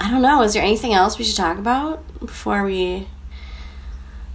i 0.00 0.10
don't 0.10 0.22
know. 0.22 0.42
Is 0.42 0.54
there 0.54 0.62
anything 0.62 0.92
else 0.94 1.18
we 1.18 1.24
should 1.24 1.36
talk 1.36 1.58
about 1.58 2.02
before 2.20 2.62
we 2.64 3.08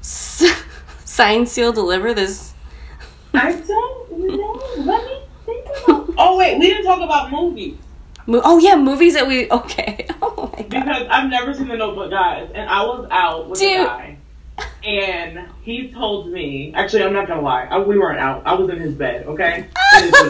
sign 1.06 1.46
seal 1.46 1.72
deliver 1.72 2.14
this 2.14 2.54
I 3.34 3.52
don't 3.54 4.12
know. 4.28 4.62
Let 4.78 5.06
me 5.06 5.22
think 5.46 5.66
about. 5.86 6.10
Oh 6.18 6.38
wait, 6.38 6.58
we 6.58 6.68
didn't 6.68 6.84
talk 6.86 7.00
about 7.02 7.32
movies 7.32 7.78
Mo- 8.26 8.42
oh 8.44 8.58
yeah, 8.60 8.76
movies 8.76 9.14
that 9.16 9.28
we 9.28 9.50
okay. 9.50 10.08
Oh 10.22 10.52
my 10.56 10.64
god. 10.64 10.70
because 10.70 11.08
I've 11.10 11.30
never 11.30 11.54
seen 11.54 11.68
The 11.68 11.78
Notebook, 11.78 12.12
guys, 12.12 12.50
and 12.54 12.70
I 12.70 12.84
was 12.84 13.08
out 13.12 13.50
with 13.50 13.60
Dude. 13.60 13.82
a 13.82 13.86
guy, 13.86 14.18
and 14.84 15.48
he 15.64 15.92
told 15.92 16.30
me. 16.32 16.72
Actually, 16.76 17.04
I'm 17.04 17.14
not 17.14 17.28
gonna 17.28 17.42
lie. 17.42 17.64
I, 17.66 17.80
we 17.80 17.98
weren't 17.98 18.20
out. 18.20 18.44
I 18.46 18.54
was 18.54 18.70
in 18.70 18.78
his 18.80 18.94
bed. 18.94 19.26
Okay. 19.26 19.68
It 19.96 20.06
is 20.06 20.12
what 20.12 20.28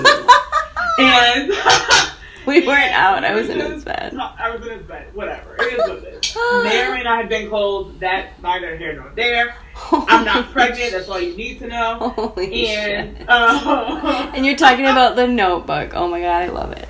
it 1.00 1.52
is. 1.52 1.54
and. 2.00 2.10
We 2.46 2.66
weren't 2.66 2.92
out. 2.94 3.24
I 3.24 3.36
was 3.36 3.50
in 3.50 3.60
his 3.60 3.84
bed. 3.84 4.16
I 4.18 4.50
was 4.56 4.66
in 4.66 4.78
his 4.78 4.88
bed. 4.88 5.14
Whatever. 5.14 5.56
It 5.60 5.74
is 5.74 5.78
what 5.80 6.04
it 6.04 6.26
is. 6.26 6.36
May 6.64 6.88
or 6.88 6.94
may 6.96 7.04
not 7.04 7.20
have 7.22 7.30
been 7.30 7.50
cold. 7.50 8.00
That's 8.00 8.42
neither 8.42 8.76
here 8.78 8.94
nor 8.96 9.12
there. 9.16 9.56
I'm 9.92 10.26
not 10.26 10.46
pregnant. 10.52 10.92
That's 10.94 11.10
all 11.10 11.20
you 11.20 11.36
need 11.36 11.60
to 11.60 11.68
know. 11.68 12.10
Holy 12.16 12.68
And 12.68 13.18
shit. 13.18 13.30
uh, 13.30 14.32
And 14.34 14.46
you're 14.46 14.56
talking 14.58 14.86
about 14.86 15.16
the 15.16 15.28
notebook. 15.28 15.92
Oh 15.96 16.08
my 16.08 16.22
god, 16.22 16.44
I 16.44 16.48
love 16.48 16.72
it. 16.72 16.88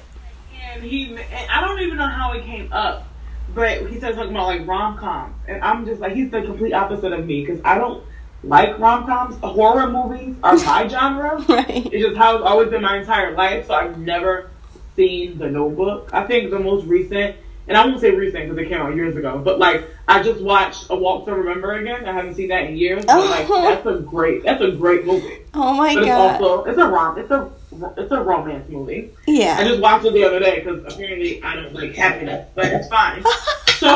and 0.74 0.84
he 0.84 1.14
and 1.16 1.52
I 1.52 1.62
don't 1.62 1.80
even 1.82 1.98
know 1.98 2.08
how 2.08 2.34
it 2.34 2.44
came 2.46 2.72
up, 2.72 3.08
but 3.56 3.88
he 3.90 3.98
started 3.98 4.16
talking 4.18 4.32
about 4.32 4.48
like 4.48 4.68
rom 4.68 4.98
coms, 4.98 5.36
and 5.48 5.62
I'm 5.64 5.86
just 5.86 6.00
like 6.00 6.14
he's 6.14 6.30
the 6.32 6.42
complete 6.44 6.74
opposite 6.74 7.12
of 7.12 7.26
me 7.26 7.46
because 7.46 7.60
I 7.66 7.78
don't 7.78 8.04
like 8.44 8.78
rom 8.80 9.06
coms. 9.06 9.36
Horror 9.42 9.90
movies 9.90 10.36
are 10.44 10.56
my 10.56 10.88
genre. 10.88 11.44
Right. 11.50 11.86
It's 11.92 12.06
just 12.06 12.18
how 12.18 12.36
it's 12.38 12.46
always 12.46 12.70
been 12.70 12.82
my 12.84 12.98
entire 12.98 13.32
life, 13.36 13.68
so 13.68 13.74
I've 13.74 13.98
never 13.98 14.52
seen 15.00 15.38
The 15.38 15.50
Notebook. 15.50 16.10
I 16.12 16.26
think 16.28 16.52
the 16.52 16.60
most 16.60 16.86
recent, 16.86 17.38
and 17.70 17.78
I 17.78 17.86
won't 17.86 18.02
say 18.02 18.12
recent 18.12 18.50
because 18.50 18.58
it 18.58 18.68
came 18.68 18.82
out 18.82 18.94
years 18.96 19.16
ago, 19.16 19.40
but 19.40 19.58
like 19.58 19.88
I 20.10 20.22
just 20.22 20.42
watched 20.42 20.88
A 20.90 20.96
Walk 20.96 21.26
to 21.26 21.34
Remember 21.34 21.74
again. 21.74 22.06
I 22.06 22.12
haven't 22.12 22.36
seen 22.36 22.50
that 22.50 22.66
in 22.66 22.76
years, 22.76 23.06
but 23.06 23.30
like 23.30 23.50
oh. 23.50 23.62
that's 23.62 23.86
a 23.86 24.00
great, 24.02 24.44
that's 24.44 24.62
a 24.62 24.72
great 24.72 25.06
movie. 25.06 25.40
Oh 25.54 25.74
my 25.74 25.94
But 25.94 26.04
it's 26.04 26.08
god. 26.08 26.42
also 26.42 26.64
it's 26.66 26.78
a 26.78 26.86
rom, 26.86 27.18
it's 27.18 27.32
a 27.32 27.50
it's 27.98 28.12
a 28.12 28.22
romance 28.22 28.68
movie. 28.70 29.12
Yeah. 29.26 29.56
I 29.58 29.64
just 29.64 29.80
watched 29.80 30.06
it 30.06 30.14
the 30.14 30.26
other 30.26 30.40
day 30.42 30.60
because 30.60 30.94
apparently 30.94 31.42
I 31.42 31.56
don't 31.56 31.74
like 31.74 31.96
happiness, 31.96 32.50
but 32.54 32.66
it's 32.66 32.88
fine. 32.90 33.24
So 33.80 33.88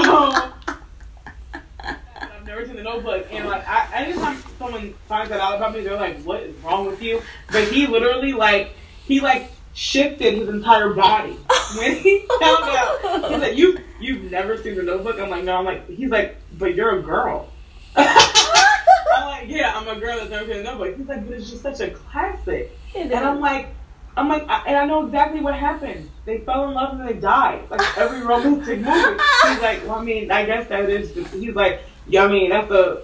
I've 1.83 2.45
never 2.45 2.65
seen 2.65 2.77
the 2.77 2.83
Notebook, 2.83 3.27
and 3.31 3.49
like 3.49 3.67
I, 3.67 4.05
anytime 4.05 4.41
someone 4.57 4.93
finds 5.09 5.29
that 5.29 5.41
out 5.41 5.57
about 5.57 5.73
me, 5.73 5.81
they're 5.81 5.97
like, 5.97 6.23
"What 6.23 6.39
is 6.43 6.55
wrong 6.63 6.85
with 6.85 7.01
you?" 7.01 7.21
But 7.51 7.67
he 7.67 7.85
literally 7.85 8.31
like 8.31 8.77
he 9.03 9.19
like 9.19 9.51
shifted 9.73 10.35
his 10.35 10.49
entire 10.49 10.93
body 10.93 11.31
when 11.77 11.95
he 11.95 12.25
found 12.39 12.63
out. 12.63 13.31
He's 13.31 13.41
like, 13.41 13.57
"You 13.57 13.79
you've 13.99 14.31
never 14.31 14.57
seen 14.57 14.75
the 14.75 14.83
Notebook?" 14.83 15.19
I'm 15.19 15.29
like, 15.29 15.43
"No." 15.43 15.57
I'm 15.57 15.65
like, 15.65 15.87
he's 15.89 16.09
like, 16.09 16.37
"But 16.57 16.75
you're 16.75 16.99
a 16.99 17.01
girl." 17.01 17.49
I'm 17.95 19.27
like, 19.27 19.49
"Yeah, 19.49 19.73
I'm 19.75 19.87
a 19.87 19.99
girl 19.99 20.17
that's 20.17 20.29
never 20.29 20.45
seen 20.45 20.57
the 20.57 20.63
Notebook." 20.63 20.97
He's 20.97 21.07
like, 21.07 21.25
"But 21.27 21.37
it's 21.37 21.49
just 21.49 21.61
such 21.61 21.79
a 21.79 21.91
classic." 21.91 22.77
And 22.95 23.13
I'm 23.13 23.39
like, 23.39 23.67
I'm 24.15 24.29
like, 24.29 24.47
I, 24.47 24.63
and 24.67 24.77
I 24.77 24.85
know 24.85 25.05
exactly 25.05 25.39
what 25.39 25.55
happened. 25.55 26.09
They 26.25 26.39
fell 26.39 26.67
in 26.67 26.75
love 26.75 26.99
and 26.99 27.07
they 27.07 27.13
died. 27.13 27.69
Like 27.69 27.97
every 27.97 28.21
romantic 28.21 28.79
movie. 28.79 29.21
He's 29.47 29.61
like, 29.61 29.81
well, 29.87 29.95
I 29.95 30.03
mean, 30.03 30.31
I 30.31 30.45
guess 30.45 30.67
that 30.69 30.89
is. 30.89 31.11
Just, 31.13 31.33
he's 31.33 31.55
like, 31.55 31.81
yeah, 32.07 32.25
I 32.25 32.27
mean, 32.27 32.49
that's 32.49 32.71
a 32.71 33.01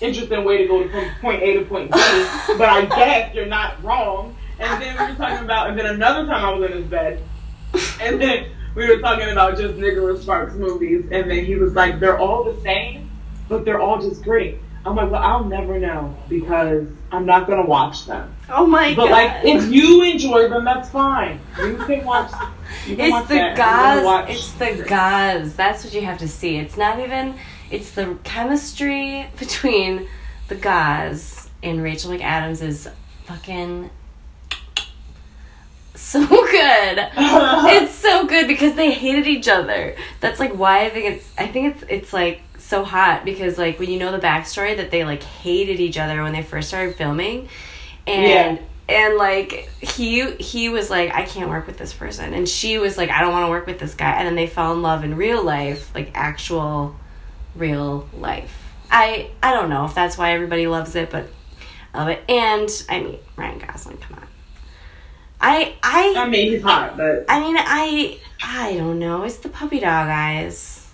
interesting 0.00 0.44
way 0.44 0.58
to 0.58 0.66
go 0.66 0.88
from 0.88 1.10
point 1.20 1.42
A 1.42 1.54
to 1.54 1.64
point 1.64 1.92
B. 1.92 1.98
but 2.58 2.68
I 2.68 2.86
guess 2.86 3.34
you're 3.34 3.46
not 3.46 3.82
wrong. 3.82 4.36
And 4.58 4.82
then 4.82 4.96
we 4.98 5.12
were 5.12 5.16
talking 5.16 5.44
about, 5.44 5.70
and 5.70 5.78
then 5.78 5.86
another 5.86 6.26
time 6.26 6.44
I 6.44 6.50
was 6.52 6.70
in 6.70 6.76
his 6.78 6.86
bed, 6.90 7.22
and 8.00 8.20
then 8.20 8.46
we 8.74 8.88
were 8.88 8.98
talking 8.98 9.28
about 9.28 9.56
just 9.56 9.76
Nicholas 9.76 10.22
Sparks 10.22 10.54
movies, 10.54 11.04
and 11.10 11.30
then 11.30 11.44
he 11.44 11.54
was 11.56 11.74
like, 11.74 12.00
they're 12.00 12.18
all 12.18 12.44
the 12.44 12.60
same, 12.62 13.10
but 13.48 13.64
they're 13.64 13.80
all 13.80 14.00
just 14.00 14.22
great. 14.22 14.58
I'm 14.86 14.96
like, 14.96 15.10
well, 15.10 15.22
I'll 15.22 15.44
never 15.44 15.78
know 15.78 16.16
because 16.28 16.88
I'm 17.12 17.26
not 17.26 17.46
gonna 17.46 17.66
watch 17.66 18.06
them. 18.06 18.34
Oh 18.48 18.66
my 18.66 18.94
But 18.94 19.08
god. 19.08 19.10
But 19.10 19.10
like, 19.10 19.44
if 19.64 19.70
you 19.72 20.02
enjoy 20.02 20.48
them, 20.48 20.64
that's 20.64 20.88
fine. 20.88 21.40
You 21.58 21.76
can 21.76 22.04
watch. 22.04 22.30
You 22.86 22.96
can 22.96 23.04
it's 23.06 23.12
watch 23.12 23.28
the 23.28 23.34
that. 23.34 23.50
I'm 23.50 23.56
gonna 23.56 23.96
gauze. 23.96 24.04
watch- 24.04 24.30
It's 24.30 24.52
the 24.52 24.84
gauze. 24.88 25.54
That's 25.56 25.84
what 25.84 25.92
you 25.92 26.02
have 26.02 26.18
to 26.18 26.28
see. 26.28 26.56
It's 26.56 26.76
not 26.76 27.00
even. 27.00 27.34
It's 27.70 27.90
the 27.90 28.16
chemistry 28.24 29.26
between 29.38 30.08
the 30.46 30.54
guys 30.54 31.50
and 31.62 31.82
Rachel 31.82 32.12
McAdams 32.12 32.62
is 32.62 32.88
fucking 33.24 33.90
so 36.00 36.26
good. 36.26 37.08
it's 37.16 37.94
so 37.94 38.26
good 38.26 38.46
because 38.46 38.74
they 38.74 38.90
hated 38.90 39.26
each 39.26 39.48
other. 39.48 39.96
That's 40.20 40.40
like 40.40 40.52
why 40.52 40.84
I 40.84 40.90
think 40.90 41.16
it's. 41.16 41.30
I 41.38 41.46
think 41.46 41.74
it's. 41.74 41.84
It's 41.88 42.12
like 42.12 42.42
so 42.58 42.84
hot 42.84 43.24
because 43.24 43.56
like 43.56 43.78
when 43.78 43.90
you 43.90 43.98
know 43.98 44.12
the 44.12 44.18
backstory 44.18 44.76
that 44.76 44.90
they 44.90 45.04
like 45.04 45.22
hated 45.22 45.80
each 45.80 45.98
other 45.98 46.22
when 46.22 46.32
they 46.32 46.42
first 46.42 46.68
started 46.68 46.94
filming, 46.96 47.48
and 48.06 48.58
and 48.88 49.16
like 49.16 49.70
he 49.80 50.32
he 50.32 50.68
was 50.68 50.88
like 50.90 51.12
I 51.12 51.24
can't 51.24 51.50
work 51.50 51.66
with 51.66 51.78
this 51.78 51.92
person, 51.92 52.32
and 52.32 52.48
she 52.48 52.78
was 52.78 52.96
like 52.96 53.10
I 53.10 53.20
don't 53.20 53.32
want 53.32 53.46
to 53.46 53.50
work 53.50 53.66
with 53.66 53.78
this 53.78 53.94
guy, 53.94 54.12
and 54.12 54.26
then 54.26 54.34
they 54.34 54.46
fell 54.46 54.72
in 54.72 54.82
love 54.82 55.04
in 55.04 55.16
real 55.16 55.42
life, 55.42 55.94
like 55.94 56.10
actual 56.14 56.96
real 57.54 58.08
life. 58.14 58.54
I 58.90 59.30
I 59.42 59.52
don't 59.52 59.68
know 59.68 59.84
if 59.84 59.94
that's 59.94 60.16
why 60.16 60.32
everybody 60.32 60.66
loves 60.66 60.94
it, 60.94 61.10
but 61.10 61.26
I 61.92 61.98
love 61.98 62.08
it. 62.08 62.22
And 62.28 62.68
I 62.88 63.00
mean 63.00 63.18
Ryan 63.36 63.58
Gosling, 63.58 63.98
come 63.98 64.18
on. 64.18 64.28
I 65.40 65.74
I 65.82 66.14
I 66.16 66.28
mean, 66.28 66.52
he's 66.52 66.62
hot, 66.62 66.96
but 66.96 67.24
I 67.28 67.40
mean, 67.40 67.56
I 67.58 68.18
I 68.42 68.76
don't 68.76 68.98
know. 68.98 69.24
It's 69.24 69.36
the 69.38 69.48
puppy 69.48 69.80
dog 69.80 70.08
eyes. 70.08 70.90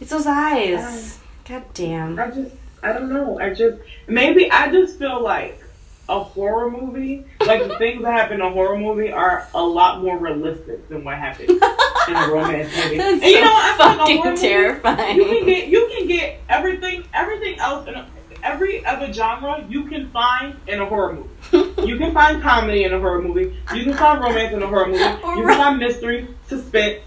It's 0.00 0.10
those 0.10 0.26
eyes. 0.26 1.18
God 1.48 1.62
damn. 1.74 2.18
I 2.18 2.30
just, 2.30 2.54
I 2.82 2.92
don't 2.92 3.12
know. 3.12 3.38
I 3.38 3.54
just, 3.54 3.78
maybe 4.06 4.50
I 4.50 4.70
just 4.70 4.98
feel 4.98 5.22
like 5.22 5.62
a 6.08 6.20
horror 6.20 6.70
movie, 6.70 7.24
like 7.46 7.66
the 7.66 7.76
things 7.78 8.02
that 8.02 8.12
happen 8.12 8.34
in 8.34 8.40
a 8.40 8.50
horror 8.50 8.78
movie 8.78 9.10
are 9.10 9.48
a 9.54 9.62
lot 9.62 10.02
more 10.02 10.18
realistic 10.18 10.88
than 10.88 11.02
what 11.04 11.16
happens 11.18 11.50
in 11.50 11.58
a 12.16 12.28
romance 12.28 12.74
movie. 12.76 12.96
That's 12.98 13.22
And 13.22 13.22
you 13.24 13.34
so 13.38 13.44
know, 13.44 13.52
I 13.54 13.74
feel 13.76 13.86
like 13.86 13.96
a 13.96 13.98
fucking 13.98 14.16
horror 14.18 14.30
movie, 14.32 14.40
terrifying. 14.42 15.16
You 15.16 15.24
can 15.24 15.46
get, 15.46 15.68
you 15.68 15.92
can 15.96 16.06
get 16.08 16.40
everything, 16.48 17.04
everything 17.14 17.58
else 17.58 17.88
in 17.88 17.94
a, 17.94 18.06
every 18.42 18.84
other 18.84 19.12
genre 19.12 19.64
you 19.68 19.84
can 19.86 20.10
find 20.10 20.56
in 20.68 20.80
a 20.80 20.86
horror 20.86 21.14
movie. 21.14 21.28
You 21.52 21.98
can 21.98 22.12
find 22.12 22.42
comedy 22.42 22.84
in 22.84 22.92
a 22.92 22.98
horror 22.98 23.22
movie. 23.22 23.56
You 23.74 23.84
can 23.84 23.94
find 23.94 24.20
romance 24.22 24.52
in 24.52 24.62
a 24.62 24.66
horror 24.66 24.86
movie. 24.86 24.98
You 25.36 25.46
can 25.46 25.56
find 25.56 25.78
mystery, 25.78 26.28
suspense, 26.48 27.00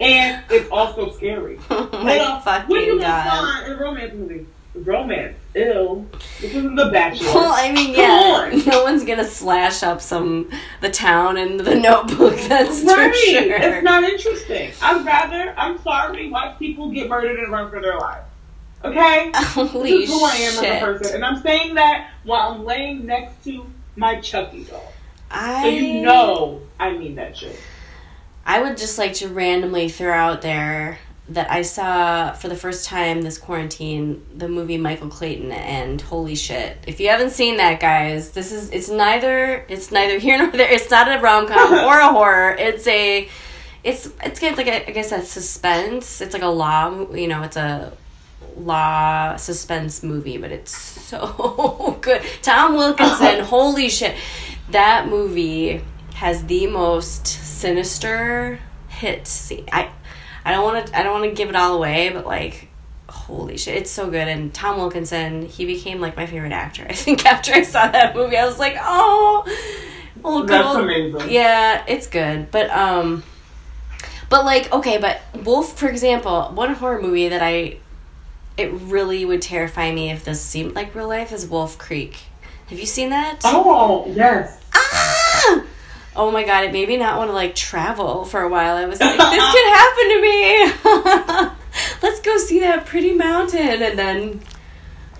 and 0.00 0.42
it's 0.50 0.70
also 0.70 1.10
scary. 1.12 1.58
oh 1.70 1.88
my 1.92 2.18
on. 2.20 2.32
What 2.34 2.44
fucking 2.44 2.76
you 2.76 3.00
gonna 3.00 3.30
find 3.30 3.66
in 3.66 3.72
a 3.72 3.80
romance 3.80 4.14
movie? 4.14 4.46
Romance. 4.74 5.36
Ew. 5.56 6.08
This 6.40 6.54
isn't 6.54 6.76
The 6.76 6.90
Bachelor. 6.90 7.34
Well, 7.34 7.52
I 7.52 7.72
mean, 7.72 7.94
Come 7.94 8.04
yeah, 8.04 8.50
on. 8.52 8.64
no 8.66 8.84
one's 8.84 9.04
gonna 9.04 9.24
slash 9.24 9.82
up 9.82 10.00
some 10.00 10.48
the 10.80 10.90
town 10.90 11.36
and 11.36 11.58
the 11.58 11.74
Notebook. 11.74 12.36
That's 12.48 12.82
right. 12.84 13.10
for 13.10 13.16
sure. 13.18 13.56
It's 13.56 13.82
not 13.84 14.04
interesting. 14.04 14.70
I'd 14.80 15.04
rather, 15.04 15.52
I'm 15.58 15.80
sorry, 15.82 16.30
watch 16.30 16.58
people 16.58 16.88
get 16.90 17.08
murdered 17.08 17.40
and 17.40 17.50
run 17.50 17.68
for 17.68 17.80
their 17.80 17.98
lives. 17.98 18.26
Okay? 18.84 19.32
Holy 19.34 19.90
this 19.90 20.08
is 20.10 20.14
who 20.16 20.24
I 20.24 20.34
am 20.36 20.52
shit! 20.52 20.64
as 20.64 20.82
a 20.82 20.84
person. 20.84 21.14
And 21.16 21.24
I'm 21.24 21.42
saying 21.42 21.74
that 21.74 22.10
while 22.22 22.52
I'm 22.52 22.64
laying 22.64 23.04
next 23.06 23.42
to 23.44 23.66
my 24.00 24.18
Chucky 24.20 24.64
doll. 24.64 24.92
I 25.30 25.62
So 25.62 25.68
you 25.68 26.00
know 26.00 26.62
I 26.78 26.96
mean 26.96 27.14
that 27.16 27.36
shit. 27.36 27.56
I 28.44 28.62
would 28.62 28.76
just 28.78 28.98
like 28.98 29.12
to 29.14 29.28
randomly 29.28 29.88
throw 29.88 30.12
out 30.12 30.42
there 30.42 30.98
that 31.28 31.48
I 31.48 31.62
saw 31.62 32.32
for 32.32 32.48
the 32.48 32.56
first 32.56 32.86
time 32.86 33.22
this 33.22 33.38
quarantine 33.38 34.26
the 34.34 34.48
movie 34.48 34.78
Michael 34.78 35.08
Clayton 35.08 35.52
and 35.52 36.00
holy 36.00 36.34
shit. 36.34 36.78
If 36.88 36.98
you 36.98 37.08
haven't 37.10 37.30
seen 37.30 37.58
that 37.58 37.78
guys, 37.78 38.30
this 38.30 38.50
is 38.50 38.70
it's 38.70 38.88
neither 38.88 39.64
it's 39.68 39.92
neither 39.92 40.18
here 40.18 40.38
nor 40.42 40.50
there. 40.50 40.72
It's 40.72 40.90
not 40.90 41.06
a 41.06 41.20
rom-com 41.20 41.72
or 41.84 42.00
a 42.00 42.08
horror. 42.08 42.56
It's 42.58 42.86
a 42.88 43.28
it's 43.84 44.06
it's 44.24 44.40
kind 44.40 44.52
of 44.52 44.58
like 44.58 44.66
a, 44.66 44.88
I 44.88 44.92
guess 44.92 45.12
a 45.12 45.22
suspense. 45.22 46.22
It's 46.22 46.32
like 46.32 46.42
a 46.42 46.48
law, 46.48 47.12
you 47.12 47.28
know, 47.28 47.42
it's 47.42 47.56
a 47.56 47.92
law 48.56 49.36
suspense 49.36 50.02
movie, 50.02 50.36
but 50.38 50.50
it's 50.52 50.76
so 50.76 51.98
good. 52.00 52.22
Tom 52.42 52.74
Wilkinson, 52.74 53.40
holy 53.44 53.88
shit. 53.88 54.16
That 54.70 55.08
movie 55.08 55.82
has 56.14 56.44
the 56.46 56.66
most 56.66 57.26
sinister 57.26 58.58
hit 58.88 59.26
scene. 59.26 59.66
I 59.72 59.90
I 60.44 60.52
don't 60.52 60.62
want 60.64 60.86
to 60.86 60.98
I 60.98 61.02
don't 61.02 61.20
want 61.20 61.30
to 61.30 61.34
give 61.36 61.48
it 61.48 61.56
all 61.56 61.76
away, 61.76 62.10
but 62.10 62.26
like 62.26 62.68
holy 63.08 63.56
shit, 63.56 63.76
it's 63.76 63.90
so 63.90 64.08
good 64.10 64.28
and 64.28 64.52
Tom 64.54 64.76
Wilkinson, 64.78 65.46
he 65.46 65.66
became 65.66 66.00
like 66.00 66.16
my 66.16 66.26
favorite 66.26 66.52
actor. 66.52 66.86
I 66.88 66.92
think 66.92 67.26
after 67.26 67.52
I 67.52 67.62
saw 67.62 67.88
that 67.88 68.14
movie, 68.14 68.36
I 68.36 68.46
was 68.46 68.58
like, 68.58 68.76
"Oh, 68.80 69.44
old 70.22 70.46
good 70.46 70.54
That's 70.60 70.68
old 70.76 70.84
amazing. 70.84 71.30
yeah, 71.30 71.84
it's 71.88 72.06
good. 72.06 72.50
But 72.50 72.70
um 72.70 73.22
but 74.28 74.44
like 74.44 74.72
okay, 74.72 74.98
but 74.98 75.20
Wolf 75.44 75.76
for 75.78 75.88
example, 75.88 76.50
one 76.54 76.74
horror 76.74 77.00
movie 77.02 77.28
that 77.28 77.42
I 77.42 77.78
it 78.56 78.72
really 78.72 79.24
would 79.24 79.42
terrify 79.42 79.90
me 79.92 80.10
if 80.10 80.24
this 80.24 80.40
seemed 80.40 80.74
like 80.74 80.94
real 80.94 81.08
life 81.08 81.32
is 81.32 81.46
Wolf 81.46 81.78
Creek. 81.78 82.18
Have 82.68 82.78
you 82.78 82.86
seen 82.86 83.10
that? 83.10 83.40
Oh, 83.44 84.04
yes. 84.14 84.60
Ah! 84.74 85.64
Oh 86.16 86.30
my 86.30 86.44
god, 86.44 86.64
it 86.64 86.72
made 86.72 86.88
me 86.88 86.96
not 86.96 87.18
want 87.18 87.30
to 87.30 87.34
like 87.34 87.54
travel 87.54 88.24
for 88.24 88.42
a 88.42 88.48
while. 88.48 88.76
I 88.76 88.84
was 88.86 89.00
like, 89.00 89.16
this 89.16 89.52
could 89.52 89.72
happen 89.72 90.08
to 90.08 90.20
me. 90.20 91.56
Let's 92.02 92.20
go 92.20 92.36
see 92.38 92.60
that 92.60 92.84
pretty 92.86 93.12
mountain 93.12 93.82
and 93.82 93.98
then 93.98 94.40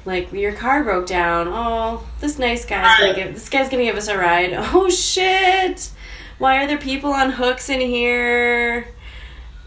like 0.04 0.32
your 0.32 0.52
car 0.52 0.82
broke 0.82 1.06
down. 1.06 1.48
Oh, 1.48 2.06
this 2.20 2.38
nice 2.38 2.64
guy's 2.64 2.98
gonna 2.98 3.14
give 3.14 3.34
this 3.34 3.48
guy's 3.48 3.68
gonna 3.68 3.84
give 3.84 3.96
us 3.96 4.08
a 4.08 4.18
ride. 4.18 4.52
Oh 4.72 4.90
shit. 4.90 5.90
Why 6.38 6.62
are 6.62 6.66
there 6.66 6.78
people 6.78 7.12
on 7.12 7.30
hooks 7.30 7.68
in 7.68 7.80
here? 7.80 8.88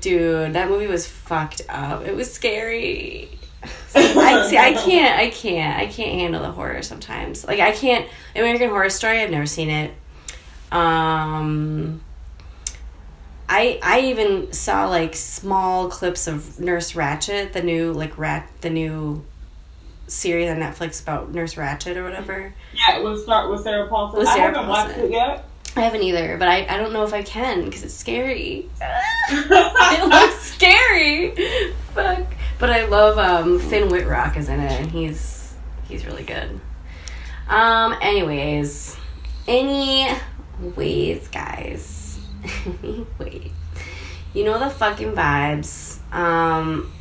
Dude, 0.01 0.53
that 0.53 0.69
movie 0.69 0.87
was 0.87 1.07
fucked 1.07 1.61
up. 1.69 2.05
It 2.05 2.15
was 2.15 2.31
scary. 2.33 3.32
I 3.95 4.47
see. 4.47 4.57
I 4.57 4.73
can't. 4.73 5.19
I 5.19 5.29
can't. 5.29 5.79
I 5.79 5.85
can't 5.87 6.19
handle 6.19 6.41
the 6.41 6.51
horror 6.51 6.81
sometimes. 6.81 7.45
Like 7.45 7.59
I 7.59 7.71
can't. 7.71 8.07
American 8.35 8.69
Horror 8.69 8.89
Story. 8.89 9.19
I've 9.19 9.31
never 9.31 9.45
seen 9.45 9.69
it. 9.69 9.93
Um. 10.71 12.01
I 13.49 13.79
I 13.83 13.99
even 14.01 14.51
saw 14.53 14.87
like 14.87 15.15
small 15.15 15.89
clips 15.89 16.27
of 16.27 16.59
Nurse 16.59 16.93
Ratched, 16.93 17.53
the 17.53 17.61
new 17.61 17.91
like 17.93 18.17
rat, 18.17 18.49
the 18.61 18.69
new 18.69 19.23
series 20.07 20.49
on 20.49 20.57
Netflix 20.57 21.01
about 21.01 21.31
Nurse 21.31 21.55
Ratched 21.55 21.95
or 21.95 22.03
whatever. 22.03 22.53
Yeah, 22.73 22.97
it 22.97 23.03
was 23.03 23.23
start 23.23 23.51
with 23.51 23.61
Sarah 23.61 23.87
Paulson. 23.87 24.19
With 24.19 24.29
I 24.29 24.37
haven't 24.37 24.67
watched 24.67 24.97
it 24.97 25.11
yet. 25.11 25.45
I 25.75 25.81
haven't 25.81 26.03
either, 26.03 26.37
but 26.37 26.47
I, 26.47 26.65
I 26.67 26.77
don't 26.77 26.93
know 26.93 27.03
if 27.03 27.13
I 27.13 27.23
can 27.23 27.65
because 27.65 27.83
it's 27.83 27.93
scary. 27.93 28.69
it 29.29 30.07
looks 30.07 30.41
scary. 30.41 31.73
Fuck. 31.93 32.27
But 32.59 32.69
I 32.69 32.85
love 32.85 33.17
um, 33.17 33.59
Finn 33.59 33.89
Wittrock 33.89 34.37
is 34.37 34.49
in 34.49 34.59
it, 34.59 34.71
and 34.71 34.91
he's 34.91 35.53
he's 35.87 36.05
really 36.05 36.23
good. 36.23 36.59
Um. 37.49 37.95
Anyways, 38.01 38.95
anyways, 39.47 41.27
guys. 41.29 42.19
Wait. 43.17 43.51
You 44.33 44.45
know 44.45 44.59
the 44.59 44.69
fucking 44.69 45.13
vibes. 45.13 45.99
Um. 46.13 46.91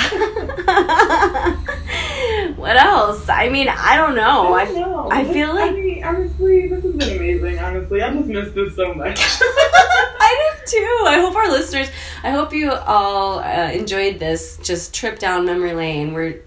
what 2.56 2.76
else? 2.76 3.28
I 3.28 3.48
mean, 3.50 3.68
I 3.68 3.96
don't 3.96 4.14
know. 4.14 4.54
I, 4.54 4.64
don't 4.64 4.74
know. 4.76 5.08
I 5.10 5.24
feel 5.24 5.54
like- 5.54 5.72
I 5.72 5.74
mean, 5.74 6.04
honestly, 6.04 6.68
this 6.68 6.82
has 6.82 6.94
been 6.94 7.16
amazing. 7.16 7.58
Honestly, 7.58 8.02
I 8.02 8.12
just 8.14 8.26
missed 8.26 8.54
this 8.54 8.76
so 8.76 8.94
much. 8.94 9.18
I 9.20 10.54
did 10.56 10.66
too. 10.66 11.04
I 11.06 11.18
hope 11.20 11.34
our 11.34 11.50
listeners, 11.50 11.88
I 12.22 12.30
hope 12.30 12.52
you 12.52 12.70
all 12.72 13.40
uh, 13.40 13.70
enjoyed 13.72 14.18
this 14.18 14.58
just 14.62 14.94
trip 14.94 15.18
down 15.18 15.44
memory 15.46 15.72
lane. 15.72 16.12
We're 16.12 16.42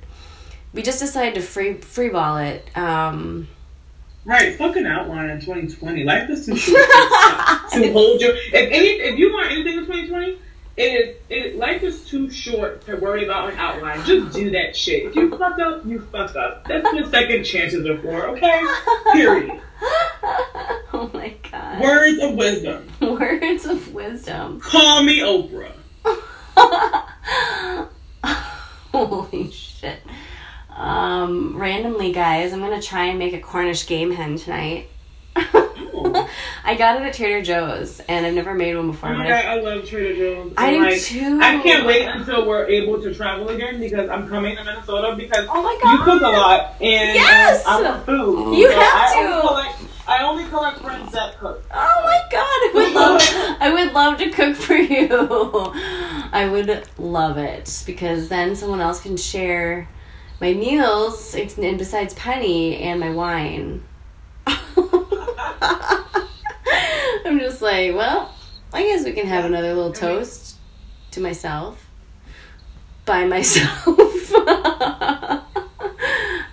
we 0.74 0.82
just 0.82 1.00
decided 1.00 1.36
to 1.36 1.42
free 1.42 1.76
free 1.76 2.10
ball 2.10 2.38
it. 2.38 2.66
Um, 2.78 3.48
right, 4.26 4.56
fucking 4.58 4.86
outline 4.86 5.30
in 5.30 5.40
2020. 5.40 6.04
Life 6.04 6.30
is 6.30 6.46
too 6.46 6.56
short 6.56 6.88
to, 7.74 7.80
to 7.82 7.92
hold 7.94 8.22
your. 8.22 8.36
If 8.36 8.54
any, 8.54 8.88
if 9.02 9.20
you 9.20 9.32
want 9.34 9.52
anything 9.52 9.80
in 9.80 9.86
2020, 9.86 10.38
it 10.76 10.82
is. 10.82 11.16
It 11.30 11.56
life 11.58 11.84
is 11.84 12.06
too 12.06 12.30
short 12.30 12.86
to 12.86 12.96
worry 12.96 13.26
about 13.26 13.52
an 13.52 13.60
outline. 13.60 14.04
Just 14.06 14.36
do 14.36 14.50
that 14.52 14.76
shit. 14.76 15.04
If 15.06 15.16
you 15.16 15.30
fuck 15.38 15.60
up, 15.60 15.86
you 15.86 16.00
fuck 16.12 16.36
up. 16.36 16.68
That's 16.68 16.84
what 16.84 17.12
second 17.12 17.44
chances 17.44 17.86
are 17.86 18.02
for. 18.02 18.28
Okay. 18.30 18.64
Period. 19.12 19.62
oh 20.94 21.12
my 21.14 21.36
god! 21.52 21.82
Words 21.82 22.22
of 22.24 22.36
wisdom. 22.36 22.88
Words 23.02 23.66
of 23.66 23.94
wisdom. 23.94 24.60
Call 24.62 25.04
me 25.04 25.20
Oprah. 25.20 25.74
Holy 28.92 29.52
shit! 29.52 30.00
Um, 30.70 31.56
randomly, 31.58 32.12
guys, 32.12 32.52
I'm 32.52 32.60
gonna 32.60 32.82
try 32.82 33.06
and 33.06 33.20
make 33.20 33.34
a 33.34 33.40
Cornish 33.40 33.86
game 33.86 34.12
hen 34.12 34.38
tonight. 34.38 34.90
Oh. 35.96 36.30
I 36.64 36.76
got 36.76 37.02
it 37.02 37.06
at 37.06 37.14
Trader 37.14 37.42
Joe's, 37.42 38.00
and 38.02 38.26
I've 38.26 38.34
never 38.34 38.54
made 38.54 38.76
one 38.76 38.92
before. 38.92 39.10
Oh 39.10 39.18
my 39.18 39.28
god, 39.28 39.46
I, 39.46 39.56
I 39.58 39.60
love 39.62 39.86
Trader 39.86 40.16
Joe's. 40.16 40.54
I 40.58 40.72
do 40.72 40.80
like, 40.84 41.02
too. 41.02 41.40
I 41.42 41.62
can't 41.62 41.86
wait 41.86 42.06
until 42.08 42.48
we're 42.48 42.66
able 42.68 43.02
to 43.02 43.14
travel 43.14 43.50
again 43.50 43.80
because 43.80 44.10
I'm 44.10 44.28
coming 44.28 44.56
to 44.56 44.64
Minnesota 44.64 45.16
because 45.18 45.46
Oh 45.50 45.62
my 45.62 45.78
god. 45.82 45.92
you 45.92 46.04
cook 46.04 46.22
a 46.22 46.28
lot 46.30 46.74
and 46.82 47.16
Yes! 47.16 47.66
um, 47.66 47.86
I 47.86 47.90
want 47.92 48.06
food. 48.06 48.56
You 48.58 48.68
So 48.72 48.80
have 48.80 48.94
I 48.96 49.14
to. 49.14 49.28
Only 49.30 49.42
collect, 49.42 49.80
I 50.08 50.24
only 50.24 50.46
collect 50.46 50.80
friends 50.80 51.12
that 51.14 51.38
cook. 51.40 51.64
Oh 51.74 52.02
my 52.04 52.22
god, 52.32 52.44
I 52.44 52.72
would 52.74 52.94
love 52.94 53.22
I 53.62 53.74
would 53.74 53.94
love 53.94 54.18
to 54.18 54.30
cook 54.32 54.56
for 54.56 54.76
you. 54.76 55.08
I 56.34 56.48
would 56.52 56.84
love 56.98 57.38
it 57.38 57.84
because 57.86 58.30
then 58.30 58.56
someone 58.56 58.82
else 58.82 59.00
can 59.02 59.16
share 59.18 59.88
my 60.42 60.54
meals 60.54 61.36
and 61.36 61.78
besides 61.78 62.14
Penny 62.16 62.78
and 62.80 63.00
my 63.00 63.12
wine. 63.12 63.84
I'm 67.26 67.40
just 67.40 67.62
like, 67.62 67.96
well, 67.96 68.34
I 68.72 68.84
guess 68.84 69.04
we 69.06 69.14
can 69.14 69.28
have 69.28 69.46
another 69.46 69.74
little 69.74 69.92
toast 69.94 70.58
to 71.12 71.22
myself 71.22 71.86
by 73.06 73.26
myself. 73.26 74.34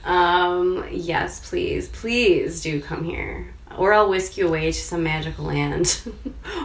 um, 0.04 0.86
yes, 0.90 1.48
please, 1.48 1.88
please 1.88 2.60
do 2.62 2.80
come 2.80 3.04
here. 3.04 3.52
Or 3.78 3.92
I'll 3.92 4.08
whisk 4.08 4.36
you 4.36 4.48
away 4.48 4.66
to 4.66 4.72
some 4.72 5.02
magical 5.04 5.44
land. 5.46 6.00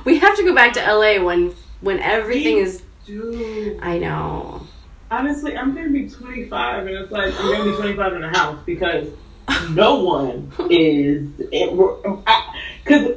we 0.06 0.18
have 0.19 0.35
to 0.38 0.43
go 0.43 0.53
back 0.56 0.73
to 0.73 0.81
LA 0.81 1.23
when 1.23 1.53
when 1.81 1.99
everything 1.99 2.57
is 2.57 2.81
Dude, 3.06 3.80
I 3.84 3.99
know. 3.99 4.65
honestly, 5.11 5.56
I'm 5.56 5.76
gonna 5.76 5.89
be 5.91 6.10
25 6.10 6.88
and 6.88 6.95
it's 6.95 7.11
like 7.11 7.31
I'm 7.39 7.52
gonna 7.52 7.72
be 7.72 7.77
25 7.77 8.14
in 8.14 8.22
the 8.22 8.30
house 8.30 8.57
because 8.65 9.10
no 9.72 10.03
one 10.03 10.51
is. 10.69 11.30
Because 12.84 13.15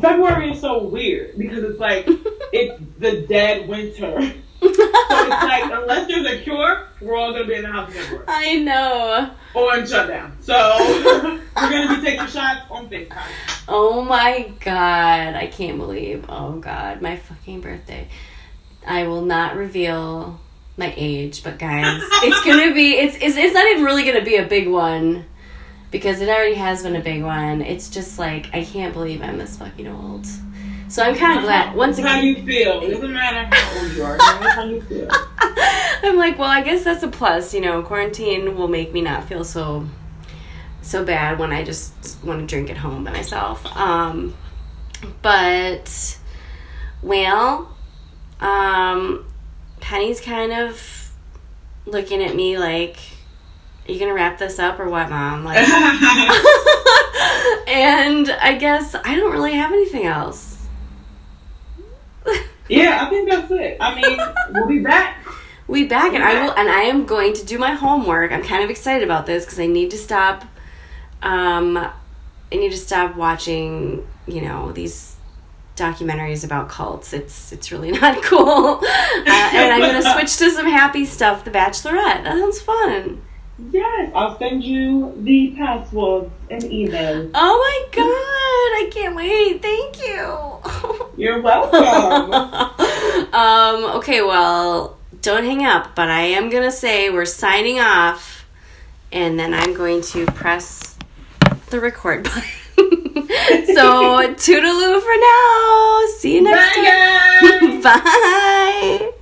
February 0.00 0.52
is 0.52 0.60
so 0.60 0.84
weird 0.84 1.36
because 1.36 1.64
it's 1.64 1.80
like 1.80 2.04
it's 2.52 2.80
the 2.98 3.22
dead 3.22 3.68
winter. 3.68 4.32
So 4.62 4.68
it's 4.68 5.42
like 5.42 5.64
unless 5.72 6.06
there's 6.06 6.26
a 6.26 6.42
cure, 6.42 6.86
we're 7.00 7.16
all 7.16 7.32
gonna 7.32 7.46
be 7.46 7.54
in 7.54 7.62
the 7.62 7.72
house 7.72 7.90
February 7.92 8.24
I 8.28 8.56
know. 8.58 9.30
or 9.54 9.76
in 9.78 9.86
shutdown. 9.86 10.36
So 10.42 10.52
we're 11.56 11.70
gonna 11.70 11.96
be 11.96 12.04
taking 12.06 12.26
shots 12.26 12.60
on 12.70 12.88
FaceTime. 12.90 13.22
Oh 13.68 14.02
my 14.04 14.52
god, 14.60 15.34
I 15.34 15.46
can't 15.50 15.78
believe. 15.78 16.26
Oh 16.28 16.58
god, 16.58 17.00
my 17.00 17.16
fucking 17.16 17.62
birthday. 17.62 18.06
I 18.86 19.06
will 19.06 19.22
not 19.22 19.56
reveal 19.56 20.38
my 20.76 20.92
age, 20.94 21.42
but 21.42 21.58
guys, 21.58 22.02
it's 22.22 22.44
gonna 22.44 22.74
be 22.74 22.92
it's 22.98 23.16
it's, 23.16 23.36
it's 23.36 23.54
not 23.54 23.66
even 23.66 23.82
really 23.82 24.04
gonna 24.04 24.24
be 24.24 24.36
a 24.36 24.46
big 24.46 24.68
one 24.68 25.24
because 25.90 26.20
it 26.20 26.28
already 26.28 26.54
has 26.54 26.82
been 26.82 26.96
a 26.96 27.00
big 27.00 27.22
one. 27.22 27.62
It's 27.62 27.88
just 27.90 28.18
like 28.18 28.52
I 28.54 28.64
can't 28.64 28.92
believe 28.92 29.22
I'm 29.22 29.38
this 29.38 29.56
fucking 29.56 29.86
old. 29.86 30.26
So 30.88 31.04
I'm 31.04 31.14
kind 31.14 31.38
of 31.38 31.44
glad. 31.44 31.76
Once 31.76 31.98
It's 31.98 32.06
how 32.06 32.18
you 32.18 32.34
feel. 32.44 32.80
It 32.82 32.90
doesn't 32.90 33.12
matter 33.12 33.54
how 33.54 33.80
old 33.80 33.92
you 33.92 34.02
are. 34.02 34.18
How 34.18 34.64
you 34.64 34.80
feel. 34.82 35.08
I'm 36.02 36.16
like, 36.16 36.36
well, 36.36 36.50
I 36.50 36.62
guess 36.62 36.82
that's 36.82 37.04
a 37.04 37.08
plus. 37.08 37.54
You 37.54 37.60
know, 37.60 37.82
quarantine 37.82 38.56
will 38.56 38.66
make 38.66 38.92
me 38.92 39.00
not 39.00 39.28
feel 39.28 39.44
so 39.44 39.86
so 40.82 41.04
bad 41.04 41.38
when 41.38 41.52
I 41.52 41.62
just 41.62 42.22
want 42.24 42.40
to 42.40 42.46
drink 42.46 42.70
at 42.70 42.76
home 42.76 43.04
by 43.04 43.12
myself. 43.12 43.64
Um, 43.76 44.34
but 45.22 46.18
well, 47.02 47.76
um, 48.40 49.24
Penny's 49.80 50.20
kind 50.20 50.52
of 50.52 51.12
looking 51.86 52.22
at 52.22 52.34
me 52.34 52.58
like, 52.58 52.96
"Are 52.96 53.09
you 53.90 53.98
gonna 53.98 54.14
wrap 54.14 54.38
this 54.38 54.58
up 54.58 54.78
or 54.80 54.88
what, 54.88 55.10
mom?" 55.10 55.44
Like, 55.50 55.58
and 57.68 58.30
I 58.30 58.56
guess 58.58 58.94
I 58.94 59.14
don't 59.16 59.32
really 59.32 59.54
have 59.54 59.72
anything 59.72 60.06
else. 60.06 60.58
yeah, 62.68 63.04
I 63.04 63.10
think 63.10 63.28
that's 63.28 63.50
it. 63.50 63.76
I 63.80 63.94
mean, 63.94 64.18
we'll 64.50 64.66
be 64.66 64.78
back. 64.80 65.16
we 65.66 65.84
back 65.86 66.14
and 66.14 66.22
I 66.22 66.42
will 66.44 66.52
and 66.52 66.68
I 66.68 66.82
am 66.82 67.06
going 67.06 67.32
to 67.34 67.44
do 67.44 67.58
my 67.58 67.72
homework. 67.74 68.32
I'm 68.32 68.42
kind 68.42 68.62
of 68.64 68.70
excited 68.70 69.02
about 69.02 69.26
this 69.26 69.44
because 69.44 69.60
I 69.60 69.66
need 69.66 69.90
to 69.92 69.98
stop 69.98 70.44
um 71.22 71.76
I 71.76 72.56
need 72.56 72.72
to 72.72 72.78
stop 72.78 73.14
watching, 73.16 74.06
you 74.26 74.40
know, 74.42 74.72
these 74.72 75.16
documentaries 75.76 76.44
about 76.44 76.68
cults. 76.68 77.12
It's 77.12 77.52
it's 77.52 77.70
really 77.72 77.90
not 78.00 78.22
cool. 78.22 78.80
Uh, 78.82 79.50
and 79.52 79.72
I'm 79.72 80.02
to 80.02 80.12
switch 80.12 80.36
to 80.38 80.50
some 80.50 80.66
happy 80.66 81.04
stuff, 81.06 81.44
The 81.44 81.50
Bachelorette. 81.50 82.24
That 82.24 82.38
sounds 82.38 82.60
fun. 82.60 83.22
Yes, 83.70 84.10
I'll 84.14 84.38
send 84.38 84.64
you 84.64 85.12
the 85.18 85.54
passwords 85.56 86.30
and 86.50 86.62
emails. 86.62 87.30
Oh 87.34 87.56
my 87.58 87.88
god, 87.92 88.04
I 88.04 88.90
can't 88.90 89.14
wait. 89.14 89.62
Thank 89.62 89.98
you. 90.06 91.06
You're 91.16 91.40
welcome. 91.42 92.32
um, 93.34 93.96
okay, 93.98 94.22
well, 94.22 94.98
don't 95.22 95.44
hang 95.44 95.64
up, 95.64 95.94
but 95.94 96.08
I 96.08 96.22
am 96.22 96.48
going 96.50 96.64
to 96.64 96.72
say 96.72 97.10
we're 97.10 97.26
signing 97.26 97.78
off, 97.78 98.46
and 99.12 99.38
then 99.38 99.52
I'm 99.54 99.74
going 99.74 100.02
to 100.02 100.26
press 100.26 100.96
the 101.68 101.80
record 101.80 102.24
button. 102.24 102.42
so, 103.74 104.34
toodaloo 104.34 105.00
for 105.00 105.16
now. 105.20 106.06
See 106.18 106.36
you 106.36 106.42
next 106.42 106.76
Bye, 106.76 107.80
time. 107.82 107.82
Bye. 107.82 109.12